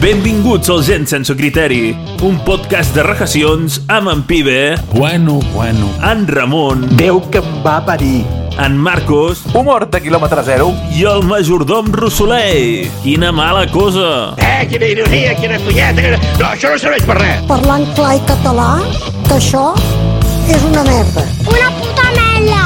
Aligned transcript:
Benvinguts 0.00 0.68
al 0.70 0.82
Gent 0.84 1.06
Sense 1.08 1.34
Criteri, 1.36 1.96
un 2.22 2.36
podcast 2.44 2.94
de 2.94 3.02
rejacions 3.02 3.80
amb 3.90 4.10
en 4.12 4.22
Pibe, 4.28 4.76
Bueno, 4.92 5.40
bueno. 5.54 5.88
en 6.02 6.26
Ramon, 6.28 6.86
Déu 6.96 7.20
que 7.30 7.38
em 7.38 7.62
va 7.64 7.84
parir. 7.84 8.24
en 8.58 8.76
Marcos 8.78 9.42
Humor 9.52 9.90
de 9.90 10.00
quilòmetre 10.00 10.42
zero. 10.44 10.72
i 10.94 11.02
el 11.04 11.22
majordom 11.24 11.90
Rossoler. 11.92 12.88
Quina 13.02 13.30
mala 13.32 13.66
cosa! 13.70 14.34
Eh, 14.38 14.66
quina 14.70 14.86
ironia, 14.86 15.34
quina 15.36 15.58
punyeta, 15.58 16.00
quina... 16.00 16.18
No, 16.38 16.46
això 16.46 16.70
no 16.70 16.78
serveix 16.78 17.02
per 17.04 17.18
res. 17.18 17.42
parlant 17.48 17.84
clar 17.94 18.16
i 18.16 18.20
català, 18.20 18.70
que 19.28 19.34
això 19.34 19.74
és 20.48 20.62
una 20.64 20.82
merda. 20.84 21.24
Una 21.48 21.68
puta 21.80 22.08
merda! 22.16 22.64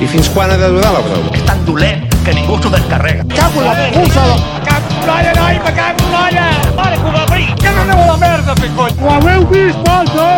I 0.00 0.06
fins 0.06 0.28
quan 0.30 0.50
ha 0.50 0.56
de 0.56 0.68
durar 0.68 0.92
la 0.94 1.00
broma? 1.00 1.30
És 1.34 1.44
tan 1.44 1.64
dolent 1.66 2.06
que 2.24 2.32
ningú 2.34 2.56
s'ho 2.62 2.70
descarrega. 2.70 3.24
Cago 3.36 3.60
en 3.60 3.66
la 3.66 3.92
puta 3.92 4.26
de... 4.26 4.34
Cap 4.64 4.82
d'olla, 5.06 5.32
noi, 5.34 5.58
me 5.64 5.72
cap 5.76 5.96
d'olla! 6.10 6.69
Mare 6.80 6.96
que 6.96 7.04
ho 7.04 7.12
va 7.12 7.26
parir! 7.28 7.54
Que 7.60 7.70
no 7.76 7.80
aneu 7.82 7.98
a 8.00 8.06
la 8.08 8.16
merda, 8.16 8.54
fer 8.56 8.70
cony! 8.72 8.94
Ho 9.04 9.10
haveu 9.12 9.42
vist, 9.50 9.80
Balta? 9.84 10.28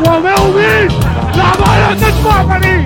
Ho 0.00 0.08
haveu 0.10 0.48
vist? 0.56 1.04
La 1.38 1.50
mare 1.60 1.90
que 2.00 2.08
et 2.08 2.16
va 2.24 2.38
venir! 2.48 2.80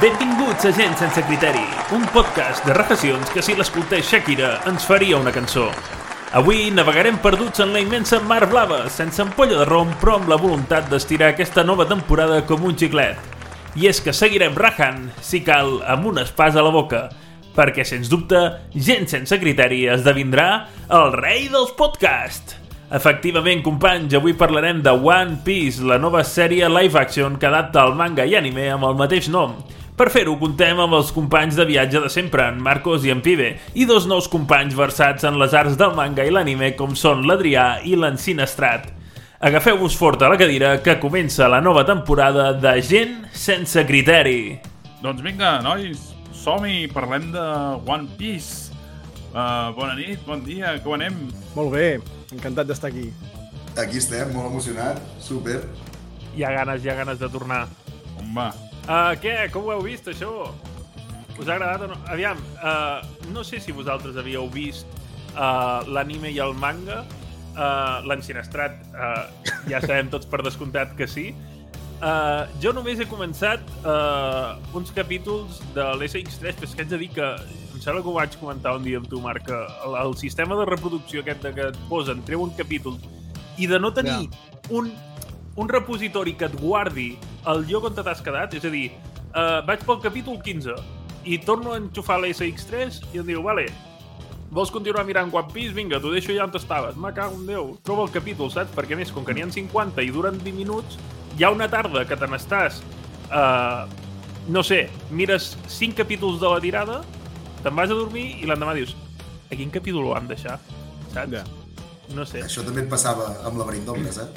Benvinguts 0.00 0.66
a 0.66 0.72
Gent 0.74 0.98
Sense 0.98 1.22
Criteri, 1.28 1.62
un 1.94 2.02
podcast 2.12 2.66
de 2.66 2.74
rejacions 2.74 3.30
que 3.30 3.44
si 3.46 3.54
l'escoltés 3.54 4.10
Shakira 4.10 4.56
ens 4.72 4.88
faria 4.90 5.20
una 5.22 5.32
cançó. 5.32 5.68
Avui 6.36 6.72
navegarem 6.74 7.20
perduts 7.22 7.62
en 7.62 7.70
la 7.72 7.80
immensa 7.84 8.18
mar 8.26 8.42
blava, 8.50 8.80
sense 8.90 9.22
ampolla 9.22 9.60
de 9.60 9.68
rom, 9.70 9.92
però 10.02 10.16
amb 10.18 10.32
la 10.32 10.40
voluntat 10.40 10.90
d'estirar 10.90 11.30
aquesta 11.30 11.62
nova 11.62 11.86
temporada 11.86 12.42
com 12.48 12.66
un 12.66 12.74
xiclet. 12.74 13.22
I 13.78 13.86
és 13.92 14.02
que 14.02 14.12
seguirem 14.12 14.58
rajant, 14.58 15.12
si 15.22 15.44
cal, 15.46 15.78
amb 15.86 16.10
un 16.10 16.18
espàs 16.24 16.58
a 16.58 16.66
la 16.66 16.74
boca, 16.74 17.06
perquè, 17.56 17.84
sens 17.88 18.10
dubte, 18.12 18.38
Gent 18.76 19.08
Sense 19.10 19.40
Criteri 19.40 19.86
esdevindrà 19.96 20.50
el 20.92 21.10
rei 21.16 21.48
dels 21.52 21.72
podcasts. 21.76 22.60
Efectivament, 22.94 23.64
companys, 23.66 24.14
avui 24.14 24.36
parlarem 24.38 24.78
de 24.84 24.92
One 24.94 25.40
Piece, 25.42 25.82
la 25.82 25.98
nova 25.98 26.20
sèrie 26.22 26.68
live 26.70 27.00
action 27.00 27.34
que 27.34 27.48
adapta 27.48 27.82
el 27.82 27.96
manga 27.98 28.22
i 28.22 28.36
anime 28.38 28.68
amb 28.70 28.86
el 28.86 28.94
mateix 29.00 29.26
nom. 29.32 29.56
Per 29.96 30.06
fer-ho, 30.12 30.36
contem 30.38 30.78
amb 30.78 30.94
els 30.94 31.10
companys 31.16 31.56
de 31.58 31.64
viatge 31.66 32.04
de 32.04 32.10
sempre, 32.12 32.44
en 32.52 32.60
Marcos 32.62 33.02
i 33.02 33.10
en 33.10 33.22
Pibe, 33.24 33.54
i 33.74 33.88
dos 33.88 34.06
nous 34.06 34.28
companys 34.30 34.76
versats 34.78 35.24
en 35.24 35.40
les 35.40 35.56
arts 35.56 35.74
del 35.80 35.96
manga 35.96 36.22
i 36.22 36.30
l'anime 36.30 36.74
com 36.78 36.94
són 36.94 37.24
l'Adrià 37.26 37.80
i 37.82 37.96
l'Encinestrat. 37.98 38.90
Agafeu-vos 39.40 39.96
fort 39.98 40.22
a 40.22 40.30
la 40.30 40.38
cadira 40.38 40.76
que 40.84 41.00
comença 41.02 41.48
la 41.48 41.62
nova 41.64 41.82
temporada 41.88 42.52
de 42.54 42.76
Gent 42.86 43.24
sense 43.34 43.82
criteri. 43.88 44.60
Doncs 45.02 45.24
vinga, 45.24 45.58
nois, 45.64 46.15
som-hi, 46.46 46.86
parlem 46.94 47.32
de 47.34 47.44
One 47.90 48.06
Piece. 48.14 48.70
Uh, 49.34 49.74
bona 49.74 49.96
nit, 49.98 50.20
bon 50.22 50.44
dia, 50.46 50.76
com 50.84 50.94
anem? 50.94 51.16
Molt 51.56 51.72
bé, 51.74 51.98
encantat 52.30 52.68
d'estar 52.68 52.92
aquí. 52.92 53.08
Aquí 53.74 53.98
estem, 53.98 54.30
molt 54.30 54.52
emocionat, 54.52 55.00
super. 55.18 55.58
Hi 56.36 56.46
ha 56.46 56.52
ganes, 56.54 56.84
hi 56.84 56.92
ha 56.92 56.94
ganes 57.00 57.18
de 57.18 57.28
tornar. 57.34 57.64
On 58.22 58.30
va? 58.36 58.52
Uh, 58.86 59.10
què? 59.18 59.34
Com 59.50 59.66
ho 59.66 59.74
heu 59.74 59.82
vist, 59.88 60.06
això? 60.12 60.52
Us 61.34 61.50
ha 61.50 61.56
agradat 61.56 61.88
o 61.88 61.90
no? 61.90 61.98
Aviam, 62.14 62.38
uh, 62.62 63.02
no 63.34 63.42
sé 63.42 63.58
si 63.58 63.74
vosaltres 63.74 64.14
havíeu 64.14 64.46
vist 64.54 64.86
uh, 65.34 65.82
l'anime 65.90 66.30
i 66.30 66.38
el 66.46 66.54
manga. 66.54 67.02
Uh, 67.56 68.06
L'ensinestrat, 68.06 68.78
uh, 68.94 69.50
ja 69.66 69.82
sabem 69.82 70.14
tots 70.14 70.30
per 70.30 70.44
descomptat 70.46 70.94
que 70.94 71.10
sí. 71.10 71.32
Uh, 71.96 72.44
jo 72.60 72.74
només 72.76 72.98
he 73.00 73.06
començat 73.08 73.62
uh, 73.80 74.58
uns 74.76 74.90
capítols 74.92 75.62
de 75.72 75.84
l'SX3, 75.96 76.58
però 76.58 76.68
és 76.68 76.74
que 76.76 76.84
haig 76.84 76.90
de 76.90 76.98
dir 77.00 77.08
que 77.14 77.24
em 77.24 77.80
sembla 77.80 78.02
que 78.04 78.10
ho 78.10 78.16
vaig 78.18 78.36
comentar 78.36 78.74
un 78.76 78.84
dia 78.84 79.00
amb 79.00 79.08
tu, 79.08 79.20
Marc, 79.24 79.46
que 79.48 79.56
el, 79.86 79.96
el 80.02 80.12
sistema 80.20 80.58
de 80.60 80.66
reproducció 80.68 81.24
aquest 81.24 81.40
de 81.46 81.54
que 81.56 81.70
et 81.72 81.80
posen, 81.88 82.20
treuen 82.28 82.52
capítols, 82.58 83.00
i 83.56 83.68
de 83.70 83.80
no 83.80 83.94
tenir 83.96 84.28
un, 84.68 84.92
un 85.56 85.72
repositori 85.72 86.36
que 86.36 86.50
et 86.50 86.60
guardi 86.60 87.14
el 87.48 87.64
lloc 87.70 87.88
on 87.88 87.96
t'has 87.96 88.20
quedat, 88.20 88.52
és 88.52 88.68
a 88.68 88.72
dir, 88.76 88.90
uh, 89.32 89.64
vaig 89.64 89.88
pel 89.88 90.02
capítol 90.04 90.36
15 90.44 90.76
i 91.24 91.40
torno 91.42 91.72
a 91.72 91.80
enxufar 91.80 92.20
l'SX3 92.20 93.00
i 93.14 93.24
em 93.24 93.32
diu, 93.32 93.40
vale, 93.42 93.70
vols 94.52 94.70
continuar 94.70 95.06
mirant 95.08 95.32
One 95.32 95.48
Piece? 95.52 95.72
Vinga, 95.74 95.98
t'ho 96.00 96.12
deixo 96.12 96.36
ja 96.36 96.44
on 96.44 96.52
estaves. 96.54 96.96
Me 97.00 97.12
cago 97.16 97.40
en 97.40 97.46
Déu. 97.48 97.72
Troba 97.84 98.04
el 98.06 98.12
capítol, 98.14 98.52
saps? 98.52 98.70
Perquè 98.76 98.94
a 98.94 99.00
més, 99.00 99.10
com 99.12 99.24
que 99.24 99.34
n'hi 99.34 99.42
ha 99.42 99.48
50 99.50 100.04
i 100.04 100.12
duren 100.14 100.38
20 100.38 100.60
minuts, 100.60 101.00
hi 101.38 101.44
ha 101.44 101.50
una 101.54 101.68
tarda 101.72 102.04
que 102.08 102.16
te 102.16 102.26
n'estàs... 102.30 102.82
Uh, 103.26 103.86
no 104.48 104.62
sé, 104.62 104.84
mires 105.10 105.56
5 105.66 105.96
capítols 105.98 106.38
de 106.38 106.46
la 106.48 106.60
tirada, 106.62 107.00
te'n 107.64 107.74
vas 107.74 107.90
a 107.90 107.96
dormir 107.98 108.28
i 108.38 108.46
l'endemà 108.46 108.76
dius 108.76 108.92
a 109.50 109.56
quin 109.58 109.72
capítol 109.74 110.04
ho 110.06 110.12
vam 110.14 110.28
deixar? 110.30 110.60
Saps? 111.12 111.32
Ja. 111.32 111.42
No 112.14 112.22
sé. 112.26 112.44
Això 112.46 112.62
també 112.62 112.84
et 112.84 112.90
passava 112.92 113.32
amb 113.48 113.58
Laberint 113.58 113.84
d'Ombres, 113.88 114.20
eh? 114.22 114.28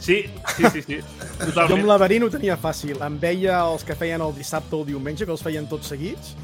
Sí, 0.00 0.20
sí, 0.54 0.70
sí, 0.72 0.80
sí. 0.86 0.98
Jo 1.00 1.26
amb 1.26 1.50
Totalment. 1.50 1.82
Laberint 1.90 2.24
ho 2.24 2.30
tenia 2.32 2.54
fàcil. 2.56 3.02
Em 3.04 3.18
veia 3.20 3.58
els 3.66 3.82
que 3.84 3.96
feien 3.98 4.22
el 4.24 4.32
dissabte 4.38 4.78
o 4.78 4.84
el 4.84 4.86
diumenge, 4.94 5.26
que 5.26 5.34
els 5.34 5.42
feien 5.44 5.66
tots 5.68 5.90
seguits, 5.92 6.36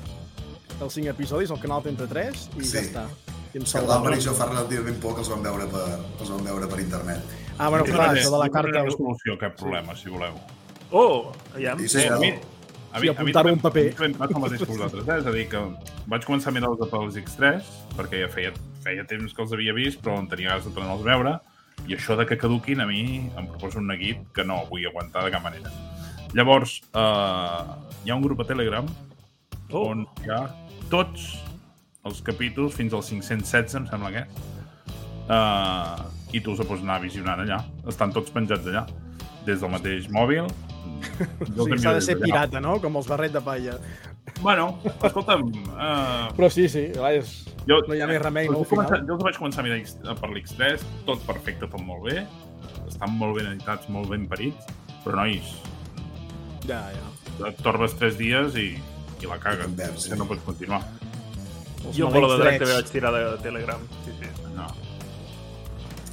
els 0.82 0.92
cinc 0.98 1.06
episodis, 1.14 1.54
al 1.54 1.62
canal 1.62 1.86
33, 1.86 2.48
i 2.58 2.64
Sí. 2.66 2.72
ja 2.74 2.82
està. 2.82 3.06
I 3.54 3.58
em 3.58 3.62
Que 3.64 3.70
salvava. 3.70 4.02
l'Àlvar 4.02 4.18
i 4.18 4.26
jo 4.26 4.34
fa 4.36 4.50
relativament 4.50 4.98
poc 5.00 5.22
els 5.22 5.30
vam 5.30 5.42
veure 5.46 5.70
per, 5.72 5.86
els 6.20 6.28
vam 6.34 6.42
veure 6.44 6.66
per 6.74 6.80
internet. 6.82 7.22
Ah, 7.58 7.68
bueno, 7.70 7.84
clar, 7.84 8.10
això 8.16 8.30
de 8.30 8.38
la 8.42 8.48
carta... 8.52 8.82
Una 8.82 8.90
solució, 8.92 9.38
cap 9.40 9.56
problema, 9.56 9.94
si 9.96 10.10
voleu. 10.12 10.34
Oh, 10.90 11.32
aviam. 11.54 11.80
I 11.80 11.88
sí, 11.88 12.04
a 12.06 12.18
mi, 12.20 12.30
a 12.92 13.00
mi, 13.00 13.08
Sí, 13.08 13.08
apuntar-ho 13.14 13.32
també- 13.32 13.52
un 13.52 13.60
paper. 13.64 13.86
a 13.96 14.08
mi 14.08 14.34
el 14.34 14.40
mateix 14.42 14.60
que 14.62 14.70
vosaltres, 14.72 15.08
eh? 15.08 15.18
És 15.22 15.26
a 15.26 15.32
dir, 15.32 15.48
que 15.48 15.62
vaig 16.06 16.24
començar 16.28 16.52
a 16.52 16.56
mirar-los 16.56 16.88
pels 16.92 17.16
X3, 17.22 17.64
perquè 17.96 18.20
ja 18.26 18.28
feia, 18.32 18.52
feia 18.84 19.04
temps 19.08 19.32
que 19.34 19.42
els 19.42 19.52
havia 19.56 19.72
vist, 19.76 20.00
però 20.04 20.18
en 20.20 20.28
tenia 20.28 20.50
ganes 20.52 20.64
de 20.68 20.72
tornar-los 20.76 21.02
a 21.06 21.10
veure, 21.10 21.34
i 21.88 21.94
això 21.96 22.16
de 22.16 22.26
que 22.26 22.38
caduquin 22.38 22.80
a 22.80 22.86
mi 22.86 23.30
em 23.36 23.46
proposa 23.48 23.78
un 23.78 23.86
neguit 23.88 24.20
que 24.34 24.44
no 24.44 24.62
vull 24.70 24.86
aguantar 24.86 25.24
de 25.24 25.30
cap 25.34 25.42
manera. 25.44 25.72
Llavors, 26.34 26.80
eh, 26.92 27.62
hi 28.04 28.10
ha 28.10 28.14
un 28.16 28.22
grup 28.22 28.40
a 28.40 28.44
Telegram 28.44 28.86
Oh. 29.72 29.88
on 29.90 30.06
hi 30.24 30.30
ha 30.30 30.44
tots 30.90 31.40
els 32.04 32.20
capítols 32.22 32.74
fins 32.74 32.92
al 32.94 33.02
516, 33.02 33.74
em 33.74 33.86
sembla 33.90 34.12
que 34.12 34.22
és, 34.22 34.28
uh, 35.28 36.04
i 36.32 36.40
tu 36.40 36.54
els 36.54 36.62
pots 36.66 36.82
anar 36.82 37.00
visionant 37.02 37.40
allà. 37.44 37.60
Estan 37.88 38.12
tots 38.12 38.30
penjats 38.34 38.66
allà, 38.66 38.86
des 39.46 39.60
del 39.60 39.70
mateix 39.70 40.08
mòbil. 40.10 40.48
Jo 41.56 41.64
Sí, 41.66 41.70
envio 41.70 41.78
s'ha 41.82 41.92
de 41.94 42.00
ser 42.02 42.16
pirata, 42.20 42.60
no? 42.60 42.78
Com 42.80 42.96
els 42.96 43.06
barret 43.10 43.32
de 43.34 43.40
palla. 43.44 43.74
Bueno, 44.42 44.78
escolta'm, 45.06 45.44
uh, 45.70 46.32
Però 46.36 46.48
sí, 46.50 46.66
sí, 46.68 46.88
clar, 46.94 47.12
és... 47.20 47.30
jo, 47.68 47.78
no 47.86 47.94
hi 47.94 48.00
ha 48.02 48.08
més 48.10 48.18
remei, 48.20 48.48
no, 48.50 48.64
començar- 48.68 48.98
Jo 49.06 49.14
els 49.14 49.22
vaig 49.22 49.38
començar 49.38 49.62
a 49.62 49.66
mirar 49.68 50.16
per 50.18 50.30
l'X3, 50.32 50.82
tot 51.06 51.22
perfecte, 51.28 51.68
tot 51.70 51.80
molt 51.86 52.02
bé, 52.08 52.24
estan 52.88 53.14
molt 53.20 53.38
ben 53.38 53.46
editats, 53.52 53.86
molt 53.92 54.10
ben 54.10 54.26
parits, 54.28 54.66
però 55.04 55.22
nois, 55.22 55.54
Ja, 56.66 56.80
ja. 56.90 57.06
et 57.48 57.62
torbes 57.62 57.94
tres 57.96 58.18
dies 58.18 58.56
i, 58.58 58.66
i 59.22 59.30
la 59.30 59.38
cagues, 59.38 59.70
sí. 60.02 60.10
que 60.10 60.18
no 60.18 60.26
pots 60.26 60.42
continuar. 60.44 60.82
Els 61.86 61.94
Jo 61.96 62.08
amb 62.10 62.18
bola 62.18 62.34
de 62.34 62.42
drets. 62.42 62.72
vaig 62.74 62.90
tirar 62.90 63.12
de 63.14 63.24
Telegram. 63.46 63.80
Sí, 64.04 64.10
sí. 64.18 64.32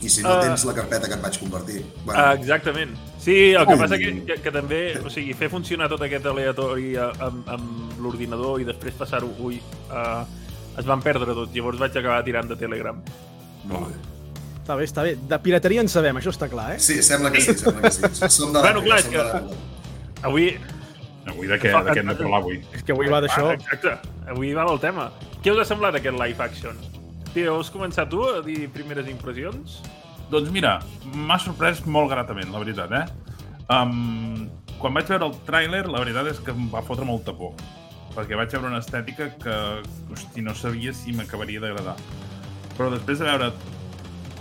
I 0.04 0.10
si 0.10 0.22
no 0.22 0.34
Ah. 0.34 0.42
tens 0.42 0.66
la 0.66 0.74
carpeta 0.76 1.08
que 1.08 1.14
et 1.16 1.22
vaig 1.24 1.38
convertir. 1.40 1.86
Bueno, 2.04 2.20
Ah, 2.20 2.34
exactament. 2.34 2.92
Sí, 3.20 3.54
el 3.54 3.66
que 3.66 3.74
Ui. 3.74 3.80
passa 3.80 3.98
que, 3.98 4.26
que, 4.26 4.36
que 4.42 4.52
també, 4.52 4.98
o 5.00 5.10
sigui, 5.10 5.34
fer 5.34 5.50
funcionar 5.50 5.88
tot 5.90 6.02
aquest 6.04 6.26
aleatori 6.26 6.96
amb, 6.98 7.48
amb 7.48 8.00
l'ordinador 8.04 8.60
i 8.60 8.66
després 8.68 8.94
passar-ho, 9.00 9.30
ui, 9.40 9.62
uh, 9.90 10.26
es 10.78 10.86
van 10.86 11.02
perdre 11.02 11.34
tots, 11.34 11.54
llavors 11.56 11.80
vaig 11.80 11.96
acabar 11.98 12.24
tirant 12.24 12.50
de 12.50 12.56
Telegram. 12.60 13.02
molt 13.66 13.88
bé. 13.88 13.96
Està 14.64 14.76
bé, 14.78 14.84
està 14.84 15.04
bé. 15.04 15.16
De 15.28 15.40
pirateria 15.40 15.82
en 15.82 15.88
sabem, 15.90 16.16
això 16.18 16.32
està 16.32 16.48
clar, 16.50 16.74
eh? 16.76 16.80
Sí, 16.80 17.02
sembla 17.04 17.32
que 17.32 17.42
sí, 17.42 17.54
sembla 17.54 17.82
que 17.82 17.92
sí. 17.92 18.30
Som 18.30 18.54
de 18.54 18.60
Bueno, 18.60 18.82
clar, 18.82 19.00
és 19.00 19.06
que-. 19.08 19.42
Avui, 20.24 20.58
Avui 21.26 21.48
de 21.48 21.56
què, 21.60 21.72
de 21.72 21.92
què 21.92 22.00
hem 22.00 22.08
de 22.12 22.16
parlar 22.16 22.40
avui? 22.42 22.62
És 22.74 22.84
que 22.84 22.92
avui 22.92 23.08
va 23.08 23.22
d'això. 23.24 23.54
Exacte, 23.54 23.94
avui 24.28 24.54
va 24.54 24.66
del 24.66 24.80
tema. 24.80 25.12
Què 25.44 25.52
us 25.54 25.60
ha 25.60 25.66
semblat 25.66 25.96
aquest 25.96 26.18
live 26.20 26.44
action? 26.44 26.76
Vols 27.34 27.72
començar 27.74 28.06
tu 28.10 28.22
a 28.30 28.42
dir 28.46 28.68
primeres 28.74 29.08
impressions? 29.10 29.80
Doncs 30.30 30.52
mira, 30.54 30.76
m'ha 31.14 31.40
sorprès 31.42 31.82
molt 31.90 32.12
gratament, 32.12 32.52
la 32.54 32.62
veritat, 32.62 32.94
eh? 32.94 33.06
Um, 33.74 34.46
quan 34.78 34.94
vaig 34.94 35.10
veure 35.10 35.30
el 35.30 35.34
tràiler, 35.48 35.84
la 35.90 36.02
veritat 36.04 36.30
és 36.30 36.42
que 36.44 36.54
em 36.54 36.68
va 36.70 36.84
fotre 36.86 37.08
molta 37.08 37.34
por. 37.34 37.56
Perquè 38.14 38.38
vaig 38.38 38.54
veure 38.54 38.70
una 38.70 38.82
estètica 38.84 39.32
que, 39.42 39.58
hosti, 40.14 40.44
no 40.46 40.54
sabia 40.54 40.94
si 40.94 41.16
m'acabaria 41.18 41.62
d'agradar. 41.64 41.96
Però 42.78 42.92
després 42.94 43.22
de 43.22 43.30
veure 43.30 43.52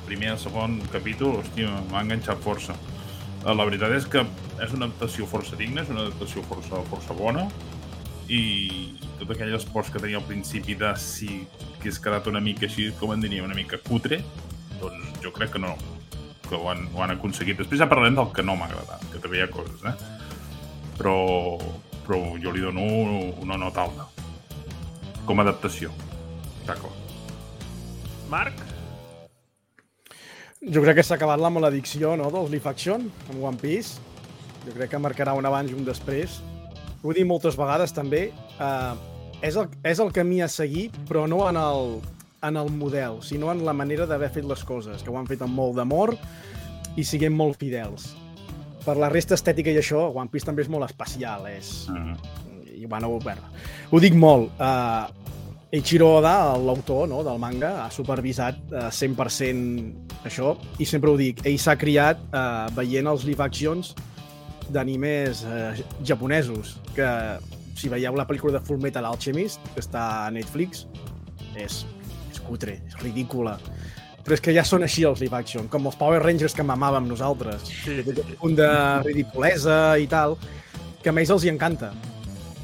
primer 0.05 0.35
o 0.35 0.41
segon 0.41 0.81
capítol, 0.93 1.39
hosti, 1.41 1.65
m'ha 1.65 2.05
enganxat 2.05 2.45
força. 2.45 2.77
Eh, 3.43 3.55
La 3.55 3.65
veritat 3.65 3.97
és 3.97 4.05
que 4.07 4.27
és 4.61 4.77
una 4.77 4.91
adaptació 4.91 5.27
força 5.27 5.57
digna, 5.57 5.83
és 5.83 5.91
una 5.91 6.05
adaptació 6.05 6.45
força, 6.45 6.85
força 6.93 7.17
bona, 7.17 7.49
i 8.33 8.97
tot 9.21 9.35
aquell 9.35 9.53
esforç 9.59 9.91
que 9.93 10.01
tenia 10.01 10.21
al 10.21 10.25
principi 10.25 10.75
de 10.79 10.95
si 11.01 11.43
hagués 11.77 11.99
quedat 12.01 12.29
una 12.31 12.41
mica 12.41 12.65
així, 12.69 12.89
com 12.99 13.13
en 13.13 13.21
diria, 13.21 13.45
una 13.45 13.57
mica 13.59 13.81
cutre, 13.83 14.23
doncs 14.81 15.21
jo 15.25 15.33
crec 15.37 15.53
que 15.55 15.61
no, 15.63 15.75
que 16.49 16.57
ho 16.57 16.71
han, 16.73 16.87
ho 16.95 17.03
han 17.05 17.13
aconseguit. 17.17 17.59
Després 17.61 17.83
ja 17.83 17.91
parlarem 17.91 18.17
del 18.17 18.31
que 18.33 18.45
no 18.47 18.57
m'ha 18.57 18.71
agradat, 18.71 19.05
que 19.13 19.21
també 19.21 19.41
hi 19.41 19.45
ha 19.45 19.51
coses, 19.53 19.85
eh? 19.85 19.95
Però, 20.97 21.17
però 22.07 22.21
jo 22.41 22.55
li 22.55 22.65
dono 22.65 22.87
una 23.45 23.59
nota 23.61 23.85
alta, 23.85 24.09
com 25.27 25.41
a 25.41 25.47
adaptació. 25.47 25.93
Taco. 26.65 26.93
Marc? 28.33 28.65
Jo 30.63 30.81
crec 30.85 31.01
que 31.01 31.05
s'ha 31.05 31.19
acabat 31.19 31.43
la 31.43 31.51
maledicció 31.51 32.15
no, 32.17 32.31
dels 32.31 32.53
live 32.53 32.71
action 32.71 33.09
amb 33.29 33.43
One 33.43 33.61
Piece. 33.61 33.99
Jo 34.63 34.73
crec 34.77 34.93
que 34.95 35.01
marcarà 35.03 35.35
un 35.35 35.49
abans 35.49 35.73
i 35.73 35.77
un 35.77 35.85
després. 35.85 36.39
Ho 37.03 37.11
he 37.11 37.19
dit 37.19 37.27
moltes 37.27 37.57
vegades 37.59 37.93
també. 37.95 38.29
Uh, 38.59 38.95
és, 39.43 39.57
el, 39.59 39.69
és 39.89 39.99
el 40.03 40.13
camí 40.15 40.41
a 40.43 40.49
seguir, 40.49 40.89
però 41.09 41.27
no 41.31 41.43
en 41.49 41.59
el, 41.59 41.97
en 42.47 42.59
el 42.61 42.71
model, 42.71 43.21
sinó 43.27 43.51
en 43.53 43.65
la 43.67 43.75
manera 43.75 44.07
d'haver 44.07 44.31
fet 44.35 44.47
les 44.47 44.63
coses, 44.67 45.03
que 45.03 45.11
ho 45.11 45.19
han 45.19 45.27
fet 45.31 45.43
amb 45.43 45.55
molt 45.59 45.77
d'amor 45.81 46.15
i 46.97 47.05
siguem 47.07 47.35
molt 47.35 47.59
fidels. 47.59 48.13
Per 48.83 48.97
la 48.99 49.09
resta 49.11 49.35
estètica 49.39 49.71
i 49.71 49.79
això, 49.79 50.09
One 50.15 50.31
Piece 50.31 50.47
també 50.47 50.63
és 50.63 50.71
molt 50.71 50.87
especial. 50.89 51.47
És, 51.51 51.89
Mm. 51.89 52.17
i 52.83 52.87
bueno, 52.87 53.19
bueno, 53.23 53.43
ho 53.91 54.01
dic 54.01 54.15
molt. 54.15 54.51
Uh, 54.59 55.07
Eiichiro 55.73 56.19
Oda, 56.19 56.57
l'autor 56.59 57.07
no, 57.09 57.23
del 57.25 57.39
manga, 57.39 57.85
ha 57.87 57.91
supervisat 57.91 58.59
uh, 58.75 58.91
100% 58.93 60.27
això 60.29 60.57
i 60.79 60.85
sempre 60.85 61.11
ho 61.11 61.17
dic, 61.17 61.41
ell 61.49 61.59
s'ha 61.59 61.79
criat 61.81 62.21
uh, 62.29 62.69
veient 62.77 63.09
els 63.09 63.25
live 63.25 63.41
actions 63.43 63.95
d'animes 64.71 65.43
uh, 65.49 65.73
japonesos 66.07 66.77
que 66.97 67.09
si 67.79 67.91
veieu 67.91 68.15
la 68.15 68.27
pel·lícula 68.29 68.59
de 68.59 68.63
Full 68.67 68.83
Metal 68.83 69.07
Alchemist 69.09 69.63
que 69.75 69.83
està 69.83 70.27
a 70.27 70.31
Netflix 70.35 70.87
és, 71.57 71.83
és 72.31 72.43
cutre, 72.47 72.79
és 72.87 72.99
ridícula 73.03 73.59
però 74.23 74.37
és 74.37 74.43
que 74.43 74.55
ja 74.55 74.63
són 74.67 74.87
així 74.87 75.03
els 75.09 75.21
live 75.23 75.35
action 75.35 75.67
com 75.71 75.89
els 75.91 75.99
Power 75.99 76.23
Rangers 76.23 76.55
que 76.55 76.67
mamàvem 76.67 77.09
nosaltres 77.11 77.73
un 78.47 78.55
de 78.59 78.69
ridiculesa 79.03 79.99
i 79.99 80.07
tal, 80.11 80.37
que 81.03 81.11
a 81.11 81.15
més 81.15 81.31
els 81.35 81.45
hi 81.45 81.51
encanta. 81.51 81.91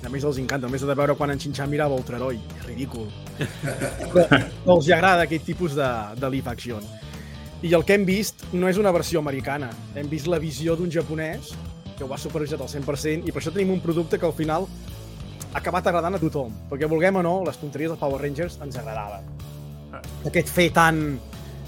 A 0.06 0.10
més 0.12 0.22
els 0.22 0.38
encanta, 0.38 0.68
a 0.68 0.70
més 0.70 0.84
de 0.86 0.94
veure 0.94 1.16
quan 1.18 1.32
en 1.34 1.40
Xinxà 1.42 1.66
mirava 1.66 1.96
Ultraroi. 1.98 2.38
És 2.60 2.66
ridícul. 2.68 3.08
Però, 3.36 4.24
però 4.30 4.76
els 4.76 4.86
hi 4.86 4.94
agrada 4.94 5.26
aquest 5.26 5.44
tipus 5.50 5.74
de, 5.76 5.88
de 6.16 6.30
live 6.30 6.52
action. 6.52 6.86
I 7.66 7.74
el 7.74 7.82
que 7.82 7.96
hem 7.98 8.06
vist 8.06 8.46
no 8.54 8.70
és 8.70 8.78
una 8.78 8.94
versió 8.94 9.18
americana. 9.18 9.72
Hem 9.98 10.06
vist 10.08 10.30
la 10.30 10.38
visió 10.38 10.78
d'un 10.78 10.92
japonès 10.94 11.50
que 11.98 12.06
ho 12.06 12.10
va 12.10 12.18
supervisar 12.20 12.60
al 12.62 12.70
100% 12.70 13.26
i 13.26 13.34
per 13.34 13.42
això 13.42 13.52
tenim 13.52 13.74
un 13.74 13.82
producte 13.84 14.18
que 14.18 14.26
al 14.28 14.36
final 14.36 14.68
ha 15.52 15.58
acabat 15.58 15.88
agradant 15.90 16.16
a 16.16 16.20
tothom. 16.22 16.54
Perquè 16.70 16.88
vulguem 16.90 17.18
o 17.18 17.24
no, 17.26 17.34
les 17.46 17.58
tonteries 17.60 17.92
dels 17.92 18.00
Power 18.00 18.20
Rangers 18.22 18.60
ens 18.64 18.78
agradaven. 18.78 19.26
Aquest 20.28 20.52
fer 20.52 20.70
tan... 20.76 21.18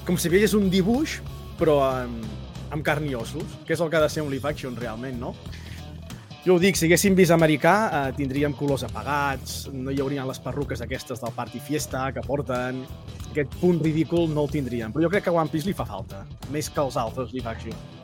com 0.06 0.17
si 0.19 0.31
veies 0.32 0.55
un 0.56 0.71
dibuix, 0.73 1.19
però 1.59 1.81
amb, 1.87 2.25
amb 2.73 2.85
carn 2.87 3.09
i 3.09 3.15
ossos, 3.19 3.59
que 3.67 3.75
és 3.75 3.82
el 3.82 3.91
que 3.91 3.99
ha 3.99 4.05
de 4.05 4.12
ser 4.12 4.25
un 4.25 4.31
live 4.32 4.49
action 4.49 4.77
realment, 4.79 5.19
no? 5.21 5.35
Jo 6.41 6.55
ho 6.56 6.61
dic, 6.61 6.79
si 6.79 6.87
haguéssim 6.87 7.12
vist 7.12 7.35
americà, 7.35 7.75
eh, 7.93 8.12
tindríem 8.17 8.55
colors 8.56 8.87
apagats, 8.87 9.67
no 9.76 9.93
hi 9.93 10.00
haurien 10.00 10.25
les 10.29 10.41
perruques 10.41 10.81
aquestes 10.81 11.21
del 11.21 11.35
Party 11.37 11.61
Fiesta 11.61 12.11
que 12.17 12.25
porten... 12.26 12.85
Aquest 13.31 13.53
punt 13.61 13.76
ridícul 13.79 14.25
no 14.35 14.43
el 14.43 14.50
tindríem. 14.50 14.91
Però 14.91 15.05
jo 15.05 15.11
crec 15.12 15.23
que 15.23 15.31
a 15.31 15.35
One 15.37 15.53
Piece 15.53 15.69
li 15.69 15.75
fa 15.76 15.85
falta, 15.87 16.25
més 16.50 16.67
que 16.67 16.83
els 16.83 16.97
altres 16.99 17.31
live 17.31 17.47
action. 17.47 18.00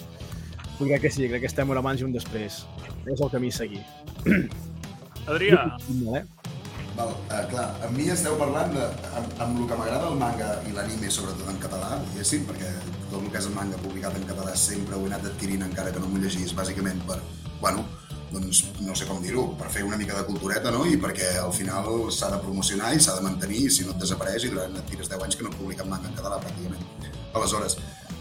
Jo 0.78 0.84
crec 0.84 1.06
que 1.06 1.10
sí, 1.10 1.24
crec 1.28 1.40
que 1.44 1.48
estem 1.48 1.70
un 1.72 1.78
abans 1.80 2.02
i 2.02 2.04
un 2.04 2.12
després. 2.12 2.64
És 3.08 3.20
el 3.20 3.30
camí 3.32 3.48
a 3.52 3.56
seguir. 3.58 3.82
Adrià, 5.32 5.62
Molt, 5.88 6.18
eh? 6.20 6.52
Val, 6.96 7.12
uh, 7.12 7.40
clar, 7.50 7.66
amb 7.84 7.96
mi 7.98 8.06
esteu 8.12 8.36
parlant 8.40 8.70
de, 8.72 8.84
amb, 9.18 9.32
amb 9.44 9.58
el 9.60 9.66
que 9.68 9.76
m'agrada 9.76 10.10
el 10.10 10.20
manga 10.20 10.52
i 10.68 10.72
l'anime, 10.76 11.10
sobretot 11.12 11.48
en 11.52 11.58
català, 11.60 11.98
diguéssim, 12.10 12.46
perquè 12.48 12.70
tot 13.10 13.18
el 13.20 13.28
que 13.32 13.40
és 13.40 13.48
el 13.50 13.56
manga 13.56 13.80
publicat 13.82 14.16
en 14.16 14.24
català 14.28 14.54
sempre 14.56 14.96
ho 14.96 15.04
he 15.04 15.10
anat 15.10 15.26
adquirint 15.28 15.66
encara 15.66 15.92
que 15.92 16.00
no 16.00 16.08
m'ho 16.08 16.22
llegís, 16.22 16.54
bàsicament 16.56 17.02
per, 17.08 17.18
bueno, 17.60 17.84
doncs 18.30 18.62
no 18.84 18.96
sé 18.96 19.08
com 19.08 19.20
dir-ho, 19.22 19.44
per 19.60 19.68
fer 19.72 19.84
una 19.86 19.98
mica 20.00 20.16
de 20.16 20.24
cultureta, 20.28 20.72
no? 20.72 20.86
I 20.88 20.96
perquè 21.02 21.34
al 21.42 21.52
final 21.56 22.08
s'ha 22.14 22.32
de 22.32 22.40
promocionar 22.42 22.94
i 22.96 23.02
s'ha 23.02 23.18
de 23.18 23.26
mantenir, 23.26 23.66
i 23.66 23.74
si 23.76 23.84
no 23.86 23.92
et 23.92 24.02
desapareix 24.02 24.48
i 24.48 24.54
durant 24.54 24.80
et 24.80 24.90
tires 24.90 25.12
10 25.12 25.26
anys 25.28 25.36
que 25.36 25.46
no 25.46 25.52
et 25.52 25.60
publiquen 25.60 25.92
manga 25.92 26.10
en 26.10 26.16
català, 26.16 26.40
pràcticament. 26.42 27.12
Aleshores, 27.36 27.76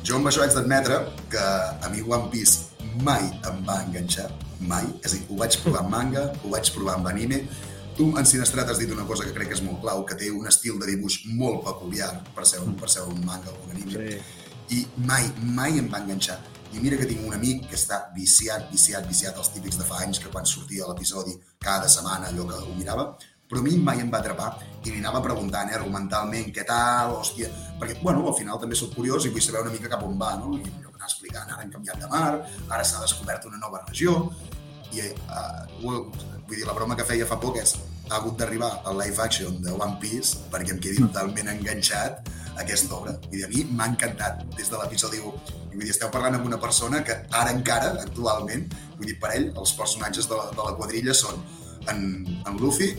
jo 0.05 0.19
amb 0.19 0.29
això 0.29 0.43
haig 0.45 0.53
d'admetre 0.53 1.01
que 1.33 1.43
a 1.43 1.89
mi 1.91 2.03
One 2.05 2.29
Piece 2.33 2.71
mai 3.03 3.25
em 3.49 3.63
va 3.67 3.81
enganxar, 3.83 4.29
mai. 4.61 4.85
És 5.03 5.13
a 5.13 5.15
dir, 5.17 5.25
ho 5.29 5.39
vaig 5.39 5.57
provar 5.63 5.81
amb 5.83 5.95
manga, 5.97 6.27
ho 6.43 6.51
vaig 6.53 6.69
provar 6.75 6.99
amb 6.99 7.09
anime, 7.11 7.41
Tu, 7.95 8.05
en 8.19 8.25
Sinestrat, 8.27 8.67
has 8.67 8.79
dit 8.81 8.89
una 8.91 9.05
cosa 9.07 9.23
que 9.23 9.31
crec 9.31 9.47
que 9.47 9.55
és 9.55 9.61
molt 9.63 9.79
clau, 9.79 10.01
que 10.07 10.17
té 10.19 10.27
un 10.27 10.49
estil 10.49 10.75
de 10.81 10.89
dibuix 10.89 11.21
molt 11.39 11.61
peculiar 11.63 12.09
per 12.35 12.43
ser, 12.49 12.59
un, 12.59 12.73
per 12.75 12.89
ser 12.91 13.05
un 13.07 13.21
manga 13.23 13.53
o 13.53 13.61
un 13.63 13.71
anime. 13.71 13.93
Sí. 13.95 14.17
I 14.75 14.81
mai, 15.07 15.29
mai 15.55 15.79
em 15.79 15.87
va 15.93 16.01
enganxar. 16.03 16.35
I 16.75 16.83
mira 16.83 16.99
que 16.99 17.07
tinc 17.07 17.23
un 17.23 17.37
amic 17.37 17.69
que 17.69 17.77
està 17.79 18.01
viciat, 18.17 18.67
viciat, 18.73 19.07
viciat, 19.07 19.39
els 19.39 19.51
típics 19.53 19.79
de 19.79 19.87
fa 19.87 20.01
anys, 20.03 20.19
que 20.19 20.31
quan 20.33 20.43
sortia 20.49 20.89
l'episodi 20.89 21.37
cada 21.63 21.87
setmana 21.87 22.33
allò 22.33 22.49
que 22.49 22.59
ho 22.65 22.75
mirava, 22.75 23.07
però 23.49 23.61
a 23.61 23.65
mi 23.65 23.77
mai 23.77 24.01
em 24.03 24.11
va 24.13 24.21
atrapar 24.23 24.51
i 24.85 24.91
li 24.91 24.99
anava 25.01 25.21
preguntant, 25.25 25.69
eh, 25.71 25.77
argumentalment, 25.79 26.51
què 26.53 26.65
tal, 26.67 27.17
hòstia... 27.19 27.49
Perquè, 27.79 27.97
bueno, 28.01 28.23
al 28.29 28.37
final 28.37 28.59
també 28.61 28.77
sóc 28.79 28.93
curiós 28.95 29.25
i 29.25 29.31
vull 29.33 29.43
saber 29.43 29.65
una 29.65 29.73
mica 29.73 29.89
cap 29.91 30.03
on 30.05 30.15
va, 30.19 30.35
no? 30.39 30.53
I 30.55 30.61
allò 30.63 30.91
que 30.91 30.95
anava 30.95 31.09
explicant, 31.09 31.49
ara 31.49 31.65
han 31.65 31.73
canviat 31.73 31.99
de 32.03 32.11
mar, 32.11 32.29
ara 32.69 32.85
s'ha 32.87 33.01
descobert 33.03 33.49
una 33.49 33.59
nova 33.59 33.81
regió, 33.89 34.15
i 34.95 35.09
uh, 35.09 35.65
vull 35.81 36.05
dir, 36.53 36.63
la 36.67 36.75
broma 36.77 36.95
que 36.95 37.05
feia 37.07 37.27
fa 37.27 37.37
poc 37.41 37.59
és 37.59 37.75
ha 38.09 38.19
hagut 38.19 38.37
d'arribar 38.39 38.69
al 38.85 38.99
live 39.01 39.21
action 39.23 39.57
de 39.65 39.73
One 39.73 39.97
Piece 40.01 40.45
perquè 40.53 40.75
em 40.75 40.81
quedi 40.81 41.01
totalment 41.01 41.49
enganxat 41.55 42.29
a 42.55 42.61
aquesta 42.63 42.95
obra. 42.99 43.15
Dir, 43.31 43.43
a 43.45 43.49
mi 43.51 43.65
m'ha 43.71 43.89
encantat 43.91 44.45
des 44.55 44.69
de 44.71 44.79
l'episodi 44.79 45.19
1. 45.19 45.33
I 45.71 45.73
vull 45.73 45.87
dir, 45.87 45.91
esteu 45.95 46.11
parlant 46.13 46.37
amb 46.37 46.47
una 46.47 46.59
persona 46.61 47.01
que 47.03 47.17
ara 47.33 47.51
encara, 47.51 47.95
actualment, 48.05 48.69
vull 48.95 49.09
dir, 49.09 49.17
per 49.19 49.33
ell, 49.35 49.49
els 49.57 49.73
personatges 49.79 50.29
de 50.29 50.37
la, 50.37 50.47
de 50.53 50.69
la 50.69 50.75
quadrilla 50.77 51.17
són 51.17 51.41
en, 51.91 52.05
en 52.45 52.61
Luffy, 52.61 52.93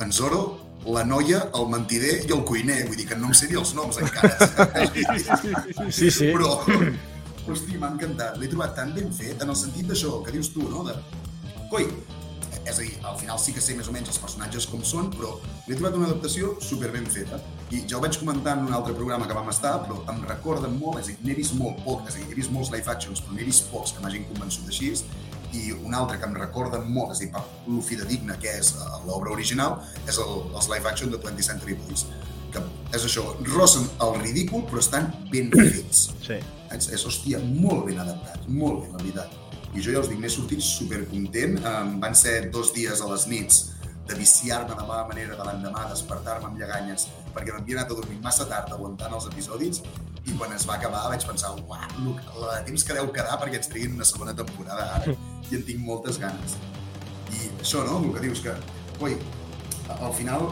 en 0.00 0.12
Zoro, 0.12 0.42
la 0.86 1.04
noia, 1.04 1.46
el 1.58 1.68
mentider 1.72 2.14
i 2.26 2.32
el 2.32 2.44
cuiner. 2.48 2.82
Vull 2.88 2.98
dir 3.00 3.08
que 3.10 3.18
no 3.18 3.30
em 3.30 3.36
sé 3.36 3.50
ni 3.50 3.58
els 3.58 3.74
noms 3.78 4.00
encara. 4.02 4.34
Sí, 5.96 6.10
sí. 6.10 6.32
Però, 6.32 6.58
hosti, 7.46 7.78
m'ha 7.78 7.92
encantat. 7.94 8.38
L'he 8.40 8.50
trobat 8.52 8.76
tan 8.78 8.92
ben 8.96 9.10
fet, 9.14 9.40
en 9.42 9.52
el 9.52 9.58
sentit 9.58 9.88
d'això 9.90 10.20
que 10.26 10.34
dius 10.34 10.52
tu, 10.54 10.66
no? 10.70 10.84
De, 10.86 10.94
coi, 11.72 11.88
és 12.66 12.78
a 12.78 12.82
dir, 12.82 12.94
al 13.06 13.18
final 13.18 13.38
sí 13.38 13.54
que 13.54 13.62
sé 13.62 13.76
més 13.78 13.86
o 13.86 13.94
menys 13.94 14.10
els 14.10 14.18
personatges 14.18 14.66
com 14.70 14.82
són, 14.86 15.10
però 15.14 15.36
l'he 15.68 15.76
trobat 15.76 15.98
una 15.98 16.08
adaptació 16.10 16.56
super 16.62 16.90
ben 16.94 17.06
feta. 17.10 17.38
I 17.70 17.84
ja 17.86 17.98
ho 17.98 18.02
vaig 18.02 18.18
comentar 18.18 18.56
en 18.58 18.66
un 18.66 18.74
altre 18.74 18.94
programa 18.96 19.28
que 19.30 19.36
vam 19.36 19.50
estar, 19.52 19.76
però 19.84 20.00
em 20.12 20.22
recorda 20.26 20.70
molt, 20.72 20.98
és 21.02 21.10
a 21.10 21.14
dir, 21.14 21.18
n'he 21.26 21.36
vist 21.38 21.54
molt 21.58 21.78
poc, 21.86 22.02
és 22.10 22.16
a 22.16 22.22
dir, 22.22 22.26
he 22.32 22.38
vist 22.38 22.54
molts 22.54 22.72
live 22.74 22.90
actions, 22.90 23.22
però 23.22 23.38
n'he 23.38 23.46
vist 23.46 23.70
pocs 23.70 23.94
que 23.94 24.02
m'hagin 24.02 24.26
convençut 24.32 24.66
així, 24.72 24.90
i 25.54 25.72
un 25.76 25.94
altre 25.94 26.18
que 26.20 26.26
em 26.28 26.34
recorda 26.36 26.80
molt, 26.82 27.14
és 27.14 27.20
a 27.20 27.24
dir, 27.24 27.30
per 27.34 27.42
lo 27.70 27.82
fidedigna 27.84 28.38
que 28.42 28.52
és 28.58 28.72
eh, 28.74 28.92
l'obra 29.06 29.34
original, 29.34 29.78
és 30.06 30.18
el, 30.22 30.34
els 30.52 30.70
live 30.72 30.90
action 30.90 31.12
de 31.12 31.20
20th 31.22 31.50
Century 31.50 31.78
Boys, 31.82 32.06
que 32.54 32.62
és 32.96 33.06
això, 33.06 33.24
rossen 33.52 33.88
el 34.02 34.18
ridícul, 34.22 34.66
però 34.70 34.82
estan 34.82 35.10
ben 35.32 35.52
fets. 35.54 36.08
Sí. 36.26 36.40
És, 36.74 36.88
és, 36.90 37.02
hòstia, 37.06 37.38
molt 37.38 37.84
ben 37.86 38.00
adaptat, 38.02 38.48
molt 38.50 38.80
bé, 38.82 38.88
la 38.90 38.98
veritat. 38.98 39.34
I 39.76 39.82
jo 39.84 39.92
ja 39.94 40.00
us 40.00 40.08
dic, 40.10 40.18
n'he 40.18 40.30
sortit 40.32 40.64
supercontent. 40.64 41.60
Um, 41.60 41.92
van 42.02 42.16
ser 42.18 42.48
dos 42.50 42.72
dies 42.74 42.98
a 43.04 43.06
les 43.12 43.28
nits 43.30 43.60
de 44.06 44.14
viciar-me 44.14 44.74
de 44.74 44.86
mala 44.86 45.04
manera 45.08 45.34
de 45.36 45.44
l'endemà, 45.48 45.86
despertar-me 45.90 46.46
amb 46.50 46.58
lleganyes, 46.60 47.08
perquè 47.34 47.52
m'havia 47.54 47.80
anat 47.80 47.90
a 47.90 47.94
dormir 48.00 48.18
massa 48.22 48.46
tard 48.48 48.72
aguantant 48.72 49.12
els 49.18 49.26
episodis, 49.32 49.82
i 50.26 50.34
quan 50.38 50.52
es 50.54 50.64
va 50.68 50.74
acabar 50.74 51.04
vaig 51.10 51.24
pensar, 51.26 51.52
lo- 51.58 52.16
la 52.40 52.58
de 52.58 52.64
temps 52.70 52.84
que 52.84 52.94
deu 52.94 53.10
quedar 53.14 53.38
perquè 53.42 53.60
ens 53.60 53.68
triguin 53.70 53.94
una 53.98 54.04
segona 54.04 54.34
temporada 54.34 54.88
ara, 54.96 55.14
i 55.50 55.54
en 55.54 55.62
tinc 55.66 55.80
moltes 55.86 56.18
ganes. 56.22 56.56
I 57.34 57.50
això, 57.60 57.84
no?, 57.86 57.98
el 58.04 58.12
que 58.14 58.20
dius 58.28 58.40
que, 58.42 58.54
oi, 59.02 59.16
al 60.00 60.12
final, 60.14 60.48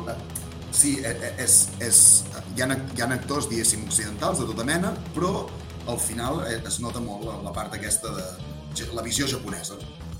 sí, 0.74 0.96
eh, 1.04 1.14
eh, 1.14 1.34
és, 1.44 1.68
és, 1.82 2.00
hi, 2.56 2.62
ha, 2.62 2.66
hi 2.74 3.02
ha 3.02 3.08
actors, 3.14 3.48
diguéssim, 3.50 3.84
occidentals 3.86 4.42
de 4.42 4.46
tota 4.50 4.64
mena, 4.66 4.92
però 5.14 5.46
al 5.90 5.98
final 6.00 6.42
eh, 6.48 6.60
es 6.66 6.80
nota 6.80 7.00
molt 7.02 7.26
la, 7.26 7.38
la 7.42 7.52
part 7.52 7.74
aquesta 7.74 8.10
de 8.14 8.88
la 8.94 9.02
visió 9.02 9.26
japonesa. 9.30 9.74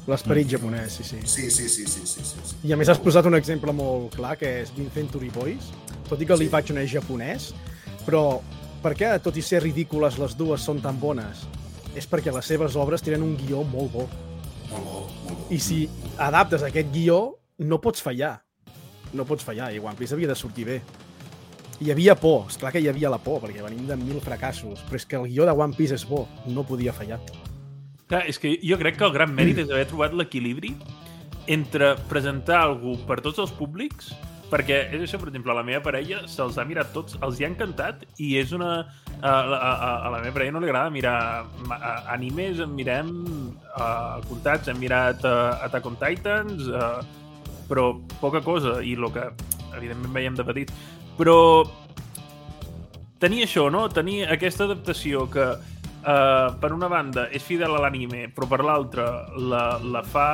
L'esperit 0.06 0.50
japonès, 0.50 0.99
sí, 0.99 1.04
sí. 1.04 1.16
Sí, 1.25 1.50
sí, 1.50 1.68
sí, 1.68 1.87
sí, 1.87 2.02
sí, 2.04 2.20
sí, 2.25 2.40
sí. 2.44 2.56
I 2.68 2.75
a 2.75 2.76
més 2.76 2.90
has 2.92 2.99
posat 3.00 3.25
un 3.25 3.34
exemple 3.38 3.73
molt 3.73 4.12
clar, 4.18 4.34
que 4.37 4.50
és 4.61 4.73
Vincentury 4.76 5.30
Boys. 5.32 5.70
Tot 6.11 6.20
i 6.20 6.26
que 6.26 6.34
el 6.34 6.38
Sí. 6.38 6.44
live 6.44 6.58
action 6.58 6.78
és 6.78 6.90
japonès, 6.92 7.54
però 8.04 8.40
per 8.82 8.92
què, 8.94 9.14
tot 9.23 9.37
i 9.37 9.42
ser 9.42 9.62
ridícules, 9.62 10.18
les 10.18 10.37
dues 10.37 10.61
són 10.61 10.82
tan 10.82 11.00
bones? 11.00 11.46
És 11.96 12.06
perquè 12.11 12.32
les 12.34 12.44
seves 12.44 12.76
obres 12.76 13.00
tenen 13.02 13.23
un 13.23 13.37
guió 13.37 13.62
molt 13.64 13.92
bo. 13.92 14.08
Molt 14.70 14.84
bo, 14.84 15.00
molt 15.25 15.38
bo. 15.38 15.46
I 15.54 15.58
si 15.58 15.88
adaptes 16.18 16.62
aquest 16.62 16.92
guió, 16.92 17.38
no 17.58 17.80
pots 17.80 18.02
fallar. 18.02 18.42
No 19.14 19.25
pots 19.25 19.44
fallar, 19.44 19.73
i 19.73 19.78
One 19.78 19.94
Piece 19.96 20.12
havia 20.12 20.28
de 20.28 20.34
sortir 20.34 20.66
bé. 20.66 20.82
Hi 21.80 21.90
havia 21.90 22.14
por, 22.14 22.46
és 22.50 22.56
clar 22.58 22.73
que 22.73 22.80
hi 22.80 22.88
havia 22.88 23.08
la 23.11 23.18
por, 23.18 23.40
perquè 23.40 23.62
venim 23.62 23.87
de 23.87 23.96
mil 23.96 24.20
fracassos, 24.20 24.80
però 24.84 24.96
és 24.96 25.06
que 25.06 25.16
el 25.16 25.28
guió 25.28 25.46
de 25.46 25.52
One 25.52 25.75
Piece 25.75 25.94
és 25.94 26.04
bo, 26.06 26.26
no 26.46 26.62
podia 26.66 26.92
fallar. 26.92 27.20
Clar, 28.11 28.26
és 28.28 28.38
que 28.40 28.58
jo 28.61 28.76
crec 28.80 28.99
que 29.00 29.06
el 29.06 29.14
gran 29.14 29.32
mèrit 29.32 29.62
és 29.62 29.73
haver 29.73 29.87
trobat 29.88 30.14
l'equilibri 30.16 30.75
entre 31.49 31.94
presentar 32.11 32.61
algú 32.61 32.99
per 33.08 33.20
tots 33.25 33.40
els 33.40 33.52
públics, 33.56 34.12
perquè 34.52 34.76
és 34.94 35.02
això, 35.02 35.18
per 35.20 35.30
exemple, 35.30 35.52
a 35.52 35.56
la 35.56 35.64
meva 35.66 35.80
parella 35.84 36.23
se'ls 36.30 36.58
ha 36.61 36.66
mirat 36.68 36.92
tots, 36.94 37.16
els 37.25 37.40
hi 37.40 37.46
ha 37.46 37.50
encantat 37.52 38.04
i 38.20 38.34
és 38.40 38.52
una... 38.56 38.76
A, 39.25 39.30
a, 39.30 39.56
a, 39.56 39.90
a 40.04 40.08
la 40.12 40.20
meva 40.20 40.34
parella 40.37 40.52
no 40.52 40.61
li 40.61 40.68
agrada 40.68 40.92
mirar 40.92 41.16
animes, 42.12 42.61
en 42.61 42.75
mirem 42.76 43.12
uh, 43.73 44.20
comptats, 44.28 44.68
hem 44.68 44.80
mirat 44.82 45.25
uh, 45.25 45.64
Attack 45.64 45.88
on 45.88 45.96
Titans, 46.00 46.68
uh, 46.68 47.00
però 47.70 47.94
poca 48.20 48.42
cosa, 48.44 48.82
i 48.84 48.92
el 48.99 49.08
que 49.14 49.30
evidentment 49.78 50.12
veiem 50.12 50.37
de 50.37 50.44
petits. 50.44 50.76
Però 51.16 51.38
tenir 53.23 53.46
això, 53.46 53.70
no? 53.73 53.87
Tenir 53.88 54.26
aquesta 54.28 54.68
adaptació 54.68 55.25
que 55.32 55.54
uh, 56.04 56.54
per 56.61 56.73
una 56.76 56.88
banda 56.92 57.26
és 57.34 57.44
fidel 57.44 57.75
a 57.75 57.82
l'anime, 57.84 58.28
però 58.34 58.49
per 58.50 58.62
l'altra 58.64 59.08
la, 59.37 59.66
la 59.82 60.04
fa 60.06 60.30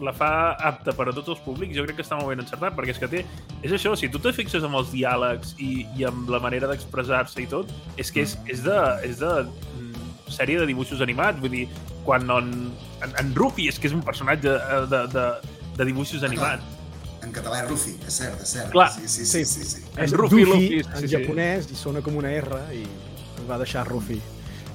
la 0.00 0.12
fa 0.12 0.56
apta 0.60 0.92
per 0.92 1.08
a 1.08 1.12
tots 1.16 1.30
els 1.32 1.40
públics, 1.40 1.74
jo 1.76 1.84
crec 1.86 1.96
que 1.96 2.04
està 2.04 2.18
molt 2.18 2.28
ben 2.28 2.42
encertat, 2.42 2.74
perquè 2.76 2.92
és 2.92 3.00
que 3.00 3.08
té... 3.08 3.22
És 3.64 3.72
això, 3.72 3.94
si 3.96 4.10
tu 4.12 4.20
te 4.22 4.32
fixes 4.36 4.64
amb 4.66 4.76
els 4.76 4.90
diàlegs 4.92 5.54
i, 5.62 5.86
i 5.96 6.04
amb 6.08 6.28
la 6.32 6.40
manera 6.42 6.68
d'expressar-se 6.70 7.40
i 7.42 7.48
tot, 7.50 7.72
és 7.96 8.12
que 8.12 8.26
és, 8.26 8.36
és 8.52 8.60
de, 8.66 8.76
és 9.08 9.22
de 9.22 9.32
mm, 9.46 10.06
sèrie 10.36 10.60
de 10.60 10.68
dibuixos 10.68 11.00
animats, 11.04 11.40
vull 11.40 11.54
dir, 11.54 11.66
quan 12.04 12.28
en, 12.30 12.52
en, 13.00 13.16
en 13.22 13.34
Ruffy 13.36 13.70
és 13.72 13.80
que 13.80 13.88
és 13.90 13.96
un 13.96 14.04
personatge 14.06 14.52
eh, 14.52 14.82
de, 14.92 15.02
de, 15.16 15.26
de 15.80 15.88
dibuixos 15.88 16.26
animats. 16.28 16.74
En 17.24 17.32
català 17.34 17.64
és 17.64 17.70
Rufi, 17.70 17.96
és 18.06 18.20
cert, 18.20 18.38
és 18.44 18.52
cert. 18.54 18.70
Clar. 18.70 18.86
Sí, 18.94 19.08
sí, 19.10 19.24
sí. 19.26 19.42
sí, 19.48 19.64
sí. 19.66 19.82
És 19.96 20.12
En 20.12 20.18
Rufi, 20.20 20.44
Rufi, 20.44 20.50
Luffy, 20.52 20.82
sí, 20.84 20.88
en 20.92 21.08
sí. 21.08 21.12
japonès, 21.16 21.70
i 21.72 21.78
sona 21.78 22.04
com 22.04 22.20
una 22.20 22.30
R, 22.36 22.60
i 22.76 22.84
va 23.48 23.58
deixar 23.58 23.82
Rufi. 23.88 24.20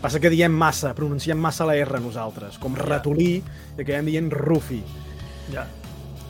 Passa 0.02 0.20
que 0.20 0.32
diem 0.34 0.52
massa, 0.52 0.96
pronunciem 0.98 1.38
massa 1.38 1.66
la 1.70 1.76
R 1.78 2.00
nosaltres, 2.02 2.58
com 2.58 2.74
ratolí, 2.76 3.36
i 3.78 3.84
acabem 3.84 4.08
dient 4.10 4.32
Rufi. 4.34 4.82
Ja. 5.54 5.68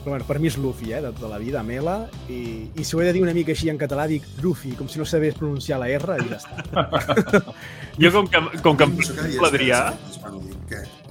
Però 0.02 0.10
bueno, 0.16 0.24
per 0.26 0.40
mi 0.42 0.48
és 0.50 0.56
Luffy, 0.58 0.90
eh, 0.92 0.98
de 1.00 1.12
tota 1.14 1.28
la 1.30 1.38
vida, 1.38 1.60
Mela, 1.62 2.08
i, 2.28 2.66
i 2.74 2.84
si 2.84 2.96
ho 2.96 3.00
he 3.00 3.04
de 3.06 3.12
dir 3.14 3.22
una 3.22 3.32
mica 3.32 3.52
així 3.54 3.70
en 3.70 3.78
català, 3.78 4.08
dic 4.10 4.24
Rufi, 4.42 4.72
com 4.74 4.88
si 4.90 4.98
no 4.98 5.06
sabés 5.06 5.36
pronunciar 5.38 5.78
la 5.78 5.86
R, 5.94 6.16
i 6.18 6.26
ja 6.32 6.40
està. 6.42 7.44
Jo, 8.02 8.10
com 8.10 8.26
que, 8.26 8.40
com 8.64 8.76
que 8.80 8.88
em 8.88 8.96
és- 8.98 9.12
l'Adrià... 9.40 9.82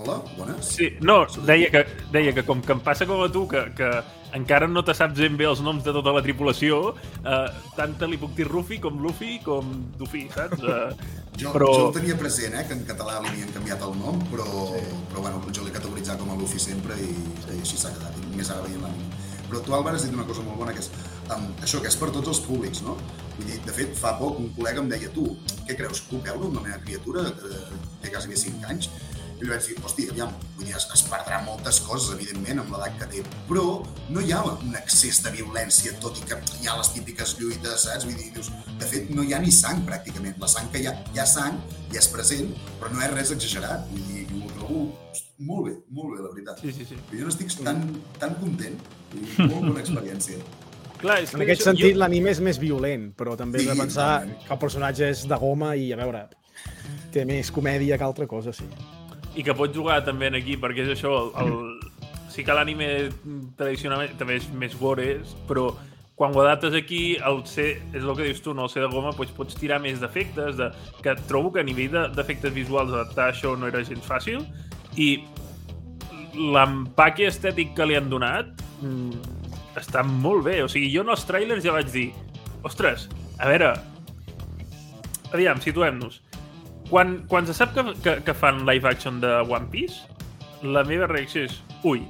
Hola, 0.02 0.18
bones? 0.36 0.66
Sí, 0.76 0.90
no, 1.06 1.22
deia 1.48 1.70
que, 1.72 1.86
deia 2.12 2.34
que 2.34 2.44
com 2.44 2.60
que 2.66 2.74
em 2.74 2.80
passa 2.84 3.06
com 3.08 3.22
a 3.24 3.30
tu, 3.32 3.46
que, 3.48 3.62
que 3.78 3.90
encara 4.38 4.68
no 4.68 4.84
te 4.88 4.96
saps 4.98 5.20
ben 5.20 5.38
bé 5.40 5.48
els 5.50 5.64
noms 5.66 5.84
de 5.84 5.94
tota 5.96 6.14
la 6.16 6.22
tripulació, 6.26 6.94
eh, 7.22 7.48
tant 7.78 7.98
te 8.00 8.08
li 8.10 8.20
puc 8.22 8.36
dir 8.38 8.48
Rufi 8.50 8.80
com 8.84 9.02
Luffy 9.04 9.40
com 9.46 9.74
Duffy, 10.00 10.28
saps? 10.36 10.62
Eh, 10.62 11.20
Jo, 11.40 11.52
però... 11.56 11.68
jo 11.72 11.86
el 11.88 11.94
tenia 11.96 12.16
present, 12.20 12.54
eh, 12.60 12.66
que 12.68 12.76
en 12.76 12.82
català 12.86 13.22
li 13.22 13.30
havien 13.32 13.52
canviat 13.56 13.82
el 13.88 13.94
nom, 13.98 14.20
però, 14.30 14.46
sí. 14.74 14.82
però 15.10 15.24
bueno, 15.24 15.40
jo 15.56 15.64
l'he 15.64 15.72
categoritzat 15.74 16.20
com 16.20 16.34
a 16.34 16.36
Luffy 16.38 16.60
sempre 16.60 16.98
i, 17.00 17.14
i 17.56 17.60
així 17.62 17.80
s'ha 17.80 17.94
quedat, 17.96 18.18
i 18.20 18.36
més 18.36 18.52
ara 18.52 18.66
veient 18.66 18.84
l'anime. 18.84 19.22
Però 19.48 19.62
tu, 19.64 19.74
Álvaro, 19.76 19.98
has 19.98 20.06
dit 20.06 20.14
una 20.16 20.28
cosa 20.28 20.44
molt 20.46 20.60
bona, 20.60 20.76
que 20.76 20.84
és 20.84 20.92
um, 21.32 21.48
això, 21.64 21.80
que 21.84 21.90
és 21.90 21.98
per 22.00 22.12
tots 22.12 22.30
els 22.34 22.44
públics, 22.46 22.84
no? 22.86 22.98
Vull 23.38 23.48
dir, 23.48 23.58
de 23.66 23.76
fet, 23.76 23.96
fa 24.00 24.14
poc 24.20 24.38
un 24.44 24.52
col·lega 24.58 24.84
em 24.84 24.92
deia, 24.92 25.10
tu, 25.16 25.26
què 25.68 25.76
creus, 25.80 26.04
puc 26.12 26.28
veure 26.28 26.52
una 26.52 26.64
meva 26.68 26.80
criatura 26.84 27.26
que 27.40 27.64
té 28.04 28.12
quasi 28.14 28.38
5 28.44 28.70
anys? 28.76 28.92
I 29.42 29.46
li 29.48 29.50
vaig 29.50 29.64
dir, 29.66 29.76
hosti, 29.82 30.04
aviam, 30.14 30.30
vull 30.56 30.68
dir, 30.68 30.76
es, 30.78 30.86
es 30.94 31.02
perdrà 31.10 31.40
moltes 31.42 31.80
coses, 31.82 32.12
evidentment, 32.14 32.60
amb 32.62 32.76
l'edat 32.76 32.98
que 33.00 33.08
té, 33.10 33.24
però 33.48 33.64
no 34.14 34.22
hi 34.22 34.30
ha 34.38 34.44
un 34.46 34.76
excés 34.78 35.18
de 35.26 35.32
violència, 35.34 35.96
tot 36.04 36.20
i 36.22 36.26
que 36.30 36.38
hi 36.62 36.70
ha 36.70 36.76
les 36.78 36.92
típiques 36.94 37.34
lluites, 37.40 37.88
saps? 37.88 38.06
Vull 38.06 38.20
dir, 38.20 38.30
dius, 38.36 38.52
de 38.78 38.86
fet, 38.92 39.10
no 39.10 39.26
hi 39.26 39.34
ha 39.34 39.40
ni 39.42 39.50
sang, 39.52 39.82
pràcticament. 39.88 40.38
La 40.44 40.48
sang 40.52 40.70
que 40.72 40.84
hi 40.84 40.86
ha, 40.92 40.94
hi 41.16 41.20
ha 41.24 41.26
sang, 41.26 41.58
i 41.92 41.98
és 41.98 42.08
present, 42.14 42.54
però 42.80 42.94
no 42.94 43.02
és 43.02 43.12
res 43.16 43.34
exagerat. 43.34 43.90
Vull 43.90 44.06
dir, 44.12 44.28
ho 44.44 44.54
trobo 44.60 44.86
molt 45.42 45.66
bé, 45.72 45.74
molt 45.90 46.14
bé, 46.14 46.22
la 46.22 46.30
veritat. 46.36 46.62
Sí, 46.62 46.72
sí, 46.78 46.86
sí. 46.92 47.00
Jo 47.18 47.26
n'estic 47.26 47.56
tan, 47.66 47.82
tan 48.22 48.38
content, 48.44 48.78
dir, 49.16 49.26
molt 49.42 49.72
bona 49.72 49.82
experiència. 49.82 50.38
Clar, 51.02 51.18
és 51.26 51.32
En 51.34 51.40
que 51.42 51.48
aquest 51.48 51.64
això- 51.64 51.72
sentit, 51.74 51.98
l'anime 51.98 52.30
és 52.30 52.40
més 52.46 52.60
violent, 52.62 53.10
però 53.18 53.34
també 53.36 53.58
has 53.64 53.72
de 53.72 53.74
Sí, 53.74 53.80
pensar 53.88 54.10
totalment. 54.20 54.46
que 54.46 54.54
el 54.54 54.60
personatge 54.68 55.10
és 55.16 55.26
de 55.34 55.42
goma 55.42 55.72
i, 55.76 55.90
a 55.94 55.98
veure, 55.98 56.28
té 57.12 57.26
més 57.26 57.50
comèdia 57.52 57.98
que 57.98 58.06
altra 58.06 58.28
cosa, 58.30 58.54
sí. 58.54 58.70
I 59.36 59.44
que 59.44 59.56
pots 59.56 59.76
jugar 59.76 60.02
també 60.06 60.28
en 60.28 60.36
aquí, 60.40 60.58
perquè 60.60 60.86
és 60.86 60.92
això, 60.98 61.14
el, 61.22 61.32
el... 61.46 61.92
sí 62.32 62.44
que 62.48 62.56
l'anime 62.56 63.10
tradicionalment 63.60 64.18
també 64.20 64.38
és 64.40 64.50
més 64.56 64.76
gore, 64.80 65.22
però 65.48 65.70
quan 66.16 66.36
ho 66.36 66.42
adaptes 66.44 66.76
aquí, 66.78 67.16
el 67.26 67.40
ser, 67.50 67.82
és 67.96 68.04
el 68.04 68.12
que 68.16 68.28
dius 68.28 68.44
tu, 68.46 68.54
no? 68.54 68.68
el 68.68 68.70
ser 68.70 68.84
de 68.84 68.90
goma, 68.92 69.14
doncs 69.18 69.32
pots 69.34 69.56
tirar 69.58 69.80
més 69.82 70.00
d'efectes, 70.00 70.58
de, 70.60 70.68
que 71.02 71.16
trobo 71.28 71.52
que 71.52 71.64
a 71.64 71.66
nivell 71.66 71.90
de- 71.96 72.08
d'efectes 72.14 72.54
visuals 72.54 72.94
adaptar 72.94 73.32
això 73.32 73.56
no 73.58 73.68
era 73.72 73.82
gens 73.88 74.06
fàcil, 74.06 74.44
i 75.02 75.24
l'empaque 76.36 77.26
estètic 77.28 77.74
que 77.76 77.88
li 77.88 77.98
han 77.98 78.10
donat 78.12 78.52
mm, 78.84 79.40
està 79.82 80.04
molt 80.06 80.46
bé. 80.46 80.60
O 80.64 80.70
sigui, 80.72 80.92
jo 80.94 81.04
en 81.04 81.12
els 81.16 81.26
trailers 81.28 81.64
ja 81.66 81.74
vaig 81.76 81.90
dir 81.92 82.10
ostres, 82.68 83.08
a 83.40 83.50
veure, 83.50 83.74
aviam, 85.34 85.60
situem-nos. 85.64 86.22
Quan, 86.92 87.22
quan 87.32 87.48
se 87.48 87.56
sap 87.56 87.72
que, 87.74 87.86
que, 88.04 88.18
que 88.28 88.34
fan 88.36 88.66
live 88.68 88.90
action 88.90 89.22
de 89.24 89.32
One 89.48 89.70
Piece, 89.72 90.04
la 90.62 90.84
meva 90.84 91.08
reacció 91.08 91.46
és 91.48 91.56
ui, 91.88 92.04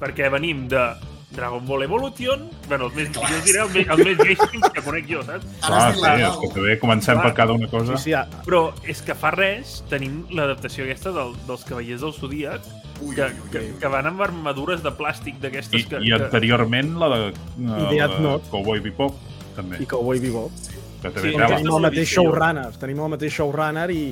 perquè 0.00 0.26
venim 0.34 0.66
de 0.68 0.88
Dragon 1.30 1.64
Ball 1.68 1.84
Evolution, 1.84 2.48
bueno, 2.66 2.88
els 2.88 2.94
més, 2.96 3.10
jo 3.12 3.40
diré 3.44 3.60
els 3.62 3.74
més, 3.74 3.90
els 3.92 4.02
més 4.02 4.70
que 4.74 4.82
conec 4.82 5.06
jo, 5.10 5.22
saps? 5.26 5.44
Ara 5.62 5.82
Ah, 5.84 5.92
sí, 5.92 6.02
la 6.02 6.14
és 6.30 6.38
que 6.40 6.50
també 6.54 6.76
comencem 6.80 7.18
Clar. 7.20 7.26
per 7.28 7.34
cada 7.36 7.54
una 7.54 7.68
cosa. 7.70 7.98
Sí, 8.00 8.08
sí, 8.08 8.14
a, 8.16 8.24
Però 8.46 8.62
és 8.88 9.02
que 9.04 9.14
fa 9.18 9.30
res 9.36 9.82
tenim 9.92 10.22
l'adaptació 10.34 10.86
aquesta 10.88 11.12
del, 11.14 11.34
dels 11.46 11.66
Cavallers 11.68 12.02
del 12.06 12.16
Zodíac, 12.16 12.66
Ui, 12.98 13.14
que, 13.14 13.28
ui, 13.28 13.38
ui, 13.44 13.50
que, 13.52 13.60
ui. 13.68 13.74
que 13.78 13.92
van 13.92 14.08
amb 14.10 14.24
armadures 14.24 14.82
de 14.82 14.90
plàstic 14.98 15.36
d'aquestes 15.44 15.84
que... 15.86 16.00
I 16.02 16.16
anteriorment 16.16 16.96
la 16.98 17.12
de, 17.12 17.20
I 17.60 17.68
la 17.68 17.84
Death 17.92 18.16
de 18.16 18.24
Note. 18.24 18.50
Cowboy 18.50 18.80
Bebop, 18.88 19.20
també. 19.54 19.78
i 19.84 19.86
Cowboy 19.86 20.18
Bebop. 20.24 20.50
Que 20.66 20.80
també 21.02 21.20
Sí, 21.22 21.30
sí, 21.30 21.36
Tenim 21.38 21.72
el 21.74 21.82
mateix 21.86 22.08
showrunner, 22.12 22.66
tenim 22.80 23.00
el 23.04 23.08
mateix 23.14 23.32
showrunner 23.38 23.90
i, 23.94 24.02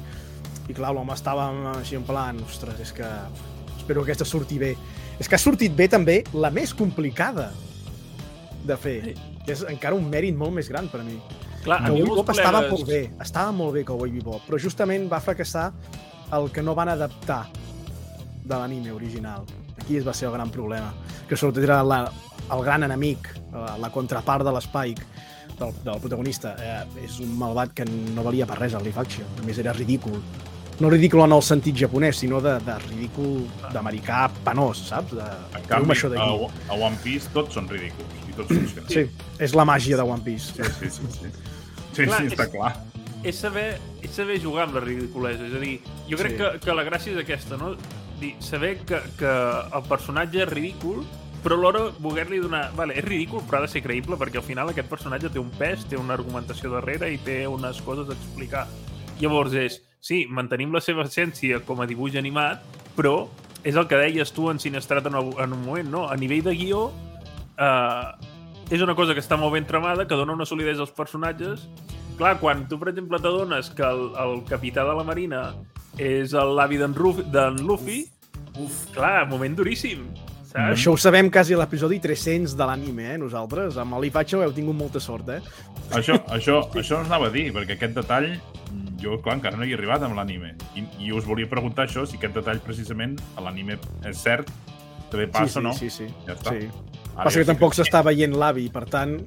i 0.69 0.75
clar, 0.76 0.93
l'home 0.95 1.12
estava 1.14 1.49
així 1.76 1.97
en 1.99 2.05
plan, 2.07 2.38
ostres, 2.47 2.81
és 2.81 2.93
que 2.93 3.09
espero 3.78 4.02
que 4.05 4.11
aquesta 4.12 4.25
surti 4.28 4.59
bé. 4.59 4.75
És 5.19 5.28
que 5.28 5.35
ha 5.37 5.38
sortit 5.40 5.75
bé 5.76 5.88
també 5.88 6.23
la 6.35 6.50
més 6.50 6.75
complicada 6.76 7.50
de 8.66 8.76
fer, 8.76 9.14
que 9.47 9.52
és 9.55 9.62
encara 9.71 9.95
un 9.97 10.09
mèrit 10.11 10.37
molt 10.37 10.52
més 10.52 10.69
gran 10.69 10.88
per 10.90 11.00
a 11.00 11.05
mi. 11.07 11.19
Clar, 11.64 11.81
a 11.87 11.90
mi 11.90 12.02
Bebop 12.02 12.31
estava 12.31 12.61
col·legues- 12.66 12.71
molt 12.71 12.87
bé, 12.88 13.00
estava 13.23 13.52
molt 13.52 13.73
bé 13.75 13.85
Cowboy 13.85 14.11
Bebop, 14.11 14.43
però 14.47 14.59
justament 14.62 15.09
va 15.11 15.21
fracassar 15.21 15.73
el 16.37 16.50
que 16.50 16.62
no 16.62 16.75
van 16.75 16.88
adaptar 16.88 17.47
de 18.45 18.55
l'anime 18.55 18.93
original. 18.93 19.45
Aquí 19.81 19.97
es 19.97 20.07
va 20.07 20.12
ser 20.14 20.28
el 20.28 20.35
gran 20.35 20.50
problema, 20.50 20.93
que 21.28 21.37
sobretot 21.37 21.62
era 21.64 21.83
la, 21.83 22.11
el 22.52 22.62
gran 22.64 22.83
enemic, 22.87 23.28
la, 23.52 23.76
la 23.78 23.90
contrapart 23.90 24.45
de 24.47 24.52
l'Spike, 24.52 25.02
del, 25.58 25.72
del 25.84 26.00
protagonista. 26.00 26.54
Eh, 26.60 27.04
és 27.06 27.18
un 27.25 27.32
malvat 27.38 27.72
que 27.76 27.84
no 27.88 28.22
valia 28.26 28.46
per 28.46 28.58
res 28.60 28.75
al 28.75 28.84
live 28.84 29.00
action, 29.00 29.26
a 29.40 29.46
més 29.46 29.58
era 29.62 29.72
ridícul. 29.76 30.20
No 30.78 30.90
ridícul 30.92 31.22
en 31.25 31.32
el 31.32 31.40
sentit 31.42 31.76
japonès, 31.80 32.18
sinó 32.20 32.40
de, 32.44 32.58
de 32.60 32.75
ridícul 32.90 33.46
d'americà 33.72 34.26
penós, 34.44 34.82
saps? 34.90 35.14
De, 35.16 35.28
En 35.56 35.64
canvi, 35.70 35.94
això 35.94 36.10
a, 36.12 36.26
a 36.68 36.76
One 36.76 36.98
Piece 37.02 37.30
tots 37.32 37.56
són 37.56 37.68
ridículs 37.70 38.12
i 38.28 38.34
tots 38.36 38.52
funcionen. 38.52 38.90
Sí, 38.92 39.06
és 39.40 39.54
la 39.56 39.64
màgia 39.64 39.96
de 39.96 40.04
One 40.04 40.20
Piece. 40.26 40.52
sí, 40.52 40.62
sí. 40.76 40.90
sí, 40.98 41.12
sí. 41.14 41.30
sí, 41.96 42.04
Clar, 42.04 42.20
sí 42.20 42.26
és- 42.26 42.32
està 42.36 42.50
clar. 42.52 42.75
és 43.25 43.38
saber, 43.40 43.78
és 44.04 44.10
saber 44.12 44.36
jugar 44.42 44.66
amb 44.68 44.76
la 44.76 44.82
ridiculesa. 44.84 45.46
És 45.48 45.54
a 45.56 45.62
dir, 45.64 45.78
jo 46.10 46.18
crec 46.20 46.36
Sí. 46.36 46.36
sí. 46.36 46.42
que, 46.44 46.60
que 46.66 46.75
la 46.76 46.84
gràcia 46.84 47.12
és 47.16 47.22
aquesta, 47.25 47.56
no? 47.56 47.72
Dir, 48.20 48.34
saber 48.40 48.76
que, 48.84 49.00
que 49.18 49.32
el 49.76 49.82
personatge 49.88 50.42
és 50.44 50.48
ridícul, 50.52 51.06
però 51.46 51.54
alhora 51.60 51.84
voler-li 52.02 52.40
donar... 52.42 52.72
Vale, 52.74 52.96
és 52.98 53.04
ridícul, 53.06 53.44
però 53.46 53.60
ha 53.60 53.66
de 53.68 53.70
ser 53.70 53.84
creïble, 53.84 54.18
perquè 54.18 54.40
al 54.40 54.46
final 54.46 54.72
aquest 54.72 54.88
personatge 54.90 55.30
té 55.30 55.38
un 55.38 55.52
pes, 55.54 55.84
té 55.86 55.94
una 55.94 56.16
argumentació 56.18 56.72
darrere 56.74 57.12
i 57.14 57.20
té 57.22 57.44
unes 57.46 57.78
coses 57.86 58.10
a 58.10 58.16
explicar. 58.16 58.64
Llavors 59.20 59.54
és, 59.54 59.76
sí, 60.02 60.24
mantenim 60.26 60.74
la 60.74 60.82
seva 60.82 61.06
essència 61.06 61.60
com 61.62 61.78
a 61.80 61.86
dibuix 61.86 62.18
animat, 62.18 62.64
però 62.98 63.28
és 63.62 63.78
el 63.78 63.86
que 63.86 64.00
deies 64.02 64.34
tu 64.34 64.50
en 64.50 64.58
Sinestrat 64.58 65.06
en, 65.06 65.14
el- 65.22 65.36
en 65.42 65.54
un 65.54 65.62
moment, 65.62 65.88
no? 65.94 66.02
A 66.10 66.18
nivell 66.18 66.42
de 66.50 66.56
guió, 66.58 66.88
eh, 67.56 68.10
és 68.74 68.82
una 68.82 68.96
cosa 68.98 69.14
que 69.14 69.22
està 69.22 69.38
molt 69.38 69.54
ben 69.54 69.66
tramada, 69.70 70.08
que 70.10 70.18
dona 70.18 70.34
una 70.34 70.46
solidesa 70.50 70.82
als 70.82 70.90
personatges. 70.90 71.68
Clar, 72.18 72.40
quan 72.42 72.66
tu, 72.66 72.78
per 72.82 72.90
exemple, 72.90 73.22
t'adones 73.22 73.70
que 73.70 73.86
el, 73.86 74.08
el 74.18 74.40
capità 74.50 74.82
de 74.88 74.98
la 74.98 75.04
Marina 75.06 75.46
és 75.96 76.32
l'avi 76.34 76.82
d'en 76.82 76.94
Luffy, 77.62 78.02
Uf, 78.56 78.86
clar, 78.94 79.26
moment 79.28 79.52
duríssim, 79.54 80.06
saps? 80.56 80.72
Això 80.78 80.92
ho 80.92 80.96
sabem 81.00 81.30
quasi 81.30 81.54
a 81.54 81.58
l'episodi 81.60 81.98
300 82.00 82.56
de 82.56 82.66
l'anime, 82.66 83.10
eh, 83.14 83.18
nosaltres. 83.20 83.76
Amb 83.82 83.94
el 83.98 84.06
Lifacho 84.08 84.42
heu 84.42 84.52
tingut 84.56 84.75
molta 84.76 85.00
sort, 85.00 85.28
eh? 85.28 85.40
Això, 85.92 86.16
això, 86.34 86.62
això 86.72 87.00
us 87.02 87.06
anava 87.06 87.28
a 87.28 87.30
dir, 87.34 87.52
perquè 87.54 87.76
aquest 87.76 87.94
detall 87.94 88.30
jo, 89.00 89.18
clar, 89.22 89.36
encara 89.36 89.56
no 89.60 89.64
hi 89.64 89.70
he 89.72 89.76
arribat 89.76 90.02
amb 90.02 90.16
l'anime. 90.16 90.54
I, 90.75 90.82
I 91.06 91.12
us 91.12 91.25
volia 91.28 91.46
preguntar 91.48 91.86
això, 91.86 92.06
si 92.08 92.16
aquest 92.16 92.34
detall 92.34 92.58
precisament 92.64 93.18
a 93.36 93.44
l'anime 93.44 93.76
és 94.08 94.16
cert, 94.22 94.48
també 95.12 95.28
passa 95.28 95.46
sí, 95.46 95.52
sí, 95.60 95.62
no? 95.62 95.72
Sí, 95.76 95.90
sí. 95.90 96.06
Ja 96.26 96.34
està. 96.34 96.56
Sí. 96.56 96.66
Ara 97.14 97.25
Passa 97.28 97.38
ja 97.38 97.44
que 97.44 97.50
tampoc 97.52 97.76
s'està 97.76 98.02
veient 98.04 98.34
l'avi, 98.36 98.68
per 98.72 98.84
tant, 98.90 99.20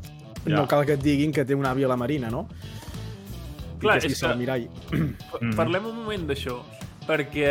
Ja. 0.46 0.56
no 0.56 0.68
cal 0.68 0.86
que 0.86 0.94
et 0.96 1.02
diguin 1.04 1.32
que 1.36 1.44
té 1.46 1.54
un 1.56 1.66
avi 1.66 1.84
a 1.84 1.88
la 1.88 1.98
Marina, 2.00 2.30
no? 2.32 2.48
Clar, 3.80 3.98
I 3.98 4.00
que 4.02 4.08
és 4.08 4.14
és 4.14 4.20
que... 4.20 4.26
que- 4.26 4.32
el 4.34 4.40
mirall. 4.40 4.68
Mhm. 5.42 5.56
Parlem 5.56 5.86
un 5.86 5.96
moment 5.96 6.28
d'això, 6.30 6.60
perquè 7.08 7.50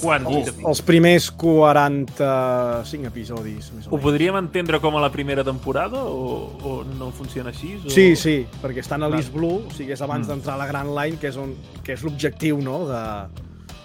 Quants? 0.00 0.26
Els, 0.28 0.48
capítols? 0.50 0.66
els 0.68 0.82
primers 0.86 1.30
45 1.40 3.08
episodis, 3.10 3.70
més 3.74 3.86
o 3.86 3.90
Ho 3.90 3.96
menys. 3.96 4.04
podríem 4.04 4.36
entendre 4.40 4.80
com 4.80 4.96
a 4.98 5.02
la 5.04 5.10
primera 5.14 5.44
temporada 5.46 6.02
o, 6.04 6.50
o 6.62 6.74
no 6.98 7.10
funciona 7.12 7.50
així? 7.54 7.74
O... 7.84 7.90
Sí, 7.90 8.14
sí, 8.16 8.36
perquè 8.62 8.84
estan 8.84 9.02
a 9.02 9.08
l'East 9.12 9.32
Blue, 9.34 9.64
o 9.68 9.74
sigui, 9.74 9.92
és 9.96 10.04
abans 10.04 10.28
d'entrar 10.30 10.54
a 10.58 10.62
la 10.64 10.68
Grand 10.70 10.92
Line, 10.96 11.18
que 11.20 11.30
és, 11.32 11.40
on, 11.40 11.54
que 11.84 11.96
és 11.96 12.04
l'objectiu 12.06 12.60
no, 12.64 12.84
de, 12.90 13.02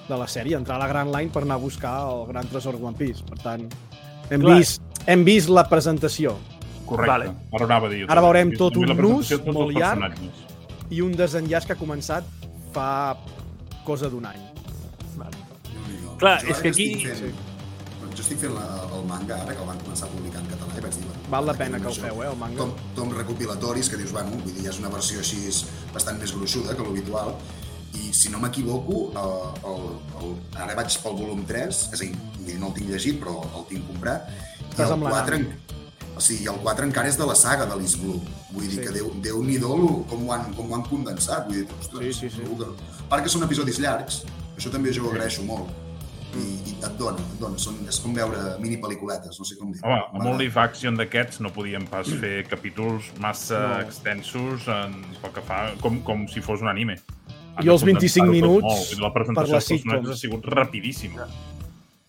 de 0.10 0.20
la 0.20 0.28
sèrie, 0.28 0.58
entrar 0.58 0.78
a 0.80 0.84
la 0.84 0.92
Grand 0.92 1.14
Line 1.16 1.32
per 1.34 1.44
anar 1.46 1.60
a 1.60 1.64
buscar 1.64 1.96
el 2.12 2.26
gran 2.32 2.48
tresor 2.52 2.80
One 2.82 2.98
Piece. 2.98 3.24
Per 3.28 3.40
tant, 3.42 3.68
hem, 4.30 4.42
Clar. 4.42 4.58
vist, 4.58 4.82
hem 5.08 5.26
vist 5.28 5.50
la 5.50 5.68
presentació 5.70 6.38
Correcte. 6.90 7.12
Vale. 7.12 7.34
Ara 7.54 7.66
anava 7.68 7.86
a 7.86 7.90
dir. 7.92 8.06
Ara 8.10 8.22
veurem 8.26 8.56
tot 8.58 8.78
un 8.82 8.90
nus 8.98 9.30
molt 9.46 9.76
llarg. 9.78 10.08
personatges. 10.10 10.46
i 10.90 11.04
un 11.06 11.12
desenllaç 11.14 11.68
que 11.70 11.76
ha 11.76 11.78
començat 11.78 12.26
fa 12.74 13.16
cosa 13.86 14.10
d'un 14.10 14.26
any. 14.26 14.42
Déu-n'hi-do. 16.20 16.26
Clar, 16.26 16.42
Jo 16.44 16.52
és 16.54 16.62
que 16.62 16.70
aquí- 16.70 16.90
estic 16.96 17.08
Fent, 17.08 17.36
Jo 18.16 18.22
estic 18.24 18.40
fent 18.42 18.54
la, 18.54 18.66
el 18.98 19.04
manga 19.08 19.36
ara, 19.42 19.54
que 19.56 19.62
el 19.62 19.68
van 19.68 19.78
començar 19.80 20.08
a 20.08 20.12
publicar 20.12 20.42
en 20.42 20.48
català, 20.52 20.78
i 20.78 20.82
vaig 20.82 20.96
dir... 20.98 21.06
bueno, 21.06 21.30
Val 21.30 21.46
la 21.46 21.54
pena 21.54 21.80
que 21.80 21.88
el 21.88 21.96
feu, 21.96 22.24
eh, 22.24 22.28
el 22.32 22.36
manga. 22.38 22.58
Tom, 22.58 22.72
tom 22.96 23.14
recopilatoris, 23.16 23.90
que 23.90 23.98
dius, 23.98 24.12
bueno, 24.12 24.30
vull 24.32 24.54
dir, 24.54 24.64
ja 24.66 24.70
és 24.74 24.80
una 24.80 24.90
versió 24.90 25.20
així 25.20 25.38
bastant 25.94 26.20
més 26.20 26.34
gruixuda 26.36 26.76
que 26.76 26.84
l'habitual, 26.84 27.36
i 27.94 28.12
si 28.14 28.30
no 28.30 28.40
m'equivoco, 28.40 29.12
eh, 29.14 29.70
el, 29.72 29.88
el, 30.22 30.36
ara 30.66 30.76
vaig 30.76 30.98
pel 31.04 31.16
volum 31.22 31.46
3, 31.48 31.80
és 31.94 32.02
a 32.02 32.04
dir, 32.04 32.60
no 32.60 32.68
el 32.68 32.74
tinc 32.74 32.90
llegit, 32.92 33.20
però 33.24 33.40
el 33.56 33.66
tinc 33.72 33.88
comprat, 33.88 34.28
i 34.78 34.82
el 34.82 34.92
amb 34.98 35.04
la 35.08 35.10
4, 35.24 35.38
Nami. 35.38 35.46
en, 35.48 36.16
o 36.18 36.22
sigui, 36.22 36.48
el 36.52 36.60
4 36.66 36.86
encara 36.90 37.08
és 37.08 37.18
de 37.18 37.26
la 37.30 37.36
saga 37.36 37.66
de 37.70 37.76
l'East 37.80 38.02
Blue. 38.02 38.20
Vull 38.52 38.66
dir 38.68 38.80
Sí. 38.80 38.82
que 38.84 38.92
Déu, 38.92 39.12
Déu 39.22 39.44
nhi 39.44 39.58
do 39.60 39.70
com, 40.10 40.28
ho 40.28 40.34
han, 40.34 40.52
com 40.56 40.72
ho 40.72 40.76
han 40.76 40.84
condensat. 40.84 41.46
Vull 41.48 41.62
dir, 41.62 41.68
ostres, 41.80 42.16
Sí, 42.18 42.30
sí, 42.30 42.36
sí. 42.36 42.42
que... 42.44 42.66
A 43.06 43.08
part 43.10 43.24
que 43.24 43.30
són 43.30 43.44
episodis 43.44 43.80
llargs, 43.80 44.24
això 44.58 44.70
també 44.72 44.92
jo 44.92 45.06
ho 45.06 45.12
agraeixo 45.12 45.44
molt. 45.44 45.70
I, 46.38 46.44
i 46.70 46.74
et 46.86 46.98
dona, 47.00 47.18
et 47.24 47.40
dona. 47.42 47.58
Són, 47.62 47.80
és 47.90 47.98
com 48.04 48.14
veure 48.14 48.56
mini 48.62 48.78
pel·lículetes, 48.82 49.40
no 49.42 49.48
sé 49.48 49.58
com 49.60 49.72
dir. 49.74 49.82
Home, 49.82 50.00
amb 50.14 50.28
un 50.30 50.38
live 50.42 50.62
action 50.62 50.98
d'aquests 51.00 51.42
no 51.42 51.52
podíem 51.56 51.88
pas 51.90 52.10
fer 52.22 52.44
capítols 52.50 53.10
massa 53.24 53.60
No. 53.60 53.80
extensos 53.88 54.68
en, 54.70 55.00
pel 55.24 55.34
que 55.38 55.46
fa, 55.46 55.62
com, 55.82 56.02
com 56.06 56.28
si 56.30 56.44
fos 56.46 56.62
un 56.66 56.70
anime. 56.72 57.00
Han 57.56 57.66
I 57.66 57.72
els 57.74 57.84
25 57.84 58.26
condensar-ho 58.26 58.28
tot 58.28 58.36
minuts 58.36 58.68
molt. 58.68 59.02
La 59.02 59.10
per 59.10 59.24
presentació 59.24 59.56
la 59.56 59.60
dels 59.60 59.72
personatges 59.74 60.06
sitcom. 60.06 60.14
ha 60.14 60.22
sigut 60.22 60.52
rapidíssima. 60.54 61.30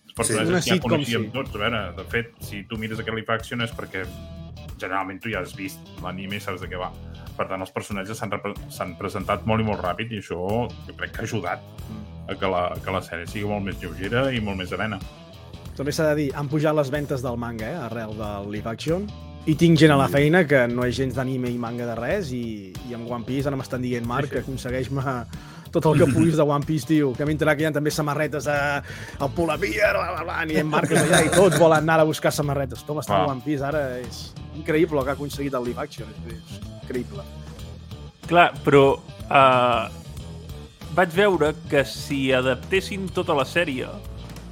Els 0.05 0.17
personatges 0.19 0.53
una 0.53 0.61
ja 0.67 0.77
coneixíem 0.85 1.25
sí. 1.25 1.33
tots. 1.33 1.55
A 1.55 1.63
veure, 1.65 1.81
de 1.97 2.05
fet, 2.13 2.31
si 2.45 2.63
tu 2.69 2.77
mires 2.77 3.01
aquest 3.01 3.17
live 3.17 3.33
action 3.33 3.65
és 3.65 3.73
perquè 3.75 4.05
generalment 4.77 5.21
tu 5.21 5.29
ja 5.33 5.41
has 5.41 5.55
vist 5.57 5.79
l'anime 6.03 6.37
i 6.37 6.43
saps 6.43 6.61
de 6.61 6.69
què 6.69 6.79
va. 6.79 6.91
Per 7.37 7.47
tant, 7.49 7.61
els 7.63 7.73
personatges 7.73 8.21
s'han 8.21 8.95
presentat 8.99 9.45
molt 9.49 9.63
i 9.63 9.65
molt 9.65 9.81
ràpid 9.81 10.13
i 10.13 10.21
això 10.21 10.39
jo 10.67 10.97
crec 10.97 11.15
que 11.15 11.23
ha 11.23 11.29
ajudat 11.29 11.63
a 12.27 12.37
que 12.37 12.51
la, 12.51 12.67
que 12.83 12.93
la 12.93 13.01
sèrie 13.05 13.27
sigui 13.29 13.49
molt 13.49 13.65
més 13.65 13.81
lleugera 13.81 14.29
i 14.33 14.41
molt 14.43 14.61
més 14.61 14.73
arena. 14.77 14.99
També 15.77 15.93
s'ha 15.95 16.11
de 16.11 16.15
dir, 16.19 16.29
han 16.35 16.49
pujat 16.51 16.75
les 16.77 16.91
ventes 16.93 17.23
del 17.23 17.37
manga, 17.39 17.69
eh, 17.69 17.83
arrel 17.87 18.15
del 18.17 18.51
live 18.53 18.69
action, 18.69 19.07
i 19.49 19.55
tinc 19.57 19.79
gent 19.81 19.89
a 19.89 19.97
la 19.97 20.05
feina 20.11 20.43
que 20.45 20.67
no 20.69 20.83
és 20.85 20.93
gens 20.93 21.15
d'anime 21.17 21.49
i 21.49 21.57
manga 21.57 21.87
de 21.87 21.95
res, 21.97 22.29
i, 22.35 22.69
i 22.89 22.93
amb 22.93 23.09
One 23.09 23.25
Piece 23.25 23.49
ara 23.49 23.57
m'estan 23.57 23.81
dient, 23.81 24.05
Marc, 24.05 24.29
que 24.29 24.43
aconsegueix-me 24.43 25.15
tot 25.71 25.87
el 25.87 25.97
que 25.97 26.07
puguis 26.11 26.35
de 26.37 26.43
One 26.43 26.67
Piece, 26.67 26.85
tio, 26.85 27.13
que 27.15 27.25
m'he 27.25 27.33
enterat 27.33 27.57
que 27.57 27.63
hi 27.63 27.69
ha 27.69 27.71
també 27.73 27.93
samarretes 27.95 28.45
el 28.51 29.31
Polar 29.33 29.57
Bear, 29.61 29.95
bla, 29.95 30.11
bla, 30.11 30.25
bla, 30.27 30.35
anirem 30.43 30.69
marques 30.69 30.99
allà 30.99 31.23
i 31.25 31.31
tots 31.33 31.57
volen 31.57 31.87
anar 31.87 32.01
a 32.03 32.07
buscar 32.09 32.33
samarretes. 32.35 32.83
Tom 32.85 32.99
està 33.01 33.15
Clar. 33.15 33.23
a 33.23 33.31
One 33.31 33.41
Piece, 33.45 33.63
ara 33.65 33.85
és 34.03 34.19
increïble 34.59 34.99
el 34.99 35.07
que 35.07 35.15
ha 35.15 35.17
aconseguit 35.17 35.55
el 35.57 35.65
live 35.71 35.81
action, 35.81 36.11
és, 36.11 36.35
és 36.35 36.59
increïble. 36.83 37.25
Clar, 38.27 38.49
però 38.65 38.83
uh, 38.99 40.00
vaig 40.95 41.13
veure 41.15 41.53
que 41.71 41.83
si 41.87 42.31
adaptessin 42.35 43.07
tota 43.15 43.35
la 43.37 43.45
sèrie 43.47 43.87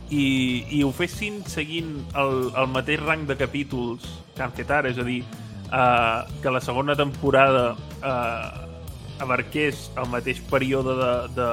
i, 0.10 0.26
i 0.72 0.82
ho 0.84 0.92
fessin 0.96 1.42
seguint 1.50 1.92
el, 2.18 2.50
el 2.58 2.70
mateix 2.72 3.02
rang 3.04 3.26
de 3.30 3.36
capítols 3.38 4.06
que 4.36 4.46
han 4.46 4.56
fet 4.56 4.72
ara, 4.72 4.90
és 4.90 4.98
a 4.98 5.06
dir, 5.06 5.20
uh, 5.68 6.24
que 6.42 6.54
la 6.54 6.62
segona 6.64 6.96
temporada 6.98 7.74
uh, 7.76 9.22
abarqués 9.22 9.90
el 10.00 10.08
mateix 10.14 10.40
període 10.50 10.96
de, 10.98 11.14
de, 11.36 11.50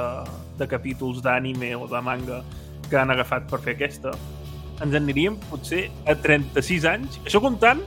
de 0.61 0.69
capítols 0.71 1.21
d'anime 1.25 1.73
o 1.75 1.87
de 1.91 2.01
manga 2.01 2.41
que 2.87 2.97
han 2.97 3.11
agafat 3.11 3.49
per 3.51 3.59
fer 3.65 3.75
aquesta, 3.75 4.15
ens 4.77 4.93
en 4.93 5.01
aniríem 5.01 5.35
potser 5.49 5.87
a 6.07 6.15
36 6.15 6.85
anys. 6.87 7.19
Això 7.25 7.41
comptant 7.43 7.83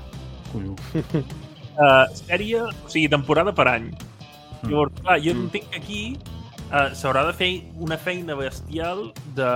Colló. 0.51 0.77
uh, 1.01 2.05
sèrie, 2.27 2.67
o 2.67 2.93
sigui, 2.93 3.09
temporada 3.09 3.55
per 3.57 3.71
any. 3.73 3.89
Llavors, 4.67 4.93
clar, 5.01 5.17
jo 5.25 5.33
entenc 5.33 5.71
que 5.73 5.81
aquí 5.81 6.03
uh, 6.73 6.91
s'haurà 6.95 7.27
de 7.27 7.33
fer 7.37 7.51
una 7.79 7.99
feina 7.99 8.35
bestial 8.39 9.13
de, 9.37 9.51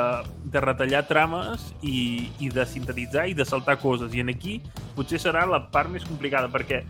de 0.53 0.61
retallar 0.61 1.07
trames 1.09 1.73
i, 1.83 2.31
i 2.41 2.49
de 2.51 2.67
sintetitzar 2.67 3.29
i 3.31 3.35
de 3.35 3.45
saltar 3.45 3.79
coses. 3.83 4.13
I 4.15 4.21
en 4.21 4.29
aquí 4.35 4.61
potser 4.97 5.19
serà 5.23 5.47
la 5.49 5.63
part 5.71 5.91
més 5.91 6.05
complicada, 6.05 6.49
perquè 6.53 6.83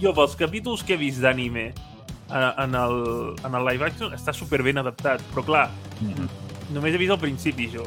jo, 0.00 0.12
pels 0.16 0.36
capítols 0.36 0.82
que 0.82 0.94
he 0.94 1.00
vist 1.00 1.20
d'anime 1.20 1.66
eh, 1.70 2.52
en, 2.64 2.74
el, 2.74 3.34
en 3.44 3.54
el 3.58 3.66
live 3.72 3.84
action, 3.90 4.12
està 4.16 4.32
super 4.32 4.62
ben 4.62 4.78
adaptat. 4.78 5.20
Però 5.34 5.44
clar, 5.44 5.68
Mhm. 6.00 6.28
només 6.72 6.94
he 6.94 6.98
vist 6.98 7.12
el 7.12 7.18
principi, 7.20 7.66
jo. 7.68 7.84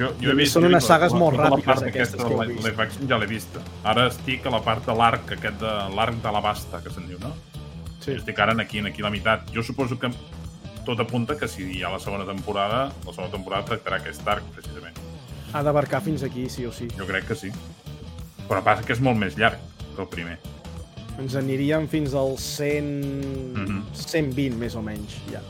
Jo, 0.00 0.08
jo 0.18 0.30
he 0.32 0.34
vist, 0.34 0.54
són 0.56 0.64
he 0.64 0.70
unes 0.70 0.82
la- 0.82 0.88
sagues 0.88 1.12
la- 1.12 1.18
molt 1.18 1.36
tota 1.36 1.50
la 1.50 1.56
ràpides, 1.56 1.64
part 1.66 1.82
aquestes 1.86 2.22
que 2.24 2.32
heu 2.32 2.40
de 2.40 2.46
vist. 2.54 2.64
live 2.66 2.82
action 2.82 3.08
ja 3.08 3.18
l'he 3.18 3.26
vista. 3.26 3.60
Ara 3.84 4.06
estic 4.08 4.46
a 4.46 4.50
la 4.50 4.60
part 4.64 4.86
de 4.86 4.94
l'arc, 4.96 5.32
aquest 5.36 5.60
de 5.60 5.72
l'arc 5.94 6.16
de 6.22 6.32
la 6.32 6.40
basta, 6.40 6.80
que 6.82 6.90
se'n 6.90 7.06
diu, 7.06 7.18
no? 7.20 7.34
Sí. 8.00 8.12
Jo 8.14 8.18
estic 8.18 8.38
ara 8.38 8.54
aquí, 8.60 8.78
en 8.78 8.86
aquí 8.86 9.02
la 9.02 9.10
meitat. 9.10 9.50
Jo 9.54 9.62
suposo 9.62 9.98
que 9.98 10.10
tot 10.86 10.98
apunta 11.00 11.36
que 11.36 11.46
si 11.48 11.62
hi 11.76 11.82
ha 11.84 11.90
la 11.92 12.00
segona 12.00 12.24
temporada, 12.26 12.86
la 13.06 13.12
segona 13.12 13.30
temporada 13.30 13.64
tractarà 13.68 14.00
aquest 14.00 14.26
arc, 14.26 14.44
precisament. 14.56 14.96
Ha 15.52 15.62
d'abarcar 15.62 16.00
fins 16.02 16.22
aquí, 16.22 16.48
sí 16.48 16.64
o 16.66 16.72
sí. 16.72 16.88
Jo 16.96 17.06
crec 17.06 17.26
que 17.28 17.34
sí. 17.36 17.50
Però 18.48 18.62
passa 18.64 18.82
que 18.86 18.92
és 18.96 19.00
molt 19.00 19.18
més 19.18 19.36
llarg 19.38 19.58
que 19.94 20.02
el 20.02 20.08
primer. 20.08 20.38
Ens 21.20 21.34
aniríem 21.36 21.86
fins 21.90 22.14
al 22.16 22.36
100... 22.38 22.90
Mhm. 23.54 23.82
120, 23.92 24.56
més 24.56 24.74
o 24.74 24.82
menys, 24.82 25.18
ja. 25.30 25.42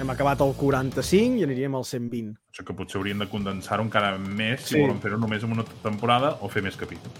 Hem 0.00 0.10
acabat 0.10 0.40
el 0.40 0.54
45 0.56 1.40
i 1.40 1.44
aniríem 1.44 1.74
al 1.74 1.84
120. 1.84 2.36
Això 2.52 2.64
que 2.64 2.74
potser 2.76 2.98
haurien 3.00 3.18
de 3.18 3.26
condensar-ho 3.28 3.84
encara 3.84 4.16
més 4.18 4.60
si 4.62 4.74
Sí. 4.76 4.80
volen 4.80 5.00
fer-ho 5.00 5.18
només 5.18 5.42
en 5.44 5.52
una 5.52 5.64
temporada 5.82 6.38
o 6.40 6.48
fer 6.48 6.62
més 6.62 6.76
capítols. 6.76 7.12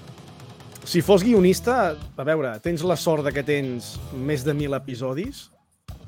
Si 0.85 1.01
fos 1.01 1.23
guionista, 1.23 1.95
a 1.95 2.25
veure, 2.27 2.57
tens 2.63 2.83
la 2.83 2.97
sort 2.99 3.23
de 3.29 3.33
que 3.35 3.45
tens 3.47 3.95
més 4.19 4.43
de 4.43 4.55
1.000 4.55 4.75
episodis, 4.81 5.45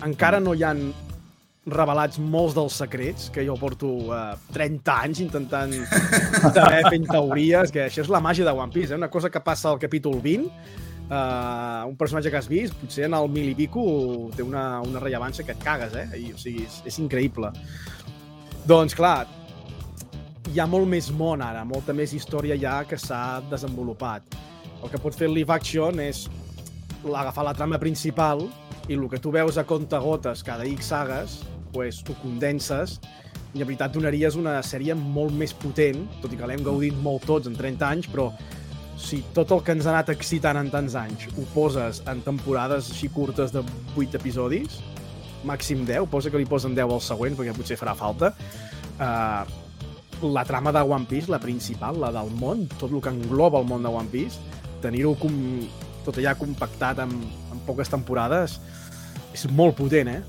encara 0.03 0.41
no 0.43 0.55
hi 0.55 0.65
han 0.67 0.89
revelats 1.71 2.19
molts 2.19 2.57
dels 2.57 2.75
secrets, 2.83 3.29
que 3.33 3.45
jo 3.47 3.55
porto 3.57 3.91
eh, 4.13 4.35
30 4.53 4.97
anys 5.07 5.21
intentant 5.25 5.73
saber 6.43 6.83
fent 6.93 7.07
teories, 7.09 7.71
que 7.73 7.87
això 7.87 8.03
és 8.03 8.11
la 8.13 8.21
màgia 8.21 8.45
de 8.45 8.53
One 8.53 8.75
Piece, 8.75 8.93
eh? 8.93 8.99
una 8.99 9.09
cosa 9.13 9.31
que 9.31 9.41
passa 9.41 9.71
al 9.71 9.79
capítol 9.81 10.19
20, 10.21 10.51
eh, 10.51 11.85
un 11.89 11.95
personatge 11.97 12.33
que 12.35 12.41
has 12.43 12.51
vist, 12.51 12.75
potser 12.81 13.07
en 13.07 13.15
el 13.17 13.31
mil 13.33 13.53
i 13.55 13.57
pico 13.57 13.85
té 14.37 14.45
una, 14.45 14.83
una 14.85 15.01
rellevància 15.01 15.47
que 15.47 15.55
et 15.55 15.63
cagues, 15.63 15.95
eh? 15.97 16.09
I, 16.19 16.33
o 16.35 16.41
sigui, 16.41 16.67
és, 16.67 16.83
és 16.91 16.99
increïble. 17.01 17.53
Doncs, 18.67 18.99
clar, 18.99 19.23
hi 20.51 20.61
ha 20.61 20.67
molt 20.69 20.91
més 20.91 21.13
món 21.15 21.47
ara, 21.47 21.63
molta 21.65 21.95
més 21.97 22.13
història 22.13 22.59
ja 22.61 22.83
que 22.89 22.99
s'ha 23.01 23.39
desenvolupat. 23.49 24.43
El 24.85 24.93
que 24.93 25.01
pot 25.01 25.17
fer 25.17 25.31
el 25.31 25.39
live 25.39 25.53
action 25.55 25.97
és 26.03 26.27
agafar 27.09 27.47
la 27.47 27.55
trama 27.57 27.79
principal 27.81 28.45
i 28.85 28.97
el 28.99 29.07
que 29.09 29.21
tu 29.23 29.33
veus 29.33 29.57
a 29.57 29.65
comptagotes 29.65 30.43
cada 30.45 30.67
X 30.69 30.91
sagues, 30.93 31.39
pues, 31.73 32.03
ho 32.05 32.17
condenses 32.21 32.99
i 33.55 33.63
en 33.63 33.69
veritat 33.69 33.95
donaries 33.95 34.37
una 34.37 34.59
sèrie 34.67 34.97
molt 34.99 35.33
més 35.33 35.55
potent, 35.57 36.03
tot 36.21 36.33
i 36.35 36.37
que 36.37 36.49
l'hem 36.51 36.65
gaudit 36.67 36.97
molt 37.01 37.25
tots 37.25 37.49
en 37.49 37.57
30 37.57 37.87
anys, 37.89 38.11
però 38.13 38.29
si 39.01 39.23
tot 39.35 39.51
el 39.57 39.63
que 39.65 39.73
ens 39.75 39.89
ha 39.89 39.95
anat 39.95 40.13
excitant 40.13 40.59
en 40.61 40.69
tants 40.71 40.95
anys 40.99 41.27
ho 41.33 41.47
poses 41.55 42.03
en 42.11 42.21
temporades 42.27 42.91
així 42.93 43.09
curtes 43.15 43.55
de 43.55 43.65
8 43.97 44.21
episodis, 44.21 44.83
màxim 45.49 45.85
10, 45.89 46.11
posa 46.13 46.33
que 46.33 46.41
li 46.41 46.49
posen 46.49 46.77
10 46.77 46.93
al 46.93 47.05
següent 47.05 47.39
perquè 47.39 47.57
potser 47.57 47.81
farà 47.81 47.97
falta, 47.97 48.35
uh, 48.99 49.63
la 50.25 50.45
trama 50.45 50.73
de 50.73 50.85
One 50.85 51.09
Piece, 51.09 51.31
la 51.33 51.41
principal, 51.41 51.99
la 52.01 52.13
del 52.15 52.31
món, 52.37 52.69
tot 52.79 52.93
el 52.93 53.01
que 53.03 53.13
engloba 53.13 53.61
el 53.61 53.69
món 53.69 53.83
de 53.83 53.93
One 53.93 54.13
Piece, 54.13 54.41
tenir-ho 54.85 55.15
com, 55.19 55.35
tot 56.05 56.21
allà 56.21 56.37
compactat 56.39 57.03
en, 57.05 57.13
en 57.53 57.67
poques 57.67 57.91
temporades, 57.91 58.59
és 59.35 59.49
molt 59.51 59.77
potent, 59.79 60.13
eh? 60.13 60.23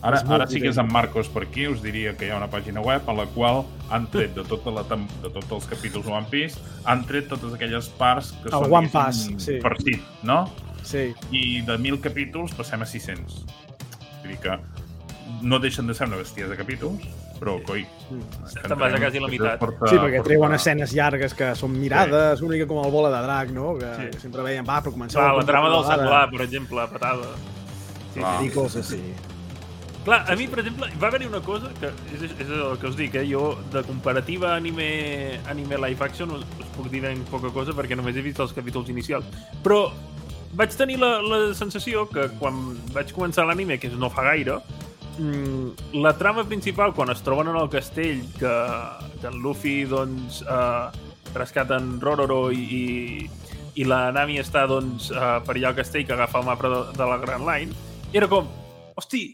Ara, 0.00 0.22
ara 0.32 0.46
sí 0.48 0.62
que 0.62 0.70
és 0.70 0.78
en 0.80 0.88
Marcos 0.88 1.28
per 1.28 1.42
aquí, 1.44 1.66
us 1.68 1.82
diria 1.84 2.14
que 2.16 2.24
hi 2.24 2.30
ha 2.32 2.38
una 2.38 2.48
pàgina 2.48 2.80
web 2.80 3.08
a 3.12 3.14
la 3.18 3.26
qual 3.34 3.66
han 3.92 4.06
tret 4.12 4.32
de, 4.32 4.46
tota 4.48 4.72
la 4.72 4.84
de 4.88 5.28
tots 5.28 5.52
els 5.58 5.68
capítols 5.68 6.06
de 6.06 6.14
One 6.16 6.30
Piece, 6.32 6.60
han 6.88 7.04
tret 7.08 7.28
totes 7.28 7.52
aquelles 7.52 7.90
parts 8.00 8.32
que 8.40 8.48
El 8.48 8.64
són 8.64 8.76
One 8.78 8.92
Pass, 8.92 9.26
sí. 9.44 9.58
per 9.60 9.74
sit, 9.82 10.00
no? 10.24 10.46
Sí. 10.88 11.10
I 11.36 11.60
de 11.68 11.76
1.000 11.76 12.00
capítols 12.00 12.56
passem 12.56 12.80
a 12.80 12.88
600. 12.88 13.42
Vull 14.22 14.32
dir 14.32 14.38
que 14.40 14.56
no 15.44 15.60
deixen 15.60 15.90
de 15.90 15.94
ser 15.94 16.08
una 16.08 16.22
bestia 16.22 16.48
de 16.48 16.56
capítols, 16.56 17.04
però, 17.40 17.56
coi... 17.66 17.86
Te'n 18.10 18.76
vas 18.78 18.92
a 18.94 18.98
quasi 19.00 19.20
la 19.22 19.28
meitat. 19.32 19.58
Porta, 19.62 19.88
Sí, 19.88 19.96
perquè 19.96 20.20
treuen 20.26 20.50
porta- 20.50 20.60
escenes 20.60 20.92
llargues 20.92 21.34
que 21.34 21.54
són 21.56 21.72
mirades, 21.78 22.42
una 22.44 22.54
mica 22.54 22.66
com 22.68 22.84
el 22.84 22.92
bola 22.92 23.10
de 23.16 23.22
drac, 23.26 23.50
no? 23.56 23.72
Que, 23.80 23.90
Sí. 23.96 24.20
sempre 24.26 24.42
veiem, 24.46 24.66
va, 24.68 24.78
però 24.84 24.92
comencem... 24.92 25.18
Clar, 25.20 25.30
a 25.32 25.40
la 25.40 25.46
trama 25.48 25.70
del 25.72 25.84
senglar, 25.88 26.22
per 26.30 26.42
exemple, 26.46 26.86
patada. 26.92 27.32
Clar. 28.14 28.36
I 28.44 28.50
coses 28.54 28.90
així. 28.92 29.14
Clar, 30.04 30.22
a 30.32 30.34
mi, 30.36 30.46
per 30.48 30.60
exemple, 30.62 30.86
va 31.00 31.08
haver-hi 31.10 31.26
una 31.28 31.42
cosa 31.44 31.68
que 31.78 31.90
és, 32.16 32.22
és 32.40 32.48
el 32.48 32.78
que 32.80 32.88
us 32.88 32.96
dic, 32.96 33.14
eh? 33.20 33.26
jo 33.28 33.58
de 33.72 33.82
comparativa 33.84 34.54
anime, 34.56 35.38
anime 35.52 35.76
live 35.76 36.00
action 36.06 36.30
us, 36.32 36.46
us 36.58 36.70
puc 36.76 36.88
dir 36.90 37.02
ben 37.04 37.20
poca 37.28 37.50
cosa 37.52 37.74
perquè 37.76 37.98
només 37.98 38.16
he 38.16 38.22
vist 38.24 38.40
els 38.40 38.54
capítols 38.56 38.88
inicials. 38.88 39.26
Però 39.62 39.90
vaig 40.56 40.72
tenir 40.74 40.96
la, 40.98 41.18
la 41.20 41.40
sensació 41.54 42.06
que 42.08 42.30
quan 42.40 42.62
vaig 42.96 43.12
començar 43.12 43.44
l'anime, 43.46 43.76
que 43.78 43.88
és 43.92 43.98
no 44.00 44.08
fa 44.10 44.24
gaire, 44.32 44.56
la 45.92 46.12
trama 46.18 46.44
principal, 46.48 46.94
quan 46.94 47.10
es 47.12 47.22
troben 47.26 47.50
en 47.50 47.58
el 47.60 47.68
castell, 47.72 48.22
que, 48.38 48.54
que 49.20 49.26
en 49.28 49.40
Luffy, 49.42 49.84
doncs, 49.84 50.40
eh, 50.42 51.10
rescaten 51.34 51.98
Rororo 52.00 52.50
i, 52.52 52.62
i, 52.62 53.74
i 53.80 53.86
la 53.88 54.08
Nami 54.14 54.40
està, 54.40 54.66
doncs, 54.70 55.10
eh, 55.12 55.34
per 55.46 55.56
allà 55.56 55.72
al 55.72 55.78
castell 55.78 56.06
que 56.06 56.16
agafa 56.16 56.40
el 56.40 56.48
mapa 56.48 56.72
de, 56.72 56.80
de 56.96 57.10
la 57.12 57.20
Grand 57.22 57.46
Line, 57.48 57.76
era 58.12 58.28
com, 58.30 58.48
hosti, 58.96 59.24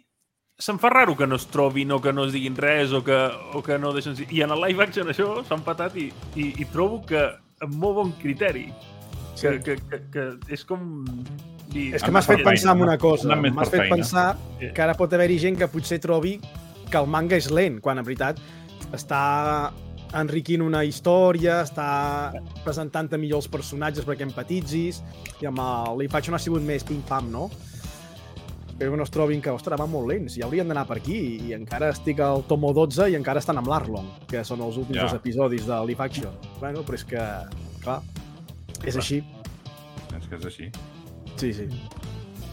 se'm 0.58 0.80
fa 0.80 0.90
raro 0.90 1.16
que 1.16 1.26
no 1.26 1.36
es 1.36 1.46
trobin 1.52 1.92
o 1.92 2.00
que 2.00 2.12
no 2.12 2.24
es 2.24 2.32
diguin 2.32 2.56
res 2.56 2.92
o 2.96 3.02
que, 3.04 3.16
o 3.52 3.62
que 3.62 3.78
no 3.78 3.92
deixen... 3.92 4.16
I 4.30 4.42
en 4.42 4.54
el 4.54 4.62
live 4.64 4.84
action 4.84 5.12
això 5.12 5.42
s'ha 5.44 5.58
empatat 5.58 5.96
i, 6.00 6.08
i, 6.34 6.52
i 6.56 6.68
trobo 6.72 7.02
que 7.06 7.26
amb 7.60 7.76
molt 7.76 8.00
bon 8.00 8.12
criteri. 8.22 8.70
Que, 9.40 9.60
que, 9.60 9.76
que, 9.76 9.98
que 10.12 10.54
és 10.54 10.64
com... 10.64 11.04
Dir, 11.66 11.90
És 11.98 12.02
que 12.02 12.12
m'has 12.14 12.26
fet 12.28 12.44
pensar 12.46 12.76
en 12.76 12.82
una 12.86 12.96
cosa. 12.96 13.34
M'has 13.36 13.68
fet 13.68 13.80
feina. 13.82 13.96
pensar 13.96 14.26
Sí. 14.60 14.68
que 14.72 14.82
ara 14.82 14.94
pot 14.94 15.12
haver-hi 15.12 15.38
gent 15.42 15.58
que 15.58 15.66
potser 15.68 15.98
trobi 16.00 16.36
que 16.90 16.96
el 16.96 17.06
manga 17.10 17.36
és 17.36 17.50
lent, 17.50 17.80
quan 17.82 17.98
en 17.98 18.04
veritat 18.06 18.38
està 18.94 19.72
enriquint 20.16 20.62
una 20.62 20.84
història, 20.86 21.58
està 21.66 22.32
presentant-te 22.64 23.18
millor 23.18 23.42
els 23.42 23.48
personatges 23.50 24.06
perquè 24.06 24.22
empatitzis, 24.22 25.02
i 25.42 25.46
amb 25.50 25.58
el 25.60 25.98
live 26.04 26.14
action 26.16 26.34
ha 26.34 26.38
sigut 26.40 26.62
més 26.62 26.84
pim-pam, 26.86 27.28
no? 27.34 27.50
Que 28.78 28.86
no 28.92 29.02
es 29.02 29.10
trobin 29.10 29.40
que, 29.42 29.50
ostres, 29.50 29.78
van 29.80 29.90
molt 29.90 30.06
lents, 30.08 30.36
i 30.38 30.42
haurien 30.44 30.68
d'anar 30.68 30.86
per 30.86 30.98
aquí, 31.00 31.18
i 31.48 31.52
encara 31.56 31.88
estic 31.90 32.20
al 32.20 32.44
tomo 32.48 32.72
12 32.76 33.10
i 33.10 33.16
encara 33.18 33.40
estan 33.42 33.58
amb 33.58 33.68
l'Arlong, 33.72 34.06
que 34.30 34.44
són 34.44 34.60
els 34.62 34.76
últims 34.76 34.98
Ja. 35.00 35.08
dos 35.08 35.14
episodis 35.18 35.66
de 35.66 35.78
live 35.86 36.04
action. 36.04 36.32
Bueno, 36.60 36.84
però 36.86 36.94
és 36.94 37.04
que, 37.04 37.22
clar, 37.82 38.00
és 38.84 38.96
així. 38.96 39.22
És 40.16 40.26
que 40.28 40.36
és 40.36 40.44
així. 40.44 40.68
Sí, 41.36 41.52
sí. 41.52 41.66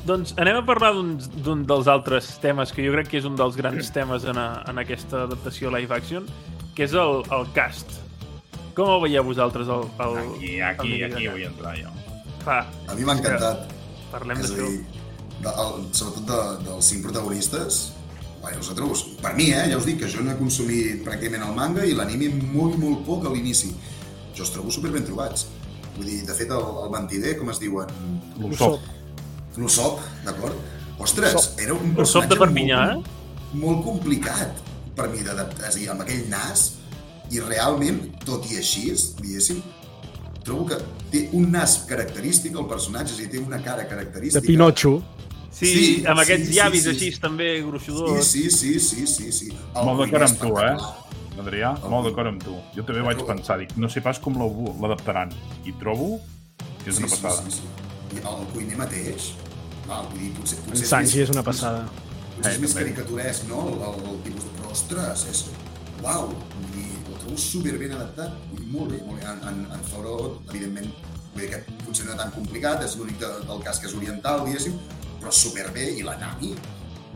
Doncs 0.05 0.33
anem 0.37 0.57
a 0.59 0.63
parlar 0.67 0.91
d'un 0.93 1.61
dels 1.65 1.87
altres 1.87 2.33
temes 2.43 2.73
que 2.75 2.83
jo 2.83 2.91
crec 2.91 3.07
que 3.13 3.17
és 3.21 3.25
un 3.25 3.37
dels 3.39 3.55
grans 3.55 3.91
temes 3.95 4.25
en, 4.27 4.37
a, 4.37 4.63
en 4.67 4.81
aquesta 4.81 5.23
adaptació 5.29 5.71
live 5.71 5.95
action, 5.95 6.25
que 6.75 6.83
és 6.83 6.93
el, 6.93 7.21
el 7.31 7.47
cast. 7.55 7.99
Com 8.75 8.89
el 8.89 9.01
veieu 9.05 9.23
vosaltres? 9.23 9.67
El, 9.71 9.85
el, 10.03 10.17
Aquí, 10.33 10.55
el 10.57 10.63
aquí, 10.67 10.89
Miguel 10.89 11.13
aquí 11.15 11.27
vull 11.29 11.45
entrar 11.47 11.75
jo. 11.77 11.91
Va, 12.43 12.59
A 12.91 12.95
mi 12.97 13.05
m'ha 13.07 13.15
encantat. 13.15 13.69
parlem 14.11 14.41
És 14.43 14.49
a 14.51 14.55
d'això. 14.57 14.69
dir, 14.69 15.03
de, 15.45 15.51
el, 15.63 15.85
sobretot 15.95 16.25
de, 16.27 16.39
dels 16.67 16.89
cinc 16.91 17.05
protagonistes, 17.07 17.93
bueno, 18.41 18.57
els 18.59 18.73
trobo, 18.75 18.97
per 19.23 19.31
mi, 19.37 19.51
eh, 19.55 19.69
ja 19.71 19.77
us 19.79 19.85
dic 19.87 20.01
que 20.01 20.09
jo 20.11 20.19
no 20.25 20.33
he 20.33 20.37
consumit 20.41 21.05
pràcticament 21.05 21.45
el 21.47 21.55
manga 21.55 21.85
i 21.87 21.93
l'anime 21.95 22.27
molt, 22.51 22.75
molt 22.81 23.05
poc 23.07 23.29
a 23.29 23.31
l'inici. 23.31 23.71
Jo 24.35 24.43
els 24.43 24.51
trobo 24.51 24.73
superben 24.73 25.05
trobats. 25.07 25.47
Vull 25.97 26.07
dir, 26.09 26.21
de 26.25 26.33
fet, 26.33 26.49
el, 26.51 26.63
el 26.85 26.91
mentider, 26.93 27.35
com 27.39 27.49
es 27.53 27.59
diuen? 27.61 27.89
L'Usopp. 28.41 28.81
L'Usopp, 29.57 29.99
d'acord? 30.25 30.55
Ostres, 31.03 31.35
Usopp. 31.35 31.59
era 31.61 31.73
un 31.75 31.79
Usopp 31.93 31.93
de 31.93 31.97
personatge 31.99 32.39
Perpinyà, 32.39 32.81
molt, 32.95 33.07
molt 33.61 33.83
complicat 33.85 34.61
per 34.97 35.09
mi 35.09 35.21
d'adaptar, 35.25 35.69
és 35.69 35.75
a 35.75 35.79
dir, 35.79 35.89
amb 35.93 36.01
aquell 36.05 36.25
nas, 36.29 36.67
i 37.33 37.39
realment, 37.41 37.99
tot 38.25 38.45
i 38.51 38.57
així, 38.61 38.87
diguéssim, 39.21 39.61
trobo 40.43 40.65
que 40.69 40.77
té 41.13 41.27
un 41.37 41.51
nas 41.53 41.79
característic, 41.89 42.55
el 42.57 42.65
personatge, 42.69 43.13
és 43.13 43.19
a 43.19 43.21
dir, 43.23 43.29
té 43.37 43.41
una 43.45 43.61
cara 43.63 43.83
De 43.85 43.89
característica. 43.89 44.45
Pinocho. 44.45 45.01
Sí, 45.53 45.67
Sí, 45.69 45.81
amb 46.09 46.17
sí, 46.17 46.23
aquests 46.23 46.47
sí, 46.49 46.53
llavis 46.57 46.83
sí, 46.83 46.89
així 46.89 47.11
sí. 47.13 47.19
també 47.21 47.49
Sí, 47.59 47.63
gruixudors. 47.67 48.25
sí, 48.27 48.49
sí, 48.49 48.79
sí, 48.79 49.05
sí, 49.05 49.31
sí. 49.31 49.51
El 49.75 49.85
Molt 49.85 50.01
d'acord 50.01 50.25
amb 50.25 50.39
tu, 50.41 50.53
eh? 50.57 50.73
Adrià, 51.41 51.71
molt 51.89 52.05
d'acord 52.07 52.29
amb 52.29 52.43
tu. 52.43 52.53
Jo 52.75 52.83
també 52.85 53.01
vaig 53.01 53.21
pensar, 53.25 53.57
dic, 53.59 53.71
no 53.81 53.89
sé 53.89 54.01
pas 54.05 54.19
com 54.21 54.35
l'adaptaran. 54.37 55.31
I 55.65 55.73
trobo 55.81 56.19
que 56.83 56.91
és 56.91 56.99
una 56.99 57.07
Sí, 57.09 57.15
passada. 57.15 57.41
Sí, 57.49 57.51
sí, 57.51 57.61
sí. 57.61 58.17
I 58.17 58.21
el 58.29 58.45
cuiner 58.53 58.77
mateix, 58.77 59.31
val, 59.87 60.05
vull 60.11 60.19
dir, 60.21 60.31
potser, 60.37 60.59
En 60.59 60.69
potser 60.69 60.87
Sanji 60.87 61.17
més- 61.17 61.23
és 61.29 61.33
una 61.33 61.43
passada. 61.43 61.85
Potser 62.35 62.51
és 62.51 62.57
Eh, 62.57 62.61
més 62.61 62.73
també. 62.73 62.83
caricaturesc, 62.93 63.47
no? 63.49 63.61
El, 63.69 63.81
el, 63.87 64.05
el 64.11 64.19
tipus 64.27 64.43
de... 64.43 64.49
Però, 64.59 64.71
ostres, 64.71 65.25
és... 65.31 65.45
Uau! 66.03 66.27
Vull 66.29 66.69
dir, 66.75 66.85
ho 67.09 67.17
trobo 67.23 67.37
superben 67.37 67.91
adaptat. 67.97 68.31
Vull 68.51 68.59
dir, 68.61 68.67
molt 68.75 68.91
bé, 68.91 68.99
molt 69.07 69.19
bé. 69.21 69.25
En, 69.31 69.41
en, 69.49 69.65
en 69.73 69.83
Zoro, 69.89 70.41
evidentment, 70.49 70.91
vull 71.33 71.41
dir, 71.41 71.49
aquest 71.49 71.71
potser 71.87 72.05
no 72.05 72.11
és 72.13 72.17
tan 72.21 72.31
complicat, 72.37 72.83
és 72.85 72.95
l'únic 72.99 73.17
de, 73.19 73.31
del 73.49 73.63
cas 73.65 73.79
que 73.79 73.87
és 73.89 73.95
oriental, 73.97 74.45
diguéssim, 74.45 74.77
però 75.21 75.31
superbé. 75.31 75.89
I 75.97 76.03
la 76.03 76.15
Nami, 76.21 76.53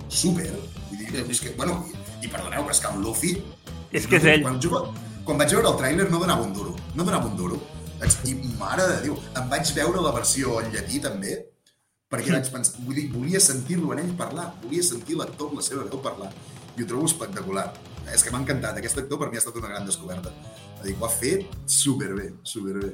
super. 0.10 0.50
Vull 0.90 0.98
dir, 1.06 1.26
és 1.30 1.40
que, 1.44 1.54
bueno, 1.58 1.84
i, 1.92 2.26
i 2.26 2.28
perdoneu, 2.32 2.64
però 2.66 2.72
és 2.74 2.80
que 2.82 2.92
el 2.96 3.02
Luffy... 3.06 3.36
És 3.98 4.08
que 4.10 4.20
és 4.20 4.30
ell. 4.30 4.46
Quan, 4.46 4.60
jo, 4.62 4.84
quan 5.26 5.42
vaig 5.42 5.56
veure 5.56 5.72
el 5.72 5.80
tràiler 5.82 6.08
no 6.12 6.22
donava 6.22 6.46
un 6.46 6.54
duro. 6.56 6.76
No 6.96 7.06
donava 7.08 7.30
un 7.32 7.38
duro. 7.40 7.60
I, 8.30 8.36
mare 8.60 8.86
de 8.86 8.98
Déu, 9.08 9.18
em 9.40 9.48
vaig 9.50 9.72
veure 9.74 10.04
la 10.06 10.14
versió 10.14 10.60
en 10.62 10.70
llatí, 10.74 11.02
també, 11.02 11.40
perquè 12.12 12.36
vaig 12.36 12.52
pensar, 12.54 12.78
vull 12.86 13.00
dir, 13.00 13.08
volia 13.10 13.42
sentir-lo 13.42 13.90
en 13.96 14.04
ell 14.04 14.14
parlar, 14.20 14.52
volia 14.62 14.86
sentir 14.86 15.18
l'actor 15.18 15.50
amb 15.50 15.60
la 15.60 15.66
seva 15.66 15.88
veu 15.88 16.02
parlar, 16.04 16.30
i 16.78 16.84
ho 16.84 16.88
trobo 16.88 17.10
espectacular. 17.10 17.72
És 18.14 18.22
que 18.24 18.32
m'ha 18.32 18.40
encantat, 18.40 18.78
aquest 18.80 19.02
actor 19.02 19.20
per 19.20 19.32
mi 19.32 19.40
ha 19.40 19.42
estat 19.42 19.58
una 19.60 19.72
gran 19.74 19.88
descoberta. 19.88 20.32
Dir, 20.84 20.94
ho 20.94 21.08
ha 21.08 21.10
fet 21.12 21.50
superbé, 21.68 22.30
superbé. 22.48 22.94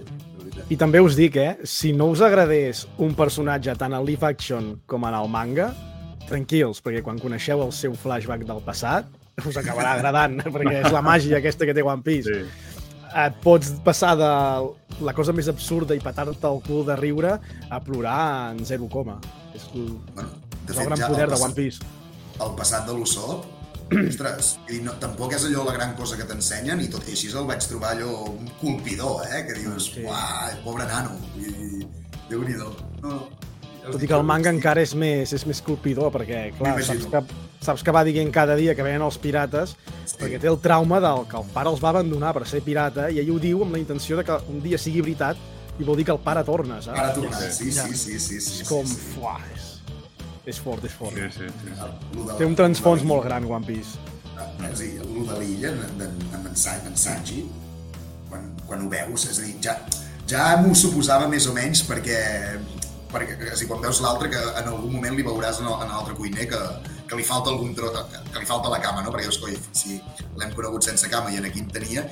I 0.71 0.77
també 0.79 1.03
us 1.03 1.17
dic, 1.19 1.35
eh, 1.37 1.57
si 1.67 1.91
no 1.93 2.07
us 2.13 2.23
agradés 2.23 2.87
un 2.97 3.11
personatge 3.13 3.75
tant 3.77 3.93
al 3.93 4.07
live 4.07 4.25
action 4.25 4.77
com 4.87 5.05
en 5.05 5.19
el 5.19 5.27
manga, 5.29 5.67
tranquils, 6.29 6.79
perquè 6.81 7.03
quan 7.03 7.19
coneixeu 7.19 7.61
el 7.61 7.75
seu 7.75 7.93
flashback 7.99 8.47
del 8.47 8.63
passat, 8.65 9.11
us 9.41 9.57
acabarà 9.57 9.95
agradant, 9.97 10.37
perquè 10.55 10.81
és 10.83 10.91
la 10.93 11.01
màgia 11.05 11.39
aquesta 11.41 11.65
que 11.65 11.73
té 11.73 11.83
One 11.85 12.03
Piece. 12.05 12.29
Sí. 12.29 12.69
Et 13.23 13.35
pots 13.43 13.69
passar 13.85 14.15
de 14.17 14.29
la 15.05 15.13
cosa 15.13 15.33
més 15.37 15.47
absurda 15.51 15.93
i 15.93 16.01
petar-te 16.01 16.47
el 16.49 16.61
cul 16.65 16.81
de 16.87 16.95
riure 16.97 17.35
a 17.69 17.79
plorar 17.83 18.53
en 18.55 18.63
zero 18.65 18.87
coma. 18.89 19.19
És 19.53 19.67
el, 19.75 19.91
Bueno, 20.15 20.29
de 20.65 20.71
és 20.73 20.77
el 20.77 20.79
fet, 20.79 20.87
gran 20.87 20.97
ja 21.03 21.09
poder 21.11 21.27
el 21.27 21.29
de 21.29 21.35
passat, 21.35 21.45
One 21.49 21.57
Piece. 21.59 21.83
el 22.41 22.55
passat 22.57 22.87
de 22.89 22.95
l'Usopp, 22.97 23.45
ostres, 24.09 24.55
no, 24.81 24.95
tampoc 25.01 25.35
és 25.37 25.45
allò 25.45 25.65
la 25.67 25.73
gran 25.75 25.93
cosa 25.99 26.17
que 26.17 26.25
t'ensenyen 26.25 26.81
i 26.81 26.89
tot 26.89 27.05
i 27.05 27.13
així 27.13 27.29
el 27.37 27.45
vaig 27.45 27.61
trobar 27.69 27.91
allò 27.93 28.23
un 28.31 28.49
colpidor, 28.61 29.21
eh? 29.29 29.43
Que 29.45 29.59
dius, 29.59 29.91
Sí. 29.93 30.05
uah, 30.07 30.49
pobre 30.65 30.87
nano, 30.89 31.13
i 31.37 31.85
déu-n'hi-do. 32.31 32.71
No, 33.03 33.09
no. 33.09 33.21
us 33.83 33.91
Tot 33.97 34.01
i 34.01 34.07
que 34.09 34.15
el 34.17 34.23
manga 34.25 34.49
encara 34.49 34.81
és 34.81 34.95
més, 34.95 35.33
és 35.37 35.45
més 35.45 35.61
colpidor, 35.61 36.09
perquè, 36.15 36.47
clar, 36.57 36.77
saps 36.81 37.05
que, 37.11 37.21
saps 37.65 37.83
que 37.83 37.91
va 37.95 38.03
dient 38.03 38.29
cada 38.33 38.55
dia 38.59 38.75
que 38.75 38.83
venen 38.83 39.01
els 39.01 39.17
pirates, 39.17 39.75
Sí. 40.05 40.17
perquè 40.19 40.39
té 40.41 40.47
el 40.51 40.59
trauma 40.59 40.99
del 40.99 41.25
que 41.27 41.37
el 41.39 41.45
pare 41.53 41.69
els 41.71 41.79
va 41.83 41.89
abandonar 41.89 42.33
per 42.35 42.45
ser 42.47 42.61
pirata, 42.61 43.09
i 43.09 43.19
ell 43.19 43.31
ho 43.31 43.39
diu 43.39 43.63
amb 43.63 43.71
la 43.73 43.79
intenció 43.79 44.17
de 44.17 44.23
que 44.27 44.37
un 44.51 44.61
dia 44.61 44.77
sigui 44.77 45.01
veritat 45.01 45.37
i 45.79 45.83
vol 45.83 45.95
dir 45.97 46.05
que 46.05 46.11
el 46.11 46.19
pare 46.19 46.43
torna, 46.43 46.81
saps? 46.81 46.99
Ara 46.99 47.13
tornar, 47.13 47.41
sí, 47.51 47.71
Ja. 47.71 47.87
sí, 47.87 47.95
sí, 47.95 48.19
sí, 48.19 48.39
sí. 48.41 48.61
És 48.61 48.67
com... 48.69 48.85
Sí, 48.85 48.95
sí. 48.95 49.13
Fuà, 49.15 49.37
és, 49.55 49.69
és 50.45 50.59
fort, 50.59 50.83
és 50.85 50.91
fort. 50.91 51.15
Sí, 51.15 51.21
sí, 51.31 51.47
sí. 51.47 52.19
De- 52.27 52.37
Té 52.37 52.45
un 52.45 52.55
transfons 52.55 53.03
molt 53.03 53.23
gran, 53.25 53.45
One 53.49 53.65
Piece. 53.65 53.97
És 54.33 54.79
a 54.79 54.83
dir, 54.83 54.99
el 54.99 55.27
de 55.27 55.39
l'illa, 55.39 55.69
en, 55.69 56.01
en, 56.01 56.17
en, 56.33 56.47
en, 56.49 56.55
San- 56.55 56.85
en 56.87 56.95
Sanji, 56.97 57.45
quan, 58.29 58.51
quan 58.67 58.85
ho 58.85 58.89
veus, 58.89 59.25
és 59.29 59.39
a 59.39 59.41
dir, 59.47 59.55
ja, 59.63 59.77
ja 60.27 60.57
m'ho 60.61 60.73
suposava 60.75 61.27
més 61.29 61.47
o 61.47 61.53
menys 61.53 61.83
perquè, 61.87 62.19
perquè 63.13 63.37
és 63.47 63.53
a 63.53 63.59
dir, 63.61 63.67
quan 63.69 63.81
veus 63.81 64.01
l'altre 64.01 64.29
que 64.33 64.41
en 64.41 64.67
algun 64.71 64.91
moment 64.97 65.15
li 65.15 65.23
veuràs 65.25 65.59
en 65.61 65.67
l'altre 65.69 66.15
cuiner 66.17 66.47
que, 66.49 66.61
que 67.13 67.21
li 67.21 67.25
falta 67.27 67.51
algun 67.53 67.73
tro, 67.77 67.91
que, 67.93 68.21
que 68.33 68.41
li 68.41 68.49
falta 68.49 68.71
la 68.73 68.81
cama, 68.81 69.03
no? 69.05 69.13
Perquè 69.13 69.27
dius, 69.29 69.37
coi, 69.41 69.53
si 69.77 69.99
l'hem 70.39 70.53
conegut 70.57 70.85
sense 70.89 71.09
cama 71.11 71.31
i 71.33 71.37
en 71.39 71.45
aquí 71.49 71.61
en 71.61 71.69
tenia, 71.73 72.07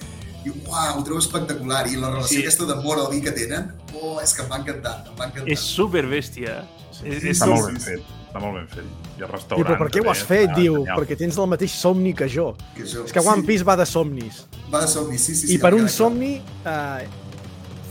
i 0.46 0.50
uau, 0.54 1.00
ho 1.00 1.04
trobo 1.06 1.20
espectacular. 1.22 1.84
I 1.90 1.98
la 2.02 2.14
relació 2.14 2.38
Sí. 2.38 2.40
sí. 2.40 2.46
aquesta 2.46 2.68
d'amor 2.70 3.02
odi 3.08 3.22
que 3.26 3.34
tenen, 3.34 3.72
oh, 3.98 4.20
és 4.22 4.34
que 4.38 4.46
em 4.46 4.50
va 4.52 4.62
encantar, 4.62 4.96
em 5.10 5.18
va 5.18 5.28
encantar. 5.30 5.50
És 5.54 5.66
super 5.66 6.06
bèstia. 6.10 6.62
És, 7.02 7.24
és 7.24 7.30
Està 7.36 7.50
sí, 7.50 7.54
molt 7.54 7.66
sí, 7.66 7.72
ben 7.72 7.80
sí. 7.82 7.90
fet. 7.90 8.10
Està 8.32 8.40
molt 8.46 8.58
ben 8.60 8.68
fet. 8.72 8.86
I 9.18 9.24
el 9.24 9.28
I, 9.28 9.32
restaurant... 9.34 9.68
però 9.68 9.78
per 9.82 9.90
què 9.92 10.06
ho 10.06 10.10
has 10.14 10.24
fet, 10.24 10.48
està 10.50 10.60
diu? 10.62 10.78
genial. 10.80 11.02
Perquè 11.02 11.18
tens 11.20 11.38
el 11.42 11.50
mateix 11.52 11.76
somni 11.76 12.14
que 12.18 12.30
jo. 12.32 12.52
Que 12.78 12.86
jo, 12.88 13.06
És 13.06 13.14
que 13.14 13.26
One 13.26 13.44
Piece 13.50 13.66
va 13.68 13.76
de 13.78 13.86
somnis. 13.90 14.46
Va 14.72 14.82
de 14.86 14.90
somni, 14.90 15.18
sí, 15.20 15.36
sí. 15.36 15.48
sí 15.48 15.58
I 15.58 15.62
per 15.62 15.74
un 15.76 15.86
clar. 15.86 15.94
somni 15.98 16.34
eh, 16.40 17.08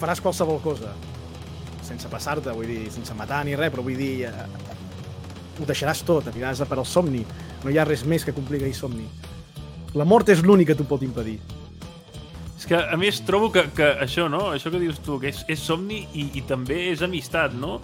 faràs 0.00 0.22
qualsevol 0.24 0.62
cosa. 0.64 0.94
Sense 1.86 2.08
passar-te, 2.08 2.54
vull 2.54 2.70
dir, 2.70 2.84
sense 2.94 3.14
matar 3.18 3.42
ni 3.44 3.58
res, 3.58 3.70
però 3.74 3.82
vull 3.86 3.98
dir... 3.98 4.14
Eh, 4.30 4.78
ho 5.60 5.68
deixaràs 5.68 6.02
tot, 6.06 6.28
aniràs 6.30 6.62
a 6.62 6.68
per 6.68 6.78
al 6.80 6.88
somni. 6.88 7.22
No 7.64 7.70
hi 7.70 7.78
ha 7.78 7.86
res 7.88 8.04
més 8.08 8.24
que 8.24 8.34
complir 8.36 8.60
aquell 8.60 8.76
somni. 8.76 9.06
La 9.94 10.06
mort 10.06 10.28
és 10.32 10.42
l'únic 10.46 10.70
que 10.70 10.78
t'ho 10.78 10.86
pot 10.88 11.02
impedir. 11.06 11.38
És 12.56 12.66
que, 12.68 12.76
a 12.76 12.96
més, 13.00 13.22
trobo 13.26 13.48
que, 13.52 13.64
que 13.76 13.88
això, 14.04 14.28
no? 14.30 14.50
Això 14.54 14.72
que 14.72 14.80
dius 14.82 15.00
tu, 15.04 15.18
que 15.20 15.30
és, 15.32 15.44
és 15.48 15.62
somni 15.62 16.04
i, 16.12 16.28
i 16.38 16.44
també 16.48 16.90
és 16.90 17.02
amistat, 17.02 17.56
no? 17.56 17.78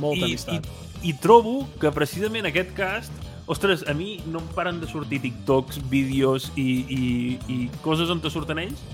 Molta 0.00 0.24
I, 0.24 0.32
amistat. 0.32 0.70
I, 1.02 1.12
I 1.12 1.14
trobo 1.20 1.66
que 1.80 1.92
precisament 1.94 2.48
aquest 2.48 2.74
cast 2.78 3.28
Ostres, 3.50 3.80
a 3.90 3.92
mi 3.92 4.20
no 4.30 4.38
em 4.38 4.44
paren 4.54 4.76
de 4.78 4.86
sortir 4.86 5.18
TikToks, 5.24 5.80
vídeos 5.90 6.52
i, 6.54 6.62
i, 6.86 7.06
i 7.50 7.56
coses 7.82 8.08
on 8.08 8.20
te 8.22 8.30
surten 8.30 8.60
ells 8.62 8.84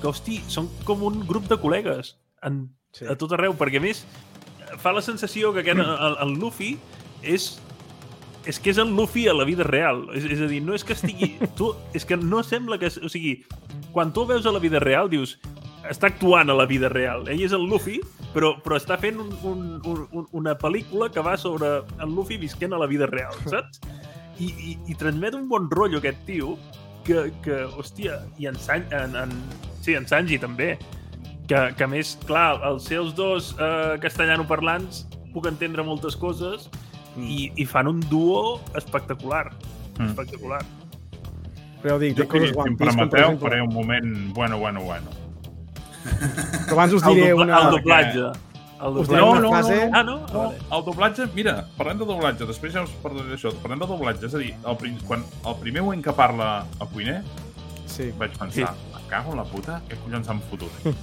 que, 0.00 0.08
hosti, 0.08 0.38
són 0.50 0.70
com 0.88 1.04
un 1.06 1.20
grup 1.28 1.44
de 1.50 1.58
col·legues 1.60 2.14
en, 2.48 2.64
Sí. 2.92 3.06
a 3.08 3.16
tot 3.16 3.32
arreu, 3.32 3.54
perquè 3.56 3.80
a 3.80 3.84
més 3.84 4.02
fa 4.82 4.92
la 4.92 5.00
sensació 5.04 5.52
que 5.54 5.62
aquest, 5.62 5.80
el, 5.80 6.16
el 6.24 6.34
Luffy 6.36 6.74
és 7.24 7.54
és 8.46 8.58
que 8.58 8.72
és 8.72 8.78
en 8.82 8.94
Luffy 8.96 9.28
a 9.28 9.34
la 9.34 9.46
vida 9.46 9.64
real. 9.66 10.06
És, 10.16 10.26
és 10.26 10.40
a 10.42 10.48
dir, 10.50 10.62
no 10.64 10.74
és 10.74 10.84
que 10.84 10.96
estigui... 10.96 11.34
Tu, 11.58 11.68
és 11.94 12.06
que 12.08 12.18
no 12.18 12.42
sembla 12.46 12.78
que... 12.80 12.90
O 13.02 13.10
sigui, 13.12 13.42
quan 13.94 14.12
tu 14.12 14.24
el 14.24 14.32
veus 14.34 14.46
a 14.46 14.54
la 14.54 14.62
vida 14.62 14.80
real, 14.82 15.10
dius 15.12 15.38
està 15.88 16.08
actuant 16.10 16.50
a 16.50 16.56
la 16.56 16.66
vida 16.70 16.88
real. 16.92 17.26
Ell 17.30 17.42
és 17.42 17.54
el 17.56 17.64
Luffy, 17.66 17.98
però, 18.34 18.54
però 18.62 18.78
està 18.78 18.98
fent 19.00 19.18
un, 19.22 19.32
un, 19.48 19.64
un, 19.82 20.26
una 20.38 20.54
pel·lícula 20.58 21.10
que 21.12 21.24
va 21.24 21.36
sobre 21.38 21.80
en 21.98 22.14
Luffy 22.14 22.38
visquent 22.38 22.74
a 22.74 22.80
la 22.80 22.86
vida 22.90 23.08
real, 23.10 23.34
saps? 23.52 23.82
I, 24.38 24.48
i, 24.48 24.76
i 24.90 24.96
transmet 24.98 25.36
un 25.38 25.48
bon 25.50 25.68
rotllo 25.70 26.00
aquest 26.00 26.22
tio 26.26 26.56
que, 27.06 27.28
que 27.44 27.64
hòstia, 27.78 28.22
i 28.38 28.48
en, 28.48 28.58
San, 28.58 28.86
en, 28.94 29.16
en, 29.18 29.34
sí, 29.82 29.96
en 29.98 30.06
Sanji 30.08 30.38
també, 30.42 30.76
que, 31.50 31.60
que 31.76 31.88
més, 31.90 32.14
clar, 32.28 32.62
els 32.70 32.86
seus 32.88 33.12
dos 33.18 33.52
eh, 33.58 33.98
castellanoparlants 34.02 35.04
puc 35.34 35.48
entendre 35.50 35.84
moltes 35.84 36.16
coses 36.16 36.68
i, 37.18 37.50
i 37.56 37.66
fan 37.66 37.88
un 37.90 38.00
duo 38.08 38.60
espectacular. 38.78 39.50
Mm. 39.98 40.06
Espectacular. 40.08 40.62
Però 41.82 41.98
dic, 41.98 42.14
Jo, 42.16 42.28
coses 42.30 42.50
si 42.52 42.54
em 42.54 42.60
One 42.62 42.76
Piece, 42.76 42.84
permeteu, 42.94 43.18
exemple... 43.32 43.48
faré 43.48 43.60
un 43.62 43.72
moment... 43.74 44.12
Bueno, 44.34 44.58
bueno, 44.58 44.80
bueno. 44.86 45.10
Però 46.66 46.76
abans 46.78 46.94
us 46.94 47.02
diré 47.06 47.32
una... 47.34 47.58
el 47.58 47.70
doblatge. 47.76 48.28
El 48.82 48.94
doblatge. 48.96 49.16
No, 49.18 49.34
no, 49.40 49.50
frase... 49.50 49.76
no, 49.86 49.98
Ah, 49.98 50.02
no? 50.02 50.16
No, 50.32 50.38
vale. 50.46 50.58
el 50.78 50.84
doblatge, 50.86 51.26
mira, 51.34 51.56
parlem 51.76 51.98
de 52.00 52.06
doblatge, 52.06 52.46
després 52.48 52.74
ja 52.74 52.82
us 52.86 52.94
parlaré 53.02 53.34
d'això. 53.34 53.52
Parlem 53.62 53.82
de 53.82 53.88
doblatge, 53.90 54.26
és 54.30 54.34
a 54.34 54.42
dir, 54.42 54.52
el, 54.62 54.76
prim, 54.80 54.96
quan, 55.06 55.22
el 55.46 55.58
primer 55.62 55.82
moment 55.86 56.02
que 56.06 56.14
parla 56.18 56.52
el 56.80 56.88
cuiner, 56.94 57.22
Sí. 57.92 58.08
vaig 58.16 58.32
pensar, 58.40 58.70
sí. 58.72 58.92
me 58.94 59.02
cago 59.10 59.34
en 59.34 59.42
la 59.42 59.44
puta, 59.44 59.82
què 59.90 59.98
collons 60.04 60.26
s'han 60.30 60.40
fotut? 60.50 60.86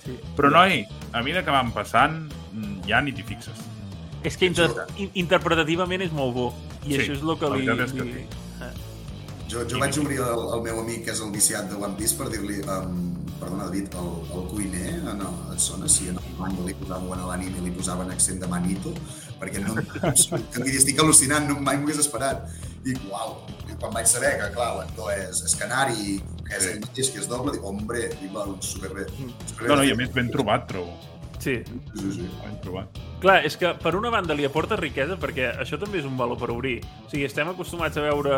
Sí. 0.00 0.14
Però, 0.32 0.48
noi, 0.48 0.78
a 1.12 1.20
mesura 1.20 1.42
que 1.44 1.52
van 1.52 1.68
passant, 1.76 2.14
mm, 2.54 2.78
ja 2.88 3.02
ni 3.04 3.12
t'hi 3.12 3.20
fixes. 3.28 3.58
És 4.24 4.36
que 4.36 4.46
inter 4.50 4.68
in- 5.00 5.10
interpretativament 5.14 6.02
és 6.04 6.12
molt 6.12 6.34
bo. 6.36 6.48
I 6.84 6.92
Sí, 6.92 6.98
això 7.00 7.12
és 7.16 7.22
el 7.24 7.36
que 7.40 7.50
li... 7.56 7.66
és 7.86 7.92
que 7.96 8.04
li... 8.04 8.26
Jo, 9.50 9.64
jo 9.66 9.80
vaig 9.82 9.96
obrir 9.98 10.20
el, 10.22 10.42
el 10.54 10.60
meu 10.62 10.76
amic, 10.78 11.00
que 11.08 11.10
és 11.10 11.20
el 11.24 11.32
viciat 11.34 11.66
de 11.66 11.74
One 11.74 11.96
Piece, 11.98 12.14
per 12.14 12.28
dir-li, 12.30 12.60
um, 12.70 13.00
perdona, 13.40 13.64
David, 13.66 13.96
el, 13.98 14.10
el 14.38 14.44
cuiner, 14.52 14.92
no, 15.18 15.30
et 15.50 15.58
sona? 15.64 15.88
Si 15.90 16.06
en 16.12 16.20
el 16.20 16.36
manga 16.38 16.62
li 16.68 16.74
posaven, 16.78 17.08
o 17.10 17.16
en 17.16 17.24
l'anime 17.26 17.64
li 17.64 17.72
posaven 17.74 18.12
accent 18.14 18.38
de 18.38 18.46
manito, 18.46 18.92
perquè 19.40 19.64
no, 19.64 19.74
que 20.54 20.62
estic 20.70 21.02
al·lucinant, 21.02 21.48
no 21.50 21.56
mai 21.66 21.80
m'ho 21.80 21.88
hagués 21.88 21.98
esperat. 22.04 22.46
I, 22.86 22.94
uau, 23.10 23.40
i 23.66 23.74
quan 23.74 23.90
vaig 23.96 24.06
saber 24.06 24.36
que, 24.38 24.52
clar, 24.54 24.70
l'actor 24.78 25.10
és, 25.16 25.42
és 25.48 25.56
canari, 25.58 26.20
que 26.46 26.54
és 26.54 26.62
Sí. 26.62 26.70
ell 26.76 26.80
mateix, 26.86 27.10
que 27.10 27.18
és 27.24 27.26
doble, 27.34 27.56
dic, 27.56 27.66
hombre, 27.66 28.06
dic, 28.20 28.30
va, 28.30 28.46
doncs, 28.46 28.70
superbé. 28.76 29.08
superbé. 29.10 29.66
No, 29.66 29.80
no, 29.80 29.82
i 29.82 29.90
a 29.90 29.98
més 29.98 30.14
ben 30.14 30.30
trobat, 30.30 30.68
trobo. 30.70 30.94
Sí. 31.40 31.56
Sí, 31.96 32.10
sí. 32.12 32.26
Ben 32.44 32.58
trobat. 32.60 32.98
Clar, 33.22 33.38
és 33.48 33.56
que 33.56 33.72
per 33.80 33.94
una 33.96 34.10
banda 34.12 34.34
li 34.36 34.44
aporta 34.44 34.76
riquesa 34.76 35.16
perquè 35.20 35.50
això 35.62 35.78
també 35.80 35.98
és 36.02 36.06
un 36.08 36.16
valor 36.20 36.36
per 36.40 36.50
obrir. 36.52 36.78
O 37.06 37.08
sigui, 37.10 37.24
estem 37.28 37.48
acostumats 37.48 37.96
a 37.96 38.04
veure 38.04 38.36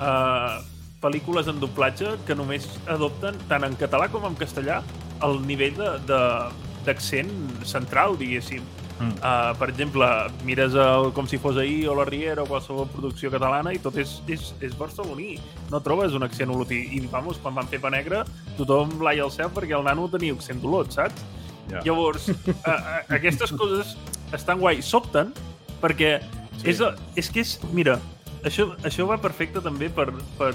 uh, 0.00 0.58
pel·lícules 1.02 1.46
en 1.52 1.60
doblatge 1.60 2.16
que 2.26 2.34
només 2.34 2.66
adopten, 2.90 3.36
tant 3.48 3.64
en 3.68 3.76
català 3.78 4.08
com 4.10 4.24
en 4.26 4.34
castellà, 4.40 4.80
el 5.22 5.40
nivell 5.46 5.76
de- 5.76 5.94
de- 6.08 6.66
d'accent 6.88 7.30
central, 7.68 8.16
diguéssim. 8.18 8.62
Mm. 8.98 9.12
Uh, 9.22 9.52
per 9.60 9.68
exemple, 9.70 10.06
mires 10.42 10.74
el 10.74 11.12
Com 11.14 11.26
si 11.30 11.38
fos 11.38 11.56
ahir 11.56 11.86
o 11.88 11.94
La 11.94 12.04
Riera 12.04 12.42
o 12.42 12.46
qualsevol 12.50 12.88
producció 12.90 13.30
catalana 13.30 13.70
i 13.72 13.78
tot 13.78 13.94
és, 13.96 14.16
és, 14.26 14.54
és 14.60 14.74
barceloní. 14.76 15.36
No 15.70 15.78
trobes 15.84 16.16
un 16.18 16.24
accent 16.26 16.50
olotí. 16.50 16.80
I, 16.96 17.04
vamos, 17.06 17.38
quan 17.38 17.54
van 17.54 17.68
fer 17.70 17.78
Pa 17.78 17.90
Negra, 17.94 18.24
tothom 18.56 18.96
l'aia 19.04 19.22
al 19.22 19.30
cel 19.30 19.52
perquè 19.54 19.76
el 19.78 19.84
nano 19.86 20.08
tenia 20.10 20.32
accent 20.34 20.58
d'olot, 20.64 20.90
saps? 20.96 21.22
Ja. 21.68 21.82
Llavors, 21.84 22.30
a, 22.64 22.72
a, 22.72 23.00
aquestes 23.18 23.52
coses 23.56 23.96
estan 24.36 24.60
guai, 24.62 24.82
sobten, 24.84 25.34
perquè 25.82 26.18
sí. 26.60 26.70
és, 26.72 26.82
és 27.16 27.32
que 27.32 27.44
és... 27.44 27.56
Mira, 27.76 27.98
això, 28.46 28.70
això 28.86 29.08
va 29.08 29.20
perfecte 29.20 29.62
també 29.64 29.90
per, 29.92 30.10
per 30.38 30.54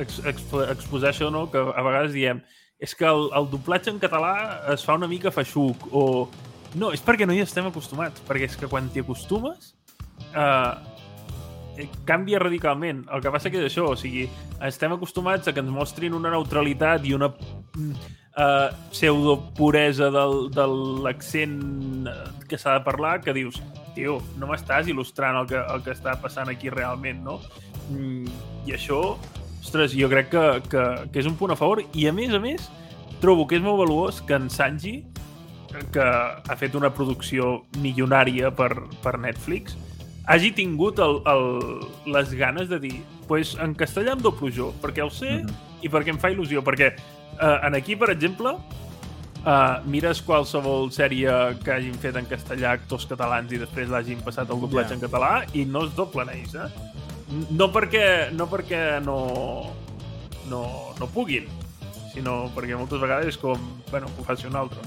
ex, 0.00 0.22
ex, 0.24 0.46
exposar 0.70 1.12
això, 1.12 1.30
no? 1.32 1.46
que 1.52 1.60
a 1.60 1.84
vegades 1.86 2.16
diem 2.16 2.42
és 2.80 2.94
que 2.96 3.04
el, 3.04 3.28
el 3.36 3.48
doblatge 3.52 3.92
en 3.92 3.98
català 4.00 4.34
es 4.72 4.84
fa 4.86 4.96
una 4.96 5.08
mica 5.10 5.32
feixuc, 5.34 5.84
o... 5.92 6.04
No, 6.80 6.92
és 6.94 7.02
perquè 7.04 7.26
no 7.26 7.34
hi 7.34 7.42
estem 7.42 7.66
acostumats, 7.68 8.22
perquè 8.24 8.46
és 8.46 8.56
que 8.56 8.68
quan 8.70 8.86
t'hi 8.94 9.02
acostumes 9.02 9.72
eh, 10.32 10.74
eh, 11.82 11.88
canvia 12.08 12.38
radicalment. 12.40 13.02
El 13.12 13.24
que 13.24 13.32
passa 13.34 13.50
que 13.50 13.58
és 13.60 13.66
això, 13.66 13.88
o 13.90 13.98
sigui, 13.98 14.28
estem 14.68 14.94
acostumats 14.94 15.50
a 15.50 15.54
que 15.54 15.60
ens 15.64 15.74
mostrin 15.74 16.14
una 16.16 16.30
neutralitat 16.32 17.04
i 17.10 17.16
una 17.16 17.32
mm, 17.34 18.06
eh, 18.40 18.70
pseudo-puresa 18.94 20.10
del, 20.14 20.48
de 20.54 20.66
l'accent 21.04 22.08
que 22.48 22.58
s'ha 22.58 22.78
de 22.78 22.84
parlar, 22.86 23.20
que 23.20 23.34
dius, 23.36 23.60
tio, 23.94 24.18
no 24.40 24.48
m'estàs 24.50 24.88
il·lustrant 24.90 25.42
el 25.42 25.50
que, 25.50 25.60
el 25.60 25.84
que 25.84 25.94
està 25.94 26.16
passant 26.22 26.48
aquí 26.50 26.72
realment, 26.72 27.22
no? 27.26 27.38
Mm, 27.90 28.26
I 28.68 28.74
això, 28.76 29.00
ostres, 29.60 29.94
jo 29.96 30.08
crec 30.10 30.30
que, 30.32 30.44
que, 30.70 30.84
que 31.12 31.22
és 31.22 31.28
un 31.28 31.36
punt 31.38 31.54
a 31.54 31.58
favor. 31.58 31.82
I 31.94 32.08
a 32.08 32.14
més 32.16 32.34
a 32.34 32.40
més, 32.42 32.70
trobo 33.20 33.46
que 33.46 33.58
és 33.58 33.64
molt 33.64 33.82
valuós 33.82 34.22
que 34.26 34.38
en 34.38 34.48
Sanji, 34.50 35.00
que 35.94 36.02
ha 36.02 36.56
fet 36.58 36.74
una 36.74 36.90
producció 36.90 37.60
milionària 37.78 38.50
per, 38.50 38.72
per 39.04 39.14
Netflix, 39.22 39.76
hagi 40.30 40.50
tingut 40.54 40.98
el, 41.02 41.20
el, 41.30 41.44
les 42.10 42.34
ganes 42.38 42.68
de 42.70 42.78
dir 42.82 42.96
pues 43.30 43.54
en 43.62 43.76
castellà 43.78 44.16
em 44.16 44.22
doblo 44.22 44.50
jo, 44.50 44.72
perquè 44.82 45.04
ho 45.06 45.10
sé 45.10 45.40
Mhm. 45.44 45.54
i 45.82 45.88
perquè 45.88 46.10
em 46.10 46.18
fa 46.18 46.30
il·lusió. 46.32 46.64
Perquè 46.66 46.90
eh, 47.38 47.66
en 47.66 47.74
aquí, 47.78 47.96
per 47.96 48.10
exemple, 48.10 48.54
eh, 49.44 49.76
mires 49.86 50.20
qualsevol 50.22 50.90
sèrie 50.92 51.30
que 51.64 51.72
hagin 51.72 51.94
fet 52.00 52.16
en 52.16 52.26
castellà 52.26 52.72
actors 52.78 53.06
catalans 53.06 53.52
i 53.52 53.58
després 53.62 53.88
l'hagin 53.88 54.20
passat 54.26 54.50
al 54.50 54.60
doblatge 54.60 54.94
Ja. 54.94 54.98
en 54.98 55.00
català 55.06 55.32
i 55.54 55.64
no 55.64 55.84
es 55.86 55.94
doblen 55.96 56.28
ells, 56.34 56.54
eh? 56.54 56.68
No 57.54 57.70
perquè 57.70 58.32
no, 58.34 58.48
perquè 58.50 59.00
no, 59.04 59.18
no, 60.50 60.62
no 60.98 61.06
puguin, 61.14 61.46
sinó 62.12 62.48
perquè 62.54 62.76
moltes 62.76 63.00
vegades 63.00 63.28
és 63.34 63.38
com, 63.38 63.58
bueno, 63.90 64.08
ho 64.18 64.24
faci 64.26 64.48
un 64.50 64.56
altre. 64.56 64.80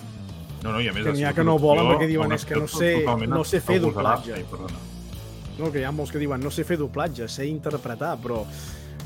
No, 0.64 0.72
no, 0.72 0.80
i 0.80 0.88
a 0.88 0.94
més... 0.96 1.04
Que 1.06 1.12
n'hi 1.16 1.24
ha 1.28 1.34
que 1.36 1.44
no 1.44 1.58
volen 1.60 1.88
perquè 1.88 2.08
diuen, 2.08 2.32
és 2.36 2.46
que 2.48 2.56
no 2.56 2.68
sé- 2.72 3.04
no 3.28 3.44
sé 3.44 3.60
fer 3.64 3.80
doblatge. 3.84 4.34
Ai, 4.36 4.44
perdona. 4.50 4.80
No, 5.58 5.68
que 5.72 5.80
hi 5.82 5.84
ha 5.84 5.92
molts 5.92 6.12
que 6.12 6.20
diuen, 6.22 6.40
no 6.42 6.50
sé 6.52 6.64
fer 6.64 6.78
doblatge, 6.80 7.28
sé 7.30 7.46
interpretar, 7.48 8.16
però 8.24 8.42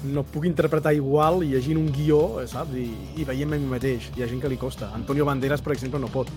no 0.04 0.24
puc 0.24 0.46
interpretar 0.46 0.94
igual 0.96 1.42
llegint 1.46 1.80
un 1.80 1.90
guió, 1.94 2.42
eh, 2.42 2.48
saps? 2.48 2.76
I, 2.78 2.88
i 3.18 3.26
veient 3.28 3.54
a 3.54 3.58
mi 3.58 3.70
mateix. 3.70 4.12
Hi 4.16 4.24
ha 4.24 4.30
gent 4.30 4.42
que 4.44 4.52
li 4.52 4.60
costa. 4.62 4.92
Antonio 4.96 5.26
Banderas, 5.26 5.64
per 5.64 5.74
exemple, 5.76 6.00
no 6.00 6.12
pot. 6.14 6.30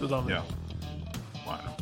Totalment. 0.00 0.30
Ja. 0.30 0.42
Bueno. 1.44 1.74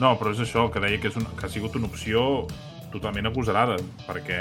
No, 0.00 0.16
però 0.18 0.32
és 0.34 0.42
això, 0.42 0.66
que 0.72 0.82
deia 0.82 1.00
que, 1.00 1.12
és 1.12 1.20
un, 1.20 1.28
que 1.38 1.46
ha 1.46 1.52
sigut 1.52 1.76
una 1.78 1.90
opció 1.90 2.46
totalment 2.92 3.30
agosarada, 3.30 3.78
perquè 4.06 4.40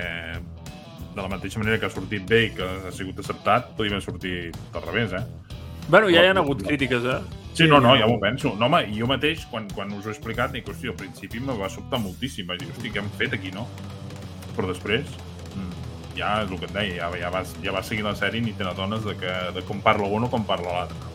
de 1.12 1.22
la 1.22 1.30
mateixa 1.32 1.60
manera 1.60 1.80
que 1.80 1.88
ha 1.88 1.92
sortit 1.92 2.26
bé 2.28 2.46
i 2.48 2.50
que 2.56 2.68
ha 2.88 2.92
sigut 2.96 3.20
acceptat, 3.20 3.74
podria 3.78 3.98
haver 3.98 4.06
sortit 4.06 4.58
al 4.74 4.84
revés, 4.88 5.14
eh? 5.20 5.24
Bueno, 5.88 6.10
ja 6.12 6.24
hi 6.24 6.32
ha 6.32 6.36
hagut 6.40 6.64
crítiques, 6.64 7.04
eh? 7.04 7.20
Sí, 7.54 7.66
no, 7.68 7.82
no, 7.84 7.98
ja 8.00 8.08
m'ho 8.08 8.20
penso. 8.20 8.54
No, 8.56 8.70
home, 8.70 8.86
i 8.88 9.00
jo 9.02 9.08
mateix, 9.12 9.44
quan, 9.52 9.66
quan 9.76 9.92
us 9.92 10.06
ho 10.06 10.12
he 10.12 10.16
explicat, 10.16 10.54
dic, 10.56 10.70
hòstia, 10.72 10.94
al 10.94 11.00
principi 11.00 11.42
me 11.44 11.56
va 11.60 11.68
sobtar 11.70 12.00
moltíssim. 12.00 12.48
Vaig 12.48 12.64
dir, 12.64 12.70
hòstia, 12.72 12.94
què 12.96 13.02
hem 13.04 13.10
fet 13.20 13.36
aquí, 13.36 13.52
no? 13.52 13.66
Però 14.56 14.68
després, 14.68 15.06
mm, 15.56 16.18
ja 16.18 16.42
és 16.44 16.52
el 16.52 16.60
que 16.60 16.66
et 16.70 16.74
deia, 16.76 16.96
ja, 16.98 17.12
ja, 17.24 17.30
vas, 17.34 17.56
ja 17.64 17.72
vas 17.76 17.88
seguir 17.88 18.04
la 18.04 18.16
sèrie 18.20 18.42
i 18.42 18.46
ni 18.50 18.54
te 18.54 18.64
n'adones 18.68 19.06
de, 19.08 19.16
que, 19.20 19.32
de 19.56 19.64
com 19.68 19.80
parla 19.82 20.08
un 20.08 20.28
o 20.28 20.30
com 20.30 20.44
parla 20.48 20.74
l'altre. 20.80 21.08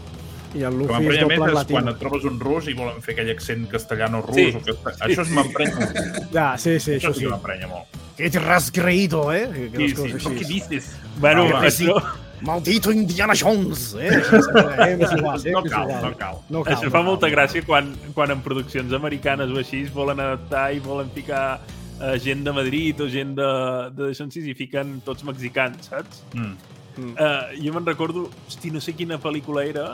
I 0.57 0.63
el 0.65 0.77
Luffy 0.79 0.95
és 1.11 1.21
doble 1.21 1.37
més 1.37 1.49
és 1.51 1.55
latino. 1.55 1.77
quan 1.81 1.89
et 1.93 1.99
trobes 2.01 2.25
un 2.25 2.39
rus 2.41 2.69
i 2.71 2.73
volen 2.79 3.03
fer 3.05 3.13
aquell 3.13 3.29
accent 3.35 3.67
castellano-rus. 3.69 4.37
Sí. 4.39 4.47
O 4.57 4.63
que... 4.65 4.73
Això 5.05 5.25
es 5.27 5.33
m'emprenya. 5.37 5.89
Ja, 6.33 6.47
sí, 6.57 6.79
sí, 6.81 6.95
Això 6.97 7.11
això 7.11 7.13
sí 7.13 7.19
sí. 7.21 7.25
que 7.27 7.33
m'emprenya 7.35 7.69
molt. 7.69 7.99
Que 8.17 8.31
te 8.33 8.39
has 8.41 8.71
creído, 8.73 9.27
eh? 9.35 9.51
Que, 9.53 9.67
que 9.71 9.77
Sí, 9.77 9.83
les 9.83 9.95
coses 9.99 10.23
sí, 10.23 10.29
així. 10.31 10.39
què 10.39 10.47
dices? 10.49 10.89
Bueno, 11.21 11.45
Ah, 11.53 11.67
això, 11.69 11.99
Maldito 12.47 12.93
Indiana 12.93 13.35
Jones, 13.37 13.95
eh? 14.01 14.09
Eh? 14.87 14.97
Igual, 15.19 15.41
eh? 15.45 15.53
No 15.53 15.63
cal, 15.65 15.89
no 15.89 16.15
cal. 16.17 16.39
No 16.49 16.63
cal, 16.65 16.73
això 16.75 16.85
no 16.89 16.91
fa 16.95 16.99
cal. 17.03 17.05
molta 17.11 17.29
gràcia 17.33 17.65
quan, 17.67 17.93
quan 18.15 18.31
en 18.33 18.41
produccions 18.41 18.93
americanes 18.97 19.53
o 19.53 19.59
així 19.61 19.83
es 19.85 19.93
volen 19.93 20.21
adaptar 20.21 20.71
i 20.73 20.81
volen 20.81 21.11
ficar 21.13 21.61
eh, 22.01 22.19
gent 22.23 22.45
de 22.45 22.53
Madrid 22.53 23.01
o 23.01 23.09
gent 23.11 23.35
de, 23.39 23.51
de 23.97 24.11
d'això 24.11 24.29
i 24.43 24.55
fiquen 24.55 25.01
tots 25.07 25.25
mexicans, 25.25 25.91
saps? 25.91 26.25
Mm. 26.35 26.57
Uh, 26.97 27.53
jo 27.61 27.75
me'n 27.75 27.85
recordo, 27.85 28.31
hosti, 28.47 28.71
no 28.73 28.81
sé 28.81 28.95
quina 28.97 29.19
pel·lícula 29.21 29.67
era, 29.69 29.91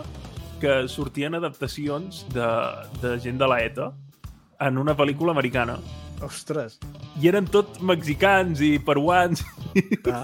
que 0.63 0.87
sortien 0.87 1.35
adaptacions 1.35 2.23
de, 2.31 2.47
de 3.03 3.17
gent 3.25 3.41
de 3.41 3.49
la 3.51 3.59
ETA 3.65 3.91
en 4.63 4.79
una 4.79 4.95
pel·lícula 4.95 5.35
americana. 5.35 5.81
Ostres. 6.23 6.79
I 7.19 7.27
eren 7.33 7.49
tot 7.51 7.81
mexicans 7.83 8.63
i 8.63 8.77
peruans. 8.79 9.43
Ah, 10.07 10.23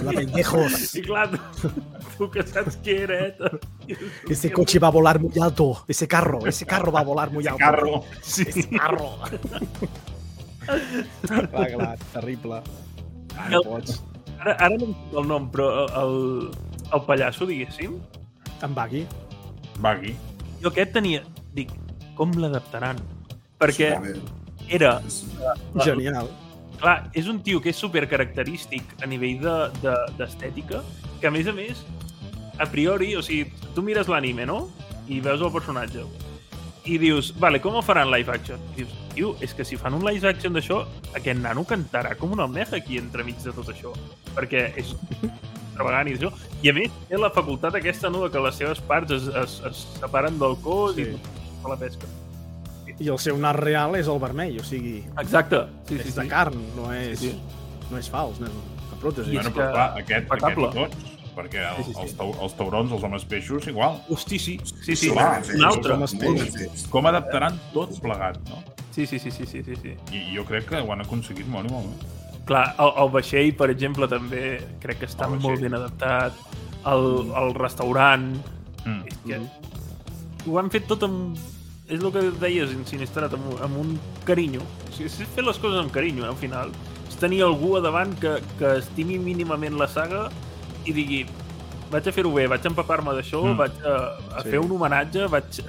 la 0.00 0.14
pendejos. 0.16 0.94
I 0.96 1.02
clar, 1.04 1.28
tu, 1.60 1.70
tu 2.14 2.30
que 2.32 2.46
saps 2.48 2.78
què 2.84 2.96
era 3.04 3.20
ETA. 3.28 3.52
Ese 4.32 4.52
coche 4.56 4.80
va 4.80 4.88
a 4.88 4.96
volar 4.96 5.18
muy 5.20 5.36
alto. 5.42 5.84
Ese 5.86 6.08
carro, 6.08 6.46
ese 6.46 6.64
carro 6.64 6.92
va 6.92 7.04
a 7.04 7.10
volar 7.10 7.30
muy 7.30 7.46
alto. 7.46 7.58
Carro. 7.58 8.04
Sí. 8.22 8.46
Ese 8.48 8.70
carro. 8.70 9.18
clar, 11.26 11.68
clar, 11.74 11.96
terrible. 12.12 12.62
Ah, 13.36 13.48
no 13.52 13.62
pots. 13.66 14.00
Ara, 14.38 14.54
ara 14.54 14.74
no 14.76 14.88
em 14.90 14.94
surt 14.94 15.20
el 15.22 15.28
nom, 15.30 15.48
però 15.50 15.68
el, 15.98 16.16
el 16.92 17.04
pallasso, 17.08 17.46
diguéssim, 17.48 17.98
En 18.62 18.74
Baggy. 18.74 19.04
Baggy. 19.78 20.14
jo 20.62 20.72
aquest 20.72 20.92
tenia... 20.96 21.22
Dic, 21.54 21.70
com 22.18 22.32
l'adaptaran? 22.38 22.98
Perquè 23.62 23.92
Superbé. 23.94 24.20
era... 24.74 24.96
Genial. 25.84 26.30
Clar, 26.78 26.96
és 27.18 27.26
un 27.30 27.40
tio 27.42 27.60
que 27.62 27.72
és 27.72 27.78
super 27.78 28.04
característic 28.10 28.96
a 29.02 29.06
nivell 29.10 29.40
d'estètica, 29.42 29.80
de, 29.82 29.94
d'estètica, 30.18 30.82
que 31.20 31.30
a 31.30 31.32
més 31.34 31.48
a 31.50 31.54
més, 31.54 31.82
a 32.58 32.66
priori, 32.70 33.14
o 33.18 33.22
sigui, 33.22 33.50
tu 33.74 33.82
mires 33.86 34.10
l'anime, 34.10 34.46
no? 34.46 34.68
I 35.10 35.18
veus 35.24 35.42
el 35.42 35.50
personatge. 35.54 36.04
I 36.88 36.96
dius, 36.96 37.34
vale, 37.38 37.60
com 37.60 37.74
ho 37.76 37.82
faran 37.84 38.08
live 38.10 38.32
action? 38.32 38.60
I 38.72 38.80
dius, 38.82 38.92
tio, 39.12 39.34
és 39.44 39.52
que 39.54 39.64
si 39.66 39.76
fan 39.76 39.92
un 39.98 40.04
live 40.06 40.28
action 40.30 40.54
d'això, 40.56 40.78
aquest 41.18 41.40
nano 41.42 41.64
cantarà 41.68 42.14
com 42.16 42.32
una 42.32 42.46
almeja 42.48 42.78
aquí 42.78 42.96
entremig 43.00 43.36
de 43.44 43.52
tot 43.52 43.68
això. 43.68 43.92
Perquè 44.36 44.62
és 44.80 44.94
extravagant 45.20 46.08
i 46.08 46.14
això. 46.16 46.30
I 46.64 46.70
a 46.72 46.74
més, 46.78 46.94
té 47.10 47.18
la 47.20 47.28
facultat 47.34 47.76
aquesta, 47.78 48.08
no?, 48.10 48.22
de 48.24 48.30
que 48.32 48.40
les 48.46 48.56
seves 48.56 48.80
parts 48.88 49.12
es, 49.18 49.28
es, 49.42 49.58
es 49.68 49.82
separen 50.00 50.38
del 50.40 50.56
cos 50.64 50.96
Sí. 50.96 51.02
i 51.12 51.60
fa 51.62 51.74
la 51.74 51.76
pesca. 51.76 52.08
I 52.98 53.06
el 53.12 53.18
seu 53.22 53.36
nas 53.38 53.54
real 53.54 53.94
és 53.94 54.08
el 54.10 54.18
vermell, 54.18 54.56
o 54.58 54.64
sigui, 54.66 55.04
Exacte. 55.20 55.60
Sí, 55.86 55.98
sí, 56.00 56.08
és 56.08 56.14
de 56.16 56.22
sí. 56.24 56.28
carn, 56.32 56.56
no 56.74 56.88
és, 56.94 57.20
Sí, 57.20 57.30
sí. 57.30 57.84
no 57.92 57.98
és 58.00 58.08
fals, 58.10 58.40
no 58.40 58.48
és 58.48 58.96
pròtesi. 59.02 59.30
I 59.30 59.34
Bueno, 59.36 59.50
és 59.50 59.54
però 59.54 59.66
que- 59.68 59.72
clar, 59.76 59.88
aquest, 60.00 60.32
aquest 60.32 60.56
tots, 60.74 61.04
perquè 61.38 61.62
el, 61.62 61.78
Sí, 61.78 61.88
sí, 61.88 61.94
sí. 61.94 62.02
Els, 62.04 62.16
tau, 62.18 62.34
els 62.42 62.56
taurons, 62.58 62.92
els 62.98 63.06
homes 63.06 63.24
peixos, 63.30 63.66
igual. 63.70 64.00
Hosti, 64.10 64.38
sí. 64.42 64.58
Sí, 64.82 64.96
sí. 64.98 65.12
Clar, 65.14 65.40
un 65.54 65.64
altre. 65.70 65.96
Com 66.90 67.06
adaptaran 67.06 67.56
tot 67.72 67.94
plegat, 68.02 68.42
no? 68.50 68.60
Sí, 68.92 69.06
sí, 69.06 69.18
sí, 69.22 69.30
sí, 69.30 69.46
sí, 69.46 69.62
sí, 69.62 69.76
sí. 69.78 69.92
I 70.10 70.24
jo 70.34 70.42
crec 70.48 70.66
que 70.72 70.80
ho 70.82 70.90
han 70.92 71.04
aconseguit 71.04 71.46
molt 71.46 71.70
i 71.70 71.72
molt 71.72 71.86
bé. 71.86 72.14
Clar, 72.48 72.64
el, 72.80 72.90
el 73.04 73.10
vaixell, 73.14 73.52
per 73.54 73.68
exemple, 73.70 74.08
també 74.10 74.58
crec 74.82 75.02
que 75.02 75.06
està 75.06 75.28
molt 75.30 75.60
ben 75.62 75.76
adaptat. 75.78 76.34
El, 76.88 77.04
el 77.36 77.54
restaurant... 77.58 78.30
Mm. 78.84 79.02
És 79.06 79.18
que 79.26 80.50
ho 80.50 80.58
han 80.58 80.70
fet 80.72 80.86
tot 80.90 81.02
amb... 81.06 81.36
És 81.88 82.02
el 82.04 82.10
que 82.12 82.20
deies, 82.40 82.72
en 82.74 82.82
Sinistrat, 82.88 83.32
amb, 83.36 83.46
un- 83.52 83.62
amb 83.64 83.78
un 83.80 83.94
carinyo. 84.28 84.60
O 84.88 84.92
sigui, 84.96 85.06
és 85.08 85.30
fer 85.36 85.44
les 85.46 85.56
coses 85.60 85.78
amb 85.80 85.92
carinyo, 85.94 86.24
eh, 86.26 86.32
al 86.32 86.36
final. 86.40 86.72
És 87.08 87.16
tenir 87.20 87.42
algú 87.46 87.76
a 87.78 87.80
davant 87.84 88.12
que, 88.20 88.34
que 88.58 88.74
estimi 88.82 89.16
mínimament 89.22 89.76
la 89.80 89.86
saga 89.88 90.26
i 90.88 90.92
digui 90.96 91.22
vaig 91.92 92.08
a 92.08 92.12
fer-ho 92.12 92.32
bé, 92.34 92.46
vaig 92.50 92.64
a 92.66 92.68
empapar-me 92.72 93.14
d'això, 93.16 93.44
Mm. 93.46 93.56
vaig 93.56 93.78
a, 93.84 93.94
a 94.38 94.42
Sí. 94.42 94.50
fer 94.50 94.58
un 94.60 94.70
homenatge, 94.72 95.26
vaig, 95.32 95.62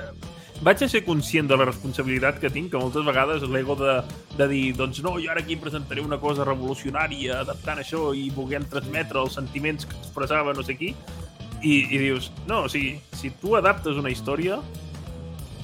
vaig 0.61 0.83
a 0.83 0.89
ser 0.91 1.03
conscient 1.05 1.47
de 1.47 1.55
la 1.55 1.63
responsabilitat 1.69 2.39
que 2.41 2.49
tinc, 2.51 2.71
que 2.71 2.77
moltes 2.81 3.05
vegades 3.07 3.41
l'ego 3.47 3.75
de, 3.79 4.01
de 4.37 4.47
dir, 4.51 4.73
doncs 4.75 4.99
no, 5.03 5.13
jo 5.19 5.31
ara 5.31 5.39
aquí 5.39 5.55
presentaré 5.55 6.01
una 6.03 6.17
cosa 6.19 6.43
revolucionària 6.43 7.39
adaptant 7.45 7.79
això 7.79 8.09
i 8.15 8.29
volent 8.35 8.67
transmetre 8.69 9.19
els 9.21 9.33
sentiments 9.39 9.85
que 9.87 9.95
expressava 9.95 10.53
no 10.53 10.61
sé 10.63 10.75
qui, 10.75 10.93
i, 11.63 11.73
i 11.87 11.97
dius, 11.97 12.31
no, 12.47 12.63
o 12.65 12.69
sigui, 12.69 12.99
si 13.13 13.31
tu 13.31 13.55
adaptes 13.55 13.95
una 13.95 14.09
història, 14.11 14.59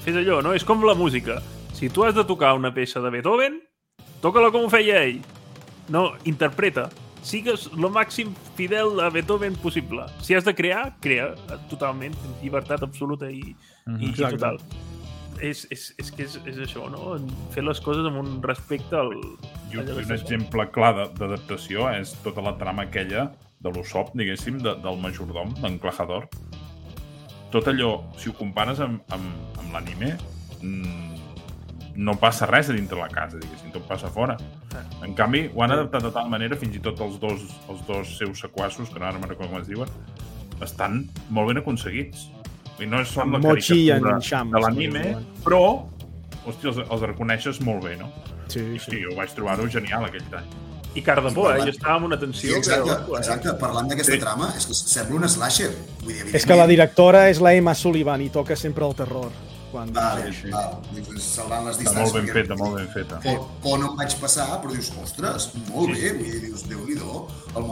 fes 0.04 0.16
allò, 0.16 0.40
no? 0.42 0.54
És 0.54 0.64
com 0.64 0.82
la 0.84 0.94
música. 0.94 1.42
Si 1.74 1.90
tu 1.90 2.04
has 2.04 2.14
de 2.14 2.24
tocar 2.24 2.54
una 2.56 2.72
peça 2.72 3.00
de 3.04 3.10
Beethoven, 3.10 3.60
toca-la 4.22 4.50
com 4.50 4.64
ho 4.64 4.70
feia 4.72 5.02
ell. 5.04 5.20
No, 5.88 6.14
interpreta. 6.24 6.88
Sigues 7.26 7.66
lo 7.74 7.88
màxim 7.90 8.30
fidel 8.54 9.00
a 9.02 9.08
Beethoven 9.10 9.56
possible. 9.58 10.04
Si 10.22 10.36
has 10.36 10.44
de 10.46 10.54
crear, 10.54 10.92
crea 11.02 11.32
totalment, 11.70 12.14
amb 12.22 12.42
llibertat 12.44 12.84
absoluta 12.86 13.26
i, 13.32 13.40
i, 13.50 13.96
i 13.98 14.10
Exacte. 14.12 14.36
total. 14.38 14.60
És, 15.42 15.66
és, 15.74 15.88
és 16.00 16.12
que 16.14 16.22
és, 16.24 16.36
és 16.48 16.60
això, 16.64 16.86
no? 16.88 17.16
Fer 17.52 17.64
les 17.66 17.80
coses 17.84 18.06
amb 18.08 18.20
un 18.22 18.38
respecte 18.46 18.96
al... 18.96 19.10
I 19.74 19.80
un, 19.82 19.90
i 19.90 20.04
un 20.06 20.14
exemple 20.14 20.68
clar 20.72 20.92
de- 20.96 21.08
d'adaptació 21.18 21.90
és 21.98 22.14
tota 22.24 22.44
la 22.46 22.54
trama 22.60 22.86
aquella 22.86 23.26
de 23.60 23.72
l'Usopp, 23.74 24.14
diguéssim, 24.16 24.62
de, 24.62 24.76
del 24.84 24.96
majordom, 25.02 25.50
d'Enclajador. 25.58 26.28
Tot 27.52 27.68
allò, 27.72 27.90
si 28.20 28.30
ho 28.30 28.36
compares 28.38 28.80
amb, 28.84 29.02
amb, 29.12 29.58
amb 29.60 29.74
l'anime, 29.74 30.14
mm, 30.62 31.18
no 32.00 32.14
passa 32.22 32.48
res 32.48 32.70
a 32.70 32.76
dintre 32.78 32.98
la 33.02 33.10
casa, 33.12 33.42
diguéssim, 33.42 33.74
tot 33.74 33.84
passa 33.90 34.08
fora. 34.12 34.38
En 35.04 35.14
canvi, 35.14 35.50
ho 35.54 35.62
han 35.62 35.72
adaptat 35.72 36.02
de 36.02 36.10
tal 36.14 36.28
manera, 36.30 36.56
fins 36.56 36.76
i 36.76 36.80
tot 36.80 37.00
els 37.00 37.18
dos, 37.20 37.42
els 37.68 37.82
dos 37.86 38.16
seus 38.18 38.40
sequassos, 38.40 38.88
que 38.90 38.98
no 38.98 39.06
ara 39.06 39.18
me'n 39.18 39.28
recordo 39.28 39.52
com 39.52 39.60
es 39.60 39.68
diuen, 39.68 39.88
estan 40.62 41.08
molt 41.30 41.48
ben 41.52 41.58
aconseguits. 41.62 42.28
I 42.80 42.86
no 42.86 43.00
és 43.00 43.08
són 43.08 43.32
la 43.32 43.38
Mochi 43.40 43.74
i 43.86 43.90
en 43.90 44.02
caricatura 44.04 44.20
Shams, 44.20 44.52
de 44.52 44.60
l'anime, 44.60 45.04
però, 45.44 45.62
hòstia, 46.44 46.70
els, 46.74 46.78
els 46.90 47.02
reconeixes 47.08 47.60
molt 47.64 47.84
bé, 47.84 47.96
no? 47.96 48.10
Sí, 48.48 48.60
Sí, 48.78 48.78
sí. 48.90 49.02
jo 49.02 49.16
vaig 49.16 49.32
trobar-ho 49.34 49.66
genial 49.68 50.04
aquell 50.04 50.26
tall. 50.30 50.44
I 50.96 51.02
car 51.04 51.18
de 51.22 51.30
por, 51.34 51.50
eh? 51.56 51.60
Jo 51.60 51.72
estava 51.74 51.96
amb 51.96 52.06
una 52.06 52.16
Sí, 52.16 52.20
tensió... 52.24 52.56
exacte, 52.56 52.84
que- 52.88 53.12
eh? 53.12 53.18
exacte. 53.18 53.52
Parlant 53.60 53.88
d'aquesta 53.90 54.12
Sí. 54.14 54.18
trama, 54.18 54.52
és 54.56 54.64
que 54.66 54.74
sembla 54.74 55.16
un 55.16 55.28
slasher. 55.28 55.70
Vull 56.04 56.12
dir, 56.14 56.34
És 56.36 56.46
que 56.46 56.56
la 56.56 56.66
directora 56.66 57.28
és 57.28 57.40
la 57.40 57.52
Emma 57.54 57.74
Sullivan 57.74 58.22
i 58.22 58.30
toca 58.30 58.56
sempre 58.56 58.86
el 58.86 58.94
terror. 58.94 59.30
Quan... 59.76 59.92
Vale, 59.92 60.26
Sí, 60.32 60.46
sí. 60.46 60.50
val. 60.56 60.78
Dius, 60.96 61.22
salvant 61.36 61.66
les 61.68 61.76
Està 61.76 61.84
distàncies. 61.84 62.14
molt 62.14 62.16
ben 62.16 62.32
feta, 62.40 62.56
molt 62.56 62.76
ben 62.80 62.88
feta. 62.94 63.20
Por, 63.26 63.42
por 63.62 63.78
no 63.82 63.90
em 63.92 63.96
vaig 64.00 64.14
passar, 64.22 64.48
però 64.62 64.72
dius, 64.72 64.88
ostres, 65.02 65.50
molt 65.68 65.92
bé, 65.92 66.14
vull 66.16 66.30
dir, 66.32 66.40
dius, 66.48 66.64
Déu-n'hi-do. 66.70 67.26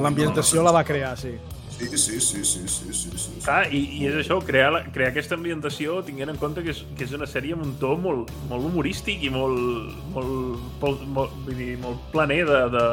L'ambientació 0.04 0.62
la 0.66 0.72
va 0.76 0.84
crear, 0.84 1.14
sí. 1.18 1.34
Sí, 1.74 1.88
sí, 1.98 2.20
sí, 2.20 2.44
sí, 2.46 2.60
sí, 2.70 2.92
sí, 2.94 3.10
sí. 3.18 3.32
Clar, 3.42 3.64
i, 3.74 3.80
i 3.98 4.04
és 4.06 4.14
això, 4.20 4.36
crear, 4.46 4.68
la, 4.76 4.82
crear 4.94 5.08
aquesta 5.10 5.34
ambientació 5.34 5.96
tinguent 6.06 6.30
en 6.30 6.36
compte 6.38 6.62
que 6.62 6.70
és, 6.70 6.84
que 6.94 7.02
és 7.08 7.14
una 7.16 7.26
sèrie 7.26 7.56
amb 7.56 7.64
un 7.66 7.72
to 7.80 7.96
molt, 7.98 8.30
molt 8.52 8.68
humorístic 8.68 9.24
i 9.26 9.32
molt, 9.34 9.90
molt, 10.14 10.60
molt, 10.84 11.02
molt, 11.16 11.34
vull 11.48 11.58
dir, 11.58 11.72
molt 11.82 12.04
planer 12.12 12.44
de, 12.46 12.60
de, 12.76 12.84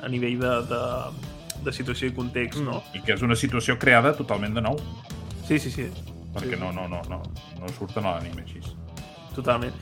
a 0.00 0.08
nivell 0.14 0.38
de, 0.40 0.54
de, 0.72 0.80
de 1.66 1.74
situació 1.76 2.08
i 2.08 2.14
context, 2.16 2.62
no? 2.64 2.80
I 2.96 3.02
que 3.04 3.12
és 3.18 3.26
una 3.26 3.36
situació 3.36 3.76
creada 3.82 4.14
totalment 4.16 4.56
de 4.56 4.64
nou, 4.70 4.80
Sí, 5.44 5.58
sí, 5.60 5.68
sí, 5.70 5.90
perquè 6.34 6.58
no, 6.60 6.72
no, 6.74 6.86
no, 6.90 7.02
no, 7.10 7.20
no 7.60 7.74
surten 7.78 8.06
a 8.06 8.16
l'anime 8.16 8.44
així. 8.44 8.62
totalment. 9.34 9.74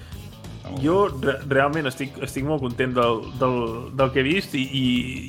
Molt 0.63 0.79
Jo 0.85 0.97
re 1.11 1.35
realment 1.51 1.89
estic, 1.91 2.15
estic 2.23 2.45
molt 2.47 2.63
content 2.63 2.93
del, 2.95 3.25
del, 3.41 3.57
del 3.99 4.13
que 4.15 4.21
he 4.23 4.27
vist 4.27 4.53
i, 4.55 4.63
i, 4.63 4.85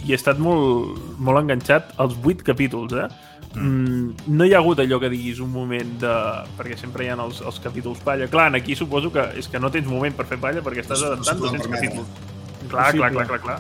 i 0.05 0.12
he 0.12 0.17
estat 0.17 0.38
molt, 0.38 0.99
molt 1.17 1.41
enganxat 1.41 1.95
als 2.03 2.13
vuit 2.21 2.43
capítols, 2.45 2.93
eh? 2.93 3.07
Mm. 3.53 4.13
No 4.33 4.45
hi 4.45 4.53
ha 4.53 4.59
hagut 4.62 4.79
allò 4.81 4.97
que 5.01 5.09
diguis 5.13 5.41
un 5.43 5.51
moment 5.53 5.97
de... 6.01 6.13
perquè 6.57 6.77
sempre 6.77 7.05
hi 7.05 7.09
ha 7.13 7.17
els, 7.21 7.41
els 7.41 7.59
capítols 7.62 8.01
palla. 8.05 8.29
Clar, 8.29 8.51
aquí 8.57 8.77
suposo 8.77 9.12
que 9.13 9.25
és 9.41 9.49
que 9.49 9.62
no 9.62 9.69
tens 9.73 9.89
moment 9.89 10.15
per 10.17 10.25
fer 10.29 10.39
palla 10.41 10.63
perquè 10.65 10.86
estàs 10.86 11.03
adaptant 11.05 11.41
t'ho 11.41 11.49
200 11.49 11.67
permeten. 11.67 11.97
capítols. 11.97 12.69
Clar, 12.71 12.89
clar, 12.97 13.12
clar, 13.13 13.27
clar, 13.29 13.41
clar. 13.43 13.59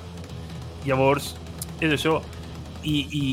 Llavors, 0.87 1.33
és 1.81 1.93
això. 1.93 2.19
I, 2.83 2.95
i, 3.15 3.25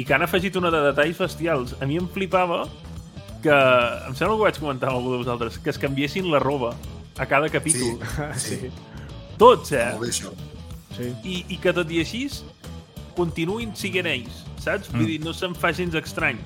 i 0.00 0.04
que 0.06 0.14
han 0.16 0.24
afegit 0.24 0.54
una 0.56 0.70
de 0.72 0.80
detalls 0.86 1.18
bestials. 1.20 1.74
A 1.82 1.88
mi 1.88 1.98
em 2.00 2.06
flipava 2.10 2.64
que... 3.44 3.54
Em 4.08 4.16
sembla 4.16 4.34
que 4.34 4.40
ho 4.40 4.44
vaig 4.48 4.58
comentar 4.62 4.90
amb 4.90 4.98
algú 5.02 5.12
de 5.14 5.20
vosaltres, 5.22 5.60
que 5.62 5.70
es 5.70 5.78
canviessin 5.78 6.30
la 6.32 6.40
roba 6.42 6.72
a 7.20 7.26
cada 7.30 7.48
capítol. 7.52 8.00
Sí, 8.40 8.56
sí. 8.64 8.72
Tots, 9.38 9.72
eh? 9.76 9.88
Molt 9.94 10.04
bé, 10.06 10.10
això. 10.12 10.32
sí. 10.96 11.08
I, 11.26 11.38
I 11.54 11.60
que 11.62 11.72
tot 11.76 11.90
i 11.90 12.00
així 12.02 12.24
continuïn 13.14 13.72
siguent 13.78 14.06
ells, 14.10 14.42
saps? 14.62 14.88
Vull 14.92 15.04
Mm. 15.04 15.06
dir, 15.12 15.20
no 15.24 15.32
se'm 15.34 15.54
fa 15.54 15.70
gens 15.74 15.94
estrany. 15.94 16.38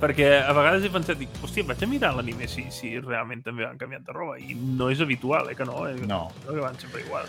Perquè 0.00 0.26
a 0.44 0.52
vegades 0.52 0.84
he 0.84 0.90
pensat, 0.92 1.16
dic, 1.20 1.30
hòstia, 1.42 1.64
vaig 1.68 1.82
a 1.82 1.86
mirar 1.88 2.10
l'anime 2.16 2.48
si, 2.50 2.66
si 2.74 2.94
realment 3.00 3.42
també 3.44 3.64
han 3.64 3.78
canviat 3.80 4.04
de 4.04 4.12
roba. 4.12 4.34
I 4.42 4.54
no 4.58 4.90
és 4.92 5.00
habitual, 5.00 5.48
eh, 5.52 5.54
que 5.56 5.64
no. 5.64 5.86
Eh? 5.88 5.94
No. 6.08 6.26
Que 6.44 6.56
van 6.60 6.76
sempre 6.80 7.00
igual. 7.06 7.24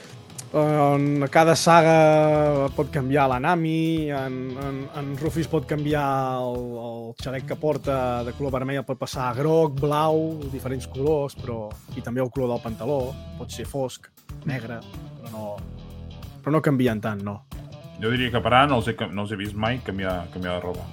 En 0.56 1.26
cada 1.28 1.52
saga 1.60 2.70
pot 2.78 2.88
canviar 2.88 3.26
la 3.28 3.42
Nami, 3.44 4.08
en, 4.08 4.36
en, 4.56 4.78
en 4.96 5.10
Rufus 5.20 5.50
pot 5.52 5.66
canviar 5.68 6.06
el, 6.40 6.62
el 6.80 7.10
xalec 7.20 7.50
que 7.50 7.58
porta 7.60 7.98
de 8.24 8.32
color 8.38 8.54
vermell, 8.56 8.80
el 8.80 8.88
pot 8.88 9.02
passar 9.02 9.26
a 9.28 9.34
groc, 9.36 9.76
blau, 9.82 10.40
diferents 10.54 10.88
colors, 10.88 11.36
però 11.36 11.66
i 12.00 12.04
també 12.06 12.24
el 12.24 12.32
color 12.32 12.54
del 12.54 12.64
pantaló, 12.64 13.02
pot 13.36 13.52
ser 13.52 13.68
fosc, 13.68 14.08
negre, 14.48 14.80
però 15.20 15.34
no, 15.34 15.46
però 16.40 16.56
no 16.56 16.64
canvien 16.64 17.04
tant, 17.04 17.20
no. 17.28 17.42
Jo 18.00 18.16
diria 18.16 18.32
que 18.32 18.40
per 18.40 18.54
ara 18.54 18.70
no 18.72 18.80
els 18.80 18.88
he, 18.88 18.96
no 19.12 19.28
els 19.28 19.36
he 19.36 19.42
vist 19.44 19.60
mai 19.60 19.84
canviar, 19.84 20.22
canviar 20.32 20.56
de 20.56 20.64
roba. 20.70 20.88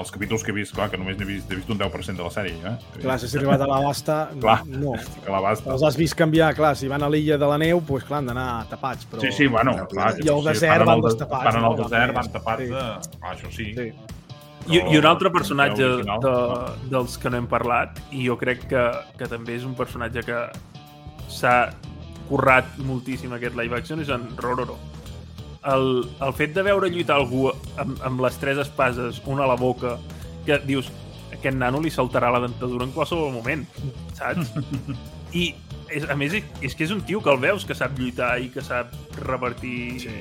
Els 0.00 0.10
capítols 0.14 0.44
que 0.44 0.52
he 0.52 0.56
vist, 0.56 0.74
clar, 0.76 0.88
que 0.92 0.98
només 1.00 1.16
n'he 1.18 1.28
vist, 1.28 1.50
he 1.50 1.58
vist 1.58 1.70
un 1.72 1.78
10% 1.80 2.20
de 2.20 2.24
la 2.26 2.32
sèrie, 2.34 2.56
eh? 2.60 3.00
Clar, 3.02 3.18
si 3.20 3.28
has 3.28 3.36
arribat 3.38 3.62
a 3.64 3.68
la 3.70 3.80
basta, 3.84 4.18
Clar. 4.40 4.58
no. 4.66 4.92
Que 5.24 5.32
la 5.32 5.40
basta. 5.44 5.72
Els 5.74 5.86
has 5.86 5.96
vist 5.98 6.16
canviar, 6.18 6.52
clar, 6.58 6.74
si 6.78 6.90
van 6.92 7.02
a 7.02 7.10
l'illa 7.12 7.38
de 7.40 7.48
la 7.52 7.58
neu, 7.62 7.80
doncs 7.80 8.06
clar, 8.08 8.20
han 8.22 8.30
d'anar 8.32 8.48
tapats, 8.70 9.08
però... 9.10 9.22
Sí, 9.24 9.32
sí, 9.32 9.48
bueno, 9.52 9.76
clar. 9.92 10.12
I 10.22 10.30
al 10.32 10.44
desert 10.46 10.86
van 10.88 11.02
destapats, 11.04 11.48
Van 11.50 11.62
no? 11.62 11.72
al 11.72 11.80
desert, 11.82 12.14
Van 12.16 12.30
tapats 12.34 12.62
sí. 12.62 12.70
de... 12.74 12.84
Ah, 13.22 13.32
això 13.34 13.52
sí. 13.54 13.72
Sí. 13.76 13.88
I, 14.66 14.80
I 14.80 14.98
un 14.98 15.06
altre 15.06 15.30
personatge 15.30 15.84
original, 15.84 16.20
de, 16.24 16.30
no. 16.30 16.88
dels 16.90 17.14
que 17.22 17.30
no 17.30 17.38
hem 17.38 17.46
parlat, 17.50 18.00
i 18.10 18.26
jo 18.26 18.34
crec 18.40 18.66
que, 18.72 18.82
que 19.18 19.28
també 19.30 19.54
és 19.60 19.66
un 19.68 19.76
personatge 19.78 20.24
que 20.26 20.40
s'ha 21.30 21.56
currat 22.26 22.74
moltíssim 22.82 23.34
aquest 23.36 23.54
live 23.58 23.78
action, 23.78 24.02
és 24.02 24.10
en 24.10 24.26
Rororo. 24.40 24.78
El, 25.66 25.86
el 26.22 26.32
fet 26.38 26.52
de 26.54 26.62
veure 26.62 26.88
lluitar 26.92 27.16
algú 27.18 27.48
amb, 27.80 27.96
amb 28.06 28.20
les 28.22 28.36
tres 28.38 28.60
espases, 28.62 29.18
una 29.26 29.44
a 29.44 29.50
la 29.50 29.56
boca, 29.58 29.96
que 30.46 30.60
dius, 30.62 30.90
aquest 31.34 31.56
nano 31.58 31.80
li 31.82 31.90
saltarà 31.90 32.30
la 32.30 32.42
dentadura 32.44 32.86
en 32.86 32.92
qualsevol 32.94 33.32
moment, 33.34 33.64
saps? 34.14 34.52
I, 35.40 35.48
és, 35.90 36.06
a 36.08 36.14
més, 36.18 36.36
és 36.62 36.76
que 36.78 36.86
és 36.86 36.92
un 36.94 37.02
tio 37.06 37.18
que 37.22 37.32
el 37.32 37.40
veus 37.42 37.66
que 37.66 37.74
sap 37.74 37.98
lluitar 37.98 38.36
i 38.42 38.52
que 38.54 38.62
sap 38.64 38.94
revertir... 39.26 39.80
Sí. 40.06 40.14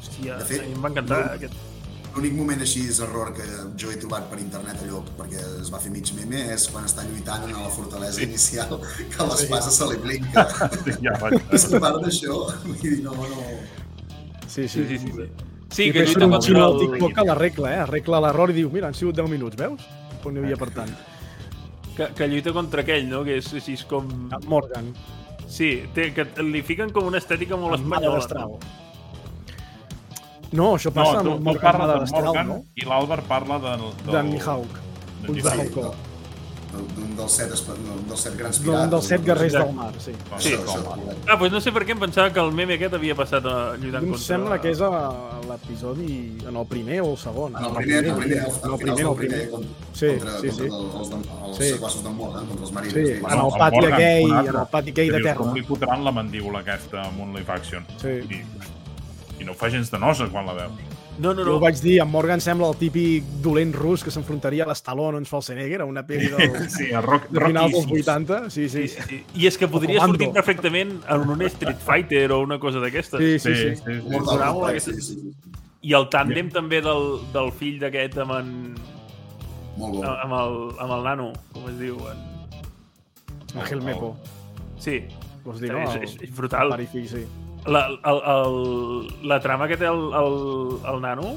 Hòstia, 0.00 0.38
De 0.40 0.46
fet, 0.48 0.62
a 0.62 0.68
mi 0.70 0.78
em 0.78 0.86
va 0.86 0.92
encantar 0.94 1.18
no- 1.26 1.34
aquest... 1.40 1.66
L'únic 2.10 2.32
moment 2.34 2.58
així 2.64 2.80
és 2.90 2.96
error 3.04 3.28
que 3.36 3.44
jo 3.78 3.92
he 3.92 3.96
trobat 4.02 4.24
per 4.32 4.40
internet 4.42 4.80
allò, 4.82 4.98
perquè 5.14 5.38
es 5.60 5.68
va 5.70 5.78
fer 5.78 5.92
mig 5.94 6.08
meme, 6.16 6.40
és 6.50 6.64
quan 6.72 6.88
està 6.88 7.04
lluitant 7.06 7.44
en 7.46 7.52
la 7.54 7.70
fortalesa 7.70 8.24
inicial, 8.24 8.80
que 9.12 9.26
l'espasa 9.28 9.70
se 9.70 9.86
li 9.92 9.98
blinca. 10.02 10.42
Ja, 11.06 11.14
vaig. 11.22 11.36
És 11.54 11.68
a 11.68 11.78
part 11.78 12.00
d'això, 12.02 12.40
vull 12.64 12.80
dir, 12.82 12.96
no, 13.06 13.14
no... 13.14 13.44
Sí, 14.50 14.66
Sí, 14.68 14.84
sí. 14.84 14.98
sí, 14.98 14.98
sí. 14.98 15.12
sí. 15.14 15.48
Sí, 15.70 15.84
I 15.84 15.92
que 15.92 16.00
que 16.00 16.06
lluita 16.06 16.24
un 16.26 16.32
contra 16.32 16.48
xino 16.48 16.64
al 16.64 16.72
el... 16.72 16.80
TikTok 16.80 17.12
que 17.14 17.24
l'arregla, 17.28 17.70
eh? 17.70 17.78
Arregla 17.84 18.20
l'error 18.24 18.50
i 18.50 18.56
diu, 18.56 18.70
mira, 18.74 18.88
han 18.90 18.96
sigut 18.98 19.14
10 19.14 19.30
minuts, 19.30 19.56
veus? 19.56 19.86
On 20.26 20.34
n'hi 20.34 20.42
havia 20.42 20.58
per 20.58 20.68
tant. 20.74 20.90
Que, 21.94 22.08
que 22.16 22.28
lluita 22.32 22.52
contra 22.56 22.82
aquell, 22.82 23.06
no? 23.06 23.22
Que 23.26 23.38
és 23.38 23.52
així 23.54 23.76
com... 23.86 24.10
En 24.34 24.48
Morgan. 24.50 24.90
Sí, 25.46 25.70
té, 25.94 26.08
que 26.16 26.26
li 26.42 26.64
fiquen 26.66 26.90
com 26.94 27.06
una 27.06 27.22
estètica 27.22 27.58
molt 27.58 27.78
Amb 27.78 27.86
espanyola. 27.86 28.58
No, 30.50 30.74
això 30.74 30.90
No, 30.90 30.96
passa 30.98 31.22
tu, 31.22 31.36
amb 31.36 31.38
tu 31.38 31.46
Morgan 31.46 31.78
parles 31.78 32.10
de 32.10 32.18
Morgan 32.18 32.48
no? 32.50 32.60
i 32.74 32.86
l'Àlvar 32.90 33.22
parla 33.30 33.62
de, 33.62 33.78
del... 33.78 34.14
D'en 34.16 34.30
Mihawk. 34.34 34.78
d'en 35.22 35.36
Uns 35.36 35.44
de 35.46 35.50
Mihawk. 35.54 35.76
Hong 35.76 35.76
Kong. 35.78 36.09
D'un 36.70 37.16
dels 37.18 37.32
set, 37.34 37.50
d'un 37.66 38.04
dels 38.06 38.20
set 38.20 38.36
grans 38.38 38.58
D'un 38.62 38.66
pirates. 38.74 38.90
dels 38.92 39.06
set 39.10 39.24
guerrers 39.26 39.52
del 39.52 39.72
mar, 39.74 39.88
sí. 39.98 40.12
Sí. 40.38 40.52
Això, 40.54 40.60
això, 40.62 40.82
correcte. 40.84 41.16
Ah, 41.26 41.36
doncs 41.36 41.52
no 41.52 41.60
sé 41.60 41.72
per 41.72 41.82
què 41.84 41.90
em 41.96 41.98
pensava 41.98 42.30
que 42.32 42.40
el 42.40 42.52
meme 42.52 42.74
aquest 42.78 42.94
havia 42.94 43.16
passat 43.18 43.44
a 43.44 43.54
lluitant 43.76 44.04
Em 44.04 44.10
contra... 44.12 44.22
sembla 44.26 44.60
que 44.62 44.70
és 44.70 44.80
a 44.80 44.90
l'episodi 45.48 46.38
en 46.46 46.56
el 46.56 46.66
primer 46.66 47.00
o 47.02 47.10
el 47.10 47.18
segon. 47.18 47.56
En 47.58 47.64
el 47.64 47.74
primer, 47.74 48.04
en 48.04 48.10
el 48.10 48.16
primer, 48.22 48.38
al 48.38 48.50
En 48.62 48.70
el 48.70 48.78
primer, 48.78 49.00
en 49.00 49.06
el 49.10 49.16
primer. 49.16 49.50
contra, 49.50 49.70
Sí, 49.92 50.06
contra, 50.06 50.38
sí, 50.40 50.46
contra 50.46 50.52
sí. 50.52 50.70
el- 50.70 51.00
els, 51.00 51.10
de- 51.10 51.46
els 51.48 51.56
Sí. 51.58 51.70
sequassos 51.74 52.02
d'en 52.04 52.14
Morgan, 52.16 52.46
contra 52.46 52.64
els 52.64 52.72
marines. 52.72 52.94
Sí, 52.94 53.12
en 53.18 53.40
el 53.40 53.52
pati 53.58 53.84
aquell, 53.86 54.24
un 54.30 54.38
en 54.38 54.56
el 54.60 54.66
pati 54.70 54.90
aquell 54.90 55.12
de 55.12 55.20
terra. 55.22 55.34
Com 55.34 55.54
li 55.54 55.62
fotran 55.62 56.04
la 56.04 56.12
mandíbula 56.12 56.60
aquesta 56.60 57.02
amb 57.02 57.20
un 57.20 57.34
live 57.34 57.52
action? 57.52 57.84
Sí. 58.00 58.08
I, 58.30 58.44
I 59.40 59.44
no 59.44 59.52
ho 59.52 59.54
fa 59.56 59.68
gens 59.70 59.90
de 59.90 59.98
nosa 59.98 60.28
quan 60.30 60.46
la 60.46 60.52
veus. 60.54 60.72
No, 61.20 61.34
no, 61.34 61.42
Jo 61.44 61.50
no. 61.50 61.56
ho 61.58 61.60
vaig 61.60 61.76
dir, 61.84 61.98
en 62.00 62.08
Morgan 62.08 62.40
sembla 62.40 62.70
el 62.72 62.76
típic 62.80 63.26
dolent 63.44 63.74
rus 63.76 64.02
que 64.06 64.10
s'enfrontaria 64.14 64.64
a 64.64 64.70
l'Stallone 64.70 65.18
en 65.20 65.26
Schwarzenegger, 65.28 65.82
una 65.84 66.02
pel·li 66.08 66.30
del, 66.32 66.54
Sí, 66.76 66.88
a 66.96 67.02
Rock, 67.04 67.26
de 67.28 67.42
finals 67.44 67.74
dels 67.74 67.86
Rocky 67.90 68.00
80. 68.00 68.38
Sí, 68.54 68.68
sí. 68.72 68.86
Sí, 68.88 69.04
sí. 69.08 69.18
I 69.36 69.48
és 69.50 69.58
que 69.60 69.68
podria 69.68 70.00
sortir 70.06 70.30
perfectament 70.32 70.94
en 71.12 71.26
un 71.36 71.42
Street 71.50 71.82
Fighter 71.84 72.30
o 72.32 72.40
una 72.46 72.58
cosa 72.62 72.80
d'aquestes. 72.80 73.20
Sí, 73.20 73.38
Sí, 73.38 73.54
sí, 73.54 73.76
sí, 73.76 73.76
sí. 73.76 74.00
sí. 74.00 74.22
Bravo, 74.32 74.64
sí, 74.78 74.94
sí, 74.94 75.00
sí. 75.12 75.34
I 75.82 75.94
el 75.96 76.08
tàndem 76.12 76.48
també 76.52 76.80
del, 76.84 77.06
del 77.32 77.52
fill 77.56 77.78
d'aquest 77.80 78.18
amb, 78.24 78.32
en, 78.36 78.50
Molt 79.80 79.94
bo. 80.00 80.02
amb, 80.08 80.34
el, 80.40 80.58
amb 80.84 80.96
el 80.98 81.04
nano, 81.08 81.30
com 81.54 81.68
es 81.70 81.78
diu? 81.80 81.96
En... 82.10 82.26
Ángel 83.60 83.80
Mepo. 83.82 84.14
Sí, 84.78 85.02
Vols 85.44 85.60
dir, 85.60 85.70
és, 85.72 85.94
no? 85.94 86.02
és, 86.04 86.16
és 86.28 86.34
brutal. 86.36 86.68
Pare 86.72 86.84
i 86.84 86.90
fill, 86.92 87.08
sí. 87.08 87.22
La, 87.66 87.86
el, 87.88 88.20
el, 88.34 89.28
la 89.28 89.40
trama 89.40 89.68
que 89.68 89.76
té 89.76 89.84
el, 89.84 90.06
el, 90.16 90.36
el 90.94 91.00
nano 91.02 91.34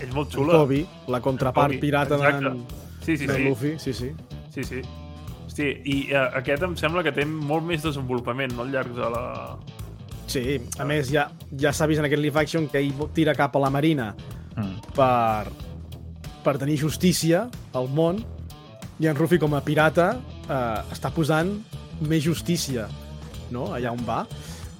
és 0.00 0.10
molt 0.12 0.32
En 0.32 0.40
xula. 0.40 0.58
Kobe, 0.60 0.82
la 1.08 1.20
contrapart 1.24 1.72
Kobe, 1.72 1.80
pirata 1.80 2.16
exacte. 2.16 2.50
de, 2.50 2.80
Sí, 3.04 3.16
sí, 3.16 3.26
de 3.26 3.34
sí. 3.34 3.44
Luffy, 3.44 3.78
sí, 3.78 3.92
sí. 3.94 4.10
sí, 4.52 4.64
sí. 4.64 4.80
Hosti, 5.46 5.68
i 5.88 5.94
uh, 6.12 6.26
aquest 6.38 6.62
em 6.62 6.74
sembla 6.76 7.02
que 7.02 7.12
té 7.16 7.24
molt 7.24 7.64
més 7.64 7.82
desenvolupament 7.82 8.52
no, 8.54 8.66
al 8.66 8.74
llarg 8.74 8.92
de 8.94 9.08
la... 9.12 9.22
Sí, 10.30 10.60
a 10.78 10.84
més, 10.86 11.08
ja, 11.10 11.24
ja 11.58 11.72
s'ha 11.74 11.88
vist 11.90 11.98
en 11.98 12.06
aquest 12.06 12.22
live 12.22 12.38
action 12.38 12.68
que 12.70 12.78
ell 12.78 12.92
tira 13.16 13.34
cap 13.34 13.56
a 13.56 13.62
la 13.64 13.70
marina 13.72 14.12
Mm. 14.56 14.80
per, 14.96 15.46
per 16.42 16.56
tenir 16.58 16.74
justícia 16.80 17.44
al 17.72 17.86
món 17.94 18.16
i 18.98 19.06
en 19.06 19.14
Ruffy 19.16 19.38
com 19.38 19.54
a 19.54 19.60
pirata 19.62 20.08
eh, 20.18 20.80
està 20.90 21.12
posant 21.14 21.52
més 22.02 22.24
justícia 22.24 22.88
no? 23.54 23.68
allà 23.72 23.92
on 23.94 24.02
va. 24.04 24.24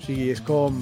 O 0.01 0.07
sigui, 0.07 0.31
és 0.33 0.41
com... 0.41 0.81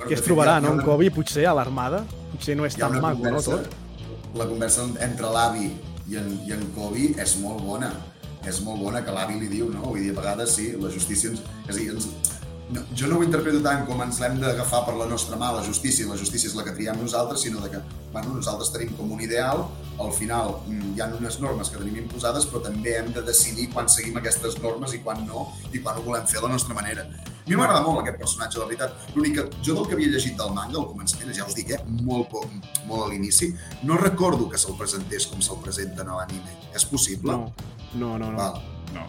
Què 0.00 0.16
es 0.16 0.24
trobarà, 0.24 0.56
no? 0.64 0.72
En 0.78 0.80
Kobe, 0.84 1.10
potser, 1.12 1.44
a 1.44 1.52
l'armada? 1.52 2.06
Potser 2.32 2.56
no 2.56 2.64
és 2.64 2.78
tan 2.78 2.96
una 2.96 3.02
maco, 3.10 3.20
no, 3.20 3.36
conversa, 3.36 3.58
tot? 3.60 4.30
la 4.40 4.46
conversa 4.48 4.86
entre 5.04 5.28
l'avi 5.34 5.68
i 6.08 6.16
en, 6.16 6.30
i 6.48 6.54
en 6.56 6.64
Kobe 6.76 7.10
és 7.20 7.36
molt 7.42 7.60
bona. 7.66 7.92
És 8.48 8.62
molt 8.64 8.80
bona 8.80 9.02
que 9.04 9.12
l'avi 9.12 9.36
li 9.36 9.50
diu, 9.50 9.68
no? 9.68 9.90
Vull 9.90 10.00
dir, 10.00 10.14
a 10.14 10.20
vegades 10.22 10.56
sí, 10.56 10.70
la 10.80 10.88
justícia 10.92 11.34
ens... 11.34 11.42
És 11.66 11.74
a 11.74 11.78
dir, 11.78 11.90
ens... 11.92 12.08
No, 12.70 12.84
jo 12.94 13.08
no 13.10 13.18
ho 13.18 13.24
interpreto 13.26 13.58
tant 13.64 13.82
com 13.88 14.00
ens 14.04 14.20
l'hem 14.22 14.38
d'agafar 14.40 14.84
per 14.86 14.94
la 14.96 15.08
nostra 15.10 15.36
mà, 15.36 15.50
la 15.52 15.64
justícia, 15.66 16.06
la 16.08 16.16
justícia 16.16 16.48
és 16.48 16.54
la 16.54 16.62
que 16.64 16.72
triem 16.76 16.96
nosaltres, 17.02 17.42
sinó 17.42 17.60
de 17.60 17.68
que 17.72 17.80
bueno, 18.14 18.36
nosaltres 18.36 18.70
tenim 18.70 18.94
com 18.94 19.10
un 19.10 19.24
ideal, 19.24 19.64
al 19.98 20.12
final 20.14 20.54
mm, 20.68 20.92
hi 20.94 21.02
ha 21.02 21.08
unes 21.18 21.40
normes 21.42 21.68
que 21.68 21.82
tenim 21.82 21.98
imposades, 22.04 22.46
però 22.46 22.62
també 22.62 22.94
hem 23.00 23.10
de 23.16 23.26
decidir 23.26 23.66
quan 23.74 23.90
seguim 23.90 24.16
aquestes 24.22 24.56
normes 24.62 24.94
i 24.94 25.02
quan 25.02 25.26
no, 25.26 25.48
i 25.74 25.82
quan 25.82 25.98
ho 25.98 26.06
volem 26.06 26.30
fer 26.30 26.38
a 26.40 26.46
la 26.46 26.52
nostra 26.54 26.78
manera. 26.78 27.08
Mi 27.50 27.56
m'agrada 27.58 27.82
molt 27.82 28.04
aquest 28.04 28.18
personatge, 28.20 28.58
la 28.60 28.66
veritat. 28.68 29.06
L'únic 29.16 29.32
que 29.34 29.44
jo 29.66 29.74
del 29.74 29.86
que 29.90 29.96
havia 29.96 30.10
llegit 30.12 30.36
del 30.38 30.52
manga 30.54 30.76
al 30.78 30.84
començament, 30.86 31.32
ja 31.34 31.46
us 31.48 31.56
dic, 31.58 31.72
eh, 31.74 31.80
molt, 32.06 32.28
poc, 32.30 32.44
molt 32.86 33.02
a 33.02 33.08
l'inici, 33.10 33.48
no 33.82 33.96
recordo 33.98 34.46
que 34.52 34.58
se'l 34.60 34.76
presentés 34.78 35.26
com 35.26 35.42
se'l 35.42 35.58
presenten 35.64 36.06
a 36.06 36.20
l'anime. 36.20 36.54
És 36.70 36.84
possible? 36.86 37.34
No, 37.34 37.50
no, 37.94 38.12
no. 38.22 38.28
no. 38.30 38.36
Val. 38.38 38.60
No. 38.94 39.08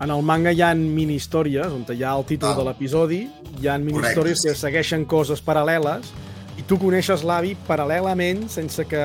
En 0.00 0.14
el 0.14 0.22
manga 0.22 0.54
hi 0.54 0.62
ha 0.64 0.70
mini-històries, 0.78 1.74
on 1.74 1.84
hi 1.92 2.06
ha 2.06 2.14
el 2.16 2.24
títol 2.24 2.54
Val. 2.54 2.62
de 2.62 2.64
l'episodi, 2.70 3.18
hi 3.60 3.68
ha 3.68 3.76
mini-històries 3.82 4.40
Correcte, 4.40 4.54
que 4.54 4.62
segueixen 4.62 5.04
coses 5.10 5.44
paral·leles, 5.44 6.08
i 6.56 6.64
tu 6.64 6.78
coneixes 6.80 7.20
l'avi 7.26 7.52
paral·lelament 7.68 8.46
sense 8.48 8.86
que 8.88 9.02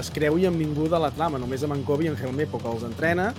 es 0.00 0.10
creui 0.14 0.48
amb 0.48 0.56
ningú 0.62 0.88
de 0.88 1.02
la 1.02 1.12
trama, 1.12 1.36
només 1.42 1.66
amb 1.66 1.76
en 1.76 1.84
Kobe 1.84 2.08
i 2.08 2.10
en 2.14 2.16
Helmepo, 2.16 2.62
que 2.62 2.72
els 2.72 2.88
entrena, 2.88 3.34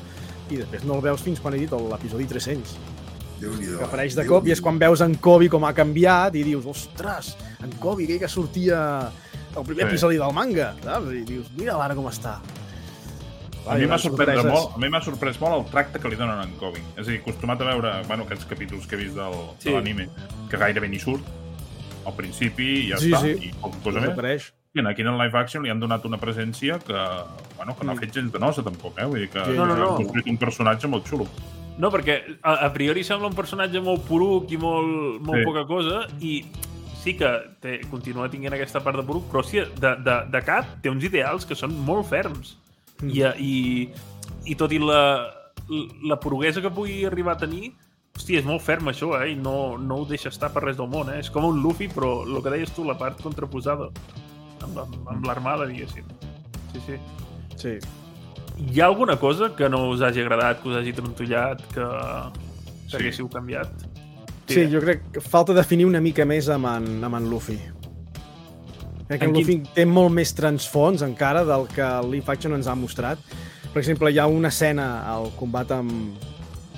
i 0.52 0.62
després 0.62 0.86
no 0.86 1.00
el 1.00 1.04
veus 1.10 1.26
fins 1.26 1.42
quan 1.42 1.58
he 1.58 1.64
dit 1.66 1.74
l'episodi 1.74 2.30
300. 2.30 2.97
Que 3.40 3.84
apareix 3.86 4.16
de 4.18 4.26
cop 4.26 4.48
i 4.48 4.52
és 4.56 4.62
quan 4.62 4.80
veus 4.82 5.02
en 5.06 5.14
Kobe 5.22 5.48
com 5.50 5.64
ha 5.68 5.74
canviat 5.78 6.36
i 6.36 6.44
dius, 6.44 6.66
ostres, 6.66 7.36
en 7.64 7.72
Kobe, 7.82 8.04
aquell 8.08 8.20
que 8.20 8.28
sortia 8.32 8.80
al 9.08 9.64
primer 9.66 9.86
Sí. 9.86 9.90
episodi 9.92 10.18
del 10.18 10.34
manga, 10.34 10.74
saps? 10.84 11.12
I 11.14 11.22
dius, 11.26 11.48
mira 11.58 11.76
ara 11.84 11.96
com 11.96 12.06
està. 12.10 12.40
A 13.68 13.76
mi 13.76 13.86
m'ha 13.86 13.98
sorprès 14.00 14.30
sorpreses. 14.38 14.46
molt, 14.52 14.76
a 14.76 14.80
mi 14.80 14.90
m'ha 14.90 15.02
sorprès 15.04 15.40
molt 15.42 15.54
el 15.66 15.66
tracte 15.72 16.00
que 16.00 16.08
li 16.10 16.16
donen 16.16 16.40
a 16.40 16.44
en 16.44 16.54
Kobe. 16.58 16.80
És 16.96 17.08
a 17.08 17.12
dir, 17.12 17.20
acostumat 17.20 17.62
a 17.62 17.66
veure, 17.66 17.92
bueno, 18.08 18.24
aquests 18.24 18.46
capítols 18.46 18.88
que 18.88 18.96
he 18.96 19.00
vist 19.04 19.16
del, 19.16 19.34
Sí. 19.60 19.70
de 19.70 19.76
l'anime, 19.76 20.10
que 20.50 20.58
gairebé 20.58 20.88
ni 20.88 21.00
surt 21.00 21.22
al 22.06 22.14
principi 22.16 22.86
i 22.86 22.90
ja 22.92 22.98
Sí, 22.98 23.12
està, 23.12 23.22
sí. 23.22 23.50
i 23.50 23.52
poca 23.62 23.78
cosa 23.84 24.00
més. 24.00 24.10
Desapareix. 24.10 24.54
I 24.74 24.80
aquí 24.88 25.02
en 25.02 25.08
el 25.08 25.18
live 25.18 25.38
action 25.40 25.64
li 25.64 25.70
han 25.70 25.80
donat 25.80 26.06
una 26.06 26.18
presència 26.18 26.80
que, 26.80 26.94
bueno, 27.58 27.76
que 27.76 27.84
no 27.86 27.92
ha 27.92 27.96
fet 27.96 28.14
gens 28.14 28.32
de 28.32 28.40
nosa, 28.40 28.64
tampoc, 28.64 28.98
eh? 29.00 29.06
Vull 29.06 29.20
dir 29.22 29.30
que 29.30 29.44
Sí, 29.44 29.52
no, 29.52 29.66
no, 29.66 29.74
han 29.74 29.80
no. 29.80 29.96
construït 29.98 30.28
un 30.30 30.38
personatge 30.38 30.88
molt 30.88 31.06
xulo. 31.08 31.28
No, 31.78 31.92
perquè 31.94 32.18
a, 32.42 32.56
a 32.66 32.70
priori 32.74 33.04
sembla 33.06 33.30
un 33.30 33.36
personatge 33.38 33.82
molt 33.86 34.08
poruc 34.08 34.50
i 34.52 34.58
molt, 34.58 35.22
molt 35.22 35.44
Sí. 35.44 35.46
poca 35.46 35.66
cosa, 35.70 36.08
i 36.20 36.40
sí 37.04 37.14
que 37.16 37.30
té, 37.62 37.80
continua 37.92 38.30
tinguent 38.30 38.56
aquesta 38.58 38.82
part 38.84 38.98
de 38.98 39.06
poruc, 39.06 39.28
però 39.32 39.44
sí, 39.46 39.62
de, 39.62 39.92
de, 40.04 40.16
de 40.34 40.42
cap 40.44 40.78
té 40.82 40.90
uns 40.90 41.06
ideals 41.06 41.46
que 41.46 41.56
són 41.56 41.76
molt 41.86 42.10
ferms. 42.10 42.56
Mm. 43.02 43.12
I, 43.14 43.22
i, 43.38 43.54
I 44.50 44.56
tot 44.58 44.74
i 44.74 44.80
la, 44.82 45.04
la 46.04 46.18
poruguesa 46.20 46.64
que 46.66 46.72
pugui 46.74 47.04
arribar 47.06 47.36
a 47.38 47.44
tenir, 47.46 47.76
hòstia, 48.18 48.42
és 48.42 48.48
molt 48.50 48.64
ferm 48.66 48.90
això, 48.90 49.12
eh? 49.22 49.34
I 49.34 49.38
no, 49.38 49.78
no 49.78 50.02
ho 50.02 50.08
deixa 50.10 50.32
estar 50.34 50.50
per 50.52 50.64
res 50.66 50.80
del 50.80 50.90
món, 50.90 51.12
eh? 51.14 51.20
És 51.22 51.30
com 51.30 51.46
un 51.46 51.62
Luffy, 51.62 51.88
però 51.94 52.24
el 52.26 52.42
que 52.42 52.50
deies 52.56 52.74
tu, 52.74 52.84
la 52.88 52.98
part 52.98 53.22
contraposada, 53.22 53.92
amb, 54.66 54.82
amb, 54.82 54.98
amb 55.14 55.30
l'armada, 55.30 55.70
diguéssim. 55.70 56.10
Sí, 56.74 56.82
sí. 56.88 56.98
Sí. 57.56 57.78
Hi 58.58 58.82
ha 58.82 58.86
alguna 58.88 59.18
cosa 59.20 59.52
que 59.56 59.70
no 59.70 59.90
us 59.90 60.02
hagi 60.02 60.22
agradat, 60.22 60.62
que 60.62 60.70
us 60.70 60.78
hagi 60.80 60.94
trontollat, 60.94 61.62
que, 61.74 61.84
que 61.84 62.90
Sí. 62.90 62.96
haguéssiu 62.98 63.30
canviat? 63.30 63.70
Sí, 64.48 64.64
jo 64.72 64.80
crec 64.80 65.02
que 65.12 65.22
falta 65.22 65.54
definir 65.54 65.86
una 65.86 66.00
mica 66.02 66.26
més 66.26 66.48
amb 66.50 66.66
en, 66.72 67.04
amb 67.04 67.16
en 67.20 67.30
Luffy. 67.30 67.58
Crec 69.08 69.20
que 69.20 69.26
En 69.26 69.30
en 69.30 69.36
quin- 69.36 69.42
Luffy 69.42 69.58
té 69.76 69.86
molt 69.86 70.12
més 70.12 70.34
transfons 70.34 71.02
encara 71.02 71.44
del 71.46 71.68
que 71.68 71.82
el 71.82 72.10
Leaf 72.12 72.30
Action 72.30 72.54
ens 72.54 72.68
ha 72.68 72.76
mostrat. 72.76 73.20
Per 73.74 73.80
exemple, 73.82 74.12
hi 74.12 74.18
ha 74.20 74.26
una 74.28 74.48
escena 74.48 75.04
al 75.08 75.30
combat 75.36 75.72
amb, 75.72 76.16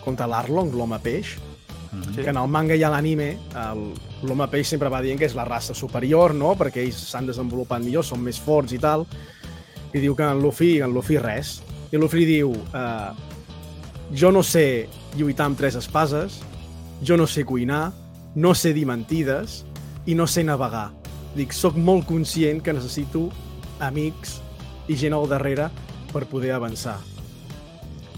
contra 0.04 0.28
l'Arlong, 0.28 0.74
l'home 0.74 1.00
peix, 1.00 1.38
Sí. 2.14 2.22
que 2.22 2.30
en 2.30 2.38
el 2.38 2.48
manga 2.48 2.76
i 2.76 2.84
a 2.84 2.90
l'anime 2.90 3.38
l'home 4.24 4.48
peix 4.48 4.68
sempre 4.68 4.90
va 4.90 5.02
dient 5.02 5.18
que 5.18 5.26
és 5.26 5.34
la 5.36 5.44
raça 5.46 5.74
superior, 5.74 6.36
no? 6.36 6.56
perquè 6.56 6.84
ells 6.84 6.96
s'han 7.10 7.26
desenvolupat 7.26 7.82
millor, 7.82 8.04
són 8.06 8.22
més 8.22 8.40
forts 8.40 8.74
i 8.74 8.78
tal, 8.78 9.08
i 9.94 10.00
diu 10.00 10.16
que 10.16 10.24
en 10.24 10.40
Luffy, 10.42 10.82
en 10.82 10.94
Luffy 10.94 11.18
res. 11.18 11.64
I 11.92 11.98
Luffy 11.98 12.26
diu, 12.28 12.52
uh, 12.54 13.16
jo 14.14 14.30
no 14.32 14.44
sé 14.46 14.88
lluitar 15.18 15.48
amb 15.50 15.58
tres 15.58 15.78
espases, 15.80 16.40
jo 17.02 17.18
no 17.18 17.26
sé 17.28 17.46
cuinar, 17.46 17.90
no 18.36 18.54
sé 18.54 18.74
dir 18.74 18.86
mentides 18.86 19.64
i 20.06 20.16
no 20.16 20.28
sé 20.28 20.44
navegar. 20.46 20.90
Dic, 21.36 21.54
sóc 21.54 21.78
molt 21.78 22.06
conscient 22.10 22.62
que 22.62 22.74
necessito 22.74 23.28
amics 23.82 24.40
i 24.90 24.98
gent 24.98 25.16
al 25.18 25.30
darrere 25.30 25.70
per 26.14 26.26
poder 26.30 26.54
avançar. 26.54 26.98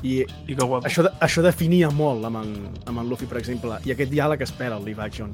I 0.02 0.24
I 0.48 0.56
que 0.56 0.66
guapo. 0.66 0.88
això, 0.88 1.06
això 1.22 1.44
definia 1.46 1.92
molt 1.94 2.26
amb 2.26 2.42
en, 2.42 2.56
amb 2.86 3.04
en 3.04 3.10
Luffy, 3.10 3.28
per 3.30 3.38
exemple, 3.38 3.78
i 3.86 3.94
aquest 3.94 4.12
diàleg 4.12 4.42
espera 4.42 4.80
el 4.80 4.88
live 4.88 5.04
action. 5.04 5.32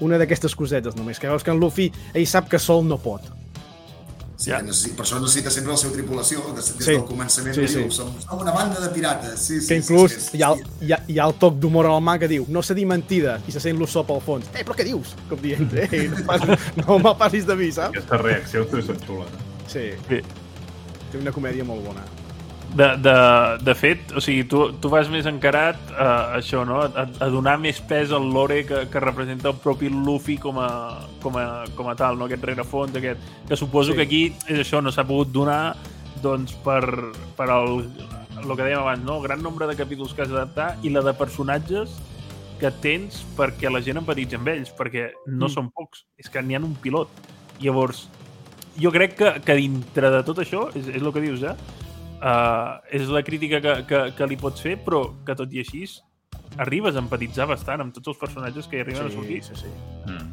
Una 0.00 0.18
d'aquestes 0.18 0.54
cosetes 0.58 0.96
només, 0.96 1.18
que 1.20 1.28
veus 1.28 1.44
que 1.44 1.52
en 1.52 1.60
Luffy, 1.60 1.92
ell 2.14 2.26
sap 2.26 2.48
que 2.48 2.58
sol 2.58 2.86
no 2.86 2.98
pot. 2.98 3.28
Sí, 4.42 4.50
Ja. 4.50 4.58
necessita, 4.62 4.96
per 4.98 5.04
això 5.06 5.20
necessita 5.20 5.50
sempre 5.54 5.70
la 5.72 5.78
seva 5.78 5.92
tripulació, 5.94 6.40
des, 6.56 6.70
des 6.76 6.84
Sí. 6.86 6.92
del 6.96 7.04
començament 7.06 7.54
Sí, 7.54 7.66
sí. 7.68 7.78
diu, 7.78 7.90
som, 7.94 8.08
som 8.20 8.40
una 8.42 8.50
banda 8.50 8.80
de 8.80 8.88
pirates. 8.94 9.38
Sí, 9.38 9.60
sí, 9.60 9.68
Que 9.68 9.76
inclús 9.76 10.10
sí, 10.12 10.20
sí, 10.20 10.38
hi, 10.38 10.42
ha, 10.42 10.50
hi, 10.80 10.92
ha, 10.92 10.98
hi 11.06 11.18
ha 11.20 11.26
el 11.30 11.34
toc 11.38 11.60
d'humor 11.62 11.86
el 11.86 12.00
mà 12.02 12.18
que 12.18 12.26
diu 12.28 12.44
no 12.48 12.62
sé 12.62 12.74
dir 12.74 12.86
mentida 12.90 13.36
i 13.46 13.52
se 13.54 13.60
sent 13.62 13.78
l'ossó 13.78 14.02
pel 14.08 14.20
fons. 14.20 14.46
Eh, 14.54 14.64
però 14.64 14.74
què 14.74 14.84
dius? 14.88 15.14
Com 15.28 15.38
dient, 15.40 15.70
eh, 15.78 16.08
no, 16.10 16.24
pas, 16.26 16.42
no 16.82 16.98
me 16.98 17.14
passis 17.14 17.46
de 17.46 17.54
mi, 17.54 17.70
saps? 17.70 17.96
Aquestes 17.96 18.20
reaccions 18.20 18.70
també 18.70 18.82
són 18.86 18.98
xules. 19.06 19.28
eh? 19.28 19.68
Sí, 19.68 19.86
Bé, 20.08 20.22
té 21.12 21.18
una 21.18 21.30
comèdia 21.30 21.62
molt 21.64 21.84
bona. 21.86 22.02
De, 22.74 22.86
de, 23.04 23.14
de 23.64 23.74
fet, 23.76 24.12
o 24.16 24.20
sigui, 24.24 24.44
tu, 24.48 24.62
tu 24.80 24.88
vas 24.88 25.08
més 25.12 25.26
encarat 25.28 25.76
a 25.92 26.36
això, 26.38 26.62
no? 26.64 26.78
A, 26.86 27.04
a 27.20 27.28
donar 27.32 27.58
més 27.60 27.80
pes 27.84 28.12
al 28.16 28.30
lore 28.32 28.62
que, 28.64 28.86
que 28.88 29.00
representa 29.04 29.50
el 29.52 29.58
propi 29.60 29.90
Luffy 29.92 30.38
com 30.40 30.56
a, 30.62 30.68
com 31.20 31.36
a, 31.36 31.64
com 31.76 31.90
a 31.92 31.96
tal, 31.98 32.16
no? 32.16 32.24
Aquest 32.30 32.46
rerefons, 32.48 32.96
aquest... 32.96 33.20
Que 33.48 33.58
suposo 33.60 33.92
Sí. 33.92 33.96
que 33.98 34.06
aquí 34.08 34.22
és 34.48 34.62
això, 34.64 34.80
no 34.82 34.92
s'ha 34.94 35.04
pogut 35.04 35.28
donar 35.34 35.74
doncs 36.22 36.54
per, 36.64 36.80
per 37.36 37.48
el, 37.50 37.82
el 38.40 38.56
que 38.56 38.62
dèiem 38.64 38.80
abans, 38.80 39.04
no? 39.04 39.18
El 39.20 39.26
gran 39.28 39.42
nombre 39.44 39.66
de 39.68 39.76
capítols 39.76 40.14
que 40.14 40.22
has 40.24 40.32
d'adaptar 40.32 40.76
i 40.82 40.94
la 40.94 41.02
de 41.04 41.12
personatges 41.18 41.98
que 42.62 42.70
tens 42.80 43.20
perquè 43.36 43.68
la 43.68 43.80
gent 43.82 43.98
empatitzi 44.00 44.38
amb 44.38 44.48
ells, 44.48 44.72
perquè 44.78 45.10
no 45.26 45.48
Mm. 45.48 45.52
són 45.52 45.70
pocs, 45.74 46.04
és 46.16 46.30
que 46.30 46.40
n'hi 46.40 46.54
ha 46.56 46.60
un 46.62 46.76
pilot. 46.78 47.08
Llavors, 47.60 48.06
jo 48.80 48.90
crec 48.94 49.16
que, 49.18 49.32
que 49.44 49.56
dintre 49.58 50.08
de 50.14 50.22
tot 50.24 50.38
això, 50.38 50.68
és, 50.78 50.86
és 50.88 51.02
el 51.02 51.12
que 51.12 51.20
dius, 51.20 51.42
eh? 51.42 51.56
Uh, 52.22 52.78
és 52.94 53.08
la 53.10 53.24
crítica 53.26 53.58
que, 53.60 53.72
que, 53.88 54.00
que 54.14 54.26
li 54.30 54.36
pots 54.38 54.62
fer, 54.62 54.76
però 54.84 55.00
que 55.26 55.34
tot 55.34 55.50
i 55.50 55.58
així 55.58 55.82
arribes 56.62 56.94
a 56.94 57.00
empatitzar 57.02 57.48
bastant 57.50 57.82
amb 57.82 57.94
tots 57.96 58.12
els 58.12 58.20
personatges 58.20 58.68
que 58.70 58.78
hi 58.78 58.84
arriben 58.84 59.08
a 59.08 59.10
sortir. 59.10 59.40
sí, 59.42 59.56
sí. 59.64 59.72
Mm. 60.06 60.28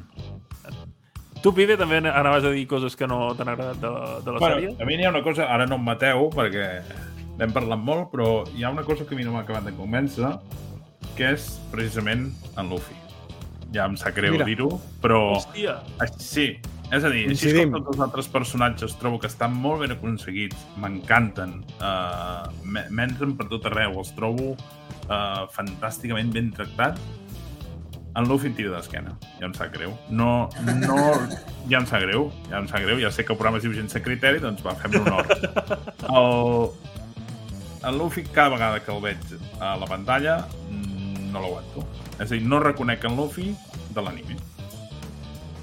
Tu, 1.42 1.54
Pibe, 1.56 1.78
també 1.80 2.02
anaves 2.04 2.44
a 2.44 2.52
dir 2.52 2.66
coses 2.68 2.98
que 3.00 3.08
no 3.08 3.32
t'han 3.34 3.48
agradat 3.54 3.78
de, 3.80 3.90
de 4.26 4.32
la 4.36 4.40
Bueno, 4.44 4.58
sèrie? 4.60 4.74
a 4.76 4.86
mi 4.86 4.98
n'hi 5.00 5.06
ha 5.08 5.12
una 5.14 5.24
cosa, 5.24 5.48
ara 5.48 5.66
no 5.66 5.78
em 5.80 5.86
mateu, 5.88 6.26
perquè 6.36 6.66
n'hem 7.40 7.54
parlat 7.56 7.80
molt, 7.80 8.10
però 8.12 8.44
hi 8.54 8.66
ha 8.68 8.74
una 8.76 8.84
cosa 8.84 9.08
que 9.08 9.16
a 9.16 9.18
mi 9.18 9.24
no 9.24 9.32
m'ha 9.32 9.46
acabat 9.48 9.64
de 9.70 9.74
convèncer, 9.78 10.34
que 11.16 11.32
és 11.38 11.48
precisament 11.72 12.28
en 12.60 12.70
Luffy. 12.70 12.98
Ja 13.76 13.86
em 13.86 13.96
sap 14.00 14.16
greu 14.18 14.40
dir-ho, 14.42 14.72
però... 15.04 15.22
Hòstia, 15.38 15.80
Sí, 16.18 16.56
és 16.90 17.04
a 17.06 17.10
dir, 17.14 17.28
així 17.30 17.52
com 17.54 17.76
tots 17.76 17.92
els 17.94 18.02
altres 18.02 18.28
personatges 18.34 18.96
trobo 18.98 19.20
que 19.22 19.30
estan 19.30 19.54
molt 19.54 19.84
ben 19.84 19.94
aconseguits, 19.94 20.58
m'encanten, 20.82 21.60
uh, 21.78 22.50
m'entren 22.66 23.36
per 23.38 23.46
tot 23.52 23.68
arreu, 23.70 24.00
els 24.02 24.10
trobo 24.18 24.56
uh, 24.56 25.46
fantàsticament 25.54 26.34
ben 26.34 26.50
tractats. 26.56 27.04
En 28.18 28.26
Luffy 28.26 28.50
em 28.50 28.56
tira 28.58 28.74
d'esquena, 28.74 29.14
ja 29.38 29.46
em 29.46 29.54
sap 29.54 29.70
greu. 29.76 29.94
No, 30.10 30.50
no, 30.82 30.98
ja 31.70 31.78
em 31.78 31.86
sap 31.86 32.02
greu, 32.08 32.32
ja 32.50 32.58
em 32.58 32.68
sap 32.72 32.82
greu, 32.82 32.98
ja 33.06 33.14
sé 33.14 33.22
que 33.22 33.36
el 33.36 33.38
programa 33.38 33.62
es 33.62 33.68
diu 33.68 33.78
sense 33.78 34.02
criteri, 34.02 34.42
doncs 34.42 34.66
va, 34.66 34.74
fem 34.82 34.98
l'honor. 34.98 35.30
El, 36.10 36.72
el 37.86 38.02
Luffy, 38.02 38.26
cada 38.34 38.50
vegada 38.58 38.82
que 38.82 38.90
el 38.92 39.04
veig 39.06 39.38
a 39.62 39.76
la 39.78 39.88
pantalla, 39.88 40.40
mm, 40.72 41.30
no 41.30 41.46
l'aguanto. 41.46 41.86
És 42.20 42.28
a 42.32 42.34
dir, 42.36 42.42
no 42.44 42.60
reconec 42.60 43.04
en 43.08 43.16
Luffy 43.16 43.54
de 43.96 44.02
l'anime. 44.04 44.36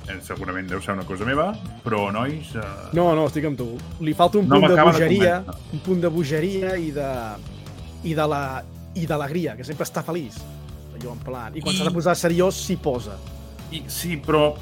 Eh, 0.08 0.20
segurament 0.22 0.68
deu 0.70 0.80
ser 0.80 0.94
una 0.94 1.04
cosa 1.04 1.26
meva, 1.26 1.48
però, 1.84 2.06
nois... 2.14 2.52
Eh... 2.54 2.62
No, 2.94 3.08
no, 3.18 3.26
estic 3.26 3.44
amb 3.48 3.58
tu. 3.58 3.66
Li 4.06 4.14
falta 4.14 4.38
un 4.38 4.46
No 4.48 4.60
punt 4.60 4.68
de 4.70 4.76
de 4.78 4.84
bogeria, 4.86 5.32
convèncer. 5.42 5.72
un 5.74 5.80
punt 5.88 6.00
de 6.04 6.10
bogeria 6.14 6.76
i 6.78 6.90
de 6.94 7.08
i 8.06 8.12
de 8.14 8.26
la 8.30 8.42
i 8.94 9.04
d'alegria, 9.06 9.56
que 9.58 9.64
sempre 9.66 9.84
està 9.84 10.02
feliç. 10.06 10.38
Allò 10.96 11.12
en 11.12 11.18
plan. 11.26 11.56
I 11.58 11.60
quan 11.60 11.74
I- 11.74 11.78
s'ha 11.80 11.88
de 11.88 11.92
posar 11.92 12.14
seriós, 12.16 12.54
s'hi 12.64 12.76
posa. 12.80 13.18
I, 13.74 13.82
sí, 13.90 14.14
però 14.22 14.54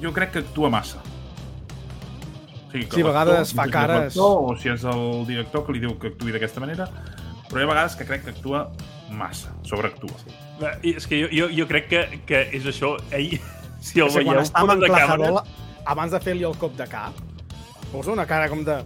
jo 0.00 0.12
crec 0.14 0.30
que 0.36 0.44
actua 0.44 0.70
massa. 0.70 1.02
O 1.02 2.70
sigui, 2.70 2.86
que 2.86 2.96
Sí, 2.96 3.02
a 3.02 3.06
vegades 3.10 3.52
fa 3.54 3.66
cares- 3.68 4.16
O 4.16 4.54
si 4.56 4.68
és 4.70 4.84
el 4.84 5.26
director 5.26 5.66
que 5.66 5.72
li 5.74 5.80
diu 5.82 5.98
que 5.98 6.08
actuï 6.14 6.32
d'aquesta 6.32 6.60
manera, 6.62 6.86
però 7.50 7.60
hi 7.60 7.64
ha 7.66 7.72
vegades 7.74 7.96
que 7.98 8.06
crec 8.06 8.24
que 8.24 8.30
actua 8.30 8.68
massa, 9.10 9.50
sobreactua. 9.64 10.14
I 10.30 10.32
és 10.82 11.06
que 11.10 11.18
jo, 11.24 11.28
jo, 11.32 11.48
jo 11.52 11.66
crec 11.70 11.88
que, 11.90 12.02
que 12.28 12.42
és 12.56 12.66
això. 12.70 12.94
Ell, 13.10 13.38
si 13.84 14.00
el 14.00 14.06
O 14.08 14.10
sigui, 14.10 14.24
quan 14.24 14.34
veieu 14.34 14.42
està 14.46 14.60
amb 14.62 14.70
fora 14.70 14.80
de 14.80 14.86
enclajador, 14.90 15.38
càmera, 15.42 15.86
abans 15.94 16.12
de 16.14 16.20
fer-li 16.24 16.44
el 16.48 16.56
cop 16.60 16.76
de 16.78 16.86
cap, 16.88 17.18
posa 17.92 18.12
una 18.14 18.26
cara 18.26 18.48
com 18.48 18.62
de, 18.64 18.76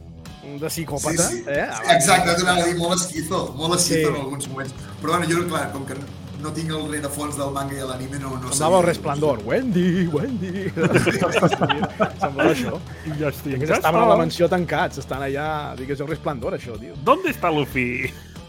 de 0.59 0.69
psicòpata, 0.73 1.29
Sí, 1.31 1.43
sí. 1.43 1.51
eh? 1.53 1.67
Exacte, 1.97 2.35
t'anava 2.41 2.63
a 2.65 2.71
dir 2.71 2.79
molt 2.81 2.97
esquizo, 3.01 3.45
molt 3.59 3.77
esquizo 3.79 4.09
Sí. 4.09 4.15
en 4.15 4.23
alguns 4.23 4.49
moments. 4.49 4.75
Però 5.03 5.15
bueno, 5.17 5.29
jo, 5.31 5.45
clar, 5.49 5.69
com 5.73 5.85
que 5.87 5.95
no 6.39 6.53
tinc 6.55 6.71
el 6.71 6.85
rerefons 6.91 7.35
del 7.37 7.51
manga 7.51 7.75
i 7.75 7.81
de 7.81 7.87
l'anime, 7.89 8.19
no, 8.23 8.37
no 8.39 8.51
Semblava 8.53 8.79
el 8.81 8.87
resplendor. 8.87 9.41
Wendy, 9.45 10.07
Wendy. 10.07 10.69
Semblava 12.23 12.53
això. 12.53 12.77
ja 13.19 13.31
estic. 13.33 13.63
Estaven 13.67 14.01
a 14.03 14.09
la 14.13 14.17
mansió 14.21 14.49
tancats, 14.51 15.01
estan 15.03 15.25
allà... 15.27 15.49
Digues, 15.79 16.01
el 16.05 16.09
resplendor, 16.11 16.55
això, 16.59 16.77
tio. 16.79 16.95
¿Dónde 17.05 17.31
está 17.35 17.51
Luffy? 17.51 18.07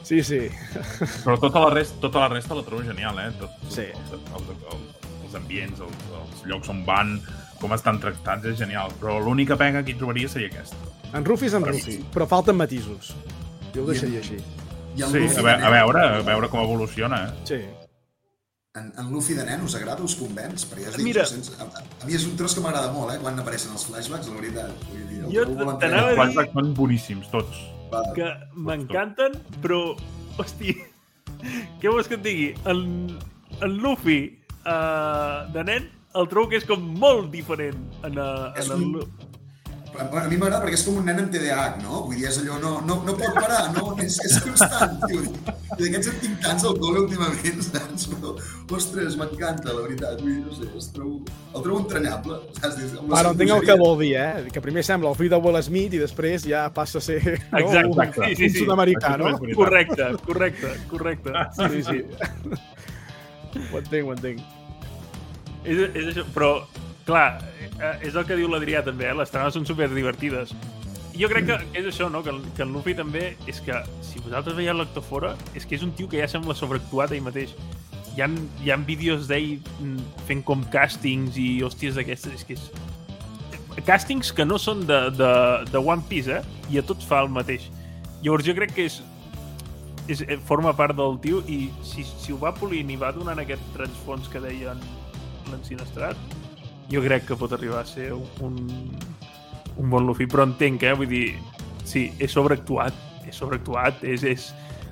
Sí, 0.09 0.23
sí. 0.25 0.39
Però 1.23 1.35
tota 1.37 1.61
la, 1.67 1.69
resta, 1.75 1.99
tota 2.01 2.23
la 2.23 2.29
resta 2.33 2.55
la 2.57 2.63
trobo 2.65 2.81
genial, 2.87 3.19
eh? 3.21 3.27
Tot, 3.37 3.51
Sí. 3.69 3.85
Els, 3.93 4.13
els, 4.17 4.47
els, 4.73 5.09
els 5.27 5.35
ambients, 5.37 5.83
els, 5.85 6.07
els 6.21 6.45
llocs 6.49 6.71
on 6.73 6.79
van, 6.87 7.11
com 7.61 7.75
estan 7.77 7.99
tractats, 8.01 8.47
és 8.49 8.57
genial. 8.57 8.89
Però 9.01 9.19
l'única 9.21 9.57
pega 9.59 9.83
que 9.85 9.93
hi 9.93 9.99
trobaria 9.99 10.31
seria 10.31 10.49
aquesta. 10.49 10.79
En 11.13 11.25
Rufi 11.27 11.45
és 11.49 11.53
en 11.57 11.65
Rufi, 11.67 11.99
però 12.13 12.25
falten 12.29 12.57
matisos. 12.57 13.13
Jo 13.75 13.83
ho 13.85 13.91
deixaria 13.91 14.23
així. 14.23 14.39
I 14.97 15.05
Sí, 15.05 15.21
a, 15.37 15.43
ve 15.45 15.53
a 15.53 15.69
veure, 15.71 16.01
a 16.17 16.23
veure 16.25 16.49
com 16.49 16.59
evoluciona, 16.65 17.21
eh? 17.29 17.45
Sí. 17.47 17.59
En, 18.79 18.89
en 19.01 19.07
Luffy 19.13 19.33
de 19.37 19.45
nen 19.45 19.61
us 19.65 19.73
agrada, 19.77 20.03
us 20.05 20.15
convenç? 20.17 20.65
Perquè 20.69 20.89
ja 20.89 21.03
Mira. 21.05 21.23
sense, 21.29 21.53
a, 21.61 21.65
a, 21.69 22.05
mi 22.05 22.17
és 22.17 22.25
un 22.27 22.33
tros 22.37 22.53
que 22.57 22.61
m'agrada 22.65 22.91
molt, 22.93 23.13
eh? 23.13 23.19
Quan 23.21 23.37
apareixen 23.41 23.71
els 23.77 23.85
flashbacks, 23.87 24.27
la 24.29 24.41
veritat. 24.41 24.83
Vull 24.89 25.05
dir, 25.09 25.21
el 25.23 25.33
Jo 25.37 25.45
t'anava 25.53 25.77
a 25.77 26.09
Els 26.09 26.09
dir- 26.09 26.17
flashbacks 26.19 26.57
són 26.57 26.73
boníssims, 26.77 27.29
tots. 27.33 27.61
Que 28.15 28.27
m'encanten, 28.55 29.37
però, 29.63 29.79
hosti, 30.41 30.75
què 31.81 31.89
vols 31.91 32.09
que 32.09 32.17
et 32.19 32.25
digui? 32.25 32.49
En, 32.69 32.83
en 33.65 33.77
Luffy 33.81 34.19
uh, 34.65 35.47
de 35.53 35.63
nen 35.67 35.87
el 36.19 36.27
trobo 36.31 36.49
que 36.51 36.57
és 36.59 36.65
com 36.69 36.81
molt 37.01 37.29
diferent 37.33 37.79
en, 38.07 38.17
uh, 38.17 38.51
en 38.57 38.71
el... 38.75 38.85
un- 38.89 39.28
A, 39.99 40.27
mi 40.29 40.37
m'agrada 40.37 40.61
perquè 40.63 40.77
és 40.77 40.83
com 40.85 40.99
un 41.01 41.07
nen 41.09 41.17
amb 41.23 41.31
TDAH, 41.33 41.79
no? 41.81 42.03
Vull 42.05 42.19
dir, 42.19 42.27
és 42.29 42.37
allò, 42.41 42.59
no, 42.61 42.71
no, 42.85 42.99
no 43.07 43.15
pot 43.17 43.33
parar, 43.35 43.63
no? 43.75 43.95
És, 44.03 44.19
és 44.27 44.35
constant, 44.45 44.99
tio. 45.07 45.23
I 45.23 45.79
d'aquests 45.81 46.11
en 46.11 46.19
tinc 46.23 46.43
tants 46.43 46.65
al 46.69 46.77
col·le 46.79 47.03
últimament, 47.05 47.63
saps? 47.65 48.05
Però, 48.13 48.33
ostres, 48.77 49.17
m'encanta, 49.19 49.73
la 49.73 49.83
veritat. 49.87 50.21
Vull 50.21 50.35
dir, 50.35 50.43
no 50.45 50.55
sé, 50.55 50.69
es 50.79 50.89
trobo, 50.95 51.19
el 51.49 51.65
trobo 51.65 51.81
entranyable, 51.83 52.39
saps? 52.59 52.95
Amb 53.01 53.15
Ara 53.19 53.33
entenc 53.33 53.55
el 53.57 53.65
que 53.67 53.77
vol 53.81 53.97
dir, 54.03 54.11
eh? 54.21 54.53
Que 54.53 54.63
primer 54.63 54.85
sembla 54.87 55.11
el 55.13 55.19
fill 55.19 55.33
de 55.33 55.41
Will 55.43 55.61
Smith 55.65 55.97
i 55.97 56.03
després 56.03 56.45
ja 56.47 56.67
passa 56.75 57.01
a 57.01 57.07
ser 57.09 57.19
no? 57.25 57.63
Exacte, 57.63 57.89
un, 57.89 58.03
sí, 58.13 58.35
sí, 58.35 58.51
un 58.51 58.53
sí. 58.53 58.63
sud-americà, 58.63 59.15
no? 59.21 59.33
Correcte, 59.57 60.13
correcte, 60.27 60.75
correcte. 60.91 61.47
Sí, 61.59 61.83
sí. 61.89 62.03
Ho 63.73 63.79
entenc, 63.79 64.05
ho 64.05 64.13
entenc. 64.13 64.41
És, 65.65 65.79
és 65.97 66.11
això, 66.11 66.23
però, 66.35 66.51
clar, 67.09 67.41
eh, 67.79 67.95
és 68.07 68.15
el 68.15 68.27
que 68.27 68.37
diu 68.37 68.49
l'Adrià 68.51 68.83
també, 68.85 69.09
eh? 69.09 69.17
les 69.17 69.33
trames 69.33 69.55
són 69.57 69.65
super 69.67 69.89
divertides. 69.91 70.53
Jo 71.19 71.27
crec 71.27 71.49
que, 71.49 71.57
és 71.75 71.87
això, 71.89 72.07
no? 72.11 72.21
Que, 72.23 72.31
que 72.55 72.63
en 72.63 72.71
Luffy 72.71 72.93
també 72.95 73.33
és 73.49 73.59
que, 73.65 73.75
si 74.05 74.21
vosaltres 74.23 74.55
veieu 74.55 74.77
l'actor 74.77 75.03
fora, 75.03 75.33
és 75.57 75.65
que 75.67 75.75
és 75.75 75.83
un 75.83 75.91
tio 75.95 76.07
que 76.11 76.21
ja 76.21 76.29
sembla 76.31 76.55
sobreactuat 76.55 77.11
ell 77.15 77.25
mateix. 77.25 77.55
Hi 78.15 78.23
ha, 78.23 78.29
hi 78.63 78.71
ha 78.71 78.77
vídeos 78.87 79.27
d'ell 79.27 79.57
mm, 79.59 80.23
fent 80.29 80.45
com 80.47 80.63
càstings 80.71 81.35
i 81.39 81.49
hòsties 81.65 81.99
d'aquestes, 81.99 82.39
és 82.39 82.47
que 82.47 82.55
és... 82.55 82.69
Càstings 83.87 84.31
que 84.35 84.43
no 84.47 84.57
són 84.59 84.85
de, 84.87 84.97
de, 85.15 85.29
de 85.71 85.79
One 85.79 86.03
Piece, 86.07 86.39
eh? 86.39 86.63
I 86.71 86.81
a 86.81 86.85
tots 86.87 87.07
fa 87.07 87.21
el 87.23 87.29
mateix. 87.31 87.69
Llavors 88.23 88.47
jo 88.47 88.55
crec 88.55 88.73
que 88.75 88.87
és, 88.89 88.99
és, 90.07 90.23
eh, 90.25 90.39
forma 90.47 90.73
part 90.75 90.97
del 90.97 91.19
tio 91.23 91.39
i 91.47 91.69
si, 91.85 92.03
si 92.03 92.35
ho 92.35 92.39
va 92.41 92.51
polint 92.55 92.91
i 92.91 92.97
va 92.99 93.13
donant 93.15 93.39
aquest 93.39 93.63
transfons 93.75 94.27
que 94.31 94.41
deien 94.43 94.81
l'ensinestrat, 95.51 96.38
jo 96.89 97.03
crec 97.05 97.27
que 97.27 97.37
pot 97.37 97.53
arribar 97.53 97.83
a 97.83 97.87
ser 97.87 98.11
un, 98.13 98.57
un 99.77 99.89
bon 99.89 100.07
Luffy, 100.07 100.27
però 100.29 100.45
entenc, 100.47 100.83
eh? 100.83 100.95
Vull 100.97 101.09
dir, 101.11 101.27
sí, 101.87 102.09
és 102.19 102.33
sobreactuat, 102.33 102.95
és 103.29 103.37
sobreactuat, 103.37 104.03
és, 104.03 104.25
és 104.25 104.49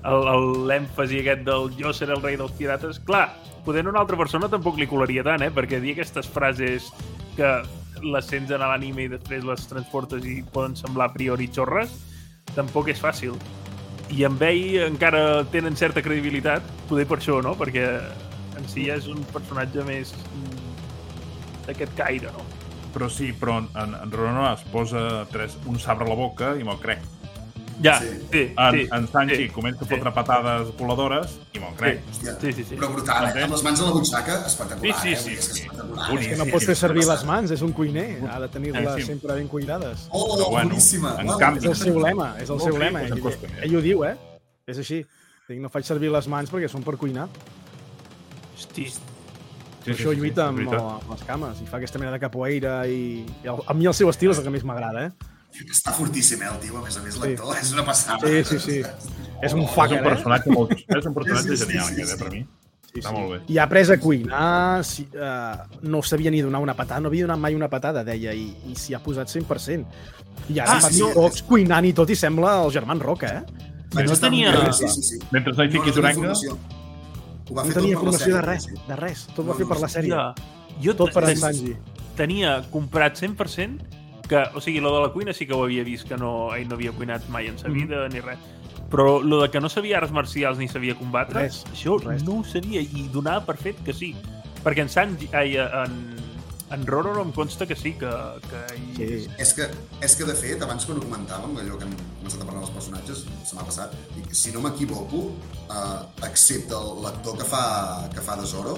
l'èmfasi 0.08 1.24
aquest 1.24 1.44
del 1.48 1.72
jo 1.78 1.92
seré 1.96 2.16
el 2.16 2.24
rei 2.24 2.38
dels 2.40 2.54
pirates. 2.58 3.02
Clar, 3.08 3.28
poder 3.66 3.88
una 3.90 4.00
altra 4.04 4.20
persona 4.20 4.50
tampoc 4.50 4.78
li 4.80 4.88
colaria 4.88 5.26
tant, 5.26 5.44
eh? 5.44 5.52
Perquè 5.54 5.82
dir 5.84 5.98
aquestes 5.98 6.30
frases 6.32 6.92
que 7.38 7.52
les 8.04 8.30
sents 8.30 8.54
en 8.54 8.62
l'anime 8.62 9.08
i 9.08 9.12
després 9.12 9.46
les 9.46 9.66
transportes 9.70 10.26
i 10.26 10.40
poden 10.54 10.78
semblar 10.78 11.10
a 11.10 11.16
priori 11.16 11.50
xorres, 11.54 11.94
tampoc 12.56 12.92
és 12.94 13.02
fàcil. 13.02 13.36
I 14.14 14.24
amb 14.24 14.42
ell 14.46 14.78
encara 14.86 15.44
tenen 15.52 15.76
certa 15.76 16.04
credibilitat, 16.06 16.64
poder 16.88 17.08
per 17.10 17.18
això, 17.20 17.42
no? 17.44 17.58
Perquè 17.60 17.88
en 18.58 18.70
si 18.72 18.88
ja 18.88 18.96
és 19.02 19.10
un 19.12 19.20
personatge 19.34 19.84
més 19.88 20.14
d'aquest 21.68 21.94
caire, 21.98 22.32
no? 22.32 22.46
Però 22.96 23.10
sí, 23.12 23.34
però 23.38 23.60
en, 23.60 23.94
en 23.94 24.12
Roronoa 24.12 24.54
es 24.56 24.64
posa 24.72 25.26
tres, 25.32 25.58
un 25.68 25.78
sabre 25.80 26.06
a 26.06 26.10
la 26.10 26.16
boca 26.18 26.56
i 26.58 26.64
me'l 26.66 26.80
crec. 26.82 27.04
Ja, 27.84 28.00
Sí. 28.02 28.08
sí, 28.32 28.40
En, 28.58 28.74
sí. 28.74 28.88
en 28.92 29.08
Sanji 29.08 29.36
sí. 29.38 29.50
comença 29.54 29.84
a 29.84 29.88
sí. 29.88 29.92
fotre 29.94 30.10
patades 30.12 30.72
voladores 30.80 31.36
i 31.54 31.60
me'l 31.62 31.76
crec. 31.78 32.00
Hòstia, 32.10 32.34
Sí, 32.42 32.54
sí, 32.54 32.64
sí. 32.64 32.76
Però 32.80 32.90
brutal, 32.90 33.28
eh? 33.38 33.44
Amb 33.44 33.54
les 33.54 33.62
mans 33.68 33.80
a 33.84 33.86
la 33.86 33.92
butxaca, 33.94 34.40
espectacular, 34.48 34.96
Sí, 35.04 35.10
sí, 35.10 35.14
eh? 35.14 35.18
sí, 35.22 35.30
dir, 35.30 35.38
és 35.38 35.48
que 35.48 35.54
sí. 35.54 35.62
espectacular. 35.68 36.08
Que 36.24 36.38
no 36.40 36.46
Sí, 36.48 36.52
pot 36.56 36.60
sí, 36.62 36.66
fer 36.72 36.76
sí, 36.76 36.82
servir 36.82 37.04
passa. 37.06 37.14
les 37.14 37.26
mans, 37.30 37.52
és 37.52 37.62
un 37.62 37.72
cuiner. 37.78 38.08
Ha 38.32 38.40
de 38.40 38.48
tenir-les 38.50 38.96
Sí, 38.96 39.02
sí. 39.02 39.08
sempre 39.12 39.36
ben 39.36 39.48
cuidades. 39.48 40.08
Oh, 40.10 40.26
Però 40.40 40.50
bueno, 40.50 40.70
boníssima. 40.72 41.16
en 41.22 41.30
Uau, 41.30 41.38
canvi- 41.40 41.60
És 41.60 41.66
el 41.66 41.76
seu 41.76 42.00
lema, 42.02 42.34
és 42.42 42.50
el 42.50 42.60
seu 42.60 42.74
Sí, 42.74 42.80
lema. 42.80 43.00
pues 43.22 43.38
Ell, 43.44 43.52
eh? 43.52 43.60
ell 43.62 43.76
ho 43.76 43.82
diu, 43.82 44.04
eh? 44.06 44.18
És 44.66 44.80
així. 44.80 45.06
Dic, 45.48 45.60
no 45.62 45.70
faig 45.70 45.86
servir 45.86 46.10
les 46.10 46.28
mans 46.28 46.50
perquè 46.52 46.68
són 46.68 46.82
per 46.84 46.98
cuinar. 46.98 47.30
Hosti. 48.58 48.92
Sí, 49.88 49.96
això 49.96 50.14
lluita 50.14 50.50
és 50.52 50.68
amb, 50.68 50.74
amb 50.78 51.10
les 51.16 51.24
cames 51.28 51.62
i 51.64 51.66
fa 51.70 51.78
aquesta 51.80 52.00
mena 52.02 52.12
de 52.14 52.20
capoeira 52.20 52.76
i, 52.92 53.24
i 53.44 53.48
el, 53.48 53.64
a 53.66 53.74
mi 53.74 53.88
el 53.90 53.96
seu 53.98 54.10
estil 54.12 54.32
és 54.36 54.38
el 54.42 54.46
que 54.48 54.54
més 54.54 54.66
m'agrada, 54.68 55.08
eh? 55.08 55.34
Està 55.64 55.94
fortíssim, 55.96 56.42
eh, 56.44 56.50
el 56.52 56.60
tio, 56.62 56.76
a 56.78 56.84
més 56.86 56.98
a 57.00 57.02
més, 57.02 57.16
l'actor. 57.18 57.56
És 57.58 57.72
una 57.74 57.86
passada. 57.88 58.20
Sí, 58.28 58.44
sí, 58.46 58.60
sí. 58.60 58.78
És 59.42 59.54
un 59.56 59.64
És 59.64 59.72
fucker, 59.74 60.02
un 60.02 60.06
eh? 60.06 60.10
personatge 60.12 60.52
molt... 60.54 60.74
És 60.78 61.06
un 61.08 61.14
personatge 61.16 61.56
Sí, 61.56 61.58
sí, 61.58 61.64
sí, 61.64 61.72
genial, 61.72 61.88
sí, 61.88 62.02
aquest, 62.02 62.12
eh, 62.12 62.18
sí. 62.18 62.24
per 62.24 62.32
mi. 62.36 62.42
Sí, 62.92 63.00
Està 63.02 63.10
sí. 63.10 63.16
molt 63.16 63.32
bé. 63.32 63.40
I 63.54 63.58
ha 63.58 63.64
après 63.66 63.90
a 63.94 63.98
cuinar, 64.00 64.84
si, 64.86 65.08
uh, 65.16 65.80
no 65.84 66.02
sabia 66.04 66.32
ni 66.34 66.42
donar 66.42 66.62
una 66.64 66.76
patada, 66.78 67.00
no 67.02 67.10
havia 67.12 67.26
donat 67.26 67.40
mai 67.42 67.56
una 67.58 67.70
patada, 67.70 68.04
deia, 68.08 68.34
i, 68.34 68.46
i 68.70 68.76
s'hi 68.80 68.94
ha 68.98 69.02
posat 69.04 69.30
100%. 69.34 69.86
I 70.54 70.60
ara 70.60 70.78
Ah, 70.78 70.82
fa 70.84 70.90
sí, 70.92 71.02
TikToks 71.02 71.44
cuinant 71.50 71.86
i 71.90 71.94
tot 71.98 72.10
i 72.10 72.16
sembla 72.16 72.58
el 72.66 72.72
Germán 72.76 73.00
Roca, 73.04 73.28
eh? 73.40 73.70
Vaig 73.96 74.10
no 74.12 74.16
tenia- 74.20 74.54
Sí, 74.74 74.88
sí, 74.94 75.02
sí. 75.14 75.20
Mentre 75.32 75.54
no 75.58 75.64
hi 75.64 75.72
fiquis 75.74 75.98
orenga, 75.98 76.34
informació. 76.34 76.58
Ho 77.50 77.54
va 77.56 77.64
No 77.64 77.72
fer 77.72 77.82
tenia 77.82 77.96
tot 77.96 78.04
per 78.04 78.12
la 78.12 78.18
informació 78.18 78.36
de 78.36 78.42
res, 78.42 78.64
sí. 78.64 78.80
de 78.88 78.96
res. 79.00 79.26
Tot 79.36 79.46
No, 79.46 79.52
va 79.52 79.58
fer 79.60 79.66
no, 79.68 79.70
per 79.74 79.80
la 79.82 79.88
sèrie. 79.88 80.24
Jo 80.84 80.94
Tot 80.96 81.14
per 81.14 81.24
en 81.30 81.38
Sanji. 81.38 81.76
tenia 82.18 82.62
comprat 82.72 83.16
100% 83.18 84.28
que, 84.28 84.44
o 84.54 84.60
sigui, 84.62 84.82
lo 84.84 84.94
de 84.94 85.02
la 85.08 85.14
cuina 85.14 85.34
sí 85.34 85.48
que 85.48 85.54
ho 85.56 85.64
havia 85.64 85.84
vist, 85.88 86.08
que 86.08 86.18
no, 86.18 86.54
ell 86.54 86.68
no 86.68 86.76
havia 86.76 86.92
cuinat 86.92 87.30
mai 87.30 87.48
en 87.48 87.58
sa 87.58 87.70
vida 87.70 88.08
ni 88.10 88.20
res. 88.20 88.38
Però 88.92 89.22
lo 89.24 89.42
de 89.42 89.50
que 89.52 89.60
no 89.60 89.70
sabia 89.70 89.98
arts 89.98 90.12
marcials 90.12 90.58
ni 90.60 90.68
sabia 90.68 90.96
combatre, 90.96 91.42
Res, 91.48 91.66
això 91.74 91.98
res. 92.04 92.24
no 92.24 92.40
ho 92.40 92.44
sabia 92.44 92.80
i 92.82 93.08
donava 93.12 93.46
per 93.46 93.58
fet 93.58 93.80
que 93.84 93.94
sí. 93.94 94.14
Perquè 94.64 94.82
en 94.84 94.90
Sanji, 94.90 95.30
ai, 95.34 95.56
en, 95.58 95.98
en 96.72 96.86
Roro 96.88 97.14
em 97.22 97.32
consta 97.32 97.66
que 97.66 97.76
sí, 97.80 97.94
que, 98.00 98.12
que 98.50 98.62
ell... 98.76 98.88
Sí. 98.98 99.32
És 99.40 99.54
que, 99.56 99.68
és 100.04 100.16
que, 100.20 100.28
de 100.28 100.36
fet, 100.36 100.62
abans 100.64 100.88
quan 100.88 101.00
ho 101.00 101.06
comentàvem, 101.06 101.56
allò 101.62 101.80
que 101.80 101.88
hem 101.88 101.96
començat 102.20 102.44
a 102.44 102.48
parlar 102.50 102.64
dels 102.66 102.74
personatges, 102.76 103.24
se 103.48 103.56
m'ha 103.56 103.66
passat, 103.68 103.96
dic, 104.18 104.34
si 104.36 104.52
no 104.56 104.64
m'equivoco, 104.66 105.24
eh, 105.72 106.00
excepte 106.28 106.82
l'actor 107.06 107.40
que 107.40 107.48
fa, 107.48 107.64
que 108.14 108.24
fa 108.26 108.36
de 108.42 108.48
Zoro, 108.52 108.76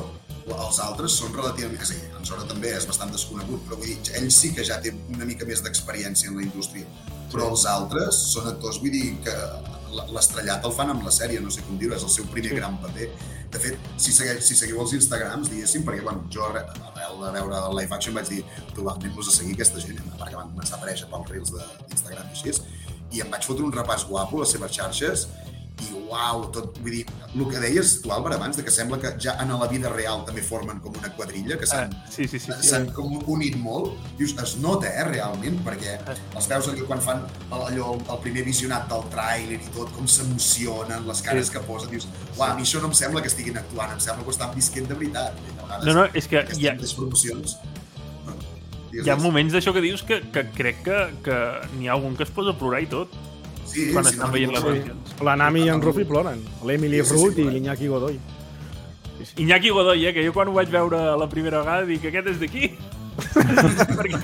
els 0.49 0.79
altres 0.81 1.17
són 1.17 1.33
relativament... 1.35 1.81
És 1.81 1.93
a 1.93 1.97
dir, 1.97 2.11
en 2.19 2.29
Zoro 2.29 2.45
també 2.49 2.75
és 2.77 2.85
bastant 2.89 3.11
desconegut, 3.13 3.65
però 3.65 3.79
vull 3.81 3.89
dir, 3.89 4.13
ell 4.19 4.29
sí 4.33 4.53
que 4.55 4.65
ja 4.65 4.79
té 4.83 4.93
una 5.15 5.27
mica 5.29 5.47
més 5.49 5.63
d'experiència 5.65 6.29
en 6.29 6.39
la 6.39 6.45
indústria. 6.45 6.85
Però 7.29 7.51
els 7.53 7.65
altres 7.69 8.21
són 8.31 8.49
actors, 8.49 8.79
vull 8.81 8.93
dir, 8.93 9.11
que 9.25 9.35
l'estrellat 10.13 10.65
el 10.65 10.73
fan 10.77 10.93
amb 10.93 11.05
la 11.05 11.13
sèrie, 11.13 11.41
no 11.41 11.51
sé 11.53 11.65
com 11.65 11.77
dir-ho, 11.81 11.97
és 11.97 12.05
el 12.05 12.13
seu 12.13 12.29
primer 12.33 12.55
gran 12.57 12.77
paper. 12.81 13.09
De 13.49 13.61
fet, 13.61 13.89
si, 13.97 14.13
segueix, 14.13 14.43
si 14.45 14.57
seguiu 14.57 14.81
els 14.83 14.93
Instagrams, 14.97 15.49
diguéssim, 15.49 15.85
perquè 15.85 16.05
bueno, 16.05 16.25
jo 16.33 16.45
arrel 17.10 17.26
de 17.26 17.32
veure 17.39 17.55
el 17.70 17.78
live 17.78 17.95
action 17.95 18.14
vaig 18.16 18.30
dir 18.30 18.43
anem-los 18.78 19.28
a 19.28 19.32
seguir 19.38 19.53
aquesta 19.57 19.80
gent, 19.82 19.99
perquè 20.20 20.36
van 20.36 20.51
començar 20.53 20.78
a 20.78 20.82
aparèixer 20.82 21.10
pels 21.10 21.30
reels 21.30 21.51
de- 21.51 21.70
d'Instagram 21.89 22.28
i 22.28 22.38
així, 22.38 22.62
i 23.12 23.22
em 23.22 23.30
vaig 23.32 23.43
fotre 23.45 23.64
un 23.66 23.72
repàs 23.74 24.05
guapo 24.07 24.38
a 24.38 24.39
les 24.45 24.51
seves 24.51 24.72
xarxes 24.72 25.28
i 25.80 25.93
uau, 26.10 26.49
tot, 26.51 26.78
vull 26.84 26.91
dir, 26.91 27.05
el 27.34 27.45
que 27.47 27.60
deies 27.64 28.01
tu, 28.01 28.12
Álvaro, 28.12 28.36
abans, 28.36 28.57
de 28.57 28.64
que 28.66 28.72
sembla 28.72 28.97
que 28.99 29.14
ja 29.18 29.38
en 29.41 29.47
la 29.57 29.68
vida 29.68 29.88
real 29.88 30.26
també 30.28 30.41
formen 30.43 30.82
com 30.84 30.91
una 30.97 31.07
quadrilla, 31.16 31.57
que 31.57 31.66
s'han 31.66 31.93
Ah, 31.93 32.05
sí, 32.12 32.28
sí, 32.28 32.38
sí. 32.38 32.51
sí. 32.62 32.76
com 32.93 33.14
unit 33.32 33.55
molt, 33.55 33.93
dius, 34.18 34.36
es 34.43 34.57
nota, 34.57 34.88
eh, 34.88 35.05
realment, 35.05 35.62
perquè 35.64 35.93
els 36.36 36.47
veus 36.49 36.68
allò 36.68 36.86
quan 36.86 36.99
fan 37.01 37.24
el- 37.51 37.62
allò, 37.70 37.93
el, 37.95 38.01
el 38.12 38.20
primer 38.20 38.43
visionat 38.43 38.89
del 38.89 39.03
tràiler 39.10 39.55
i 39.62 39.70
tot, 39.74 39.89
com 39.95 40.05
s'emocionen, 40.05 41.07
les 41.07 41.22
cares 41.22 41.47
Sí. 41.47 41.53
que 41.53 41.60
posen, 41.62 41.89
dius, 41.91 42.07
uau, 42.38 42.51
a 42.51 42.55
mi 42.55 42.64
això 42.64 42.82
no 42.82 42.88
em 42.88 42.93
sembla 42.93 43.22
que 43.22 43.30
estiguin 43.30 43.57
actuant, 43.57 43.91
em 43.93 43.99
sembla 44.01 44.24
que 44.24 44.28
ho 44.30 44.32
estan 44.32 44.53
visquent 44.55 44.88
de 44.88 44.95
veritat. 44.95 45.34
Vegades, 45.70 45.86
No, 45.86 45.93
no, 46.01 46.05
és 46.17 46.28
que 46.28 46.41
hi 46.57 46.67
ha. 46.67 46.76
No, 46.76 48.36
digues, 48.89 49.05
hi 49.05 49.09
ha 49.13 49.17
moments 49.22 49.53
d'això 49.53 49.72
que 49.76 49.84
dius 49.86 50.01
que, 50.03 50.20
que 50.34 50.43
crec 50.55 50.82
que, 50.88 50.99
que 51.26 51.36
n'hi 51.78 51.88
ha 51.89 51.93
algun 51.95 52.15
que 52.17 52.26
es 52.26 52.32
posa 52.34 52.55
a 52.55 52.57
plorar 52.57 52.82
i 52.82 52.89
tot 52.89 53.13
sí, 53.70 53.91
quan 53.93 54.03
si 54.07 54.15
estan 54.15 54.28
no 54.28 54.34
veient 54.34 54.49
les 54.55 54.63
m'equivoco, 54.63 54.95
versions. 54.97 55.24
La 55.28 55.36
Nami 55.38 55.61
i 55.67 55.70
en 55.70 55.82
Rufi 55.86 56.05
ploren. 56.09 56.41
L'Emily 56.65 57.03
Sí, 57.03 57.05
sí, 57.05 57.09
sí, 57.13 57.20
Root 57.22 57.38
i 57.43 57.47
l'Iñaki 57.53 57.88
Godoy. 57.91 58.17
Iñaki 59.43 59.70
Godoy, 59.76 60.05
eh, 60.07 60.13
que 60.15 60.24
jo 60.26 60.34
quan 60.34 60.47
ho 60.49 60.55
vaig 60.55 60.70
veure 60.74 60.99
la 61.20 61.28
primera 61.30 61.59
vegada 61.61 61.86
dic 61.86 62.05
aquest 62.09 62.32
és 62.34 62.39
d'aquí. 62.41 62.72
Perquè, 63.99 64.20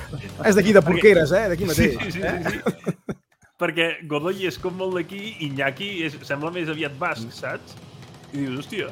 És 0.48 0.56
d'aquí 0.56 0.74
de 0.74 0.82
Porqueres, 0.82 1.32
eh? 1.36 1.46
D'aquí 1.52 1.68
sí, 1.68 1.70
mateix. 1.70 1.98
sí, 2.00 2.12
sí, 2.12 2.22
sí, 2.22 2.56
sí. 2.56 3.16
Perquè 3.60 3.89
Godoy 4.10 4.48
és 4.50 4.58
com 4.60 4.74
molt 4.76 4.96
d'aquí, 4.98 5.36
Iñaki 5.46 5.89
és, 6.08 6.16
sembla 6.28 6.50
més 6.56 6.72
aviat 6.72 6.96
basc, 7.00 7.28
saps? 7.36 7.76
I 8.34 8.41
dius, 8.41 8.64
hòstia, 8.66 8.89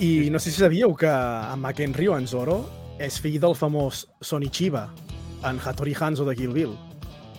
I 0.00 0.30
no 0.30 0.38
sé 0.40 0.50
si 0.50 0.58
sabíeu 0.60 0.94
que 0.96 1.06
en 1.10 1.60
McHenry 1.60 2.08
o 2.08 2.16
en 2.18 2.26
Zoro 2.26 2.64
és 3.02 3.18
fill 3.20 3.38
del 3.42 3.54
famós 3.58 4.06
Sonichiba, 4.20 4.88
en 5.44 5.58
Hattori 5.60 5.94
Hanzo 5.98 6.24
de 6.24 6.34
Kill 6.36 6.52
Bill. 6.52 6.72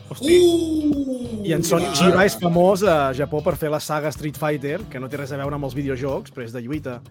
hosti, 0.10 0.38
Uh! 0.38 1.46
I 1.48 1.54
en 1.54 1.64
Sonichiba 1.64 2.26
és 2.26 2.36
famós 2.40 2.84
a 2.84 3.12
Japó 3.14 3.42
per 3.44 3.56
fer 3.58 3.70
la 3.72 3.80
saga 3.80 4.12
Street 4.12 4.38
Fighter, 4.38 4.82
que 4.90 5.00
no 5.00 5.10
té 5.10 5.18
res 5.18 5.32
a 5.32 5.38
veure 5.38 5.56
amb 5.56 5.66
els 5.66 5.74
videojocs, 5.76 6.32
però 6.32 6.44
és 6.46 6.54
de 6.54 6.62
lluita. 6.62 7.02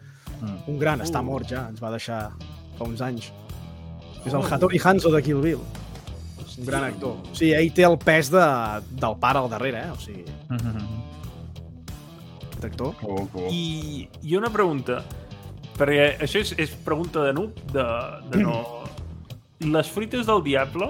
Mm. 0.40 0.56
Un 0.68 0.78
gran, 0.78 1.00
Uh. 1.00 1.04
està 1.04 1.22
mort 1.22 1.48
ja, 1.48 1.66
ens 1.68 1.80
va 1.82 1.90
deixar 1.90 2.30
fa 2.78 2.84
uns 2.84 3.00
anys. 3.00 3.32
És 4.24 4.32
el 4.32 4.42
Hattori 4.42 4.78
Hanzo 4.82 5.10
de 5.10 5.22
Kill 5.22 5.40
Bill. 5.42 5.58
Un 6.58 6.66
gran 6.66 6.84
actor. 6.84 7.16
O 7.32 7.34
sigui, 7.34 7.52
ell 7.54 7.72
té 7.72 7.82
el 7.82 7.98
pes 7.98 8.30
de, 8.30 8.44
del 8.90 9.16
pare 9.18 9.38
al 9.40 9.48
darrere, 9.50 9.86
eh? 9.88 9.90
O 9.90 9.96
sigui, 9.98 10.24
aquest 12.52 12.64
actor. 12.64 12.94
Cool, 13.00 13.26
cool. 13.32 13.48
I, 13.50 14.08
i 14.22 14.36
una 14.36 14.50
pregunta, 14.50 15.02
perquè 15.78 16.08
això 16.24 16.42
és, 16.42 16.54
és 16.60 16.74
pregunta 16.86 17.24
de 17.26 17.34
noob, 17.36 17.58
de, 17.74 17.86
de 18.32 18.44
no... 18.44 18.60
Les 19.62 19.86
frites 19.94 20.26
del 20.26 20.42
diable 20.42 20.88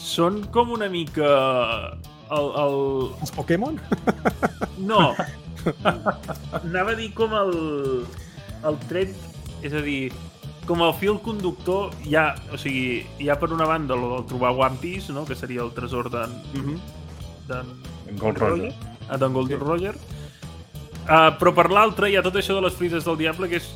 són 0.00 0.40
com 0.54 0.72
una 0.72 0.88
mica... 0.88 1.28
El, 2.30 2.48
el... 2.62 2.78
Els 3.20 3.34
Pokémon? 3.34 3.76
No. 4.78 5.10
Anava 6.62 6.94
a 6.94 6.96
dir 6.96 7.10
com 7.18 7.34
el, 7.36 7.54
el 8.64 8.78
tret, 8.88 9.12
és 9.66 9.74
a 9.76 9.82
dir, 9.84 10.12
com 10.70 10.84
el 10.86 10.94
fil 11.00 11.18
conductor, 11.24 11.90
hi 12.06 12.16
ha, 12.16 12.30
o 12.54 12.58
sigui, 12.60 13.02
hi 13.20 13.28
ha 13.28 13.36
per 13.40 13.50
una 13.52 13.66
banda 13.68 13.96
el 13.98 14.06
del 14.14 14.24
trobar 14.30 14.54
One 14.54 14.78
Piece, 14.80 15.12
no? 15.12 15.26
que 15.28 15.36
seria 15.36 15.64
el 15.66 15.74
tresor 15.76 16.10
d'en 16.12 16.38
d'en 17.50 17.74
En 18.08 18.18
Gold 18.18 18.38
Roger. 18.38 18.72
Ah, 19.08 19.18
d'en 19.18 19.34
Gold 19.34 19.52
Roger. 19.58 19.94
Uh, 21.10 21.32
però 21.40 21.50
per 21.56 21.66
l'altra 21.74 22.06
hi 22.08 22.14
ha 22.14 22.22
tot 22.22 22.36
això 22.38 22.54
de 22.54 22.62
les 22.62 22.74
frites 22.78 23.02
del 23.04 23.16
diable 23.18 23.48
que 23.50 23.58
és 23.58 23.66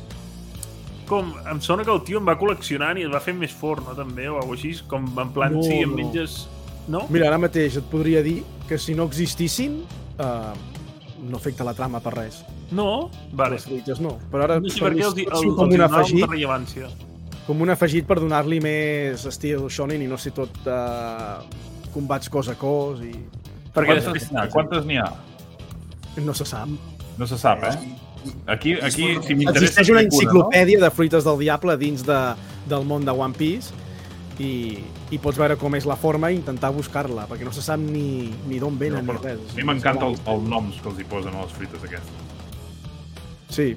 com, 1.09 1.33
em 1.51 1.59
sona 1.61 1.83
que 1.83 1.91
el 1.91 1.99
tio 2.07 2.21
em 2.21 2.27
va 2.27 2.37
col·leccionant 2.39 2.97
i 2.97 3.03
es 3.05 3.11
va 3.11 3.19
fer 3.21 3.33
més 3.37 3.51
fort, 3.53 3.83
no, 3.85 3.93
també, 3.97 4.29
o 4.31 4.37
alguna 4.39 4.55
així, 4.57 4.71
com 4.89 5.05
en 5.21 5.33
plan, 5.35 5.53
No, 5.53 5.63
sí, 5.65 5.81
em 5.83 5.91
no. 5.91 5.99
menges... 5.99 6.45
No? 6.87 7.01
Mira, 7.09 7.27
ara 7.31 7.39
mateix 7.41 7.75
et 7.79 7.85
podria 7.89 8.21
dir 8.25 8.43
que 8.69 8.77
si 8.77 8.93
no 8.97 9.07
existissin, 9.09 9.79
uh, 10.21 10.53
no 11.25 11.37
afecta 11.37 11.65
la 11.65 11.73
trama 11.73 11.99
per 12.01 12.13
res. 12.13 12.39
No? 12.71 13.09
Vale. 13.33 13.57
Les 13.57 13.65
fruites 13.65 14.01
no. 14.01 14.15
Però 14.31 14.45
ara 14.45 14.59
No 14.61 14.69
sé 14.69 14.83
per 14.83 14.93
què 14.93 15.03
el, 15.05 15.15
ser 15.17 15.25
el, 15.25 15.51
com 15.57 15.65
un 15.73 15.79
el, 15.79 15.85
afegit, 15.87 16.25
rellevància. 16.29 16.89
com 17.45 17.61
un 17.61 17.73
afegit 17.73 18.05
per 18.09 18.19
donar-li 18.21 18.59
més 18.61 19.25
estil 19.29 19.67
shonen 19.69 20.01
i 20.01 20.09
no 20.09 20.17
ser 20.21 20.33
tot 20.37 20.55
uh, 20.69 21.41
combats 21.93 22.29
cos 22.29 22.49
a 22.53 22.55
cos 22.57 23.01
i 23.05 23.11
Perquè 23.75 23.91
Quantes 23.97 24.05
després... 24.05 24.29
n'hi 24.31 24.39
ha? 24.39 24.49
Quantes 24.53 24.85
n'hi 24.87 24.97
ha? 25.01 25.09
no 26.23 26.33
se 26.33 26.45
sap. 26.47 26.69
No 27.17 27.27
se 27.27 27.37
sap, 27.37 27.63
eh? 27.63 27.75
Aquí, 28.47 28.73
aquí 28.73 28.91
si. 29.21 29.45
Existeix 29.47 29.89
una 29.93 30.01
dic 30.01 30.11
no? 30.11 30.17
enciclopèdia 30.17 30.79
de 30.81 30.89
fruites 30.91 31.23
del 31.23 31.37
diable 31.39 31.75
dins 31.77 32.01
de, 32.07 32.19
del 32.67 32.83
món 32.89 33.05
de 33.05 33.13
One 33.13 33.35
Piece 33.37 33.73
i, 34.41 34.79
i 35.13 35.19
pots 35.21 35.37
veure 35.39 35.55
com 35.61 35.75
és 35.77 35.85
la 35.87 35.95
forma 35.95 36.31
i 36.33 36.35
intentar 36.39 36.71
buscar-la, 36.75 37.27
perquè 37.29 37.45
no 37.47 37.53
se 37.55 37.61
sap 37.63 37.79
ni, 37.79 38.33
ni 38.49 38.57
d'on 38.59 38.75
venen 38.81 39.05
No, 39.05 39.13
ni 39.13 39.21
res. 39.23 39.39
A 39.53 39.59
mi 39.59 39.63
m'encanta 39.69 40.09
els, 40.09 40.19
els 40.27 40.49
noms 40.49 40.81
que 40.81 40.89
els 40.91 40.99
hi 40.99 41.05
posen 41.07 41.37
a 41.37 41.45
les 41.45 41.53
frites 41.55 41.85
aquestes. 41.85 42.23
Sí. 43.49 43.75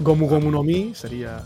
Gomu 0.00 0.28
Gomu 0.28 0.50
no 0.50 0.62
Mi 0.62 0.92
seria 0.94 1.40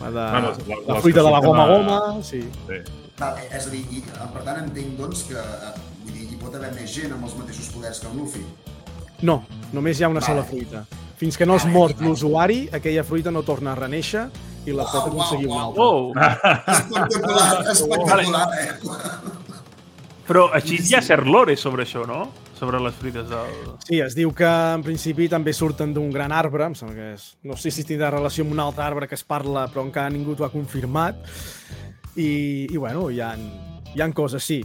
la, 0.00 0.10
de, 0.10 0.30
Bueno, 0.30 0.52
la- 0.68 0.94
la 0.94 1.00
fruita 1.00 1.22
de 1.22 1.30
la 1.30 1.40
goma 1.40 1.64
a- 1.64 1.68
goma, 1.78 2.22
sí. 2.22 2.40
Sí. 2.68 2.78
Val, 3.18 3.36
eh, 3.38 3.48
és 3.56 3.66
a 3.66 3.70
dir, 3.70 3.82
i, 3.90 4.00
per 4.34 4.42
tant 4.42 4.58
entenc 4.64 4.96
doncs 4.98 5.22
que 5.28 5.38
eh, 5.38 5.72
vull 6.04 6.12
dir, 6.16 6.28
hi 6.32 6.38
pot 6.40 6.54
haver 6.58 6.72
més 6.74 6.90
gent 6.94 7.12
amb 7.14 7.24
els 7.28 7.36
mateixos 7.38 7.68
poders 7.74 8.00
que 8.02 8.08
en 8.10 8.16
Luffy. 8.18 8.44
No, 9.22 9.42
només 9.72 9.98
hi 10.00 10.04
ha 10.04 10.10
una 10.10 10.20
Vale. 10.20 10.32
sola 10.32 10.44
fruita. 10.44 10.84
Fins 11.16 11.38
que 11.38 11.46
no 11.46 11.54
es 11.54 11.64
mort 11.70 12.00
l'usuari, 12.02 12.64
aquella 12.74 13.04
fruita 13.06 13.30
no 13.30 13.44
torna 13.46 13.72
a 13.72 13.78
reneixer 13.78 14.26
i 14.66 14.74
la 14.74 14.86
pot 14.90 15.06
Uau, 15.06 15.12
aconseguir 15.12 15.46
una 15.46 15.62
altra. 15.68 15.82
Oh! 15.84 16.12
Espectacular, 16.74 17.62
espectacular, 17.74 18.48
eh? 18.58 19.42
Però 20.26 20.48
així 20.54 20.78
hi 20.82 20.96
ha 20.96 21.02
cert 21.02 21.26
lore 21.26 21.56
sobre 21.58 21.86
això, 21.86 22.04
no? 22.06 22.24
Sobre 22.58 22.78
les 22.82 22.94
frites 22.94 23.26
del... 23.30 23.54
Sí, 23.82 23.98
es 24.02 24.14
diu 24.14 24.30
que 24.38 24.46
en 24.46 24.84
principi 24.86 25.26
també 25.30 25.54
surten 25.54 25.94
d'un 25.94 26.12
gran 26.14 26.34
arbre, 26.34 26.68
em 26.70 26.76
sembla 26.78 26.94
que 26.94 27.08
és... 27.16 27.24
No 27.46 27.58
sé 27.58 27.72
si 27.74 27.82
tindrà 27.86 28.12
relació 28.14 28.46
amb 28.46 28.54
un 28.54 28.62
altre 28.62 28.84
arbre 28.86 29.08
que 29.10 29.18
es 29.18 29.26
parla, 29.26 29.66
però 29.70 29.82
encara 29.86 30.12
ningú 30.14 30.36
t'ho 30.38 30.46
ha 30.46 30.52
confirmat. 30.52 31.18
I, 32.14 32.30
i 32.70 32.76
bueno, 32.76 33.08
hi 33.10 33.18
ha, 33.22 33.32
hi 33.94 34.02
ha 34.02 34.10
coses, 34.14 34.46
sí. 34.46 34.60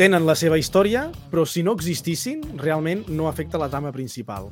Tenen 0.00 0.24
la 0.24 0.32
seva 0.32 0.56
història, 0.56 1.10
però 1.28 1.42
si 1.44 1.60
no 1.60 1.74
existissin, 1.76 2.40
realment 2.56 3.02
no 3.12 3.26
afecta 3.28 3.58
la 3.60 3.66
trama 3.68 3.90
principal, 3.92 4.46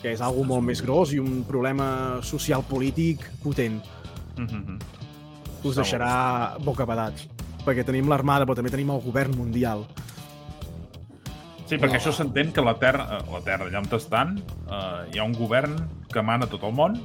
que 0.00 0.14
és 0.14 0.22
algo 0.24 0.40
molt 0.48 0.64
més 0.64 0.80
gros 0.80 1.12
i 1.12 1.20
un 1.20 1.42
problema 1.44 2.22
social-polític 2.24 3.26
potent. 3.42 3.82
Mm 4.38 4.46
-hmm. 4.46 4.78
Us 5.64 5.76
deixarà 5.76 6.56
bocabadats, 6.64 7.28
perquè 7.66 7.84
tenim 7.84 8.08
l'armada, 8.08 8.46
però 8.46 8.54
també 8.54 8.70
tenim 8.70 8.90
el 8.90 9.02
govern 9.02 9.36
mundial. 9.36 9.84
Sí, 11.66 11.76
perquè 11.76 11.96
això 11.96 12.12
s'entén 12.12 12.52
que 12.52 12.62
la 12.62 12.78
Terra, 12.78 13.18
eh, 13.18 13.32
la 13.32 13.40
Terra 13.40 13.66
allà 13.66 13.78
on 13.78 13.88
estan, 13.96 14.38
eh, 14.38 15.10
hi 15.12 15.18
ha 15.18 15.24
un 15.24 15.32
govern 15.32 15.76
que 16.12 16.22
mana 16.22 16.46
tot 16.46 16.62
el 16.62 16.72
món 16.72 17.00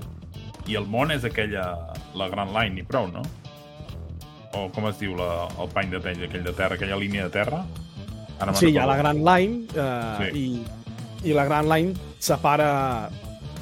i 0.67 0.75
el 0.75 0.85
món 0.85 1.11
és 1.11 1.23
aquella, 1.23 1.93
la 2.15 2.29
Grand 2.29 2.51
Line 2.51 2.79
i 2.79 2.83
prou, 2.83 3.07
no? 3.07 3.21
O 4.57 4.69
com 4.73 4.87
es 4.89 4.97
diu 4.99 5.15
la, 5.15 5.47
el 5.61 5.69
pany 5.73 5.91
de 5.91 5.99
pell 6.01 6.23
aquell 6.25 6.43
de 6.43 6.53
terra, 6.57 6.75
aquella 6.75 6.97
línia 6.97 7.27
de 7.27 7.33
terra? 7.35 7.63
Ara 8.39 8.53
Sí, 8.55 8.71
hi 8.71 8.77
ha 8.79 8.85
la 8.87 8.95
Grand 8.97 9.19
Line 9.25 9.65
eh, 9.75 10.29
Sí. 10.31 10.39
i, 10.39 11.29
i 11.29 11.33
la 11.35 11.43
Grand 11.45 11.69
Line 11.69 11.93
separa 12.19 13.09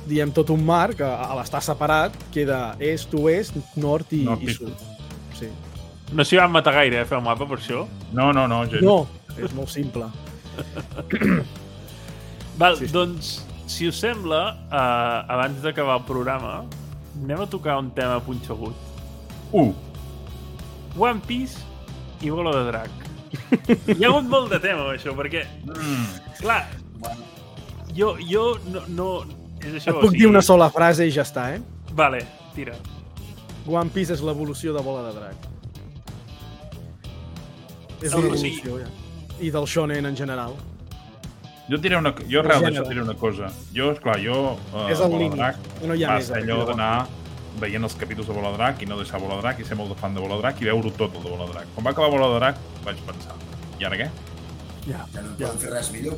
diem 0.07 0.31
tot 0.31 0.49
un 0.53 0.61
mar 0.63 0.93
que 0.95 1.03
a 1.03 1.33
l'estar 1.35 1.59
separat 1.65 2.13
queda 2.31 2.75
est, 2.79 3.11
oest, 3.19 3.57
nord 3.75 4.13
i, 4.15 4.21
Nord 4.23 4.41
i 4.45 4.47
i 4.47 4.53
sud. 4.55 4.85
Sí. 5.35 5.49
No 6.15 6.23
s'hi 6.23 6.37
van 6.39 6.53
matar 6.53 6.71
gaire, 6.77 7.01
eh, 7.01 7.05
fer 7.09 7.17
el 7.17 7.23
mapa, 7.25 7.43
per 7.49 7.57
això. 7.59 7.83
No, 8.15 8.29
no, 8.31 8.45
no, 8.47 8.61
gens. 8.71 8.85
No, 8.85 9.01
és 9.35 9.51
molt 9.57 9.67
simple. 9.73 10.07
Val, 12.57 12.77
Sí, 12.79 12.87
sí. 12.87 12.93
doncs, 12.93 13.33
si 13.67 13.87
us 13.91 13.99
sembla, 13.99 14.55
uh, 14.71 15.33
abans 15.33 15.59
d'acabar 15.61 15.99
el 15.99 16.05
programa, 16.07 16.61
anem 17.21 17.41
a 17.43 17.47
tocar 17.51 17.75
un 17.81 17.91
tema 17.91 18.21
punxegut. 18.23 18.73
Uh, 19.51 19.73
One 20.97 21.21
Piece 21.27 21.59
i 22.21 22.29
Bola 22.33 22.53
de 22.57 22.63
Drac. 22.71 22.89
Hi 23.93 24.03
ha 24.03 24.09
hagut 24.09 24.27
molt 24.31 24.49
de 24.53 24.59
tema, 24.63 24.87
això, 24.95 25.13
perquè, 25.17 25.43
mm, 25.65 26.05
clar, 26.41 26.63
jo, 27.97 28.15
jo 28.29 28.45
no, 28.71 28.81
no... 28.87 29.09
És 29.61 29.73
això, 29.81 29.95
Et 29.97 30.01
puc 30.05 30.13
dir 30.15 30.27
una 30.29 30.41
sola 30.45 30.69
frase 30.73 31.05
i 31.07 31.11
ja 31.11 31.23
està, 31.25 31.49
eh? 31.55 31.61
Vale, 31.97 32.21
tira. 32.55 32.75
One 33.67 33.89
Piece 33.93 34.13
és 34.15 34.21
l'evolució 34.23 34.73
de 34.73 34.81
Bola 34.85 35.09
de 35.09 35.13
Drac. 35.19 35.47
És 38.01 38.11
Sí, 38.13 38.17
una 38.17 38.37
sí. 38.37 38.51
ja. 38.63 38.87
I 39.41 39.49
del 39.53 39.65
shonen 39.69 40.05
en 40.05 40.15
general. 40.17 40.53
jo 41.69 41.77
diré 41.83 41.97
una, 41.97 42.13
jo 42.15 42.41
gènere. 42.41 42.61
d'això 42.71 42.87
diré 42.87 43.01
una 43.01 43.13
cosa. 43.19 43.49
Jo, 43.75 43.91
esclar, 43.91 44.19
jo... 44.23 44.57
Uh, 44.73 44.85
és 44.89 44.99
el 45.01 45.09
Bola 45.11 45.17
de 45.17 45.23
límit. 45.23 45.37
Drac, 45.37 45.57
No 45.83 45.93
hi 45.95 46.03
ha 46.05 46.09
va 46.09 46.15
més. 46.17 46.27
ser 46.29 46.37
aquí 46.37 46.47
allò 46.51 46.65
d'anar 46.69 47.07
veient 47.61 47.83
els 47.83 47.95
capítols 47.99 48.27
de 48.29 48.33
Bola 48.33 48.51
de 48.53 48.57
Drac 48.61 48.81
i 48.81 48.87
no 48.89 48.97
deixar 48.99 49.19
Bola 49.21 49.35
de 49.39 49.41
Drac 49.45 49.59
i 49.59 49.65
ser 49.67 49.77
molt 49.79 49.89
de 49.93 49.99
fan 49.99 50.13
de 50.15 50.21
Bola 50.23 50.35
de 50.37 50.41
Drac 50.45 50.61
i 50.61 50.69
veure 50.69 50.91
tot 50.97 51.15
el 51.15 51.23
de 51.23 51.29
Bola 51.29 51.45
de 51.49 51.53
Drac. 51.57 51.67
Quan 51.75 51.85
va 51.87 51.91
acabar 51.95 52.09
Bola 52.13 52.29
de 52.33 52.39
Drac 52.41 52.59
vaig 52.85 53.01
pensar, 53.07 53.35
i 53.79 53.85
ara 53.89 53.97
què? 53.99 54.09
Ja. 54.87 55.03
Ja 55.13 55.21
no 55.25 55.33
poden 55.37 55.57
fer 55.59 55.71
res 55.73 55.91
millor. 55.91 56.17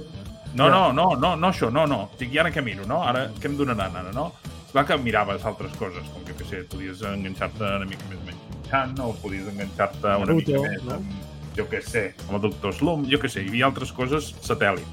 No, 0.53 0.65
Ja. 0.65 0.69
no, 0.73 0.91
no, 0.93 1.07
no, 1.15 1.35
no 1.37 1.47
això, 1.53 1.69
no, 1.71 1.85
no. 1.87 2.09
Dic, 2.17 2.31
i 2.33 2.39
ara 2.41 2.51
què 2.51 2.63
miro, 2.65 2.85
no? 2.89 3.03
Ara 3.05 3.27
què 3.39 3.45
em 3.51 3.57
donaran, 3.57 3.95
ara, 3.95 4.11
no? 4.13 4.31
Clar 4.71 4.85
que 4.85 4.97
miraves 5.01 5.45
altres 5.45 5.71
coses, 5.77 6.05
com 6.13 6.23
que, 6.25 6.33
què 6.37 6.45
sé, 6.49 6.63
podies 6.69 7.01
enganxar-te 7.01 7.63
una 7.63 7.85
mica 7.89 8.05
més 8.09 8.19
amb 8.21 8.65
Chan, 8.69 8.95
o 9.01 9.13
podies 9.21 9.47
enganxar-te 9.49 10.05
una 10.05 10.25
Naruto, 10.25 10.51
mica 10.61 10.69
més 10.69 10.83
no? 10.85 10.97
amb, 10.99 11.13
jo 11.57 11.65
què 11.71 11.81
sé, 11.81 12.03
amb 12.27 12.35
el 12.37 12.41
Doctor 12.49 12.73
Slum, 12.77 13.05
jo 13.09 13.17
què 13.21 13.29
sé, 13.33 13.41
hi 13.41 13.49
havia 13.49 13.65
altres 13.65 13.91
coses 13.91 14.27
satèl·lit. 14.45 14.85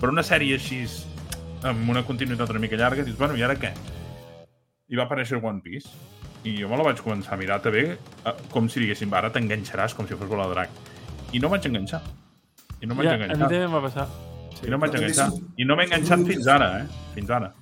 Però 0.00 0.12
una 0.14 0.22
sèrie 0.24 0.54
així, 0.56 0.80
amb 1.68 1.88
una 1.92 2.02
continuïtat 2.08 2.48
una 2.54 2.60
mica 2.62 2.76
llarga, 2.80 3.04
dius, 3.04 3.18
bueno, 3.18 3.36
i 3.36 3.42
ara 3.44 3.56
què? 3.60 3.72
I 4.88 4.96
va 4.96 5.04
aparèixer 5.04 5.38
One 5.42 5.60
Piece, 5.60 5.88
i 6.44 6.54
jo 6.62 6.68
me 6.70 6.76
la 6.78 6.84
vaig 6.86 7.00
començar 7.04 7.34
a 7.34 7.36
mirar 7.40 7.60
també, 7.62 7.98
eh, 8.24 8.32
com 8.50 8.68
si 8.68 8.80
diguéssim, 8.80 9.12
ara 9.12 9.30
t'enganxaràs 9.32 9.94
com 9.94 10.06
si 10.08 10.14
fos 10.14 10.28
bola 10.28 10.46
de 10.48 10.54
drac. 10.54 10.70
I 11.32 11.38
no 11.40 11.48
vaig 11.52 11.66
enganxar. 11.66 12.02
I 12.80 12.86
no 12.86 12.94
vaig 12.94 13.06
Ja, 13.08 13.14
a 13.14 13.16
mi 13.18 13.24
enganxar. 13.24 13.48
també 13.48 13.62
em 13.64 13.72
va 13.72 13.82
passar. 13.82 14.08
I 14.64 14.70
no 14.70 14.78
vaig 14.78 14.94
enganxar. 14.94 15.30
són- 15.30 15.48
I 15.58 15.64
no 15.64 15.76
m'he 15.76 15.84
enganxat 15.84 16.26
fins 16.26 16.46
ara, 16.46 16.80
eh? 16.80 16.86
Fins 17.14 17.30
ara. 17.30 17.52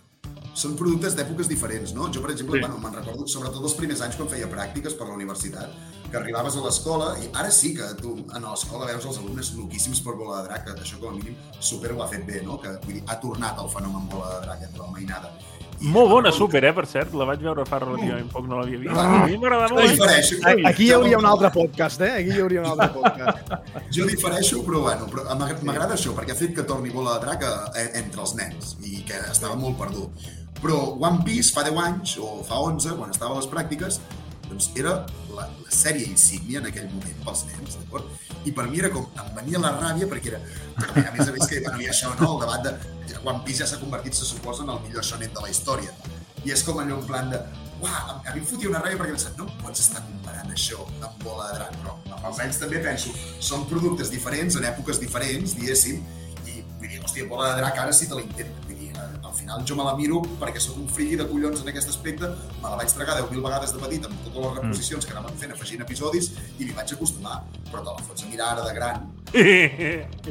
Són 0.56 0.74
productes 0.76 1.14
d'èpoques 1.16 1.48
diferents, 1.48 1.92
no? 1.94 2.06
Jo, 2.10 2.22
per 2.22 2.30
exemple, 2.30 2.58
Sí. 2.58 2.64
sí. 2.64 2.70
bueno, 2.70 2.78
me'n 2.80 2.94
recordo, 3.04 3.26
sobretot 3.28 3.62
els 3.62 3.74
primers 3.74 4.00
anys 4.00 4.16
quan 4.16 4.28
feia 4.28 4.46
pràctiques 4.48 4.94
per 4.96 5.06
la 5.08 5.12
universitat, 5.14 5.68
que 6.10 6.16
arribaves 6.16 6.56
a 6.56 6.60
l'escola, 6.64 7.18
i 7.18 7.28
ara 7.34 7.50
sí 7.50 7.74
que 7.74 7.82
tu 8.00 8.24
a 8.32 8.38
l'escola 8.38 8.86
veus 8.86 9.04
els 9.04 9.18
alumnes 9.18 9.52
loquíssims 9.54 10.00
per 10.00 10.14
bola 10.14 10.40
de 10.42 10.48
drac, 10.48 10.64
que 10.64 10.72
això 10.80 10.98
com 10.98 11.10
a 11.10 11.16
mínim 11.16 11.34
super 11.60 11.92
ho 11.92 12.02
ha 12.02 12.08
fet 12.08 12.24
bé, 12.24 12.40
no? 12.42 12.58
Que 12.58 12.68
vull 12.84 12.94
dir, 12.94 13.02
ha 13.06 13.20
tornat 13.20 13.58
el 13.58 13.68
fenomen 13.68 14.08
bola 14.08 14.40
de 14.40 14.46
drac 14.46 14.62
entre 14.62 14.80
la 14.82 14.90
mainada. 14.92 15.30
I 15.55 15.55
Molt 15.80 16.08
bona, 16.10 16.30
super, 16.32 16.64
eh, 16.64 16.72
per 16.72 16.86
cert. 16.88 17.12
La 17.14 17.24
vaig 17.28 17.40
veure 17.44 17.64
fa 17.68 17.78
relativament 17.82 18.30
poc, 18.32 18.46
no 18.48 18.58
l'havia 18.60 18.78
vist. 18.78 18.94
Ah. 18.96 19.22
A 19.22 19.26
mi 19.26 19.36
m'agrada 19.36 19.68
molt. 19.68 19.84
eh? 19.84 19.90
difereixo, 19.92 20.36
Aquí 20.70 20.86
hi 20.86 20.92
hauria 20.92 21.18
un 21.18 21.26
altre 21.26 21.50
podcast, 21.50 22.00
eh? 22.00 22.12
Aquí 22.22 22.32
hi 22.36 22.40
hauria 22.40 22.62
un 22.62 22.66
altre 22.66 22.88
podcast. 22.94 23.52
Jo 23.92 24.06
difereixo, 24.06 24.62
però 24.64 24.80
bueno, 24.86 25.06
però 25.12 25.24
m'ag- 25.36 25.62
m'agrada 25.62 25.94
això, 25.94 26.14
perquè 26.16 26.32
ha 26.32 26.38
fet 26.38 26.54
que 26.54 26.62
torni 26.62 26.90
bola 26.90 27.18
de 27.18 27.26
drac 27.26 27.44
a, 27.44 27.54
entre 27.94 28.20
els 28.22 28.34
nens, 28.34 28.76
i 28.82 29.02
que 29.04 29.20
estava 29.30 29.54
molt 29.54 29.76
perdut. 29.78 30.08
Però 30.62 30.96
One 30.98 31.20
Piece 31.24 31.52
fa 31.52 31.62
10 31.62 31.76
anys, 31.84 32.16
o 32.18 32.42
fa 32.42 32.56
11, 32.64 32.96
quan 32.96 33.10
estava 33.10 33.34
a 33.36 33.40
les 33.42 33.46
pràctiques, 33.46 34.00
doncs 34.48 34.70
era 34.78 34.94
la, 35.34 35.46
la 35.48 35.74
sèrie 35.74 36.06
insígnia 36.08 36.62
en 36.62 36.70
aquell 36.70 36.88
moment 36.92 37.20
pels 37.26 37.44
nens, 37.50 37.76
d'acord? 37.80 38.08
I 38.46 38.54
per 38.56 38.66
mi 38.70 38.80
era 38.82 38.90
com, 38.94 39.06
em 39.22 39.32
venia 39.36 39.62
la 39.62 39.74
ràbia 39.76 40.08
perquè 40.10 40.32
era, 40.34 40.40
a 40.82 41.12
més 41.12 41.28
a 41.28 41.32
més, 41.34 41.46
que 41.50 41.60
bueno, 41.64 41.80
hi 41.82 41.90
això, 41.92 42.12
no? 42.20 42.32
El 42.36 42.42
debat 42.44 42.66
de 42.66 42.74
ja, 43.10 43.22
One 43.24 43.42
Piece 43.46 43.62
ja 43.62 43.70
s'ha 43.70 43.80
convertit, 43.82 44.16
se 44.18 44.28
suposa, 44.28 44.64
en 44.64 44.74
el 44.74 44.82
millor 44.86 45.06
shonen 45.06 45.32
de 45.34 45.44
la 45.44 45.52
història. 45.52 45.94
I 46.46 46.54
és 46.54 46.62
com 46.66 46.78
allò 46.78 47.00
en 47.00 47.08
plan 47.08 47.32
de, 47.32 47.40
uah, 47.82 48.20
a 48.22 48.34
mi 48.34 48.40
em 48.40 48.46
fotia 48.48 48.70
una 48.70 48.82
ràbia 48.84 49.00
perquè 49.00 49.16
pensava, 49.16 49.34
no 49.40 49.48
pots 49.62 49.82
estar 49.84 50.04
comparant 50.06 50.52
això 50.54 50.84
amb 51.04 51.24
bola 51.24 51.50
de 51.50 51.58
drac, 51.58 51.80
però 51.82 51.96
amb 52.16 52.30
els 52.30 52.44
anys 52.44 52.60
també 52.62 52.80
penso, 52.84 53.12
són 53.42 53.66
productes 53.70 54.12
diferents, 54.14 54.56
en 54.56 54.68
èpoques 54.70 55.02
diferents, 55.02 55.56
diguéssim, 55.58 56.00
i 56.46 56.62
vull 56.78 56.88
dir, 56.88 57.02
hòstia, 57.02 57.26
bola 57.30 57.50
de 57.52 57.60
drac 57.60 57.82
ara 57.84 57.96
sí 57.96 58.08
te 58.08 58.18
la 58.18 58.24
intenta. 58.24 58.65
Final 59.46 59.62
jo 59.64 59.76
me 59.78 59.84
la 59.86 59.92
miro 59.94 60.18
perquè 60.40 60.58
sóc 60.58 60.74
un 60.82 60.88
friki 60.90 61.14
de 61.20 61.24
collons 61.30 61.60
en 61.62 61.68
aquest 61.70 61.88
aspecte, 61.92 62.26
me 62.58 62.66
la 62.66 62.76
vaig 62.80 62.90
tragar 62.90 63.14
10.000 63.20 63.44
vegades 63.44 63.72
de 63.76 63.78
petit 63.78 64.06
amb 64.08 64.16
totes 64.24 64.42
les 64.42 64.56
reposicions 64.58 65.06
que 65.06 65.12
anaven 65.14 65.36
fent 65.38 65.52
afegint 65.54 65.84
episodis 65.84 66.32
i 66.58 66.64
m'hi 66.66 66.74
vaig 66.74 66.90
acostumar, 66.96 67.36
però 67.70 67.84
te 67.86 67.94
la 67.94 68.02
fots 68.08 68.24
a 68.26 68.30
mirar 68.32 68.48
ara 68.56 68.64
de 68.66 68.74
gran. 68.74 69.06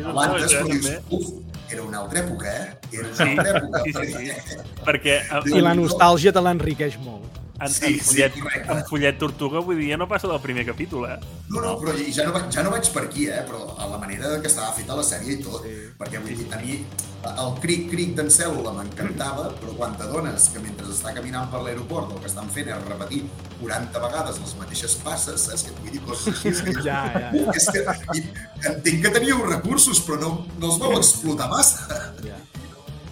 Aguantes, 0.04 0.50
això, 0.50 0.66
però 0.66 0.74
dius, 0.74 0.90
uf, 1.16 1.32
era 1.72 1.84
una 1.88 2.02
altra 2.04 2.20
època, 2.26 2.52
eh? 2.52 2.76
Era 2.92 3.08
una 3.08 3.16
Sí, 3.16 3.30
altra 3.32 3.56
època. 3.56 3.84
sí, 3.86 3.94
sí, 3.94 4.28
perquè- 4.84 4.84
Perquè 4.86 5.56
I 5.56 5.62
la 5.64 5.74
nostàlgia 5.80 6.34
te 6.36 6.42
l'enriqueix 6.44 7.00
molt. 7.08 7.40
En, 7.60 7.70
Sí, 7.72 7.86
en, 7.86 7.94
sí, 7.94 8.00
follet, 8.04 8.34
correcte. 8.40 8.72
en 8.72 8.84
follet 8.90 9.18
tortuga, 9.20 9.60
vull 9.64 9.78
dir, 9.80 9.92
ja 9.94 9.98
no 9.98 10.08
passa 10.12 10.28
del 10.28 10.42
primer 10.44 10.66
capítol, 10.68 11.06
eh? 11.10 11.18
No, 11.50 11.62
no, 11.62 11.76
però 11.80 11.94
ja 11.96 12.26
no, 12.28 12.34
vaig, 12.36 12.50
ja 12.52 12.64
no 12.66 12.72
vaig 12.74 12.90
per 12.92 13.06
aquí, 13.08 13.28
eh? 13.32 13.44
Però 13.48 13.76
a 13.80 13.88
la 13.88 13.98
manera 14.02 14.36
que 14.42 14.48
estava 14.52 14.74
feta 14.76 14.96
la 14.98 15.04
sèrie 15.08 15.38
i 15.38 15.44
tot. 15.44 15.64
Sí. 15.64 15.76
Perquè 16.00 16.20
vull 16.24 16.36
dir, 16.36 16.48
a 16.54 16.60
mi 16.62 16.80
el 17.26 17.54
cric-cric 17.62 18.12
d'en 18.18 18.28
Cèl·lula 18.30 18.74
m'encantava, 18.76 19.48
però 19.58 19.72
quan 19.80 19.96
t'adones 19.98 20.50
que 20.54 20.60
mentre 20.62 20.92
està 20.94 21.14
caminant 21.16 21.48
per 21.50 21.64
l'aeroport 21.66 22.12
el 22.14 22.20
que 22.22 22.30
estan 22.30 22.52
fent 22.54 22.68
és 22.70 22.84
repetir 22.86 23.24
40 23.64 24.04
vegades 24.04 24.38
les 24.44 24.54
mateixes 24.60 24.94
passes, 25.02 25.48
saps? 25.48 25.64
Que 25.66 25.74
vull 25.80 25.96
dir 25.96 26.04
coses 26.06 26.28
així. 26.36 26.52
és 26.54 26.62
Que, 26.68 26.76
Ja, 26.86 27.00
ja, 27.16 27.32
ja. 27.34 27.56
És 27.56 27.66
que 27.72 27.86
entenc 28.70 29.02
que 29.08 29.14
teníeu 29.16 29.42
recursos, 29.48 30.04
però 30.06 30.20
no, 30.22 30.34
no 30.60 30.70
els 30.74 30.78
vau 30.84 30.94
explotar 31.00 31.50
massa. 31.50 31.88
Ja. 32.26 32.38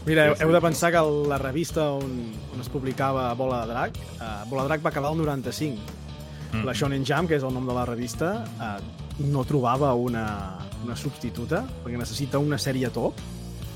Mira, 0.06 0.34
heu, 0.36 0.52
de 0.52 0.60
pensar 0.62 0.92
que 0.92 1.02
la 1.30 1.38
revista 1.40 1.92
on, 1.96 2.18
on 2.54 2.60
es 2.62 2.68
publicava 2.70 3.30
Bola 3.40 3.62
de 3.64 3.72
Drac, 3.72 4.00
uh, 4.20 4.50
Bola 4.50 4.66
de 4.66 4.74
Drac 4.74 4.84
va 4.84 4.90
acabar 4.92 5.14
el 5.14 5.18
95. 5.22 5.80
Mm. 6.52 6.66
La 6.68 6.74
Shonen 6.76 7.06
Jump, 7.08 7.30
que 7.32 7.38
és 7.40 7.44
el 7.44 7.54
nom 7.56 7.66
de 7.66 7.74
la 7.74 7.86
revista, 7.88 8.34
uh, 8.60 9.24
no 9.24 9.46
trobava 9.48 9.94
una, 9.96 10.26
una 10.84 10.98
substituta, 11.00 11.64
perquè 11.86 11.98
necessita 11.98 12.42
una 12.42 12.60
sèrie 12.60 12.92
top, 12.92 13.22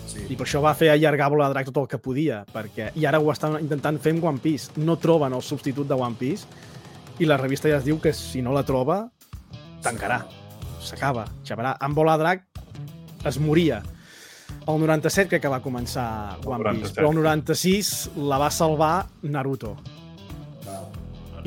Sí. 0.08 0.22
i 0.32 0.38
per 0.40 0.46
això 0.46 0.62
va 0.64 0.72
fer 0.72 0.88
allargar 0.88 1.28
Bola 1.30 1.50
de 1.50 1.56
Drac 1.58 1.68
tot 1.68 1.82
el 1.82 1.88
que 1.92 1.98
podia, 2.00 2.46
perquè, 2.54 2.94
i 2.96 3.04
ara 3.06 3.20
ho 3.20 3.28
estan 3.34 3.58
intentant 3.60 3.98
fer 4.00 4.14
amb 4.16 4.24
One 4.24 4.40
Piece. 4.40 4.72
No 4.80 4.96
troben 4.96 5.36
el 5.36 5.44
substitut 5.44 5.88
de 5.88 5.98
One 6.00 6.16
Piece, 6.16 6.48
i 7.20 7.28
la 7.28 7.36
revista 7.38 7.68
ja 7.68 7.82
es 7.82 7.84
diu 7.84 8.00
que 8.00 8.14
si 8.16 8.42
no 8.42 8.54
la 8.56 8.64
troba, 8.64 9.02
tancarà. 9.84 10.22
S'acaba, 10.80 11.26
xavarà. 11.44 11.76
Amb 11.84 11.96
Bola 11.98 12.16
de 12.16 12.24
Drac 12.24 12.46
es 13.28 13.40
moria. 13.40 13.82
El 14.68 14.82
97 14.82 15.30
crec 15.32 15.42
que 15.46 15.52
va 15.52 15.62
començar 15.64 16.38
One 16.44 16.60
Piece, 16.60 16.92
97. 16.92 16.96
però 17.00 17.12
el 17.14 17.20
96 17.22 17.92
la 18.30 18.40
va 18.42 18.50
salvar 18.52 18.94
Naruto. 19.24 19.78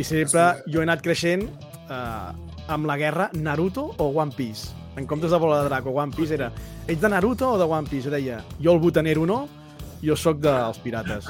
I 0.00 0.04
sempre 0.06 0.62
jo 0.66 0.80
he 0.80 0.86
anat 0.86 1.02
creixent 1.04 1.44
eh, 1.44 2.30
amb 2.72 2.88
la 2.88 2.96
guerra 2.96 3.28
Naruto 3.36 3.90
o 3.98 4.06
One 4.14 4.32
Piece. 4.36 4.72
En 4.96 5.06
comptes 5.06 5.30
de 5.30 5.38
Bola 5.38 5.60
de 5.60 5.68
Drac 5.68 5.86
o 5.86 5.92
One 5.92 6.16
Piece 6.16 6.34
era 6.34 6.50
ets 6.86 7.00
de 7.00 7.08
Naruto 7.12 7.52
o 7.52 7.58
de 7.58 7.64
One 7.68 7.88
Piece? 7.90 8.08
Jo 8.08 8.14
deia, 8.14 8.40
jo 8.62 8.72
el 8.72 8.80
botanero 8.80 9.26
no, 9.26 9.42
jo 10.04 10.16
sóc 10.16 10.38
dels 10.40 10.78
pirates. 10.84 11.28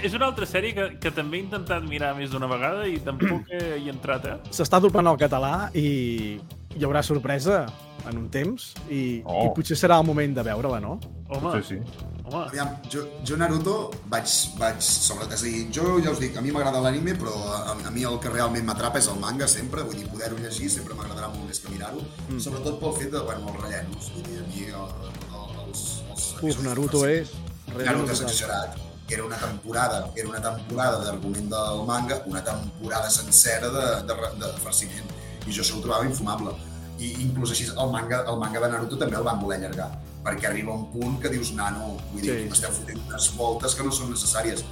És 0.00 0.14
una 0.16 0.30
altra 0.30 0.46
sèrie 0.48 0.72
que, 0.76 0.88
que 1.02 1.12
també 1.14 1.38
he 1.40 1.44
intentat 1.44 1.84
mirar 1.88 2.14
més 2.18 2.32
d'una 2.32 2.48
vegada 2.50 2.86
i 2.88 2.98
tampoc 3.04 3.50
he, 3.52 3.62
hi 3.82 3.88
he 3.88 3.92
entrat, 3.92 4.26
eh? 4.30 4.38
S'està 4.56 4.80
doblant 4.80 5.10
al 5.10 5.20
català 5.20 5.68
i 5.76 6.38
hi 6.76 6.84
haurà 6.86 7.02
sorpresa 7.02 7.64
en 8.08 8.16
un 8.16 8.28
temps 8.32 8.70
i, 8.88 9.20
Oh. 9.28 9.42
i 9.44 9.50
potser 9.56 9.76
serà 9.76 9.98
el 10.00 10.06
moment 10.08 10.32
de 10.38 10.44
veure-la, 10.46 10.78
no? 10.80 10.94
Home, 11.30 11.40
Potser 11.42 11.62
sí. 11.66 12.06
Home, 12.30 12.44
Aviam, 12.46 12.70
jo, 12.90 13.02
jo 13.26 13.36
Naruto 13.36 13.74
vaig, 14.10 14.30
vaig 14.58 14.80
sobre... 14.82 15.26
És 15.34 15.42
a 15.42 15.46
dir, 15.46 15.66
jo 15.74 15.98
ja 16.02 16.14
us 16.14 16.22
dic, 16.22 16.38
a 16.38 16.42
mi 16.42 16.54
m'agrada 16.54 16.80
l'anime, 16.82 17.12
però 17.18 17.34
a, 17.58 17.74
a 17.74 17.92
mi 17.92 18.06
el 18.06 18.16
que 18.22 18.32
realment 18.32 18.64
m'atrapa 18.66 19.02
és 19.02 19.10
el 19.12 19.18
manga, 19.22 19.46
sempre. 19.50 19.84
Vull 19.86 19.98
dir, 19.98 20.08
poder-ho 20.10 20.38
llegir 20.40 20.70
sempre 20.72 20.96
m'agradarà 20.98 21.28
molt 21.34 21.50
més 21.50 21.60
que 21.62 21.74
mirar-ho. 21.74 22.00
Mm. 22.30 22.40
Sobretot 22.46 22.80
pel 22.80 22.96
fet 23.02 23.12
de, 23.14 23.22
bueno, 23.26 23.50
els 23.52 23.62
rellenos. 23.66 24.10
Vull 24.16 24.26
dir, 24.30 24.40
a 24.40 24.48
mi 24.48 24.66
el, 24.70 25.14
el, 25.20 25.54
els, 25.66 25.84
els... 26.08 26.26
Uf, 26.40 26.64
Naruto 26.66 27.04
és... 27.10 27.34
És 27.78 28.22
exagerat. 28.26 28.78
Era 29.10 29.24
una 29.26 29.38
temporada, 29.38 30.04
era 30.14 30.28
una 30.28 30.40
temporada 30.42 31.00
d'argument 31.04 31.48
del 31.50 31.80
manga, 31.86 32.20
una 32.30 32.42
temporada 32.46 33.10
sencera 33.10 33.70
de, 33.74 33.86
de, 34.06 34.18
de 34.42 34.52
farciment. 34.62 35.08
I 35.46 35.50
jo 35.50 35.64
això 35.64 35.78
ho 35.78 35.82
trobava 35.82 36.06
infumable. 36.06 36.54
I 37.00 37.14
inclús 37.24 37.54
així, 37.54 37.66
el 37.70 37.90
manga, 37.90 38.22
el 38.30 38.38
manga 38.38 38.62
de 38.62 38.70
Naruto 38.70 39.00
també 39.00 39.18
el 39.18 39.26
van 39.26 39.40
voler 39.42 39.58
allargar 39.58 39.90
perquè 40.24 40.50
arriba 40.50 40.74
un 40.74 40.86
punt 40.92 41.18
que 41.20 41.30
dius, 41.32 41.54
nano, 41.56 41.94
vull 42.10 42.20
dir, 42.20 42.34
Sí, 42.34 42.48
m'esteu 42.50 42.74
fotent 42.76 43.00
unes 43.06 43.30
voltes 43.38 43.76
que 43.76 43.86
no 43.86 43.92
són 43.94 44.12
necessàries. 44.12 44.64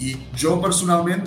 I 0.00 0.14
jo, 0.40 0.54
personalment, 0.62 1.26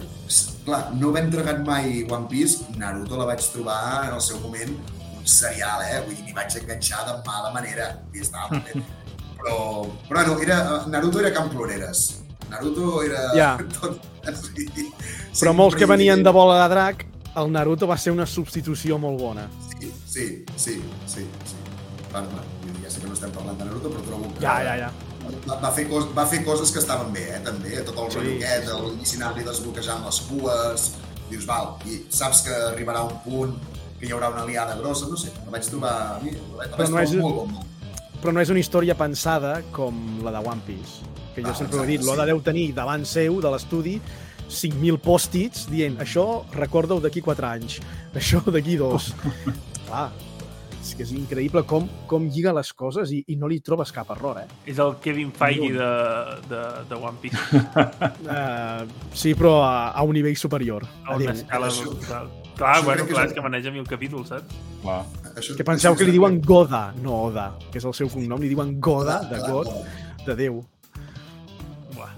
clar, 0.66 0.82
no 0.98 1.12
havent 1.12 1.30
entregat 1.30 1.62
mai 1.68 2.02
One 2.10 2.26
Piece, 2.32 2.66
Naruto 2.82 3.20
la 3.20 3.30
vaig 3.30 3.46
trobar 3.54 4.08
en 4.08 4.16
el 4.18 4.24
seu 4.26 4.42
moment 4.42 4.74
un 5.20 5.28
serial, 5.30 5.86
eh? 5.86 6.02
Vull 6.08 6.18
dir, 6.18 6.26
m'hi 6.26 6.38
vaig 6.40 6.58
enganxar 6.64 7.06
de 7.12 7.20
mala 7.28 7.54
manera. 7.54 7.92
I 8.16 8.26
estava 8.26 8.50
molt 8.58 8.72
bé. 8.72 9.03
Però, 9.44 9.86
però 10.08 10.26
no, 10.28 10.38
era, 10.42 10.60
Naruto 10.88 11.20
era 11.20 11.34
Camp 11.36 11.52
Ploreres. 11.52 12.22
Naruto 12.50 13.02
era... 13.04 13.26
Ja. 13.36 13.50
Tot, 13.80 14.00
sí, 14.40 14.68
Però 15.40 15.52
molts 15.58 15.76
que 15.76 15.88
venien 15.90 16.24
de 16.24 16.32
bola 16.32 16.62
de 16.64 16.68
drac, 16.72 17.06
el 17.36 17.50
Naruto 17.52 17.88
va 17.90 17.98
ser 18.00 18.14
una 18.16 18.26
substitució 18.30 19.00
molt 19.02 19.20
bona. 19.20 19.48
Sí, 19.74 19.92
sí, 20.08 20.28
sí, 20.56 20.78
sí. 21.08 21.26
sí. 21.50 21.60
Dir, 22.14 22.76
ja 22.84 22.92
sé 22.94 23.02
que 23.02 23.10
no 23.10 23.18
estem 23.18 23.32
parlant 23.34 23.58
de 23.60 23.66
Naruto, 23.68 23.90
però 23.90 24.04
trobo 24.06 24.30
que... 24.36 24.44
Ja, 24.46 24.60
ja, 24.64 24.76
ja. 24.86 24.92
Va, 25.48 25.58
va, 25.64 25.72
fer 25.74 25.88
cos, 25.90 26.06
va 26.16 26.28
fer 26.30 26.44
coses 26.46 26.72
que 26.72 26.80
estaven 26.84 27.10
bé, 27.16 27.24
eh, 27.34 27.42
també. 27.44 27.74
Tot 27.88 27.98
el 28.06 28.12
Sí, 28.14 28.20
sí, 28.22 28.36
aquest, 28.38 28.68
sí, 28.70 28.76
sí. 28.78 28.82
l'inici 28.92 29.20
anar-li 29.20 29.48
desbloquejant 29.50 30.06
les 30.08 30.22
cues... 30.30 30.92
Dius, 31.32 31.46
val, 31.50 31.72
i 31.90 32.02
saps 32.14 32.44
que 32.46 32.54
arribarà 32.70 33.02
un 33.08 33.16
punt 33.24 33.54
que 33.98 34.06
hi 34.06 34.12
haurà 34.14 34.28
una 34.34 34.44
aliada 34.44 34.76
grossa, 34.78 35.08
no 35.10 35.18
sé, 35.18 35.32
la 35.46 35.54
vaig 35.56 35.66
trobar... 35.72 35.94
A 36.14 36.20
mi, 36.22 36.34
la 36.36 36.60
vaig 36.60 36.76
Però 36.76 36.84
no 36.84 36.92
trobar 36.92 37.06
és- 37.08 37.16
molt 37.24 37.38
bona. 37.42 37.64
Però 38.24 38.32
no 38.32 38.40
és 38.40 38.48
una 38.54 38.62
història 38.62 38.94
pensada 38.96 39.58
com 39.76 39.98
la 40.24 40.32
de 40.32 40.40
One 40.48 40.64
Piece. 40.64 41.04
Que 41.36 41.42
jo 41.44 41.52
Ah, 41.52 41.56
sempre 41.58 41.82
ho 41.82 41.84
he 41.84 41.90
dit, 41.90 42.04
l'Oda 42.08 42.24
sí. 42.24 42.30
deu 42.32 42.40
tenir 42.40 42.70
davant 42.72 43.04
seu, 43.04 43.42
de 43.44 43.50
l'estudi, 43.52 43.98
5.000 44.48 45.02
pòstits 45.04 45.66
dient 45.68 45.98
això 46.00 46.46
recorda-ho 46.54 47.02
d'aquí 47.04 47.20
4 47.26 47.50
anys, 47.50 47.82
això 48.16 48.40
d'aquí 48.48 48.78
2. 48.80 49.08
Clar, 49.90 50.06
és 50.80 50.94
que 50.96 51.04
és 51.04 51.12
increïble 51.18 51.66
com, 51.68 51.90
com 52.08 52.30
lliga 52.32 52.54
les 52.56 52.72
coses 52.72 53.12
i, 53.12 53.20
i 53.28 53.36
no 53.40 53.50
li 53.52 53.60
trobes 53.60 53.92
cap 53.92 54.14
error, 54.16 54.40
eh? 54.40 54.48
és 54.72 54.80
el 54.80 54.96
Kevin 55.04 55.34
Feige 55.36 55.74
de, 55.76 55.92
de, 56.48 56.62
de 56.94 57.02
One 57.02 57.20
Piece. 57.20 57.44
Uh, 58.24 58.88
sí, 59.26 59.36
però 59.36 59.58
a, 59.66 59.92
a 59.92 60.08
un 60.08 60.16
nivell 60.16 60.40
superior. 60.40 60.88
A 61.04 61.20
una 61.20 61.36
escala 61.36 61.72
brutal. 61.82 62.32
Clar, 62.58 62.76
això 62.78 62.84
bueno, 62.86 63.06
clar, 63.08 63.26
és 63.26 63.32
és 63.32 63.36
que 63.36 63.42
maneja 63.42 63.72
mil 63.72 63.88
capítols, 63.88 64.28
saps? 64.30 64.54
Clar. 64.84 65.00
Això, 65.36 65.56
Que 65.58 65.64
penseu 65.64 65.92
això 65.94 65.98
que 65.98 66.04
li 66.06 66.10
és- 66.12 66.18
diuen 66.20 66.42
Goda, 66.42 66.94
no 67.02 67.24
Oda, 67.30 67.48
que 67.72 67.80
és 67.80 67.86
el 67.86 67.94
seu 67.94 68.10
cognom, 68.10 68.40
li 68.40 68.50
diuen 68.50 68.80
Goda, 68.80 69.22
de 69.30 69.40
God, 69.40 69.68
de 70.28 70.36
Déu. 70.36 70.64
Buah. 71.96 72.12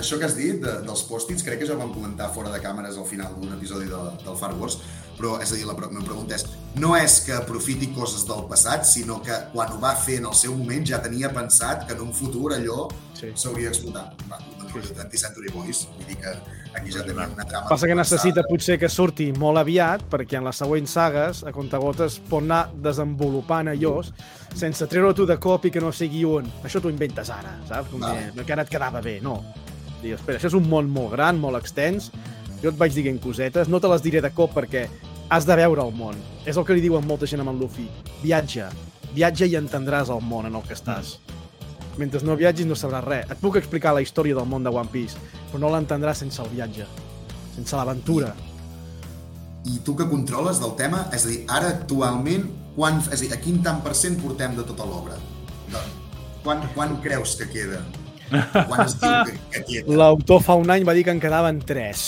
Això 0.00 0.18
que 0.18 0.24
has 0.24 0.36
dit 0.36 0.60
de, 0.62 0.74
dels 0.86 1.02
pòstits, 1.08 1.42
crec 1.44 1.58
que 1.60 1.66
ja 1.68 1.74
ho 1.74 1.78
vam 1.78 1.92
comentar 1.92 2.30
fora 2.34 2.50
de 2.52 2.60
càmeres 2.60 2.96
al 2.98 3.06
final 3.08 3.34
d'un 3.40 3.52
episodi 3.56 3.86
de, 3.90 4.02
del 4.24 4.36
Far 4.36 4.54
Wars, 4.58 4.78
però 5.18 5.36
és 5.42 5.52
a 5.52 5.54
dir, 5.58 5.64
la 5.68 5.74
meva 5.76 6.02
pregunta 6.04 6.34
és, 6.34 6.44
no 6.80 6.94
és 6.96 7.20
que 7.26 7.32
aprofiti 7.36 7.88
coses 7.94 8.24
del 8.26 8.44
passat, 8.50 8.84
sinó 8.88 9.20
que 9.22 9.36
quan 9.52 9.72
ho 9.72 9.78
va 9.80 9.94
fer 9.96 10.18
en 10.18 10.26
el 10.26 10.34
seu 10.34 10.54
moment 10.56 10.84
ja 10.86 11.00
tenia 11.02 11.30
pensat 11.32 11.86
que 11.86 11.94
en 11.94 12.00
un 12.00 12.12
futur 12.12 12.52
allò 12.52 12.88
Sí. 13.14 13.30
s'hauria 13.34 13.70
d'explotar. 13.70 14.12
Va, 14.30 14.38
una 14.58 14.82
sí. 14.82 14.94
d'Anti-Century 14.94 15.52
Boys, 15.54 15.86
vull 15.96 16.06
dir 16.08 16.16
que 16.16 16.32
aquí 16.74 16.92
ja 16.92 17.04
tenim 17.06 17.22
una 17.22 17.46
trama... 17.46 17.68
Passa 17.70 17.88
que 17.88 17.96
necessita 17.96 18.42
pensada. 18.42 18.50
potser 18.50 18.78
que 18.82 18.90
surti 18.92 19.30
molt 19.38 19.62
aviat 19.62 20.04
perquè 20.10 20.38
en 20.40 20.48
les 20.48 20.60
següents 20.60 20.96
sagues 20.98 21.44
a 21.46 21.52
contagotes 21.54 22.18
pot 22.30 22.44
anar 22.44 22.66
desenvolupant 22.74 23.70
allò 23.72 23.96
sense 24.54 24.86
treure 24.90 25.14
tu 25.14 25.26
de 25.26 25.38
cop 25.38 25.64
i 25.66 25.72
que 25.74 25.82
no 25.82 25.92
sigui 25.94 26.24
un 26.28 26.50
això 26.64 26.82
t'ho 26.82 26.92
inventes 26.92 27.30
ara, 27.30 27.56
saps? 27.68 27.90
Com 27.92 28.04
Vale. 28.04 28.32
que, 28.44 28.52
ara 28.52 28.66
et 28.66 28.72
quedava 28.72 29.02
bé, 29.04 29.20
no. 29.22 29.40
Dius, 30.02 30.20
espera, 30.20 30.38
això 30.38 30.50
és 30.50 30.58
un 30.58 30.68
món 30.68 30.90
molt 30.92 31.14
gran, 31.14 31.38
molt 31.40 31.56
extens, 31.60 32.10
jo 32.62 32.70
et 32.72 32.78
vaig 32.80 32.94
dient 32.96 33.20
cosetes, 33.20 33.68
no 33.68 33.80
te 33.80 33.88
les 33.88 34.02
diré 34.04 34.20
de 34.24 34.30
cop 34.34 34.52
perquè 34.56 34.88
has 35.32 35.46
de 35.48 35.56
veure 35.56 35.82
el 35.84 35.94
món. 35.96 36.18
És 36.44 36.56
el 36.56 36.66
que 36.66 36.76
li 36.76 36.84
diuen 36.84 37.06
molta 37.06 37.28
gent 37.28 37.42
amb 37.42 37.54
en 37.54 37.60
Luffy. 37.60 37.86
Viatja. 38.22 38.68
Viatja 39.14 39.48
i 39.48 39.56
entendràs 39.58 40.10
el 40.12 40.20
món 40.24 40.48
en 40.48 40.58
el 40.58 40.66
que 40.66 40.76
estàs. 40.76 41.18
Mentre 41.96 42.20
no 42.26 42.36
viatgis 42.36 42.66
no 42.66 42.76
sabràs 42.76 43.04
res. 43.06 43.30
Et 43.30 43.40
puc 43.40 43.56
explicar 43.60 43.94
la 43.94 44.02
història 44.02 44.34
del 44.36 44.48
món 44.50 44.64
de 44.66 44.72
One 44.74 44.90
Piece, 44.92 45.20
però 45.54 45.62
no 45.68 45.70
l'entendràs 45.70 46.18
sense 46.24 46.42
el 46.42 46.48
viatge, 46.50 46.86
sense 47.54 47.76
l'aventura. 47.78 48.32
I 49.70 49.78
tu 49.86 49.94
que 49.96 50.04
controles 50.10 50.58
del 50.60 50.74
tema, 50.76 51.04
és 51.14 51.24
a 51.24 51.30
dir, 51.30 51.44
ara 51.48 51.68
actualment, 51.70 52.48
quan, 52.74 52.98
és 53.06 53.20
a 53.20 53.22
dir, 53.22 53.30
a 53.32 53.38
quin 53.40 53.62
tant 53.62 53.78
per 53.86 53.94
cent 53.94 54.18
portem 54.20 54.56
de 54.58 54.64
tota 54.66 54.84
l'obra? 54.88 55.14
De- 55.70 55.86
Quan, 56.44 56.60
quan 56.74 56.98
creus 57.00 57.38
que 57.40 57.46
queda? 57.48 57.78
Quan 58.28 58.82
es 58.84 58.98
diu 59.00 59.14
que, 59.24 59.38
que 59.54 59.62
queda? 59.64 59.94
L'autor 59.96 60.42
fa 60.44 60.58
un 60.60 60.68
any 60.74 60.82
va 60.84 60.92
dir 60.92 61.04
que 61.06 61.14
en 61.14 61.20
quedaven 61.22 61.62
3. 61.64 62.02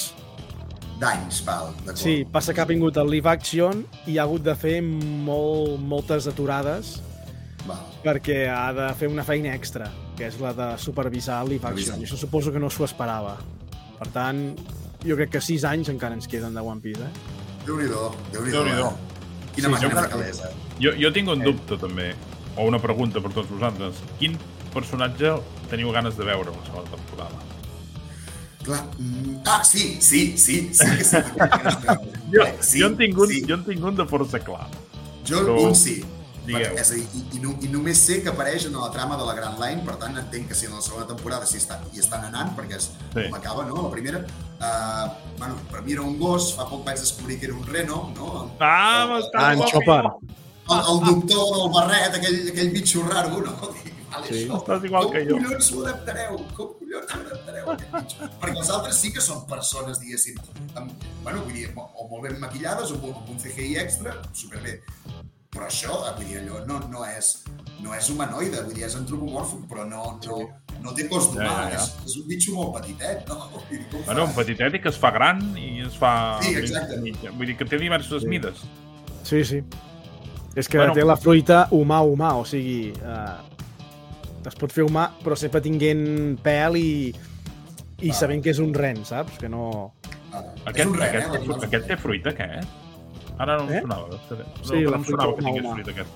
D'anys, 1.01 1.39
val, 1.47 1.71
d'acord. 1.79 1.97
Sí, 2.03 2.19
passa 2.33 2.53
que 2.53 2.61
ha 2.61 2.67
vingut 2.69 2.99
el 3.01 3.09
live 3.15 3.31
action 3.33 3.87
i 4.09 4.19
ha 4.19 4.27
hagut 4.27 4.45
de 4.45 4.53
fer 4.57 4.83
molt, 4.83 5.79
moltes 5.81 6.27
aturades 6.29 6.99
Val. 7.65 7.81
perquè 8.05 8.43
ha 8.53 8.75
de 8.77 8.91
fer 9.01 9.09
una 9.09 9.25
feina 9.25 9.55
extra, 9.57 9.89
que 10.17 10.27
és 10.27 10.39
la 10.41 10.53
de 10.57 10.69
supervisar 10.79 11.43
el 11.45 11.51
live 11.55 11.69
action. 11.69 12.01
I 12.01 12.05
això 12.07 12.17
suposo 12.17 12.53
que 12.53 12.59
no 12.63 12.71
s'ho 12.71 12.85
esperava. 12.89 13.37
Per 13.99 14.09
tant, 14.13 14.55
jo 15.05 15.17
crec 15.17 15.31
que 15.37 15.41
6 15.41 15.65
anys 15.65 15.89
encara 15.93 16.15
ens 16.17 16.27
queden 16.29 16.55
de 16.55 16.61
One 16.61 16.81
Piece, 16.81 17.03
eh? 17.03 17.11
Déu-n'hi-do, 17.67 18.11
Déu-n'hi-do. 18.33 18.63
Déu-n'hi-do. 18.65 18.87
eh? 18.89 19.53
Quina 19.57 19.69
Sí, 19.69 19.73
màquina 19.75 19.95
jo- 19.95 20.03
de 20.03 20.09
calesa. 20.09 20.51
Jo, 20.81 20.91
jo 21.01 21.13
tinc 21.13 21.29
un 21.33 21.43
dubte, 21.43 21.77
també, 21.81 22.15
o 22.57 22.65
una 22.69 22.79
pregunta 22.79 23.21
per 23.21 23.33
tots 23.33 23.49
vosaltres. 23.51 23.97
Quin 24.19 24.37
personatge 24.75 25.33
teniu 25.71 25.91
ganes 25.93 26.17
de 26.17 26.25
veure 26.25 26.51
a 26.53 26.57
la 26.57 26.65
segona 26.67 26.91
temporada? 26.91 27.45
Clar, 28.67 28.83
mm, 28.99 29.43
ah, 29.47 29.63
sí, 29.65 29.97
sí, 30.01 30.37
sí, 30.37 30.71
sí 30.75 30.87
que 30.99 31.05
sí. 31.05 31.17
Jo, 32.33 32.43
sí, 32.61 32.81
jo, 32.81 32.87
en 32.89 32.97
tinc 32.99 33.19
un, 33.19 33.29
sí. 33.29 33.45
jo 33.47 33.55
en 33.55 33.65
tinc 33.65 33.85
un 33.85 33.95
de 33.97 34.05
força 34.11 34.41
clar. 34.43 34.67
Jo 35.25 35.41
Però- 35.45 35.69
un 35.69 35.75
sí. 35.75 36.03
Digueu. 36.47 36.63
Perquè, 36.63 36.81
és 36.81 36.91
a 36.91 36.95
dir, 36.95 37.07
i, 37.19 37.23
i, 37.37 37.41
no, 37.43 37.55
i 37.61 37.69
només 37.73 37.99
sé 38.07 38.21
que 38.23 38.31
apareix 38.31 38.67
en 38.69 38.77
la 38.79 38.91
trama 38.95 39.17
de 39.19 39.25
la 39.27 39.35
Grand 39.35 39.59
Line, 39.63 39.83
per 39.87 39.97
tant 40.03 40.17
entenc 40.21 40.49
que 40.49 40.55
si 40.55 40.67
en 40.67 40.75
la 40.77 40.83
segona 40.85 41.07
temporada 41.11 41.47
si 41.51 41.59
està, 41.59 41.81
hi 41.93 41.99
estan 42.03 42.25
anant, 42.29 42.55
perquè 42.57 42.77
és 42.79 42.91
Sí. 43.15 43.25
com 43.27 43.35
acaba, 43.35 43.65
no?, 43.67 43.83
la 43.89 43.91
primera. 43.91 44.25
Uh, 44.57 45.11
bueno, 45.39 45.57
per 45.71 45.83
mi 45.83 45.93
era 45.93 46.03
un 46.03 46.19
gos, 46.19 46.55
fa 46.57 46.65
poc 46.71 46.85
vaig 46.87 46.99
descobrir 47.03 47.39
que 47.41 47.47
era 47.51 47.55
un 47.55 47.67
reno, 47.67 48.13
no? 48.17 48.31
Ah, 48.61 49.03
el, 49.05 49.11
m'està 49.13 49.43
Ah, 49.43 49.53
en 49.53 49.61
el, 49.61 50.87
el 50.93 51.01
doctor 51.07 51.45
del 51.57 51.69
barret, 51.75 52.15
aquell, 52.19 52.39
aquell 52.51 52.71
bitxo 52.73 53.03
raro, 53.07 53.41
no? 53.43 53.53
Vale, 54.17 54.27
Sí. 54.31 54.47
això, 54.47 54.57
Estàs 54.63 54.85
igual 54.87 55.05
com 55.05 55.13
que 55.13 55.25
jo. 55.29 55.37
collons 55.37 55.67
ho 55.75 55.81
adaptareu? 55.85 56.37
Com 56.57 56.69
collons 56.79 57.11
ho 57.13 57.19
adaptareu? 57.21 57.67
Perquè 58.41 58.57
els 58.57 58.71
altres 58.71 58.97
sí 59.03 59.11
que 59.13 59.21
són 59.21 59.43
persones, 59.51 59.99
diguéssim, 60.01 60.39
amb, 60.75 60.91
bueno, 61.23 61.43
vull 61.45 61.53
dir, 61.59 61.67
o, 61.77 61.85
o 62.01 62.07
molt 62.09 62.23
ben 62.31 62.41
maquillades, 62.41 62.95
o 62.97 63.01
amb 63.13 63.29
un 63.35 63.37
CGI 63.43 63.77
extra, 63.83 64.15
superbé. 64.33 64.79
Però 65.57 65.67
això, 65.71 65.97
eh, 66.07 66.13
vull 66.19 66.29
dir, 66.29 66.39
allò 66.43 66.61
no, 66.69 66.79
no, 66.93 67.03
és, 67.09 67.31
no 67.81 67.95
és 67.97 68.11
humanoide, 68.13 68.61
vull 68.67 68.75
dir, 68.77 68.85
és 68.85 68.97
antropomòrfic, 68.99 69.63
però 69.71 69.87
no, 69.89 70.03
no, 70.27 70.41
no 70.85 70.93
té 70.95 71.07
cos 71.09 71.31
d'humà, 71.33 71.47
Ja, 71.49 71.63
ja, 71.63 71.71
ja. 71.73 71.81
És, 71.81 71.95
és 72.11 72.17
un 72.21 72.27
bitxo 72.29 72.53
molt 72.59 72.75
petitet, 72.77 73.25
no? 73.33 73.49
Dir, 73.71 73.81
Bueno, 74.05 74.27
un 74.29 74.35
petitet 74.37 74.77
i 74.77 74.83
que 74.85 74.93
es 74.93 74.99
fa 75.01 75.11
gran 75.17 75.41
i 75.57 75.81
es 75.87 75.97
fa... 75.97 76.13
Sí, 76.45 76.53
exacte. 76.61 77.01
Vull 77.33 77.47
dir 77.49 77.57
que 77.57 77.65
té 77.65 77.81
diverses 77.81 78.23
Sí. 78.23 78.29
mides. 78.29 78.61
Sí, 79.25 79.43
sí. 79.49 79.63
És 80.55 80.69
que 80.69 80.79
Bueno. 80.79 80.95
té 80.95 81.05
la 81.05 81.17
fruita 81.17 81.67
humà-humà, 81.73 82.35
o 82.41 82.45
sigui, 82.49 82.93
eh, 82.93 84.47
es 84.47 84.55
pot 84.55 84.71
fer 84.73 84.85
humà, 84.87 85.09
però 85.25 85.35
sempre 85.37 85.61
tinguent 85.65 86.39
pèl 86.45 86.77
i, 86.79 86.91
i 88.05 88.11
Ah. 88.11 88.15
sabent 88.15 88.43
que 88.45 88.51
és 88.53 88.59
un 88.61 88.73
ren, 88.75 89.05
saps? 89.05 89.39
Que 89.41 89.49
no... 89.49 89.95
Ah, 90.33 90.43
Aquest, 90.67 90.81
és 90.85 90.87
un 90.87 90.99
ren, 90.99 91.09
aquest, 91.09 91.27
eh? 91.27 91.33
l'animal. 91.33 91.65
aquest 91.65 91.87
té 91.89 91.97
fruita, 91.97 92.31
aquest? 92.37 92.69
Ara 93.39 93.57
no 93.59 93.65
em 93.69 93.75
Eh? 93.77 93.81
sonava. 93.83 94.09
No, 94.09 94.19
Sí, 94.65 94.81
no 94.83 94.91
la 94.91 94.97
em 94.97 95.05
sonava 95.05 95.35
que 95.37 95.43
tingués 95.45 95.65
humà. 95.65 95.73
fruita, 95.75 95.91
aquest. 95.91 96.09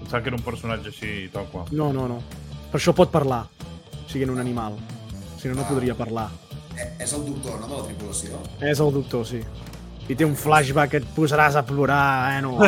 Pensava 0.00 0.22
que 0.22 0.28
era 0.28 0.36
un 0.36 0.42
personatge 0.42 0.88
així, 0.88 1.28
tal 1.32 1.46
qual. 1.52 1.66
No, 1.72 1.92
no, 1.92 2.06
no. 2.08 2.22
Per 2.70 2.80
això 2.80 2.92
pot 2.94 3.10
parlar, 3.10 3.46
siguent 4.08 4.30
un 4.30 4.38
animal. 4.40 4.74
Si 5.38 5.48
no, 5.48 5.54
no 5.54 5.62
Ah. 5.62 5.68
podria 5.68 5.94
parlar. 5.94 6.28
Eh, 6.76 6.96
És 7.00 7.12
el 7.12 7.24
doctor, 7.26 7.60
no?, 7.60 7.66
de 7.68 7.76
la 7.76 7.84
tripulació. 7.84 8.38
És 8.60 8.80
el 8.80 8.92
doctor, 8.92 9.26
sí. 9.26 9.40
I 10.08 10.14
té 10.16 10.24
un 10.24 10.34
flashback 10.34 10.90
que 10.90 10.96
et 10.98 11.04
posaràs 11.14 11.54
a 11.54 11.64
plorar, 11.64 12.38
eh, 12.38 12.42
no? 12.42 12.58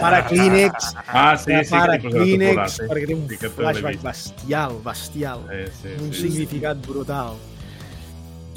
Para 0.00 0.26
Kleenex, 0.26 0.94
Ah, 1.08 1.34
sí, 1.36 1.52
sí, 1.64 1.70
para 1.70 1.98
que 1.98 2.08
t'hi 2.08 2.12
posaràs 2.12 2.20
a 2.20 2.24
Kleenex, 2.24 2.52
plorar, 2.52 2.70
sí. 2.70 2.82
perquè 2.82 3.06
té 3.06 3.14
un 3.14 3.28
Sí, 3.28 3.36
flashback 3.48 4.02
bestial, 4.02 4.72
bestial. 4.84 5.40
Sí, 5.48 5.72
sí, 5.82 6.02
un 6.04 6.12
sí. 6.12 6.20
significat 6.22 6.86
brutal. 6.86 7.36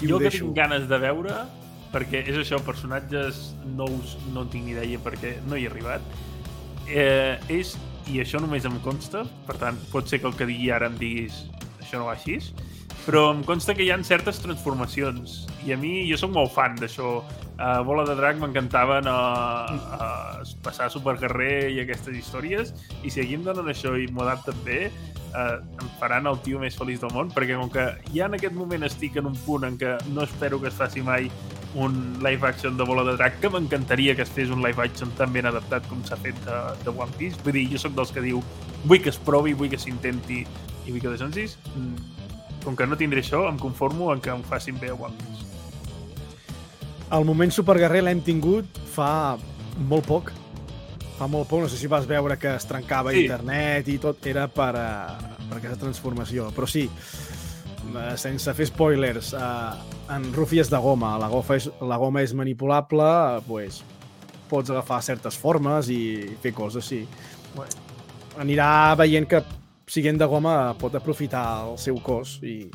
I 0.02 0.08
Jo 0.08 0.18
que 0.18 0.24
deixo. 0.26 0.44
tinc 0.46 0.56
ganes 0.58 0.89
de 0.89 0.98
veure, 0.98 1.34
perquè 1.94 2.24
és 2.26 2.38
això, 2.41 2.60
personatges 2.66 3.54
nous 3.78 4.18
no 4.34 4.44
en 4.44 4.52
tinc 4.54 4.66
ni 4.68 4.74
idea 4.76 5.02
perquè 5.04 5.38
no 5.48 5.58
hi 5.58 5.68
he 5.68 5.72
arribat, 5.72 6.06
eh, 6.89 7.38
és, 7.54 7.76
i 8.12 8.20
això 8.24 8.41
només 8.44 8.66
em 8.68 8.80
consta, 8.84 9.24
per 9.48 9.60
tant, 9.62 9.78
pot 9.94 10.10
ser 10.10 10.20
que 10.20 10.30
el 10.30 10.38
que 10.39 10.50
digui 10.50 10.72
ara 10.74 10.89
em 10.91 10.98
diguis 11.00 11.44
això 11.80 12.02
no 12.02 12.10
va 12.10 12.18
així, 12.18 12.39
però 13.06 13.30
em 13.34 13.41
consta 13.43 13.76
que 13.76 13.84
hi 13.86 13.91
ha 13.91 13.97
certes 14.04 14.39
transformacions. 14.43 15.43
I 15.68 15.74
a 15.76 15.78
mi, 15.80 16.04
jo 16.10 16.20
sóc 16.20 16.32
molt 16.36 16.54
fan 16.56 16.78
d'això. 16.80 17.22
A 17.62 17.84
Bola 17.86 18.04
de 18.08 18.16
Drac 18.18 18.39
m'encantaven 18.41 19.06
a, 19.08 19.18
a 19.99 20.08
passar 20.66 20.89
Supercarrer 20.89 21.70
i 21.72 21.82
aquestes 21.84 22.16
històries. 22.18 22.74
I 23.04 23.12
si 23.14 23.22
aquí 23.22 23.38
em 23.38 23.43
donen 23.45 23.70
això 23.70 23.93
i 23.99 24.08
m'ho 24.10 24.24
adapten 24.26 24.58
bé 24.66 24.88
eh, 25.34 25.58
em 25.82 25.89
faran 25.99 26.28
el 26.30 26.39
tio 26.45 26.62
més 26.62 26.78
feliç 26.78 27.01
del 27.01 27.14
món 27.16 27.32
perquè 27.34 27.58
com 27.60 27.70
que 27.74 27.86
ja 28.14 28.30
en 28.30 28.38
aquest 28.38 28.56
moment 28.58 28.86
estic 28.88 29.18
en 29.20 29.30
un 29.30 29.38
punt 29.45 29.68
en 29.68 29.78
què 29.82 29.95
no 30.14 30.26
espero 30.26 30.62
que 30.62 30.70
es 30.72 30.78
faci 30.78 31.04
mai 31.06 31.30
un 31.74 32.20
live 32.22 32.45
action 32.47 32.78
de 32.78 32.86
Bola 32.86 33.04
de 33.08 33.16
Drac 33.18 33.39
que 33.41 33.49
m'encantaria 33.49 34.16
que 34.16 34.22
es 34.26 34.34
fes 34.34 34.51
un 34.54 34.62
live 34.62 34.84
action 34.84 35.10
tan 35.18 35.34
ben 35.34 35.49
adaptat 35.49 35.88
com 35.89 36.04
s'ha 36.06 36.20
fet 36.22 36.38
de, 36.45 36.60
de 36.84 36.93
One 36.93 37.18
Piece. 37.18 37.41
Vull 37.43 37.58
dir, 37.58 37.66
jo 37.72 37.82
sóc 37.82 37.95
dels 37.97 38.14
que 38.14 38.22
diu 38.22 38.43
vull 38.84 39.01
que 39.01 39.10
es 39.10 39.18
provi, 39.18 39.56
vull 39.58 39.72
que 39.74 39.82
s'intenti 39.82 40.43
i 40.43 40.91
vull 40.91 41.01
que 41.01 41.10
descensis 41.10 41.58
mm, 41.74 42.23
com 42.64 42.76
que 42.76 42.88
no 42.88 42.97
tindré 42.99 43.22
això, 43.24 43.45
em 43.49 43.57
conformo 43.59 44.11
en 44.14 44.22
que 44.24 44.32
em 44.34 44.43
facin 44.47 44.80
bé 44.80 44.89
a 44.89 44.95
One 44.95 45.16
Piece. 45.20 45.45
El 47.14 47.26
moment 47.28 47.51
superguerrer 47.53 48.01
l'hem 48.03 48.22
tingut 48.26 48.80
fa 48.93 49.38
molt 49.89 50.07
poc. 50.07 50.32
Fa 51.20 51.28
molt 51.30 51.47
poc, 51.49 51.61
no 51.61 51.70
sé 51.70 51.78
si 51.78 51.88
vas 51.91 52.07
veure 52.09 52.39
que 52.41 52.55
es 52.55 52.66
trencava 52.66 53.11
Sí. 53.11 53.26
internet 53.26 53.88
i 53.88 53.97
tot, 54.01 54.26
era 54.26 54.47
per, 54.47 54.74
uh, 54.76 55.47
per 55.49 55.57
aquesta 55.59 55.78
transformació. 55.86 56.51
Però 56.55 56.68
sí, 56.68 56.89
eh, 56.89 58.18
sense 58.18 58.53
fer 58.53 58.66
spoilers, 58.66 59.34
uh, 59.34 59.76
en 60.09 60.34
Rufi 60.34 60.59
és 60.59 60.70
de 60.70 60.78
goma, 60.78 61.18
la, 61.20 61.28
gofa 61.28 61.55
és, 61.55 61.70
la 61.82 61.97
goma 61.97 62.22
és 62.24 62.34
manipulable, 62.34 63.03
uh, 63.03 63.41
pues, 63.47 63.84
pots 64.49 64.70
agafar 64.70 65.01
certes 65.03 65.38
formes 65.38 65.89
i 65.89 66.36
fer 66.41 66.53
coses, 66.53 66.86
sí. 66.86 67.07
Anirà 68.39 68.95
veient 68.97 69.28
que, 69.30 69.43
siguent 69.88 70.20
de 70.20 70.28
goma, 70.30 70.74
pot 70.80 70.96
aprofitar 70.96 71.46
el 71.68 71.78
seu 71.82 71.98
cos 72.04 72.38
i, 72.44 72.68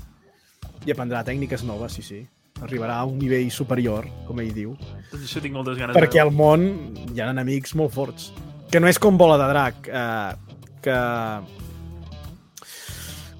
i 0.87 0.93
aprendrà 0.95 1.25
tècniques 1.27 1.65
noves, 1.67 1.99
sí, 1.99 2.05
sí. 2.05 2.25
Arribarà 2.65 2.97
a 2.99 3.07
un 3.07 3.21
nivell 3.21 3.53
superior, 3.55 4.09
com 4.27 4.41
ell 4.43 4.51
diu. 4.55 4.75
Doncs 5.13 5.29
això 5.29 5.43
tinc 5.45 5.55
moltes 5.55 5.79
ganes 5.79 5.95
Perquè 5.95 6.19
al 6.19 6.33
món 6.35 6.67
hi 7.13 7.23
ha 7.23 7.31
enemics 7.31 7.77
molt 7.79 7.95
forts. 7.95 8.33
Que 8.69 8.83
no 8.83 8.91
és 8.91 8.99
com 9.01 9.17
Bola 9.21 9.39
de 9.41 9.47
Drac, 9.53 9.89
eh, 9.89 10.67
que... 10.83 10.99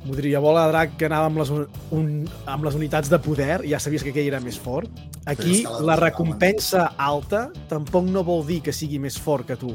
M'ho 0.07 0.15
diria, 0.15 0.39
Bola 0.41 0.63
de 0.65 0.73
Drac 0.73 0.95
que 0.97 1.09
anava 1.09 1.27
amb 1.29 1.41
les, 1.43 1.51
un, 1.93 2.13
amb 2.49 2.65
les 2.65 2.77
unitats 2.79 3.11
de 3.11 3.19
poder 3.21 3.59
i 3.67 3.75
ja 3.75 3.81
sabies 3.83 4.07
que 4.07 4.15
aquell 4.15 4.31
era 4.31 4.41
més 4.41 4.57
fort. 4.57 4.89
Aquí, 5.29 5.65
la 5.85 5.99
recompensa 5.99 6.93
alta 6.97 7.49
tampoc 7.69 8.07
no 8.07 8.23
vol 8.25 8.47
dir 8.47 8.63
que 8.65 8.73
sigui 8.73 9.03
més 9.03 9.19
fort 9.21 9.51
que 9.51 9.59
tu, 9.61 9.75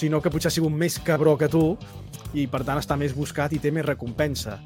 sinó 0.00 0.22
que 0.24 0.32
potser 0.32 0.48
ha 0.48 0.54
sigut 0.54 0.72
més 0.72 0.96
cabró 1.04 1.36
que 1.38 1.48
tu 1.52 1.76
i, 2.34 2.46
per 2.50 2.62
tant, 2.64 2.78
està 2.80 2.96
més 3.00 3.14
buscat 3.16 3.52
i 3.52 3.60
té 3.62 3.72
més 3.74 3.86
recompensa. 3.86 4.58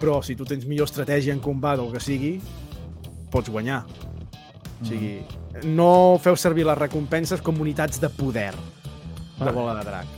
Però 0.00 0.20
si 0.24 0.36
tu 0.36 0.44
tens 0.48 0.66
millor 0.68 0.88
estratègia 0.88 1.34
en 1.34 1.40
combat 1.44 1.80
o 1.80 1.88
el 1.88 1.96
que 1.96 2.02
sigui, 2.04 2.34
pots 3.32 3.52
guanyar. 3.52 3.82
O 4.76 4.84
sigui, 4.84 5.18
no 5.64 6.18
feu 6.22 6.36
servir 6.36 6.66
les 6.68 6.78
recompenses 6.78 7.40
com 7.44 7.64
unitats 7.64 8.00
de 8.00 8.12
poder 8.12 8.52
de 9.40 9.52
bola 9.52 9.74
de 9.78 9.84
drac. 9.88 10.12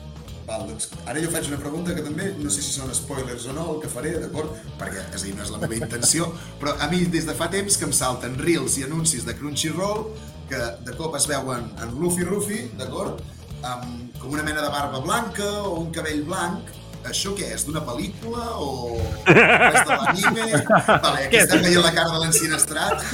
Val, 0.48 0.64
doncs 0.64 0.88
ara 1.04 1.20
jo 1.20 1.28
faig 1.28 1.50
una 1.50 1.58
pregunta 1.60 1.92
que 1.92 2.02
també 2.04 2.30
no 2.38 2.50
sé 2.50 2.62
si 2.64 2.72
són 2.72 2.88
spoilers 2.96 3.44
o 3.50 3.54
no 3.56 3.66
el 3.74 3.82
que 3.82 3.90
faré, 3.92 4.14
d'acord? 4.22 4.54
Perquè, 4.80 5.02
és 5.12 5.20
a 5.20 5.26
dir, 5.26 5.34
no 5.36 5.44
és 5.44 5.52
la 5.52 5.60
meva 5.60 5.76
intenció, 5.76 6.30
però 6.60 6.72
a 6.80 6.88
mi 6.88 7.02
des 7.12 7.28
de 7.28 7.34
fa 7.36 7.50
temps 7.52 7.76
que 7.76 7.84
em 7.88 7.92
salten 7.92 8.38
reels 8.40 8.78
i 8.80 8.86
anuncis 8.86 9.26
de 9.28 9.36
Crunchyroll 9.36 10.06
que 10.48 10.60
de 10.86 10.94
cop 10.96 11.16
es 11.18 11.28
veuen 11.28 11.68
en 11.84 11.92
Luffy 12.00 12.24
Ruffy, 12.24 12.62
d'acord? 12.78 13.20
Amb, 13.66 14.14
com 14.20 14.32
una 14.36 14.42
mena 14.46 14.62
de 14.62 14.68
barba 14.70 15.00
blanca 15.02 15.46
o 15.66 15.78
un 15.80 15.90
cabell 15.94 16.22
blanc. 16.28 16.74
Això 17.08 17.30
què 17.38 17.46
és? 17.54 17.64
D'una 17.66 17.80
pel·lícula 17.86 18.44
o 18.58 18.98
és 19.30 19.82
de 19.86 19.96
l'anime? 19.96 20.46
Vale, 20.68 21.26
aquí 21.26 21.38
estem 21.40 21.62
veient 21.64 21.84
la 21.84 21.92
cara 21.94 22.10
de 22.12 22.18
l'ensinestrat. 22.24 23.04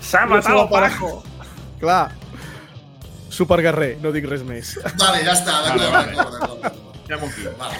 S'ha 0.00 0.22
matat 0.30 0.54
el 0.54 0.68
Paco! 0.70 1.10
Clar. 1.80 2.04
Superguerrer, 3.30 3.96
no 4.02 4.12
dic 4.14 4.26
res 4.30 4.42
més. 4.46 4.74
Vale, 4.98 5.20
ja 5.26 5.34
està, 5.36 5.58
d'acord, 5.66 5.84
Vale, 5.84 5.90
vale. 5.92 6.14
d'acord, 6.14 6.32
d'acord, 6.38 6.62
d'acord. 6.64 6.88
Deixem-ho 7.10 7.26
aquí. 7.28 7.44
Vale. 7.58 7.76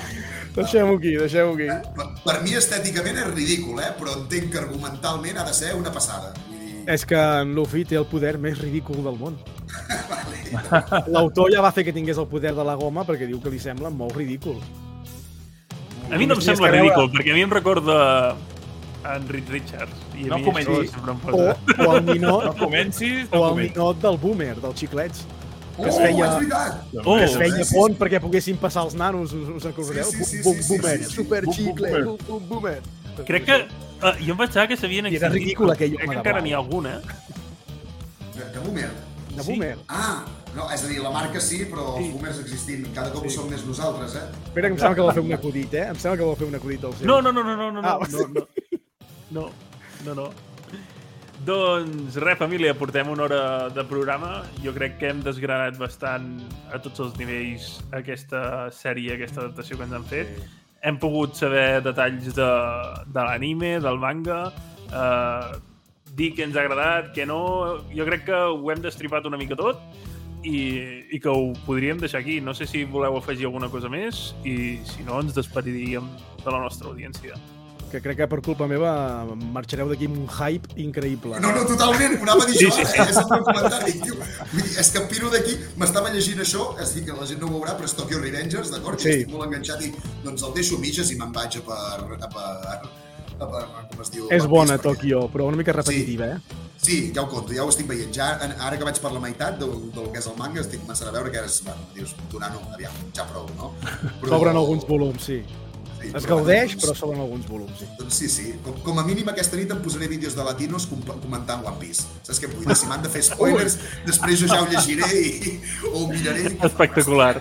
Deixem-ho 0.54 0.94
aquí, 0.98 1.12
deixem-ho 1.20 1.54
aquí. 1.54 1.66
Per, 1.96 2.06
per 2.26 2.36
mi 2.44 2.54
estèticament 2.58 3.18
és 3.22 3.28
ridícul, 3.32 3.80
eh? 3.82 3.90
però 3.98 4.14
entenc 4.18 4.50
que 4.54 4.60
argumentalment 4.62 5.38
ha 5.38 5.44
de 5.46 5.54
ser 5.54 5.74
una 5.78 5.92
passada. 5.94 6.32
És 6.90 7.04
que 7.06 7.14
en 7.16 7.54
Luffy 7.54 7.84
té 7.86 7.94
el 8.00 8.06
poder 8.10 8.36
més 8.42 8.58
ridícul 8.58 8.98
del 9.04 9.16
món. 9.20 9.36
L'autor 11.14 11.50
ja 11.54 11.62
va 11.62 11.70
fer 11.74 11.84
que 11.86 11.92
tingués 11.94 12.18
el 12.18 12.26
poder 12.30 12.54
de 12.56 12.64
la 12.66 12.74
goma 12.78 13.04
perquè 13.06 13.28
diu 13.28 13.38
que 13.42 13.52
li 13.52 13.60
sembla 13.62 13.90
molt 13.94 14.16
ridícul. 14.18 14.56
A 16.10 16.18
mi 16.18 16.26
no 16.26 16.34
em 16.34 16.40
sembla 16.42 16.66
que 16.66 16.72
veure- 16.74 16.88
ridícul, 16.88 17.10
perquè 17.14 17.30
a 17.30 17.36
mi 17.38 17.44
em 17.46 17.52
recorda 17.54 17.98
en 19.14 19.28
Reed 19.30 19.48
Richards. 19.54 19.94
I 20.18 20.26
a 20.26 20.34
No 20.34 20.40
comencis. 20.44 20.90
O, 21.30 21.44
o 21.86 21.96
el 21.96 22.04
ninot, 22.08 22.44
No 22.50 22.54
comencis, 22.58 23.28
o 23.30 23.36
no 23.36 23.44
el 23.44 23.50
comencis. 23.52 23.76
ninot 23.76 24.00
del 24.02 24.18
boomer, 24.18 24.56
dels 24.60 24.80
xiclets. 24.82 25.22
oh, 25.78 25.82
que 25.84 25.88
es 25.88 25.96
feia- 25.96 26.26
és 26.26 26.34
veritat! 26.34 26.82
Oh, 27.04 27.14
que 27.16 27.24
es 27.24 27.36
feia 27.38 27.56
sí, 27.56 27.64
sí, 27.70 27.74
pont 27.78 27.94
sí. 27.94 27.98
perquè 28.02 28.20
poguessin 28.20 28.56
passar 28.60 28.82
els 28.84 28.94
nanos, 28.98 29.32
us, 29.32 29.46
us 29.48 29.64
en 29.64 29.70
recordeu? 29.70 30.04
Sí, 30.10 30.24
sí, 30.24 30.24
sí, 30.24 30.42
Boom, 30.44 30.56
sí, 30.56 30.62
sí, 30.62 30.74
boomer, 30.74 30.98
sí, 30.98 31.04
sí. 31.04 31.14
super 31.14 31.44
xicle, 31.46 31.88
boomer. 31.88 32.04
boom, 32.04 32.18
boom, 32.26 32.48
boomer. 32.48 32.82
Crec 33.26 33.44
que... 33.46 33.89
Uh, 34.00 34.14
jo 34.24 34.32
em 34.32 34.38
pensava 34.40 34.66
que 34.70 34.76
s'havien 34.80 35.06
I 35.10 35.16
era 35.18 35.28
ridícul 35.28 35.70
aquell 35.74 35.92
Crec 35.96 36.06
home 36.08 36.08
que 36.08 36.14
de 36.14 36.20
encara 36.20 36.38
blau. 36.40 36.44
n'hi 36.46 36.52
ha 36.54 36.56
alguna. 36.56 36.92
De, 38.34 38.44
de 38.54 38.58
boomer. 38.64 38.90
De 39.36 39.42
Sí. 39.42 39.52
boomer. 39.52 39.76
Ah, 39.88 40.24
no, 40.56 40.70
és 40.72 40.82
a 40.84 40.88
dir, 40.88 40.98
la 41.04 41.10
marca 41.14 41.40
sí, 41.40 41.58
però 41.70 41.98
els 41.98 42.08
boomers 42.14 42.40
existint. 42.40 42.86
Cada 42.94 43.12
cop 43.12 43.26
ho 43.26 43.30
som 43.30 43.48
més 43.50 43.64
nosaltres, 43.66 44.14
eh? 44.16 44.24
Espera, 44.48 44.68
que 44.68 44.74
em 44.74 44.78
sembla 44.80 44.94
que 44.96 45.02
vol 45.02 45.12
fer 45.12 45.22
un 45.28 45.32
acudit, 45.36 45.74
eh? 45.74 45.86
Em 45.92 45.98
sembla 46.00 46.16
que 46.18 46.24
vol 46.30 46.36
fer 46.40 46.48
un 46.48 46.54
acudit 46.58 46.80
del 46.80 46.94
seu. 46.96 47.06
No, 47.06 47.20
no, 47.20 47.30
no, 47.32 47.42
no, 47.44 47.56
no, 47.56 47.70
no, 47.70 47.80
Ah, 47.84 47.98
no, 48.10 48.26
no, 48.34 48.46
no, 49.30 49.50
no, 50.06 50.14
no. 50.14 50.30
Doncs 51.44 52.16
res, 52.20 52.36
família, 52.36 52.74
portem 52.76 53.08
una 53.08 53.22
hora 53.24 53.68
de 53.72 53.84
programa. 53.88 54.42
Jo 54.64 54.74
crec 54.76 54.98
que 55.00 55.08
hem 55.08 55.22
desgranat 55.24 55.78
bastant 55.80 56.26
a 56.72 56.78
tots 56.84 57.00
els 57.00 57.14
nivells 57.16 57.78
aquesta 57.96 58.68
sèrie, 58.76 59.14
aquesta 59.16 59.40
adaptació 59.46 59.78
que 59.78 59.86
ens 59.88 59.94
han 59.96 60.04
fet. 60.04 60.34
Hem 60.82 60.96
pogut 61.00 61.36
saber 61.36 61.82
detalls 61.84 62.30
de, 62.36 62.50
de 63.12 63.24
l'anime, 63.26 63.74
del 63.84 63.98
manga, 64.00 64.46
eh, 64.88 65.58
dir 66.16 66.32
que 66.34 66.46
ens 66.46 66.56
ha 66.56 66.64
agradat, 66.64 67.12
que 67.14 67.26
no... 67.28 67.40
Jo 67.92 68.06
crec 68.08 68.24
que 68.30 68.38
ho 68.48 68.72
hem 68.72 68.80
destripat 68.84 69.28
una 69.28 69.40
mica 69.40 69.58
tot 69.58 69.82
i, 70.42 71.04
i 71.12 71.20
que 71.20 71.28
ho 71.28 71.52
podríem 71.66 72.00
deixar 72.00 72.22
aquí. 72.24 72.40
No 72.40 72.56
sé 72.56 72.66
si 72.66 72.84
voleu 72.88 73.18
afegir 73.18 73.48
alguna 73.50 73.68
cosa 73.72 73.92
més 73.92 74.30
i 74.44 74.80
si 74.88 75.04
no 75.06 75.20
ens 75.20 75.36
despediríem 75.36 76.08
de 76.40 76.50
la 76.50 76.62
nostra 76.64 76.88
audiència. 76.88 77.36
Que 77.90 77.98
crec 78.00 78.20
que 78.20 78.26
per 78.30 78.38
culpa 78.46 78.68
meva 78.70 78.90
marxareu 79.34 79.88
d'aquí 79.90 80.06
amb 80.06 80.20
un 80.20 80.28
hype 80.30 80.76
increïble. 80.78 81.40
No, 81.42 81.50
no, 81.56 81.64
totalment, 81.66 82.14
ho 82.20 82.22
anava 82.22 82.44
a 82.44 82.46
dir 82.46 82.60
Sí, 82.60 82.68
això, 82.68 82.84
sí, 82.86 83.00
eh? 83.02 83.06
és 83.10 83.16
el 83.18 83.26
meu 83.32 83.42
comentari, 83.48 83.94
tio. 84.04 84.14
Vull 84.52 84.62
dir, 84.62 84.76
és 84.84 84.90
que 84.94 85.02
piro 85.10 85.30
d'aquí, 85.32 85.56
m'estava 85.82 86.12
llegint 86.14 86.38
això, 86.44 86.68
és 86.84 86.94
dir, 86.94 87.02
que 87.08 87.16
la 87.18 87.26
gent 87.26 87.42
no 87.42 87.48
ho 87.50 87.54
veurà, 87.56 87.74
però 87.80 87.88
és 87.90 87.94
Tokyo 87.98 88.20
Revengers, 88.22 88.70
d'acord? 88.70 89.02
Sí. 89.02 89.10
Estic 89.16 89.32
molt 89.34 89.48
enganxat 89.48 89.82
i 89.88 89.92
doncs 90.22 90.44
el 90.46 90.54
deixo 90.54 90.78
mitges 90.78 91.10
i 91.10 91.18
me'n 91.18 91.34
vaig 91.34 91.58
a 91.58 91.62
per, 91.66 91.78
a 92.14 92.28
per, 92.30 92.46
a 93.40 93.48
per, 93.50 93.62
com 93.90 94.04
es 94.04 94.12
diu? 94.14 94.28
És 94.30 94.46
bona, 94.46 94.76
perquè- 94.78 94.86
Tokyo, 94.86 95.24
però 95.32 95.48
una 95.50 95.58
mica 95.58 95.74
repetitiva, 95.74 96.30
eh? 96.36 96.60
Sí, 96.80 97.00
ja 97.12 97.24
ho 97.24 97.28
conto, 97.28 97.52
ja 97.52 97.64
ho 97.66 97.68
estic 97.74 97.88
veient. 97.90 98.14
Ja, 98.14 98.30
ara 98.40 98.78
que 98.78 98.86
vaig 98.86 99.00
per 99.02 99.10
la 99.12 99.20
meitat 99.20 99.58
del, 99.60 99.74
del 99.92 100.06
que 100.14 100.22
és 100.22 100.30
el 100.30 100.38
manga, 100.38 100.62
estic 100.62 100.80
començant 100.86 101.10
a 101.10 101.16
veure 101.18 101.34
que 101.34 101.42
és, 101.44 101.58
bueno, 101.66 101.90
dius, 101.96 102.14
donant-ho, 102.32 102.62
aviam, 102.72 102.94
ja 103.18 103.26
prou, 103.28 103.50
no? 103.58 103.74
Però, 104.22 104.30
S'obren 104.36 104.56
alguns 104.62 104.86
volums, 104.88 105.26
sí. 105.26 105.42
Sí, 106.00 106.10
Es 106.16 106.24
gaudeix, 106.26 106.74
però 106.80 106.94
s'obren 106.96 107.20
alguns 107.20 107.46
volums, 107.46 107.76
sí. 107.78 107.86
Doncs 107.98 108.14
sí, 108.22 108.28
sí. 108.32 108.54
Com, 108.64 108.78
com 108.86 108.98
a 108.98 109.04
mínim 109.04 109.28
aquesta 109.28 109.58
nit 109.60 109.70
em 109.74 109.82
posaré 109.84 110.08
vídeos 110.08 110.34
de 110.38 110.42
latinos 110.46 110.86
com, 110.88 111.02
comentant 111.20 111.60
One 111.66 111.76
Piece. 111.82 112.06
Saps 112.24 112.40
què 112.40 112.48
vull 112.50 112.64
dir? 112.64 112.76
Si 112.80 112.88
m'han 112.88 113.02
de 113.04 113.10
fer 113.12 113.22
spoilers, 113.26 113.76
després 114.06 114.40
jo 114.40 114.48
ja 114.48 114.62
ho 114.62 114.68
llegiré 114.72 115.10
i, 115.20 115.54
o 115.90 115.92
ho 116.00 116.06
miraré. 116.08 116.46
i- 116.48 116.56
Espectacular. 116.70 117.34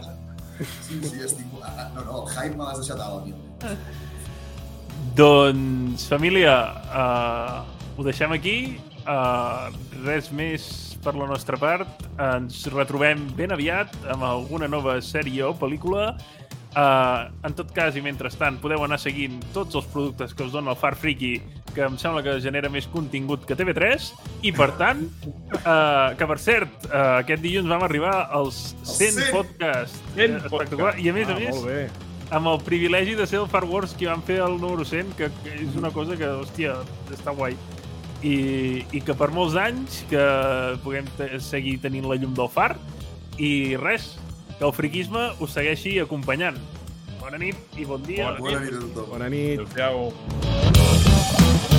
Sí, 0.60 1.00
sí, 1.08 1.22
estic... 1.24 1.46
ah, 1.64 1.88
No, 1.96 2.04
no, 2.04 2.22
el 2.26 2.34
hype 2.36 2.56
me 2.60 2.68
l'has 2.68 2.82
deixat 2.84 3.00
alt, 3.00 3.24
amic. 3.24 3.80
Doncs, 5.16 6.06
família, 6.08 6.56
uh, 6.92 7.66
ho 7.98 8.04
deixem 8.06 8.32
aquí. 8.36 8.58
Uh, 9.10 9.72
res 10.06 10.28
més 10.36 10.66
per 11.04 11.16
la 11.18 11.26
nostra 11.32 11.58
part. 11.58 12.04
Ens 12.22 12.66
retrobem 12.74 13.24
ben 13.38 13.52
aviat 13.56 13.96
amb 14.12 14.24
alguna 14.28 14.68
nova 14.70 15.00
sèrie 15.04 15.44
o 15.48 15.54
pel·lícula. 15.58 16.12
Uh, 16.70 17.32
en 17.48 17.56
tot 17.58 17.72
cas, 17.74 17.96
i 17.98 18.02
mentrestant, 18.06 18.60
podeu 18.62 18.84
anar 18.86 19.00
seguint 19.02 19.40
tots 19.56 19.74
els 19.80 19.88
productes 19.90 20.36
que 20.38 20.44
us 20.46 20.52
dona 20.54 20.76
el 20.76 20.78
Far 20.78 20.94
Friki, 20.96 21.32
que 21.74 21.82
em 21.82 21.96
sembla 21.98 22.22
que 22.22 22.36
genera 22.44 22.70
més 22.70 22.86
contingut 22.94 23.48
que 23.50 23.58
TV3, 23.58 24.12
i 24.46 24.52
per 24.54 24.70
tant, 24.78 25.02
uh, 25.64 26.14
que 26.18 26.28
per 26.30 26.38
cert, 26.42 26.86
uh, 26.92 27.18
aquest 27.24 27.42
dilluns 27.42 27.72
vam 27.74 27.88
arribar 27.88 28.14
als 28.38 28.76
100 28.84 29.18
100. 29.18 29.32
podcasts. 29.34 29.98
100 30.14 30.38
Eh, 30.38 30.44
Espectacular. 30.46 30.94
I 31.02 31.10
a 31.10 31.14
més 31.18 31.28
a 31.28 31.34
Ah, 31.34 31.40
més, 31.40 31.56
molt 31.56 31.66
bé. 31.72 31.90
amb 32.38 32.48
el 32.54 32.62
privilegi 32.62 33.16
de 33.18 33.26
ser 33.26 33.40
el 33.42 33.48
Far 33.50 33.64
Wars 33.66 33.96
que 33.98 34.06
van 34.06 34.22
fer 34.22 34.38
el 34.46 34.62
número 34.62 34.86
100, 34.86 35.14
que, 35.18 35.32
que 35.44 35.56
és 35.66 35.76
una 35.76 35.90
cosa 35.90 36.16
que, 36.16 36.26
hòstia, 36.30 36.78
està 37.12 37.34
guai. 37.34 37.58
I, 38.22 38.86
i 38.92 39.00
que 39.02 39.14
per 39.16 39.32
molts 39.32 39.56
anys 39.56 40.04
que 40.10 40.22
puguem 40.84 41.06
seguir 41.40 41.78
tenint 41.82 42.06
la 42.06 42.18
llum 42.20 42.34
del 42.36 42.50
far 42.52 42.74
i 43.40 43.78
res, 43.80 44.18
que 44.60 44.68
el 44.68 44.74
friquisme 44.76 45.32
us 45.40 45.56
segueixi 45.56 46.04
acompanyant. 46.04 46.60
Bona 47.22 47.38
nit 47.40 47.56
i 47.80 47.88
bon 47.88 48.04
dia. 48.04 48.28
Bona 48.28 48.44
Bona 48.44 48.60
nit 48.60 48.76
a 48.76 48.80
tothom. 48.84 49.08
Bona 49.16 49.32
nit. 49.32 49.64
Adéu-siau. 49.64 51.79